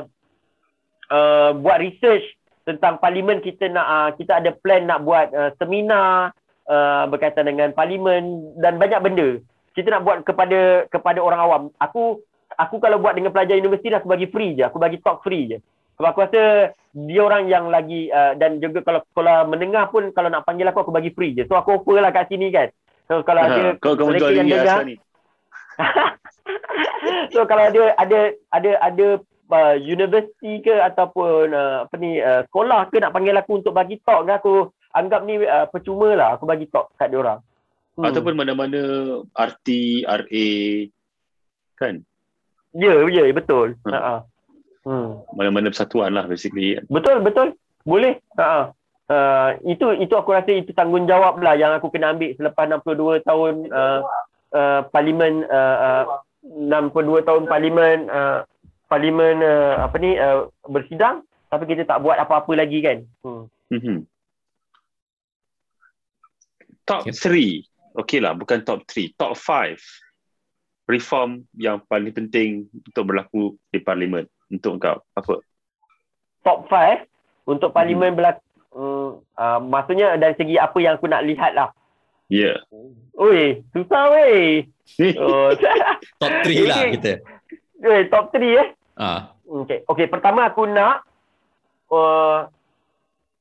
uh, 1.11 1.51
buat 1.59 1.81
research 1.81 2.23
tentang 2.69 3.01
parlimen 3.01 3.41
kita 3.43 3.67
nak 3.73 3.87
uh, 3.89 4.11
kita 4.15 4.39
ada 4.39 4.55
plan 4.61 4.85
nak 4.85 5.03
buat 5.03 5.33
uh, 5.33 5.51
seminar 5.57 6.37
uh, 6.69 7.09
berkaitan 7.09 7.49
dengan 7.49 7.73
parlimen 7.75 8.55
dan 8.61 8.77
banyak 8.77 9.01
benda. 9.03 9.29
Kita 9.75 9.91
nak 9.91 10.05
buat 10.07 10.23
kepada 10.23 10.87
kepada 10.93 11.19
orang 11.19 11.41
awam. 11.41 11.63
Aku 11.81 12.21
aku 12.61 12.77
kalau 12.77 13.01
buat 13.01 13.17
dengan 13.17 13.33
pelajar 13.33 13.57
universiti 13.57 13.89
aku 13.97 14.09
bagi 14.13 14.29
free 14.29 14.53
je. 14.61 14.69
Aku 14.69 14.77
bagi 14.77 15.01
talk 15.01 15.25
free 15.25 15.49
je. 15.49 15.59
Sebab 15.97 16.09
aku 16.13 16.21
rasa 16.25 16.73
dia 16.97 17.21
orang 17.21 17.49
yang 17.49 17.69
lagi 17.69 18.09
uh, 18.09 18.37
dan 18.37 18.61
juga 18.61 18.81
kalau 18.85 19.01
kalau 19.13 19.49
mendengar 19.49 19.89
pun 19.89 20.13
kalau 20.13 20.29
nak 20.33 20.45
panggil 20.45 20.69
aku 20.69 20.85
aku 20.85 20.93
bagi 20.93 21.13
free 21.17 21.33
je. 21.33 21.49
So 21.49 21.57
aku 21.57 21.81
offer 21.81 22.01
lah 22.01 22.13
kat 22.13 22.29
sini 22.29 22.53
kan. 22.53 22.69
So 23.09 23.25
kalau 23.25 23.45
ada 23.45 23.77
kau 23.81 23.97
kau 23.97 24.09
mereka 24.09 24.29
jual 24.29 24.37
yang 24.37 24.49
diri 24.49 24.61
dengar, 24.61 24.77
asal 24.77 24.87
ni. 24.89 24.97
so 27.35 27.41
kalau 27.49 27.65
ada 27.69 27.83
ada 27.97 28.21
ada 28.53 28.71
ada 28.81 29.07
uh, 29.53 29.77
universiti 29.77 30.61
ke 30.65 30.73
ataupun 30.73 31.53
uh, 31.53 31.85
apa 31.89 31.95
ni 31.97 32.21
uh, 32.21 32.45
sekolah 32.49 32.89
ke 32.89 32.97
nak 33.01 33.13
panggil 33.13 33.37
aku 33.37 33.61
untuk 33.61 33.77
bagi 33.77 34.01
talk 34.05 34.25
ke 34.25 34.33
aku 34.37 34.55
anggap 34.97 35.21
ni 35.27 35.41
uh, 35.43 35.69
percuma 35.69 36.17
lah 36.17 36.29
aku 36.37 36.45
bagi 36.49 36.67
talk 36.69 36.93
kat 36.97 37.13
dia 37.13 37.21
orang. 37.21 37.41
Hmm. 37.99 38.07
Ataupun 38.07 38.39
mana-mana 38.39 38.81
RT, 39.35 39.69
RA 40.07 40.49
kan? 41.77 42.05
Ya 42.75 42.93
ya 43.09 43.23
betul. 43.33 43.79
Hmm. 43.87 43.93
Ha. 43.95 44.15
Hmm. 44.87 45.09
Mana-mana 45.37 45.69
persatuan 45.69 46.17
lah 46.17 46.25
basically. 46.25 46.79
Betul 46.89 47.21
betul. 47.21 47.57
Boleh. 47.85 48.21
Ha. 48.37 48.73
Uh, 49.11 49.59
itu 49.67 49.91
itu 49.99 50.15
aku 50.15 50.31
rasa 50.31 50.55
itu 50.55 50.71
tanggungjawab 50.71 51.43
lah 51.43 51.59
yang 51.59 51.75
aku 51.75 51.91
kena 51.91 52.15
ambil 52.15 52.31
selepas 52.39 52.71
62 52.71 53.27
tahun 53.27 53.55
uh, 53.75 54.07
uh, 54.55 54.81
parlimen 54.95 55.43
uh, 55.51 56.07
uh, 56.07 56.85
62 56.95 57.27
tahun 57.27 57.43
parlimen 57.51 58.07
uh, 58.07 58.47
parlimen 58.87 59.43
uh, 59.43 59.83
apa 59.83 59.97
ni 59.99 60.15
uh, 60.15 60.47
bersidang 60.71 61.27
tapi 61.51 61.67
kita 61.67 61.83
tak 61.83 61.99
buat 62.07 62.17
apa-apa 62.23 62.55
lagi 62.55 62.79
kan. 62.79 63.03
Hmm. 63.27 63.51
Mm-hmm. 63.75 63.99
Top 66.87 67.03
Yep. 67.07 67.15
3. 67.19 68.03
Okey 68.03 68.19
lah, 68.23 68.39
bukan 68.39 68.63
top 68.63 68.87
3. 68.87 69.19
Top 69.19 69.35
5. 69.35 69.79
Reform 70.91 71.47
yang 71.55 71.79
paling 71.87 72.11
penting 72.11 72.67
untuk 72.75 73.15
berlaku 73.15 73.55
di 73.71 73.79
parlimen. 73.79 74.27
Untuk 74.51 74.83
kau. 74.83 74.99
Apa? 75.15 75.39
Top 76.43 76.67
5 76.67 77.07
untuk 77.47 77.71
parlimen 77.75 78.15
berlaku 78.15 78.43
hmm, 78.75 79.09
uh, 79.35 79.59
maksudnya 79.63 80.15
dari 80.19 80.35
segi 80.39 80.55
apa 80.59 80.79
yang 80.79 80.99
aku 80.99 81.07
nak 81.11 81.27
lihat 81.27 81.55
lah. 81.55 81.71
Ya. 82.31 82.63
Oi, 83.19 83.67
susah 83.75 84.03
weh. 84.15 84.67
Yeah. 84.99 85.19
Oh, 85.23 85.55
top 86.23 86.35
3 86.47 86.67
lah 86.67 86.79
Okay. 86.83 86.91
kita 86.99 87.13
Weh, 87.79 88.03
top 88.11 88.35
3 88.35 88.43
eh. 88.43 88.69
ah 88.99 89.35
Okey, 89.47 89.83
okey. 89.87 90.07
Pertama 90.07 90.47
aku 90.47 90.67
nak 90.67 91.03
uh, 91.91 92.47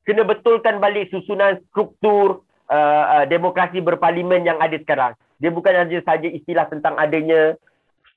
kena 0.10 0.26
betulkan 0.26 0.82
balik 0.82 1.14
susunan 1.14 1.62
struktur 1.70 2.42
uh, 2.66 3.04
uh, 3.22 3.26
demokrasi 3.30 3.78
berparlimen 3.78 4.42
yang 4.42 4.58
ada 4.58 4.74
sekarang. 4.82 5.14
Dia 5.40 5.49
bukan 5.49 5.72
saja 5.72 5.98
saja 6.03 6.28
istilah 6.28 6.68
tentang 6.68 6.99
adanya 6.99 7.56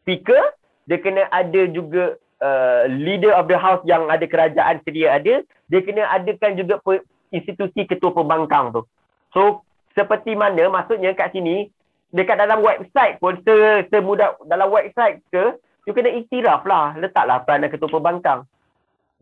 speaker, 0.03 0.43
dia 0.91 0.99
kena 0.99 1.31
ada 1.31 1.63
juga 1.71 2.19
uh, 2.43 2.85
leader 2.91 3.33
of 3.39 3.47
the 3.47 3.55
house 3.57 3.83
yang 3.87 4.11
ada 4.11 4.27
kerajaan 4.27 4.83
sedia 4.83 5.15
ada, 5.15 5.47
dia 5.71 5.81
kena 5.81 6.11
adakan 6.11 6.59
juga 6.59 6.83
pe- 6.83 7.07
institusi 7.31 7.87
ketua 7.87 8.11
pembangkang 8.11 8.75
tu. 8.75 8.83
So 9.31 9.63
seperti 9.95 10.35
mana 10.35 10.69
maksudnya 10.69 11.15
kat 11.15 11.33
sini 11.33 11.71
dekat 12.13 12.37
dalam 12.37 12.61
website 12.61 13.17
pun 13.23 13.41
se, 13.41 13.87
semudah 13.89 14.37
dalam 14.45 14.69
website 14.69 15.25
ke 15.33 15.57
you 15.89 15.97
kena 15.97 16.13
iktiraf 16.13 16.61
lah 16.69 16.93
letaklah 16.97 17.41
peranan 17.45 17.73
ketua 17.73 17.89
pembangkang 17.89 18.45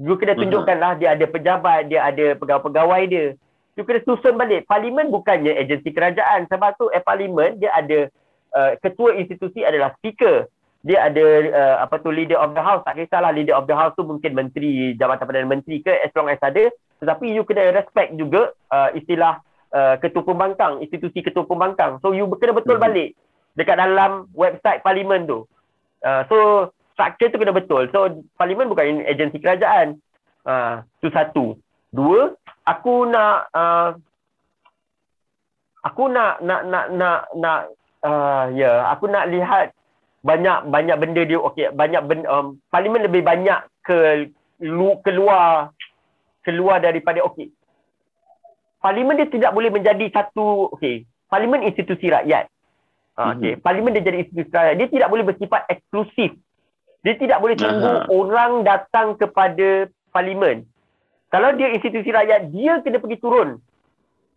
you 0.02 0.18
kena 0.18 0.34
Mhm. 0.34 0.40
tunjukkan 0.46 0.76
lah 0.78 0.92
dia 0.98 1.14
ada 1.14 1.26
pejabat 1.26 1.86
dia 1.86 2.02
ada 2.02 2.34
pegawai-pegawai 2.34 3.02
dia 3.06 3.26
you 3.76 3.84
kena 3.86 4.02
susun 4.06 4.34
balik. 4.38 4.66
Parlimen 4.66 5.10
bukannya 5.12 5.54
agensi 5.54 5.90
kerajaan. 5.94 6.46
Sebab 6.50 6.78
tu 6.78 6.90
eh, 6.90 7.02
parlimen 7.02 7.58
dia 7.58 7.70
ada 7.74 8.10
uh, 8.54 8.72
ketua 8.82 9.14
institusi 9.18 9.62
adalah 9.62 9.94
speaker. 9.98 10.50
Dia 10.80 11.12
ada 11.12 11.24
uh, 11.52 11.76
apa 11.84 12.00
tu 12.00 12.08
leader 12.08 12.40
of 12.40 12.56
the 12.56 12.62
house. 12.64 12.80
Tak 12.88 12.96
kisahlah 12.96 13.36
leader 13.36 13.52
of 13.52 13.68
the 13.68 13.76
house 13.76 13.92
tu 13.94 14.02
mungkin 14.02 14.32
menteri 14.32 14.96
jabatan 14.96 15.28
perdana 15.28 15.48
menteri 15.48 15.84
ke 15.84 15.92
as 16.00 16.12
long 16.16 16.32
as 16.32 16.40
ada. 16.40 16.72
Tetapi 17.00 17.30
you 17.30 17.44
kena 17.44 17.76
respect 17.76 18.16
juga 18.16 18.56
uh, 18.72 18.88
istilah 18.96 19.44
uh, 19.76 19.94
ketua 20.00 20.24
pembangkang 20.24 20.80
institusi 20.80 21.20
ketua 21.20 21.44
pembangkang. 21.44 22.00
So 22.00 22.16
you 22.16 22.24
kena 22.40 22.56
betul 22.56 22.80
Mhm. 22.80 22.84
balik 22.84 23.08
dekat 23.58 23.76
dalam 23.76 24.30
website 24.32 24.80
parlimen 24.80 25.28
tu. 25.28 25.44
Uh, 26.00 26.24
so 26.32 26.36
structure 26.96 27.28
tu 27.28 27.36
kena 27.36 27.52
betul. 27.52 27.88
So 27.92 28.24
parlimen 28.40 28.72
bukan 28.72 29.04
agensi 29.04 29.36
kerajaan. 29.36 30.00
Uh, 30.40 30.80
tu 31.04 31.12
satu 31.12 31.60
dua 31.90 32.34
aku 32.66 33.06
nak 33.10 33.50
uh, 33.50 33.90
aku 35.82 36.06
nak 36.12 36.38
nak 36.44 36.62
nak 36.68 36.86
nak 36.94 37.20
nak 37.34 37.60
uh, 38.06 38.46
ya 38.54 38.62
yeah, 38.62 38.76
aku 38.94 39.10
nak 39.10 39.26
lihat 39.26 39.74
banyak 40.20 40.68
banyak 40.68 40.96
benda 41.00 41.22
dia 41.24 41.40
okey 41.40 41.72
banyak 41.72 42.02
benda, 42.04 42.26
um, 42.28 42.46
parlimen 42.68 43.02
lebih 43.08 43.24
banyak 43.24 43.64
ke 43.80 44.28
lu, 44.60 45.00
keluar 45.00 45.72
keluar 46.44 46.78
daripada 46.80 47.24
okey. 47.24 47.48
Parlimen 48.80 49.16
dia 49.16 49.28
tidak 49.28 49.52
boleh 49.52 49.72
menjadi 49.72 50.08
satu 50.12 50.72
okey 50.76 51.08
parlimen 51.28 51.64
institusi 51.64 52.12
rakyat. 52.12 52.52
Uh, 53.16 53.32
okey 53.36 53.56
parlimen 53.64 53.96
dia 53.96 54.04
jadi 54.04 54.28
institusi 54.28 54.52
rakyat. 54.52 54.76
Dia 54.76 54.88
tidak 54.92 55.08
boleh 55.08 55.24
bersifat 55.24 55.64
eksklusif. 55.72 56.36
Dia 57.00 57.16
tidak 57.16 57.40
boleh 57.40 57.56
tunggu 57.56 58.04
Aha. 58.04 58.12
orang 58.12 58.60
datang 58.60 59.16
kepada 59.16 59.88
parlimen 60.12 60.68
kalau 61.30 61.54
dia 61.54 61.72
institusi 61.72 62.10
rakyat 62.10 62.50
dia 62.50 62.82
kena 62.82 62.98
pergi 62.98 63.18
turun 63.22 63.48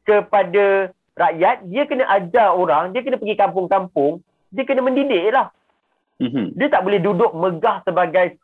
kepada 0.05 0.93
rakyat 1.13 1.65
dia 1.69 1.83
kena 1.85 2.05
ajar 2.09 2.53
orang 2.53 2.93
dia 2.93 3.01
kena 3.05 3.17
pergi 3.21 3.35
kampung-kampung 3.37 4.21
dia 4.53 4.63
kena 4.65 4.81
mendidik 4.81 5.33
lah 5.33 5.49
Mhm. 6.21 6.55
dia 6.55 6.69
tak 6.71 6.85
boleh 6.85 7.01
duduk 7.03 7.35
megah 7.35 7.83
sebagai 7.83 8.37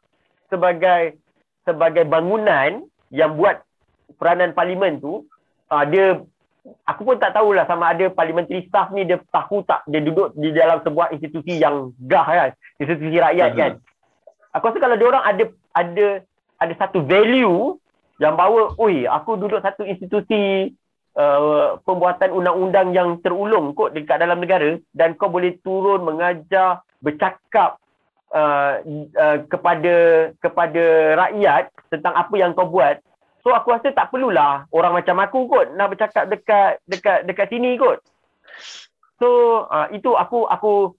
sebagai 0.51 1.15
sebagai 1.63 2.03
bangunan 2.03 2.83
yang 3.13 3.37
buat 3.37 3.61
peranan 4.17 4.51
parlimen 4.51 4.97
tu 4.99 5.23
uh, 5.71 5.85
dia 5.87 6.19
aku 6.83 7.01
pun 7.07 7.17
tak 7.21 7.37
tahulah 7.37 7.63
sama 7.69 7.93
ada 7.95 8.11
parliamentary 8.11 8.67
staff 8.67 8.91
ni 8.91 9.07
dia 9.07 9.21
tahu 9.31 9.63
tak 9.63 9.85
dia 9.87 10.03
duduk 10.03 10.35
di 10.35 10.51
dalam 10.51 10.83
sebuah 10.83 11.13
institusi 11.15 11.61
yang 11.61 11.95
gah 12.09 12.25
kan 12.27 12.51
institusi 12.81 13.15
rakyat 13.15 13.49
Aha. 13.53 13.57
kan 13.57 13.71
aku 14.51 14.63
rasa 14.73 14.79
kalau 14.81 14.95
dia 14.99 15.07
orang 15.07 15.23
ada 15.23 15.43
ada 15.77 16.07
ada 16.59 16.73
satu 16.75 16.99
value 17.05 17.78
yang 18.19 18.35
bawa 18.35 18.75
oi 18.75 19.07
aku 19.07 19.39
duduk 19.39 19.63
satu 19.63 19.87
institusi 19.87 20.75
uh, 21.15 21.79
pembuatan 21.87 22.35
undang-undang 22.35 22.91
yang 22.91 23.09
terulung 23.23 23.71
kot 23.71 23.95
dekat 23.95 24.19
dalam 24.19 24.43
negara 24.43 24.75
dan 24.91 25.15
kau 25.15 25.31
boleh 25.31 25.55
turun 25.63 26.03
mengajar 26.03 26.83
bercakap 26.99 27.79
uh, 28.35 28.83
uh, 29.15 29.37
kepada 29.47 29.95
kepada 30.43 30.83
rakyat 31.15 31.71
tentang 31.87 32.13
apa 32.13 32.35
yang 32.35 32.51
kau 32.51 32.67
buat. 32.67 32.99
So 33.39 33.55
aku 33.55 33.71
rasa 33.71 33.95
tak 33.95 34.11
perlulah 34.11 34.67
orang 34.75 34.99
macam 34.99 35.15
aku 35.23 35.47
kot 35.47 35.71
nak 35.79 35.95
bercakap 35.95 36.27
dekat 36.27 36.83
dekat 36.91 37.23
dekat 37.23 37.47
sini 37.47 37.79
kot. 37.79 38.03
So 39.15 39.63
uh, 39.71 39.87
itu 39.95 40.11
aku 40.11 40.43
aku 40.43 40.91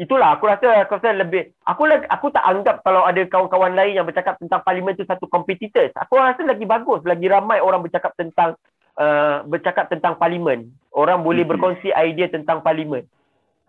itulah 0.00 0.32
aku 0.32 0.48
rasa 0.48 0.88
aku 0.88 0.96
rasa 0.96 1.12
lebih 1.12 1.52
aku 1.68 1.84
aku 2.08 2.32
tak 2.32 2.40
anggap 2.48 2.80
kalau 2.80 3.04
ada 3.04 3.20
kawan-kawan 3.28 3.76
lain 3.76 4.00
yang 4.00 4.08
bercakap 4.08 4.40
tentang 4.40 4.64
parlimen 4.64 4.96
tu 4.96 5.04
satu 5.04 5.28
competitors. 5.28 5.92
Aku 5.92 6.16
rasa 6.16 6.40
lagi 6.40 6.64
bagus 6.64 7.04
lagi 7.04 7.28
ramai 7.28 7.60
orang 7.60 7.84
bercakap 7.84 8.16
tentang 8.16 8.56
uh, 8.96 9.44
bercakap 9.44 9.92
tentang 9.92 10.16
parlimen. 10.16 10.72
Orang 10.96 11.20
boleh 11.20 11.44
berkongsi 11.44 11.92
idea 11.92 12.32
tentang 12.32 12.64
parlimen. 12.64 13.04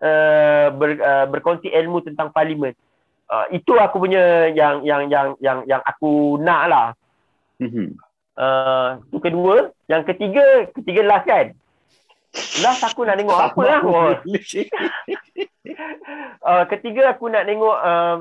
Uh, 0.00 0.72
ber, 0.72 0.96
uh, 0.98 1.28
berkongsi 1.28 1.68
ilmu 1.68 2.00
tentang 2.00 2.32
parlimen. 2.32 2.72
Uh, 3.28 3.46
itu 3.52 3.76
aku 3.76 4.00
punya 4.00 4.48
yang 4.56 4.80
yang 4.88 5.12
yang 5.12 5.36
yang 5.36 5.58
yang 5.68 5.80
aku 5.84 6.40
nak 6.40 6.62
lah 6.72 6.88
Mhm. 7.62 7.94
uh, 8.40 8.98
itu 9.06 9.18
kedua. 9.22 9.70
Yang 9.86 10.02
ketiga 10.16 10.66
ketiga 10.74 11.00
last 11.04 11.28
kan 11.28 11.52
last 12.64 12.82
aku 12.84 13.04
nak 13.04 13.16
tengok 13.20 13.38
apa 13.38 13.60
lah. 13.60 13.80
uh, 16.48 16.64
ketiga 16.68 17.12
aku 17.12 17.28
nak 17.28 17.44
tengok 17.44 17.78
um, 17.84 18.18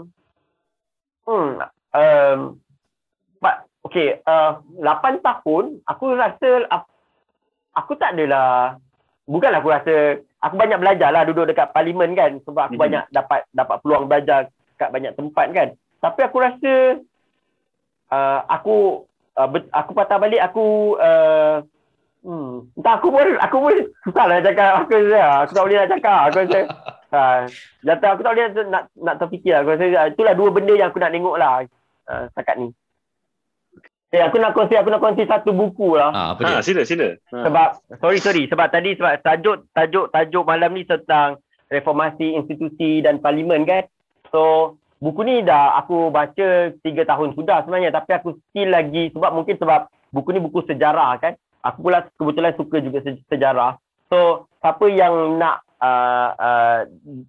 hmm, 1.27 1.49
um, 1.95 2.39
but, 3.39 3.55
okay, 3.87 4.19
uh, 4.27 4.59
8 4.79 5.23
tahun 5.23 5.79
aku 5.87 6.03
rasa 6.15 6.49
uh, 6.67 6.83
aku 7.75 7.95
tak 7.95 8.19
adalah 8.19 8.75
bukanlah 9.27 9.63
aku 9.63 9.71
rasa 9.71 9.95
aku 10.43 10.55
banyak 10.59 10.79
belajar 10.81 11.09
lah 11.13 11.23
duduk 11.23 11.47
dekat 11.47 11.71
parlimen 11.71 12.11
kan 12.17 12.41
sebab 12.43 12.67
aku 12.67 12.75
Mhm. 12.75 12.83
banyak 12.83 13.03
dapat 13.15 13.41
dapat 13.55 13.77
peluang 13.79 14.05
belajar 14.11 14.51
kat 14.75 14.89
banyak 14.91 15.13
tempat 15.15 15.47
kan. 15.53 15.69
Tapi 16.01 16.19
aku 16.25 16.37
rasa 16.41 16.73
uh, 18.09 18.39
aku 18.49 19.05
uh, 19.37 19.47
aku 19.71 19.91
patah 19.93 20.17
balik 20.17 20.41
aku 20.41 20.97
uh, 20.97 21.61
Hmm. 22.21 22.69
Entah 22.77 23.01
aku 23.01 23.09
pun 23.09 23.25
aku 23.41 23.57
pun 23.57 23.75
susah 24.05 24.25
lah 24.29 24.35
nak 24.37 24.45
cakap. 24.45 24.71
Aku 24.85 24.93
rasa 24.93 25.21
aku 25.41 25.51
tak 25.57 25.63
boleh 25.65 25.77
nak 25.81 25.89
cakap. 25.89 26.19
Aku 26.29 26.37
rasa 26.45 26.59
ha, 27.09 27.21
jatuh 27.89 28.09
aku 28.13 28.21
tak 28.21 28.31
boleh 28.37 28.43
nak 28.45 28.65
nak, 28.69 28.83
nak 28.93 29.15
terfikir 29.17 29.53
aku 29.57 29.73
rasa 29.73 29.85
ah, 29.97 30.05
itulah 30.05 30.33
dua 30.37 30.49
benda 30.53 30.73
yang 30.77 30.93
aku 30.93 31.01
nak 31.01 31.13
tengok 31.17 31.35
lah 31.41 31.65
uh, 32.05 32.23
setakat 32.29 32.55
ni. 32.61 32.67
Eh 34.11 34.21
aku 34.21 34.37
nak 34.37 34.53
kongsi 34.53 34.77
aku 34.77 34.93
nak 34.93 35.01
kongsi 35.01 35.25
satu 35.25 35.49
buku 35.49 35.97
lah. 35.97 36.13
Ah, 36.13 36.27
apa 36.37 36.41
dia? 36.45 36.53
Ha, 36.53 36.61
sila 36.61 36.81
sila. 36.85 37.09
Ha. 37.33 37.37
sebab 37.49 37.67
sorry 37.97 38.19
sorry. 38.21 38.43
Sebab 38.45 38.67
tadi 38.69 38.93
sebab 39.01 39.17
tajuk 39.25 39.57
tajuk 39.73 40.05
tajuk 40.13 40.43
malam 40.45 40.77
ni 40.77 40.85
tentang 40.85 41.41
reformasi 41.73 42.37
institusi 42.37 43.01
dan 43.01 43.17
parlimen 43.17 43.65
kan? 43.65 43.89
So 44.29 44.77
buku 45.01 45.25
ni 45.25 45.41
dah 45.41 45.73
aku 45.81 46.13
baca 46.13 46.69
tiga 46.85 47.01
tahun 47.01 47.33
sudah 47.33 47.65
sebenarnya. 47.65 47.89
Tapi 47.89 48.13
aku 48.13 48.37
still 48.53 48.69
lagi 48.69 49.09
sebab 49.09 49.33
mungkin 49.33 49.57
sebab 49.57 49.89
buku 50.13 50.37
ni 50.37 50.39
buku 50.43 50.61
sejarah 50.69 51.17
kan 51.17 51.33
aku 51.63 51.77
pula 51.87 52.05
kebetulan 52.17 52.53
suka 52.57 52.77
juga 52.81 52.99
se- 53.05 53.25
sejarah 53.29 53.77
so 54.09 54.49
siapa 54.61 54.85
yang 54.89 55.37
nak 55.41 55.65
uh, 55.81 56.29
uh, 56.35 56.79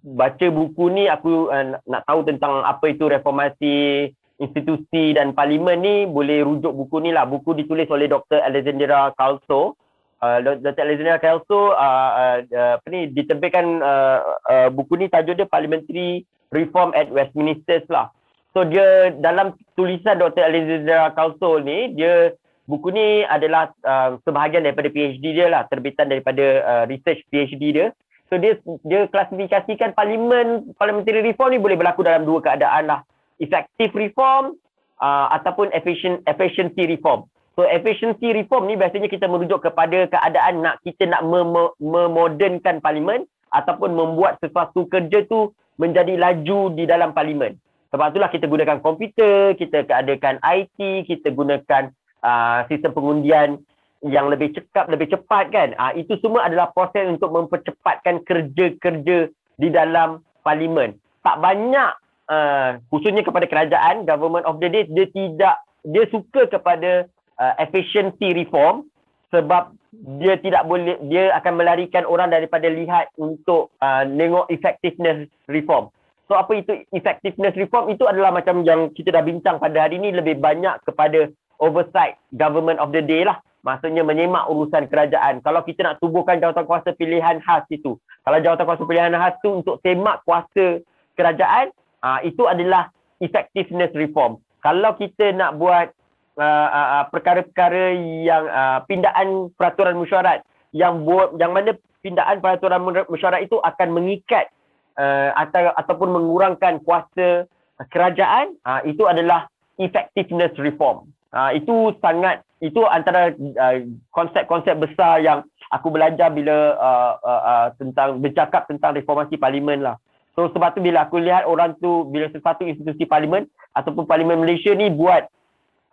baca 0.03 0.47
buku 0.51 0.89
ni 0.93 1.09
aku 1.09 1.49
uh, 1.49 1.79
nak 1.85 2.03
tahu 2.05 2.25
tentang 2.27 2.61
apa 2.65 2.91
itu 2.91 3.09
reformasi 3.09 4.09
institusi 4.41 5.13
dan 5.13 5.31
parlimen 5.31 5.79
ni 5.79 5.95
boleh 6.09 6.43
rujuk 6.43 6.73
buku 6.73 6.99
ni 6.99 7.09
lah 7.13 7.23
buku 7.23 7.53
ditulis 7.53 7.87
oleh 7.87 8.09
Dr. 8.09 8.41
Alexandra 8.41 9.13
Calso 9.15 9.77
Uh, 10.23 10.39
Dr. 10.39 10.87
Alexandra 10.87 11.19
Kelso 11.19 11.75
uh, 11.75 12.11
uh, 12.15 12.37
uh, 12.47 12.73
apa 12.79 12.87
ni 12.87 13.11
diterbitkan 13.11 13.83
uh, 13.83 14.39
uh, 14.47 14.67
buku 14.71 14.95
ni 14.95 15.11
tajuk 15.11 15.35
dia 15.35 15.43
Parliamentary 15.43 16.23
Reform 16.55 16.95
at 16.95 17.11
Westminster 17.11 17.83
lah. 17.91 18.07
So 18.55 18.63
dia 18.63 19.11
dalam 19.19 19.59
tulisan 19.75 20.23
Dr. 20.23 20.47
Alexandra 20.47 21.11
Kelso 21.11 21.59
ni 21.59 21.91
dia 21.99 22.31
buku 22.67 22.95
ni 22.95 23.27
adalah 23.27 23.71
uh, 23.83 24.19
sebahagian 24.23 24.63
daripada 24.63 24.87
PhD 24.87 25.35
dia 25.35 25.47
lah 25.51 25.67
terbitan 25.67 26.07
daripada 26.07 26.45
uh, 26.63 26.83
research 26.87 27.23
PhD 27.29 27.63
dia. 27.75 27.87
So 28.31 28.39
dia 28.39 28.57
dia 28.87 29.05
klasifikasikan 29.11 29.93
parlimen 29.93 30.73
parliamentary 30.79 31.21
reform 31.21 31.53
ni 31.53 31.59
boleh 31.61 31.77
berlaku 31.77 32.01
dalam 32.01 32.23
dua 32.23 32.39
keadaan 32.39 32.89
lah. 32.89 32.99
Effective 33.37 33.91
reform 33.93 34.55
uh, 35.03 35.27
ataupun 35.35 35.69
efficient 35.75 36.23
efficiency 36.25 36.87
reform. 36.87 37.27
So 37.53 37.67
efficiency 37.69 38.33
reform 38.33 38.65
ni 38.65 38.79
biasanya 38.79 39.11
kita 39.11 39.29
merujuk 39.29 39.61
kepada 39.61 40.09
keadaan 40.09 40.65
nak 40.65 40.81
kita 40.81 41.05
nak 41.05 41.21
mem- 41.21 41.75
memodernkan 41.77 42.81
parlimen 42.81 43.29
ataupun 43.53 43.93
membuat 43.93 44.41
sesuatu 44.41 44.89
kerja 44.89 45.29
tu 45.29 45.53
menjadi 45.77 46.17
laju 46.17 46.73
di 46.73 46.89
dalam 46.89 47.13
parlimen. 47.13 47.59
Sebab 47.93 48.09
itulah 48.09 48.29
kita 48.33 48.49
gunakan 48.49 48.81
komputer, 48.81 49.53
kita 49.53 49.85
adakan 49.85 50.41
IT, 50.41 51.05
kita 51.05 51.29
gunakan 51.29 51.93
uh, 52.23 52.65
sistem 52.71 52.91
pengundian 52.95 53.59
yang 54.03 54.27
lebih 54.27 54.51
cekap, 54.51 54.91
lebih 54.91 55.11
cepat 55.11 55.51
kan. 55.51 55.69
Uh, 55.79 55.93
itu 55.95 56.19
semua 56.19 56.47
adalah 56.47 56.71
proses 56.75 57.07
untuk 57.07 57.31
mempercepatkan 57.31 58.23
kerja-kerja 58.27 59.31
di 59.59 59.69
dalam 59.71 60.19
parlimen. 60.43 60.99
Tak 61.23 61.39
banyak 61.39 61.91
uh, 62.27 62.79
khususnya 62.91 63.23
kepada 63.23 63.47
kerajaan, 63.47 64.03
government 64.03 64.43
of 64.43 64.59
the 64.59 64.67
day, 64.67 64.83
dia 64.91 65.07
tidak, 65.11 65.55
dia 65.87 66.03
suka 66.11 66.51
kepada 66.51 67.07
uh, 67.39 67.53
efficiency 67.63 68.35
reform 68.35 68.87
sebab 69.31 69.73
dia 70.21 70.37
tidak 70.41 70.65
boleh 70.69 70.97
dia 71.09 71.33
akan 71.37 71.57
melarikan 71.57 72.05
orang 72.05 72.29
daripada 72.29 72.69
lihat 72.69 73.09
untuk 73.17 73.73
uh, 73.81 74.05
tengok 74.05 74.45
effectiveness 74.53 75.25
reform. 75.49 75.89
So 76.29 76.37
apa 76.37 76.53
itu 76.55 76.85
effectiveness 76.93 77.57
reform 77.57 77.91
itu 77.91 78.05
adalah 78.05 78.31
macam 78.31 78.61
yang 78.63 78.93
kita 78.93 79.11
dah 79.11 79.25
bincang 79.25 79.57
pada 79.57 79.85
hari 79.85 79.99
ini 79.99 80.13
lebih 80.13 80.39
banyak 80.39 80.81
kepada 80.85 81.29
oversight 81.63 82.19
government 82.35 82.83
of 82.83 82.91
the 82.91 82.99
day 82.99 83.23
lah. 83.23 83.39
maksudnya 83.63 84.03
menyemak 84.03 84.45
urusan 84.51 84.91
kerajaan. 84.91 85.39
Kalau 85.39 85.63
kita 85.63 85.87
nak 85.87 85.97
tubuhkan 86.03 86.37
jawatan 86.37 86.67
kuasa 86.67 86.91
pilihan 86.93 87.39
khas 87.41 87.63
itu, 87.71 87.95
kalau 88.27 88.37
jawatan 88.43 88.67
kuasa 88.67 88.83
pilihan 88.83 89.15
khas 89.15 89.39
itu 89.39 89.49
untuk 89.63 89.79
semak 89.79 90.19
kuasa 90.27 90.83
kerajaan, 91.15 91.71
uh, 92.03 92.19
itu 92.27 92.43
adalah 92.45 92.91
effectiveness 93.23 93.95
reform. 93.95 94.43
Kalau 94.59 94.95
kita 94.99 95.31
nak 95.31 95.55
buat 95.55 95.95
uh, 96.35 96.69
uh, 96.69 97.03
perkara-perkara 97.07 97.95
yang 98.27 98.43
uh, 98.51 98.79
pindaan 98.83 99.47
peraturan 99.55 99.95
mesyuarat 99.95 100.43
yang 100.75 101.07
buat 101.07 101.39
yang 101.39 101.55
mana 101.55 101.79
pindaan 102.03 102.43
peraturan 102.43 102.83
mesyuarat 102.83 103.47
itu 103.47 103.63
akan 103.63 103.95
mengikat 103.95 104.51
uh, 104.99 105.31
atau 105.39 105.71
ataupun 105.79 106.11
mengurangkan 106.11 106.83
kuasa 106.83 107.47
kerajaan, 107.91 108.59
uh, 108.67 108.83
itu 108.83 109.07
adalah 109.07 109.47
effectiveness 109.79 110.51
reform. 110.59 111.07
Uh, 111.33 111.51
itu 111.57 111.97
sangat 111.97 112.45
itu 112.61 112.85
antara 112.85 113.33
uh, 113.33 113.77
konsep-konsep 114.13 114.77
besar 114.77 115.17
yang 115.19 115.41
aku 115.73 115.89
belajar 115.89 116.29
bila 116.29 116.77
uh, 116.77 117.13
uh, 117.25 117.41
uh, 117.41 117.67
tentang 117.81 118.21
bercakap 118.21 118.69
tentang 118.69 118.93
reformasi 118.93 119.41
parlimen 119.41 119.81
lah. 119.81 119.97
So 120.37 120.49
sebab 120.53 120.77
tu 120.77 120.81
bila 120.85 121.09
aku 121.09 121.17
lihat 121.21 121.49
orang 121.49 121.73
tu 121.81 122.05
bila 122.09 122.29
sesuatu 122.29 122.65
institusi 122.65 123.09
parlimen 123.09 123.49
ataupun 123.73 124.05
parlimen 124.05 124.45
Malaysia 124.45 124.73
ni 124.77 124.93
buat 124.93 125.25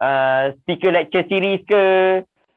uh, 0.01 0.53
speaker 0.61 0.93
lecture 0.93 1.25
series 1.29 1.65
ke 1.65 1.83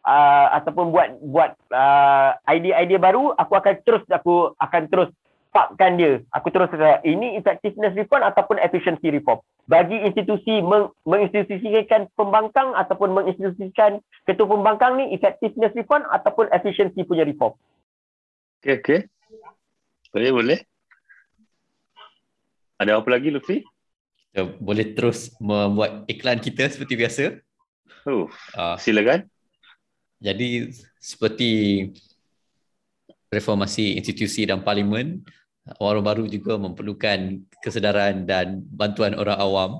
uh, 0.03 0.47
ataupun 0.59 0.91
buat 0.91 1.09
buat 1.23 1.51
uh, 1.71 2.35
idea-idea 2.47 2.99
baru 2.99 3.35
aku 3.35 3.53
akan 3.55 3.75
terus 3.83 4.03
aku 4.11 4.55
akan 4.59 4.83
terus 4.91 5.09
papkan 5.53 5.95
dia. 5.95 6.25
Aku 6.33 6.49
terus 6.49 6.73
kata, 6.73 7.05
ini 7.05 7.37
effectiveness 7.37 7.93
reform 7.93 8.25
ataupun 8.25 8.57
efficiency 8.57 9.13
reform. 9.13 9.39
Bagi 9.69 9.95
institusi 10.01 10.59
meng, 10.59 10.89
menginstitusikan 11.05 12.09
pembangkang 12.17 12.73
ataupun 12.73 13.13
menginstitusikan 13.13 14.01
ketua 14.25 14.49
pembangkang 14.49 14.97
ni 14.97 15.13
effectiveness 15.13 15.71
reform 15.77 16.03
ataupun 16.09 16.49
efficiency 16.49 17.05
punya 17.05 17.23
reform. 17.23 17.53
Okay, 18.59 18.81
okay. 18.81 18.99
Boleh, 20.09 20.31
boleh. 20.33 20.59
Ada 22.81 22.99
apa 22.99 23.09
lagi, 23.13 23.29
Luffy? 23.29 23.61
Kita 24.33 24.49
boleh 24.57 24.97
terus 24.97 25.29
membuat 25.37 26.09
iklan 26.09 26.41
kita 26.41 26.65
seperti 26.67 26.97
biasa. 26.97 27.23
Uh, 28.03 28.25
uh, 28.57 28.75
silakan. 28.81 29.29
Jadi, 30.17 30.73
seperti 30.97 31.51
reformasi 33.33 33.97
institusi 33.97 34.45
dan 34.45 34.61
parlimen, 34.61 35.25
orang 35.79 36.03
baru 36.03 36.23
juga 36.27 36.59
memerlukan 36.59 37.39
kesedaran 37.63 38.27
dan 38.27 38.63
bantuan 38.67 39.15
orang 39.15 39.39
awam. 39.39 39.71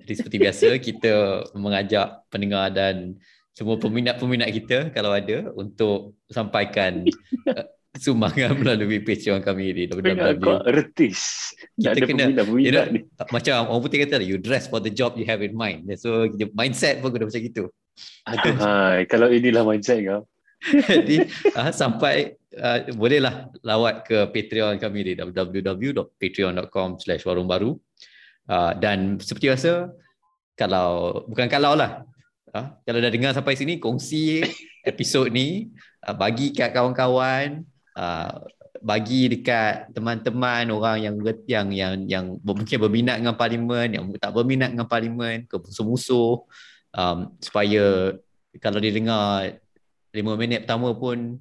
Jadi 0.00 0.12
seperti 0.16 0.36
biasa 0.40 0.66
kita 0.88 1.14
mengajak 1.52 2.24
pendengar 2.32 2.72
dan 2.72 3.20
semua 3.52 3.76
peminat-peminat 3.76 4.48
kita 4.48 4.78
kalau 4.96 5.12
ada 5.12 5.52
untuk 5.52 6.16
sampaikan 6.32 7.04
uh, 7.52 7.64
sumbangan 8.00 8.56
melalui 8.56 9.04
Patreon 9.04 9.44
kami 9.44 9.76
di 9.76 9.82
www. 9.92 10.40
Kau 10.40 10.64
retis. 10.64 11.52
Kita 11.76 11.92
ada 11.92 12.00
kena 12.08 12.24
you 12.56 12.72
know, 12.72 12.88
macam 13.28 13.68
orang 13.68 13.82
putih 13.84 14.08
kata 14.08 14.24
you 14.24 14.40
dress 14.40 14.64
for 14.72 14.80
the 14.80 14.88
job 14.88 15.12
you 15.20 15.28
have 15.28 15.44
in 15.44 15.52
mind. 15.52 15.84
So 16.00 16.32
mindset 16.56 17.04
pun 17.04 17.12
kena 17.12 17.28
macam 17.28 17.44
gitu. 17.44 17.68
Aduh 18.24 18.56
hai, 18.56 19.04
kalau 19.04 19.28
inilah 19.28 19.68
mindset 19.68 20.00
kau. 20.00 20.24
Jadi 20.88 21.28
uh, 21.52 21.68
sampai 21.74 22.40
uh, 22.58 22.78
bolehlah 22.96 23.48
lawat 23.64 24.04
ke 24.04 24.28
Patreon 24.28 24.76
kami 24.76 25.00
di 25.02 25.12
www.patreon.com 25.16 27.00
slash 27.00 27.24
warung 27.24 27.48
baru. 27.48 27.76
Uh, 28.48 28.74
dan 28.76 29.16
seperti 29.22 29.48
biasa 29.48 29.92
kalau 30.58 31.22
bukan 31.30 31.48
kalau 31.48 31.72
lah. 31.78 32.04
Uh, 32.52 32.68
kalau 32.84 33.00
dah 33.00 33.08
dengar 33.08 33.32
sampai 33.32 33.56
sini 33.56 33.80
kongsi 33.80 34.44
episod 34.90 35.32
ni 35.32 35.72
uh, 36.04 36.12
bagi 36.12 36.52
kat 36.52 36.76
kawan-kawan 36.76 37.64
uh, 37.96 38.44
bagi 38.82 39.30
dekat 39.30 39.94
teman-teman 39.94 40.66
orang 40.74 40.98
yang 41.00 41.16
yang 41.46 41.68
yang 41.70 41.94
yang 42.10 42.24
mungkin 42.42 42.76
berminat 42.82 43.22
dengan 43.22 43.38
parlimen 43.38 43.88
yang 43.94 44.04
tak 44.18 44.34
berminat 44.34 44.74
dengan 44.74 44.90
parlimen 44.90 45.46
ke 45.46 45.54
musuh-musuh 45.54 46.42
um, 46.92 47.30
supaya 47.38 48.18
kalau 48.58 48.82
dia 48.82 48.92
dengar 48.92 49.62
lima 50.12 50.32
minit 50.36 50.66
pertama 50.66 50.92
pun 50.92 51.40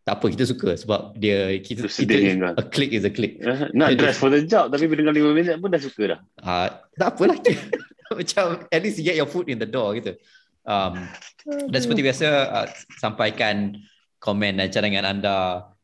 tak 0.00 0.16
apa 0.16 0.26
kita 0.32 0.44
suka 0.48 0.74
sebab 0.80 1.12
dia 1.14 1.60
kita, 1.60 1.84
kita 1.84 2.14
kan? 2.40 2.56
a 2.56 2.64
click 2.64 2.90
is 2.96 3.04
a 3.04 3.12
click. 3.12 3.36
Uh, 3.44 3.68
nak 3.76 4.00
dress 4.00 4.16
for 4.16 4.32
the 4.32 4.40
job 4.42 4.72
tapi 4.72 4.88
dengar 4.88 5.12
lima 5.12 5.36
minit 5.36 5.60
pun 5.60 5.68
dah 5.68 5.80
suka 5.80 6.16
dah. 6.16 6.20
Uh, 6.40 6.68
tak 6.96 7.14
apalah 7.14 7.36
macam 8.18 8.44
at 8.72 8.80
least 8.80 8.96
you 8.98 9.04
get 9.04 9.14
your 9.14 9.28
foot 9.28 9.46
in 9.52 9.60
the 9.60 9.68
door 9.68 9.92
gitu. 9.94 10.16
Um, 10.64 11.08
dan 11.44 11.80
seperti 11.80 12.04
biasa 12.04 12.26
uh, 12.48 12.68
sampaikan 13.00 13.76
komen 14.20 14.60
dan 14.60 14.68
cadangan 14.68 15.06
anda 15.08 15.36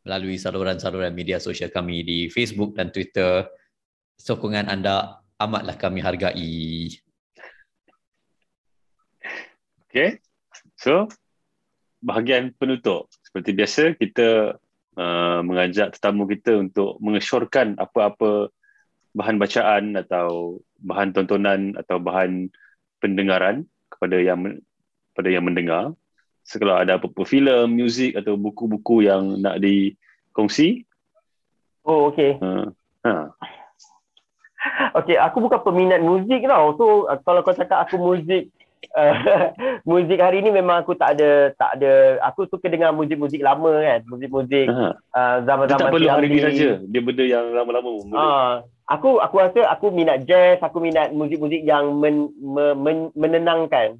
melalui 0.06 0.38
saluran-saluran 0.38 1.12
media 1.16 1.42
sosial 1.42 1.72
kami 1.72 2.06
di 2.06 2.18
Facebook 2.30 2.76
dan 2.76 2.94
Twitter. 2.94 3.44
Sokongan 4.16 4.70
anda 4.72 5.20
amatlah 5.36 5.76
kami 5.76 6.00
hargai. 6.00 6.88
Okay, 9.86 10.20
so 10.76 11.08
bahagian 12.04 12.52
penutup. 12.54 13.08
Seperti 13.36 13.52
biasa, 13.52 13.82
kita 14.00 14.56
uh, 14.96 15.40
mengajak 15.44 15.92
tetamu 15.92 16.24
kita 16.24 16.56
untuk 16.56 16.96
mengesyorkan 17.04 17.76
apa-apa 17.76 18.48
bahan 19.12 19.36
bacaan 19.36 19.92
atau 19.92 20.56
bahan 20.80 21.12
tontonan 21.12 21.76
atau 21.76 22.00
bahan 22.00 22.48
pendengaran 22.96 23.68
kepada 23.92 24.24
yang 24.24 24.40
kepada 25.12 25.28
yang 25.28 25.44
mendengar. 25.44 25.92
So, 26.48 26.56
kalau 26.56 26.80
ada 26.80 26.96
apa-apa 26.96 27.28
filem, 27.28 27.76
muzik 27.76 28.16
atau 28.16 28.40
buku-buku 28.40 29.04
yang 29.04 29.36
nak 29.36 29.60
dikongsi. 29.60 30.88
Oh, 31.84 32.08
okey. 32.08 32.40
Uh, 32.40 32.72
ha. 33.04 33.36
Okey, 34.96 35.20
aku 35.20 35.44
bukan 35.44 35.60
peminat 35.60 36.00
muzik 36.00 36.40
tau. 36.48 36.72
So, 36.80 37.04
kalau 37.20 37.44
kau 37.44 37.52
cakap 37.52 37.84
aku 37.84 38.00
muzik 38.00 38.48
muzik 39.88 40.18
hari 40.20 40.42
ni 40.42 40.50
memang 40.54 40.82
aku 40.82 40.94
tak 40.94 41.18
ada 41.18 41.50
tak 41.54 41.78
ada 41.78 42.22
aku 42.22 42.46
suka 42.46 42.70
dengar 42.70 42.94
muzik-muzik 42.94 43.42
lama 43.42 43.82
kan. 43.82 44.00
Muzik-muzik 44.06 44.66
uh, 44.70 45.36
zaman-zaman 45.42 45.90
tak 45.90 45.94
perlu 45.94 46.08
hari 46.10 46.28
ni 46.30 46.40
saja. 46.42 46.78
Dia 46.84 47.00
benda 47.02 47.24
yang 47.24 47.54
lama-lama 47.54 47.90
uh, 48.12 48.52
aku 48.86 49.18
aku 49.18 49.36
rasa 49.42 49.60
aku 49.70 49.90
minat 49.90 50.24
jazz 50.28 50.62
aku 50.62 50.78
minat 50.78 51.10
muzik-muzik 51.10 51.62
yang 51.66 51.98
men, 51.98 52.30
men, 52.38 52.74
men, 52.78 52.96
menenangkan. 53.16 53.98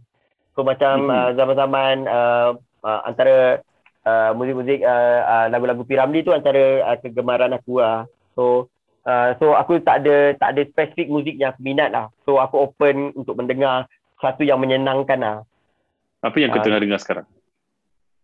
So 0.54 0.64
macam 0.64 1.06
hmm. 1.06 1.12
uh, 1.12 1.30
zaman-zaman 1.36 1.94
uh, 2.08 2.50
uh, 2.86 3.00
antara 3.04 3.60
uh, 4.06 4.30
muzik-muzik 4.32 4.80
uh, 4.86 5.20
uh, 5.24 5.46
lagu-lagu 5.52 5.82
Piramli 5.84 6.24
tu 6.24 6.32
antara 6.32 6.86
uh, 6.86 6.96
kegemaran 7.02 7.52
aku 7.52 7.82
lah 7.82 8.08
so 8.32 8.68
Uh, 9.06 9.38
so 9.38 9.54
aku 9.54 9.78
tak 9.86 10.02
ada 10.02 10.34
tak 10.34 10.58
ada 10.58 10.66
spesifik 10.66 11.06
muzik 11.06 11.38
yang 11.38 11.54
aku 11.54 11.62
minat 11.62 11.94
lah. 11.94 12.10
So 12.26 12.42
aku 12.42 12.66
open 12.66 13.14
untuk 13.14 13.38
mendengar 13.38 13.86
satu 14.20 14.42
yang 14.42 14.60
menyenangkan 14.60 15.18
lah. 15.20 15.36
Apa 16.24 16.36
yang 16.40 16.50
kau 16.52 16.60
uh, 16.60 16.64
tengah 16.64 16.80
dengar 16.80 17.00
sekarang? 17.00 17.26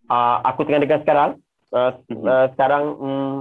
Uh, 0.08 0.36
aku 0.44 0.60
tengah 0.64 0.80
dengar 0.82 0.98
sekarang. 1.04 1.30
Uh, 1.72 1.92
mm-hmm. 2.08 2.24
uh, 2.28 2.46
sekarang 2.56 2.84
um, 3.00 3.32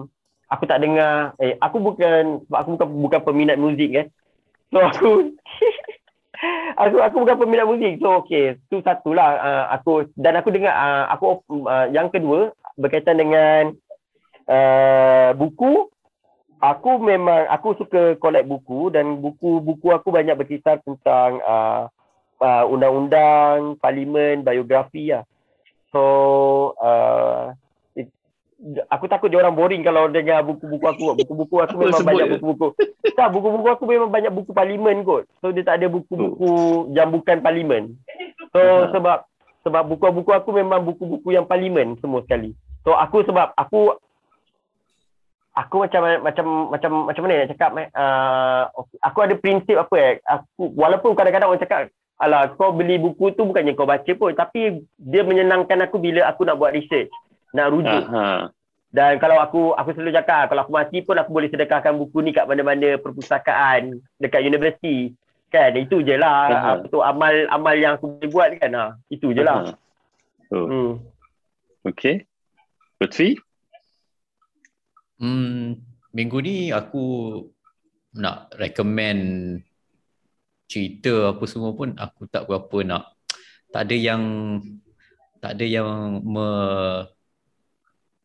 aku 0.52 0.64
tak 0.68 0.80
dengar. 0.84 1.36
Eh, 1.40 1.56
aku 1.60 1.78
bukan 1.80 2.44
aku 2.52 2.70
bukan 2.78 2.88
bukan 3.08 3.22
peminat 3.24 3.58
muzik 3.60 3.90
kan. 3.92 4.08
So 4.72 4.78
aku 4.84 5.10
aku 6.84 6.98
aku 7.00 7.16
bukan 7.24 7.38
peminat 7.40 7.66
muzik. 7.68 8.00
So 8.04 8.24
okey, 8.24 8.60
tu 8.68 8.84
satulah 8.84 9.30
uh, 9.40 9.66
aku 9.76 10.12
dan 10.20 10.40
aku 10.40 10.52
dengar 10.52 10.76
uh, 10.76 11.06
aku 11.12 11.26
uh, 11.68 11.88
yang 11.92 12.12
kedua 12.12 12.52
berkaitan 12.80 13.20
dengan 13.20 13.76
uh, 14.48 15.32
buku 15.36 15.92
aku 16.62 17.02
memang 17.02 17.50
aku 17.50 17.74
suka 17.82 18.16
collect 18.22 18.46
buku 18.46 18.94
dan 18.94 19.18
buku-buku 19.18 19.90
aku 19.92 20.14
banyak 20.14 20.38
berkisar 20.38 20.78
tentang 20.86 21.42
uh, 21.42 21.90
uh, 22.42 22.66
undang-undang, 22.68 23.78
parlimen, 23.78 24.42
biografi 24.42 25.14
lah. 25.14 25.24
So, 25.94 26.02
uh, 26.82 27.54
it, 27.94 28.10
aku 28.90 29.06
takut 29.06 29.30
dia 29.30 29.40
orang 29.40 29.54
boring 29.54 29.86
kalau 29.86 30.10
dengar 30.10 30.42
buku-buku 30.42 30.86
aku. 30.86 31.04
Buku-buku 31.22 31.56
aku 31.62 31.76
memang 31.78 32.02
banyak 32.04 32.26
ya? 32.28 32.32
buku-buku. 32.36 32.68
Tak, 33.14 33.28
buku-buku 33.30 33.68
aku 33.70 33.86
memang 33.86 34.10
banyak 34.10 34.34
buku 34.34 34.52
parlimen 34.52 35.06
kot. 35.06 35.30
So, 35.40 35.54
dia 35.54 35.62
tak 35.62 35.80
ada 35.80 35.88
buku-buku 35.92 36.52
yang 36.98 37.14
bukan 37.14 37.40
parlimen. 37.40 37.96
So, 38.52 38.90
sebab 38.92 39.30
sebab 39.62 39.84
buku-buku 39.94 40.32
aku 40.34 40.50
memang 40.58 40.82
buku-buku 40.82 41.38
yang 41.38 41.46
parlimen 41.46 41.94
semua 42.02 42.26
sekali. 42.26 42.58
So, 42.82 42.98
aku 42.98 43.22
sebab 43.22 43.54
aku 43.54 43.94
aku 45.52 45.84
macam 45.84 46.02
macam 46.24 46.46
macam 46.72 46.92
macam 47.12 47.22
mana 47.28 47.44
nak 47.44 47.52
cakap 47.52 47.70
uh, 47.76 48.64
aku 49.04 49.20
ada 49.20 49.36
prinsip 49.36 49.76
apa 49.76 49.96
eh 50.00 50.14
aku 50.24 50.72
walaupun 50.80 51.12
kadang-kadang 51.12 51.52
orang 51.52 51.60
cakap 51.60 51.92
Alah, 52.22 52.54
kau 52.54 52.70
beli 52.70 53.02
buku 53.02 53.34
tu 53.34 53.50
bukannya 53.50 53.74
kau 53.74 53.90
baca 53.90 54.12
pun. 54.14 54.30
Tapi 54.38 54.86
dia 55.02 55.26
menyenangkan 55.26 55.82
aku 55.82 55.98
bila 55.98 56.30
aku 56.30 56.46
nak 56.46 56.62
buat 56.62 56.70
research. 56.70 57.10
Nak 57.58 57.74
rujuk. 57.74 58.04
Aha. 58.14 58.54
Dan 58.92 59.18
kalau 59.18 59.42
aku 59.42 59.74
aku 59.74 59.96
selalu 59.98 60.14
cakap, 60.14 60.52
kalau 60.52 60.62
aku 60.62 60.74
mati 60.76 61.02
pun 61.02 61.18
aku 61.18 61.32
boleh 61.34 61.50
sedekahkan 61.50 61.98
buku 61.98 62.22
ni 62.22 62.30
kat 62.30 62.46
mana-mana 62.46 63.00
perpustakaan 63.02 63.98
dekat 64.22 64.46
universiti. 64.46 65.18
Kan, 65.50 65.76
itu 65.76 66.00
je 66.06 66.16
lah. 66.16 66.48
Apa 66.78 66.88
tu 66.88 67.02
amal 67.02 67.50
amal 67.50 67.76
yang 67.76 67.98
aku 67.98 68.22
boleh 68.22 68.30
buat 68.30 68.50
kan. 68.62 68.72
Ha. 68.72 68.86
Itu 69.10 69.34
je 69.34 69.42
lah. 69.42 69.74
Oh, 70.52 70.68
Hmm. 70.68 70.92
okay. 71.88 72.28
Lutfi? 73.00 73.40
Hmm, 75.18 75.80
minggu 76.12 76.38
ni 76.44 76.70
aku 76.70 77.40
nak 78.14 78.52
recommend 78.60 79.64
cerita 80.72 81.36
apa 81.36 81.44
semua 81.44 81.76
pun 81.76 81.92
aku 82.00 82.32
tak 82.32 82.48
berapa 82.48 82.78
nak 82.88 83.04
tak 83.76 83.92
ada 83.92 83.96
yang 84.00 84.24
tak 85.44 85.60
ada 85.60 85.66
yang 85.68 85.90
me 86.24 86.48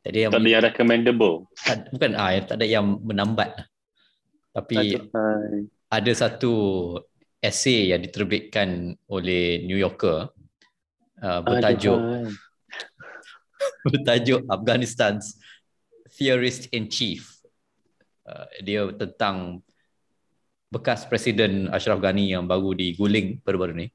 tak 0.06 0.10
ada 0.14 0.18
yang 0.23 0.31
Tak 0.31 0.39
ada 0.39 0.51
yang 0.55 0.62
recommendable. 0.62 1.36
tak, 1.59 1.90
bukan 1.90 2.12
ah 2.14 2.31
tak 2.47 2.56
ada 2.62 2.66
yang 2.70 2.86
menambat 3.02 3.51
tapi 4.55 4.94
ada 5.90 6.12
satu 6.14 6.55
essay 7.43 7.90
yang 7.90 8.06
diterbitkan 8.06 8.94
oleh 9.10 9.66
New 9.66 9.78
Yorker 9.78 10.31
uh, 11.18 11.40
bertajuk 11.43 11.98
bertajuk 13.90 14.47
Afghanistan's 14.47 15.39
Theorist 16.16 16.73
in 16.73 16.89
Chief. 16.89 17.23
Uh, 18.27 18.48
dia 18.64 18.89
tentang 18.97 19.62
bekas 20.76 21.08
Presiden 21.08 21.72
Ashraf 21.72 21.98
Ghani 21.98 22.36
yang 22.36 22.44
baru 22.44 22.76
diguling 22.76 23.40
baru-baru 23.40 23.74
ni. 23.84 23.86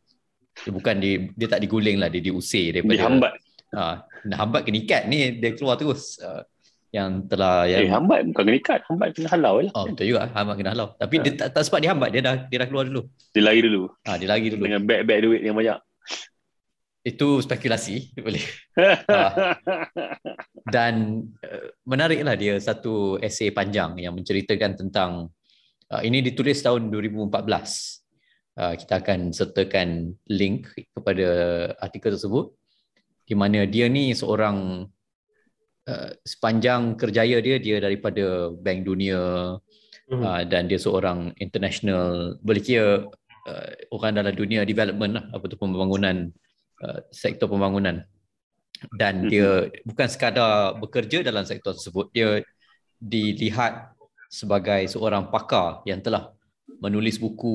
Dia 0.51 0.71
bukan 0.73 0.95
di, 0.99 1.31
dia 1.37 1.47
tak 1.47 1.63
diguling 1.63 1.95
lah, 2.01 2.11
dia 2.11 2.19
diusir 2.19 2.75
daripada 2.75 2.97
Dihambat. 2.97 3.33
Ah, 3.71 4.03
nak 4.27 4.37
hambat 4.37 4.61
kena 4.67 4.83
ikat 4.83 5.07
ni 5.07 5.39
dia 5.39 5.55
keluar 5.55 5.79
terus. 5.79 6.19
Uh, 6.19 6.43
yang 6.91 7.23
telah 7.31 7.71
yang 7.71 7.87
Eh, 7.87 7.91
hambat 7.91 8.19
bukan 8.27 8.43
kena 8.43 8.57
ikat. 8.59 8.79
Hambat 8.91 9.15
kena 9.15 9.27
halau 9.31 9.63
lah. 9.63 9.71
Oh 9.79 9.87
betul 9.87 10.11
juga 10.11 10.27
hambat 10.35 10.55
kena 10.59 10.69
halau. 10.75 10.87
Tapi 10.99 11.15
dia 11.23 11.31
tak, 11.39 11.47
tak 11.55 11.63
sempat 11.63 11.81
dihambat 11.87 12.09
dia 12.11 12.21
dah 12.21 12.35
dia 12.51 12.57
dah 12.59 12.67
keluar 12.67 12.83
dulu. 12.83 13.07
Dia 13.31 13.41
lari 13.47 13.59
dulu. 13.63 13.87
Ah 14.03 14.19
dia 14.19 14.27
lagi 14.27 14.51
dulu. 14.51 14.63
Dengan 14.67 14.83
beg-beg 14.83 15.19
duit 15.23 15.41
yang 15.41 15.55
banyak. 15.55 15.79
Itu 17.01 17.39
spekulasi 17.39 18.11
boleh. 18.27 18.43
Ah. 19.07 19.55
dan 20.75 21.23
uh, 21.47 21.65
menariklah 21.87 22.35
dia 22.35 22.59
satu 22.59 23.15
esei 23.23 23.55
panjang 23.55 23.95
yang 23.95 24.11
menceritakan 24.11 24.75
tentang 24.75 25.31
ini 25.99 26.23
ditulis 26.23 26.63
tahun 26.63 26.87
2014. 26.87 27.27
Uh, 28.51 28.75
kita 28.75 28.99
akan 28.99 29.31
sertakan 29.31 30.11
link 30.27 30.71
kepada 30.91 31.27
artikel 31.79 32.15
tersebut 32.15 32.51
di 33.23 33.35
mana 33.35 33.63
dia 33.63 33.87
ni 33.87 34.11
seorang 34.11 34.87
uh, 35.87 36.09
sepanjang 36.23 36.99
kerjaya 36.99 37.39
dia 37.39 37.59
dia 37.59 37.79
daripada 37.83 38.51
Bank 38.55 38.87
Dunia 38.87 39.55
Hmm. 40.11 40.27
uh, 40.27 40.43
dan 40.43 40.67
dia 40.67 40.75
seorang 40.75 41.31
international 41.39 42.35
boleh 42.43 42.59
kira 42.59 43.07
orang 43.95 44.11
dalam 44.11 44.35
dunia 44.35 44.67
development 44.67 45.11
lah 45.15 45.25
apa 45.31 45.47
tu 45.47 45.55
pembangunan 45.55 46.27
sektor 47.15 47.47
pembangunan 47.47 48.03
dan 48.99 49.31
dia 49.31 49.71
bukan 49.87 50.07
sekadar 50.11 50.75
bekerja 50.83 51.23
dalam 51.23 51.47
sektor 51.47 51.71
tersebut 51.71 52.11
dia 52.11 52.43
dilihat 52.99 53.90
sebagai 54.31 54.87
seorang 54.87 55.27
pakar 55.27 55.83
yang 55.83 55.99
telah 55.99 56.31
menulis 56.79 57.19
buku 57.19 57.51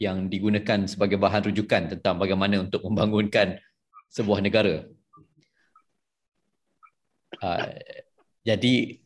yang 0.00 0.32
digunakan 0.32 0.88
sebagai 0.88 1.20
bahan 1.20 1.52
rujukan 1.52 1.92
tentang 1.92 2.16
bagaimana 2.16 2.64
untuk 2.64 2.80
membangunkan 2.88 3.60
sebuah 4.08 4.40
negara. 4.40 4.88
Uh, 7.36 7.76
jadi 8.42 8.98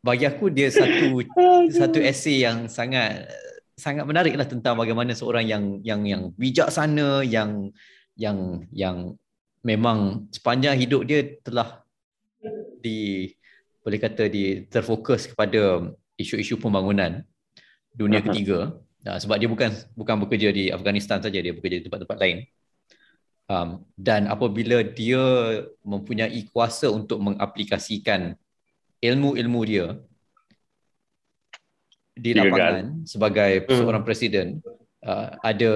bagi 0.00 0.24
aku 0.24 0.48
dia 0.48 0.72
satu 0.72 1.20
satu 1.68 2.00
esei 2.00 2.40
yang 2.40 2.64
sangat 2.66 3.28
sangat 3.76 4.08
menarik 4.08 4.32
lah 4.36 4.48
tentang 4.48 4.80
bagaimana 4.80 5.12
seorang 5.12 5.44
yang 5.44 5.64
yang 5.84 6.00
yang 6.08 6.22
bijaksana 6.40 7.20
yang 7.24 7.68
yang 8.16 8.64
yang 8.72 8.96
memang 9.60 10.28
sepanjang 10.32 10.80
hidup 10.80 11.04
dia 11.04 11.36
telah 11.44 11.84
di 12.80 13.28
boleh 13.80 13.98
kata 14.00 14.28
di 14.28 14.68
terfokus 14.68 15.24
kepada 15.30 15.88
isu-isu 16.20 16.60
pembangunan 16.60 17.24
dunia 17.96 18.20
Aha. 18.20 18.26
ketiga 18.28 18.58
uh, 19.08 19.18
sebab 19.18 19.36
dia 19.40 19.48
bukan 19.48 19.70
bukan 19.96 20.16
bekerja 20.26 20.48
di 20.52 20.68
Afghanistan 20.68 21.18
saja 21.18 21.38
dia 21.40 21.56
bekerja 21.56 21.80
di 21.80 21.84
tempat-tempat 21.88 22.18
lain 22.20 22.38
um, 23.48 23.68
dan 23.96 24.28
apabila 24.28 24.84
dia 24.84 25.24
mempunyai 25.80 26.44
kuasa 26.52 26.92
untuk 26.92 27.18
mengaplikasikan 27.24 28.36
ilmu-ilmu 29.00 29.60
dia 29.64 29.86
di 32.20 32.36
gagal. 32.36 32.44
lapangan 32.44 32.84
sebagai 33.08 33.52
Hmm. 33.64 33.76
seorang 33.80 34.04
presiden 34.04 34.46
uh, 35.08 35.32
ada 35.40 35.72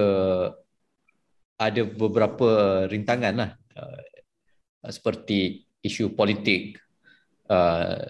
ada 1.57 1.81
beberapa 1.87 2.83
rintangan 2.85 3.33
lah 3.33 3.49
uh, 3.79 4.01
seperti 4.93 5.65
isu 5.81 6.13
politik 6.13 6.77
uh, 7.49 8.05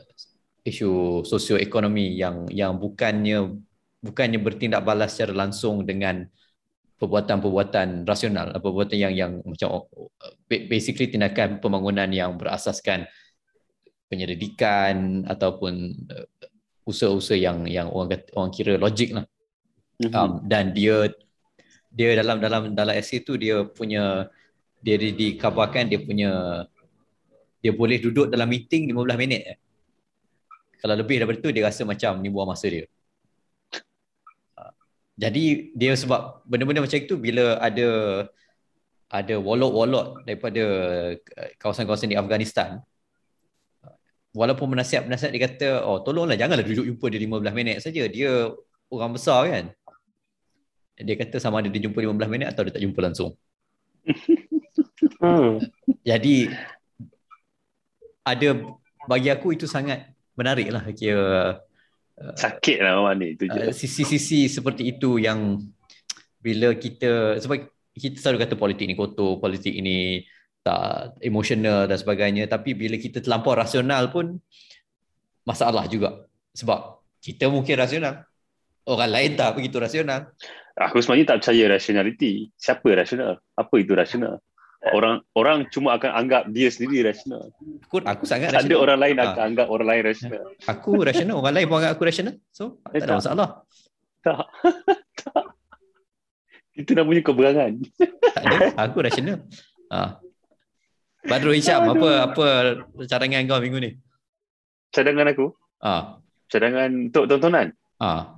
isu 0.66 1.22
sosioekonomi 1.26 2.18
yang 2.18 2.50
yang 2.50 2.76
bukannya 2.78 3.62
bukannya 4.02 4.40
bertindak 4.42 4.82
balas 4.82 5.14
secara 5.14 5.34
langsung 5.46 5.86
dengan 5.86 6.26
perbuatan-perbuatan 6.98 8.08
rasional 8.08 8.56
uh, 8.56 8.62
perbuatan 8.62 8.98
yang 8.98 9.14
yang 9.14 9.32
macam 9.46 9.86
ba- 10.48 10.66
basically 10.70 11.12
tindakan 11.12 11.60
pembangunan 11.62 12.08
yang 12.10 12.40
berasaskan 12.40 13.06
penyelidikan 14.10 15.26
ataupun 15.26 15.74
uh, 16.10 16.28
usaha-usaha 16.86 17.38
yang 17.38 17.66
yang 17.66 17.90
orang 17.90 18.14
kata, 18.18 18.28
orang 18.38 18.52
kira 18.54 18.74
logik 18.78 19.12
lah 19.16 19.26
Mhm. 19.96 20.12
um, 20.12 20.32
dan 20.44 20.76
dia 20.76 21.08
dia 21.88 22.20
dalam 22.20 22.44
dalam 22.44 22.76
dalam 22.76 22.92
essay 23.00 23.24
tu 23.24 23.40
dia 23.40 23.64
punya 23.64 24.28
dia 24.84 25.00
di, 25.00 25.16
dikabarkan 25.16 25.88
dia 25.88 26.04
punya 26.04 26.32
dia 27.66 27.74
boleh 27.74 27.98
duduk 27.98 28.30
dalam 28.30 28.46
meeting 28.46 28.94
15 28.94 29.18
minit 29.18 29.42
je. 29.42 29.56
Kalau 30.86 30.94
lebih 30.94 31.18
daripada 31.18 31.42
tu 31.42 31.50
dia 31.50 31.66
rasa 31.66 31.82
macam 31.82 32.22
ni 32.22 32.30
buang 32.30 32.46
masa 32.54 32.70
dia. 32.70 32.86
Uh, 34.54 34.70
Jadi 35.18 35.74
dia 35.74 35.98
sebab 35.98 36.46
benda-benda 36.46 36.86
macam 36.86 36.94
itu 37.02 37.18
bila 37.18 37.58
ada 37.58 37.90
ada 39.10 39.36
wolot-wolot 39.42 40.22
daripada 40.30 40.64
uh, 41.18 41.52
kawasan-kawasan 41.58 42.14
di 42.14 42.18
Afghanistan 42.22 42.86
uh, 43.82 43.98
walaupun 44.38 44.70
penasihat-penasihat 44.78 45.32
dia 45.34 45.42
kata 45.50 45.68
oh 45.90 46.06
tolonglah 46.06 46.38
janganlah 46.38 46.62
duduk 46.62 46.86
jumpa 46.86 47.06
dia 47.10 47.22
15 47.26 47.50
minit 47.58 47.76
saja 47.82 48.06
dia 48.06 48.54
orang 48.94 49.12
besar 49.18 49.42
kan 49.50 49.66
dia 51.02 51.16
kata 51.18 51.42
sama 51.42 51.66
ada 51.66 51.70
dia 51.74 51.82
jumpa 51.86 51.98
15 51.98 52.30
minit 52.30 52.48
atau 52.54 52.62
dia 52.62 52.74
tak 52.78 52.84
jumpa 52.86 53.00
langsung 53.02 53.34
Hmm. 55.26 55.58
jadi 56.06 56.54
ada 58.26 58.50
bagi 59.06 59.30
aku 59.30 59.54
itu 59.54 59.70
sangat 59.70 60.12
menarik 60.34 60.74
lah 60.74 60.84
kira 60.92 61.62
Sakit 62.16 62.80
lah 62.80 62.96
orang 62.96 63.20
ni. 63.20 63.28
Itu 63.36 63.52
je. 63.52 63.60
uh, 63.60 63.74
sisi-sisi 63.76 64.48
seperti 64.48 64.88
itu 64.88 65.20
yang 65.20 65.60
bila 66.40 66.72
kita 66.72 67.36
sebab 67.44 67.68
kita 67.92 68.24
selalu 68.24 68.48
kata 68.48 68.56
politik 68.56 68.88
ni 68.88 68.96
kotor, 68.96 69.36
politik 69.44 69.76
ini 69.76 70.24
tak 70.64 71.20
emosional 71.22 71.86
dan 71.86 72.00
sebagainya 72.00 72.48
tapi 72.48 72.72
bila 72.72 72.96
kita 72.96 73.20
terlampau 73.20 73.54
rasional 73.54 74.10
pun 74.10 74.40
masalah 75.46 75.86
juga 75.86 76.26
sebab 76.58 77.04
kita 77.22 77.52
mungkin 77.52 77.78
rasional 77.78 78.26
orang 78.88 79.12
lain 79.12 79.32
tak 79.38 79.54
begitu 79.54 79.78
rasional 79.78 80.34
Aku 80.76 81.00
sebenarnya 81.00 81.32
tak 81.32 81.38
percaya 81.40 81.64
rationality. 81.72 82.52
Siapa 82.60 82.84
rasional? 82.92 83.40
Apa 83.56 83.80
itu 83.80 83.96
rasional? 83.96 84.44
Orang 84.86 85.26
orang 85.34 85.66
cuma 85.68 85.98
akan 85.98 86.12
anggap 86.14 86.46
dia 86.48 86.70
sendiri 86.70 87.10
rasional. 87.10 87.50
aku 87.82 88.02
aku 88.02 88.24
sangat 88.24 88.50
Tak 88.50 88.62
ada 88.62 88.70
rasional 88.70 88.80
orang 88.80 89.00
lain 89.00 89.16
Ah. 89.16 89.26
akan 89.28 89.44
anggap 89.48 89.68
orang 89.68 89.88
lain 89.88 90.04
rasional. 90.06 90.44
aku 90.64 90.90
rasional 91.02 91.36
orang 91.36 91.54
lain 91.54 91.66
pun 91.66 91.76
anggap 91.78 91.92
aku 91.92 92.04
rasional 92.04 92.36
so 92.50 92.64
Eh, 92.88 92.98
tak 92.98 93.02
ada 93.02 93.08
tak. 93.08 93.18
masalah 93.18 93.50
Tak. 94.22 94.46
tak. 95.22 95.44
Itu 96.76 96.92
namanya 96.92 97.22
keberangan. 97.24 97.72
tak 97.98 98.44
ada 98.44 98.66
aku 98.78 98.98
rasional 99.00 99.38
ha. 99.90 100.22
Badrul 101.24 101.58
Hisham 101.58 101.82
apa 101.88 102.10
apa 102.24 102.46
cadangan 103.02 103.42
kau 103.48 103.58
minggu 103.58 103.80
ni 103.80 103.92
Cadangan 104.92 105.28
aku, 105.28 105.50
ah 105.82 106.22
cadangan 106.46 107.10
untuk 107.10 107.26
tontonan. 107.26 107.74
ah 107.98 108.38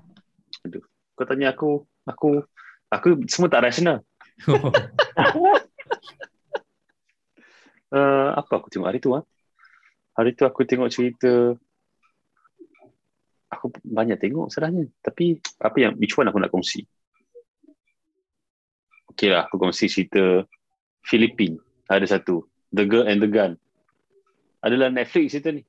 Kau 1.11 1.25
tanya 1.25 1.51
aku, 1.51 1.69
aku 2.03 2.39
aku 2.87 3.07
semua 3.27 3.51
tak 3.51 3.61
rasional. 3.63 3.99
Uh, 7.87 8.35
apa 8.35 8.59
aku 8.59 8.67
tengok 8.67 8.87
hari 8.87 8.99
tu 8.99 9.15
ah? 9.15 9.23
Hari 10.19 10.35
tu 10.35 10.43
aku 10.43 10.67
tengok 10.67 10.91
cerita 10.91 11.55
aku 13.47 13.71
banyak 13.85 14.19
tengok 14.19 14.51
sebenarnya. 14.51 14.91
Tapi 14.99 15.39
apa 15.61 15.77
yang 15.79 15.93
which 15.95 16.15
one 16.19 16.27
aku 16.27 16.39
nak 16.41 16.51
kongsi? 16.51 16.83
Okey 19.13 19.31
lah, 19.31 19.47
aku 19.47 19.55
kongsi 19.57 19.87
cerita 19.87 20.43
Filipin. 21.03 21.55
Ada 21.87 22.19
satu. 22.19 22.43
The 22.75 22.83
Girl 22.83 23.07
and 23.07 23.23
the 23.23 23.31
Gun. 23.31 23.55
Adalah 24.59 24.91
Netflix 24.91 25.31
cerita 25.31 25.55
ni. 25.55 25.63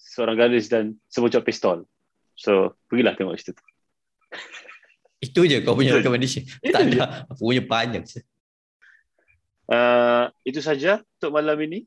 Seorang 0.00 0.38
gadis 0.38 0.72
dan 0.72 0.96
sebocor 1.12 1.44
pistol. 1.44 1.84
So, 2.36 2.76
pergilah 2.88 3.16
tengok 3.16 3.36
cerita 3.36 3.60
tu. 3.60 3.64
itu 5.16 5.40
je 5.48 5.64
kau 5.64 5.72
punya 5.72 5.96
recommendation 5.96 6.44
tak 6.60 6.92
ada 6.92 7.24
aku 7.32 7.48
punya 7.48 7.62
panjang 7.64 8.04
je. 8.04 8.20
Uh, 9.66 10.30
itu 10.46 10.62
saja 10.62 11.02
untuk 11.18 11.34
malam 11.34 11.58
ini. 11.66 11.82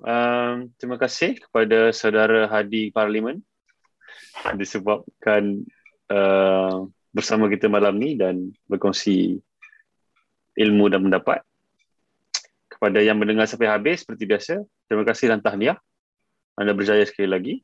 Uh, 0.00 0.66
terima 0.80 0.96
kasih 0.96 1.38
kepada 1.38 1.92
saudara 1.94 2.50
Hadi 2.50 2.90
Parlimen 2.90 3.44
disebabkan 4.58 5.62
uh, 6.10 6.88
bersama 7.14 7.46
kita 7.46 7.70
malam 7.70 7.94
ni 8.00 8.18
dan 8.18 8.50
berkongsi 8.66 9.38
ilmu 10.58 10.90
dan 10.90 11.04
pendapat. 11.06 11.44
Kepada 12.66 12.98
yang 13.00 13.20
mendengar 13.20 13.46
sampai 13.46 13.70
habis 13.70 14.02
seperti 14.02 14.26
biasa, 14.26 14.54
terima 14.90 15.04
kasih 15.06 15.30
dan 15.30 15.40
tahniah. 15.40 15.78
Anda 16.58 16.74
berjaya 16.74 17.06
sekali 17.06 17.28
lagi. 17.30 17.54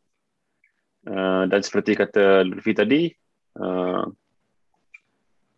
Uh, 1.08 1.48
dan 1.48 1.64
seperti 1.64 1.96
kata 1.96 2.44
Lutfi 2.44 2.76
tadi, 2.76 3.08
uh, 3.56 4.04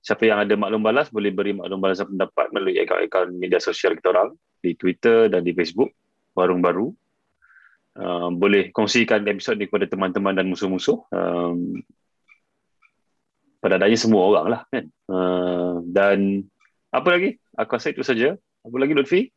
siapa 0.02 0.26
yang 0.26 0.42
ada 0.42 0.58
maklum 0.58 0.82
balas 0.82 1.08
boleh 1.14 1.30
beri 1.30 1.54
maklum 1.54 1.78
balasan 1.78 2.10
pendapat 2.10 2.50
melalui 2.50 2.82
akaun-akaun 2.82 3.38
media 3.38 3.62
sosial 3.62 3.94
kita 3.94 4.10
orang 4.10 4.34
di 4.58 4.74
Twitter 4.74 5.30
dan 5.30 5.46
di 5.46 5.54
Facebook 5.54 5.94
warung 6.34 6.58
baru. 6.58 6.90
Uh, 7.92 8.32
boleh 8.34 8.72
kongsikan 8.72 9.22
episod 9.28 9.54
ni 9.54 9.68
kepada 9.70 9.86
teman-teman 9.86 10.34
dan 10.34 10.48
musuh-musuh. 10.50 11.06
Um, 11.12 11.84
pada 13.62 13.78
adanya 13.78 13.94
semua 13.94 14.26
orang 14.26 14.46
lah 14.50 14.60
kan? 14.74 14.84
Uh, 15.06 15.86
dan 15.86 16.42
apa 16.90 17.08
lagi? 17.14 17.38
Aku 17.54 17.78
rasa 17.78 17.94
itu 17.94 18.02
saja. 18.02 18.34
Apa 18.66 18.76
lagi 18.80 18.96
Lutfi? 18.96 19.30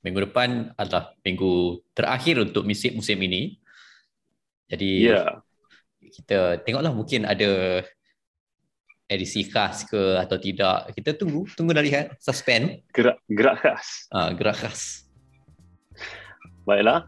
Minggu 0.00 0.30
depan 0.30 0.70
adalah 0.78 1.12
minggu 1.20 1.82
terakhir 1.92 2.40
untuk 2.40 2.62
musim 2.62 2.94
musim 2.96 3.18
ini. 3.20 3.58
Jadi 4.70 5.10
yeah. 5.12 5.42
kita 5.98 6.62
tengoklah 6.62 6.94
mungkin 6.94 7.26
ada 7.26 7.82
edisi 9.06 9.46
khas 9.46 9.86
ke 9.86 10.18
atau 10.18 10.36
tidak 10.38 10.90
kita 10.94 11.14
tunggu 11.14 11.46
tunggu 11.54 11.72
dah 11.72 11.84
lihat. 11.84 12.14
Suspend. 12.18 12.82
Gerak 12.90 13.22
gerak 13.30 13.56
khas. 13.62 14.10
Ah 14.10 14.30
ha, 14.30 14.30
gerak 14.34 14.58
khas. 14.58 15.06
Baiklah. 16.66 17.06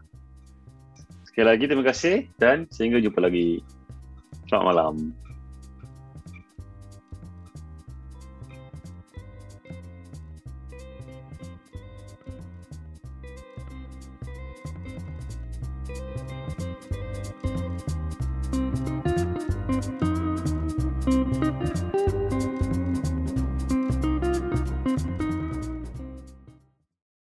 Sekali 1.27 1.45
lagi 1.45 1.63
terima 1.67 1.85
kasih 1.85 2.27
dan 2.39 2.67
sehingga 2.71 2.99
jumpa 3.03 3.19
lagi. 3.23 3.63
Selamat 4.47 4.65
malam 4.73 4.95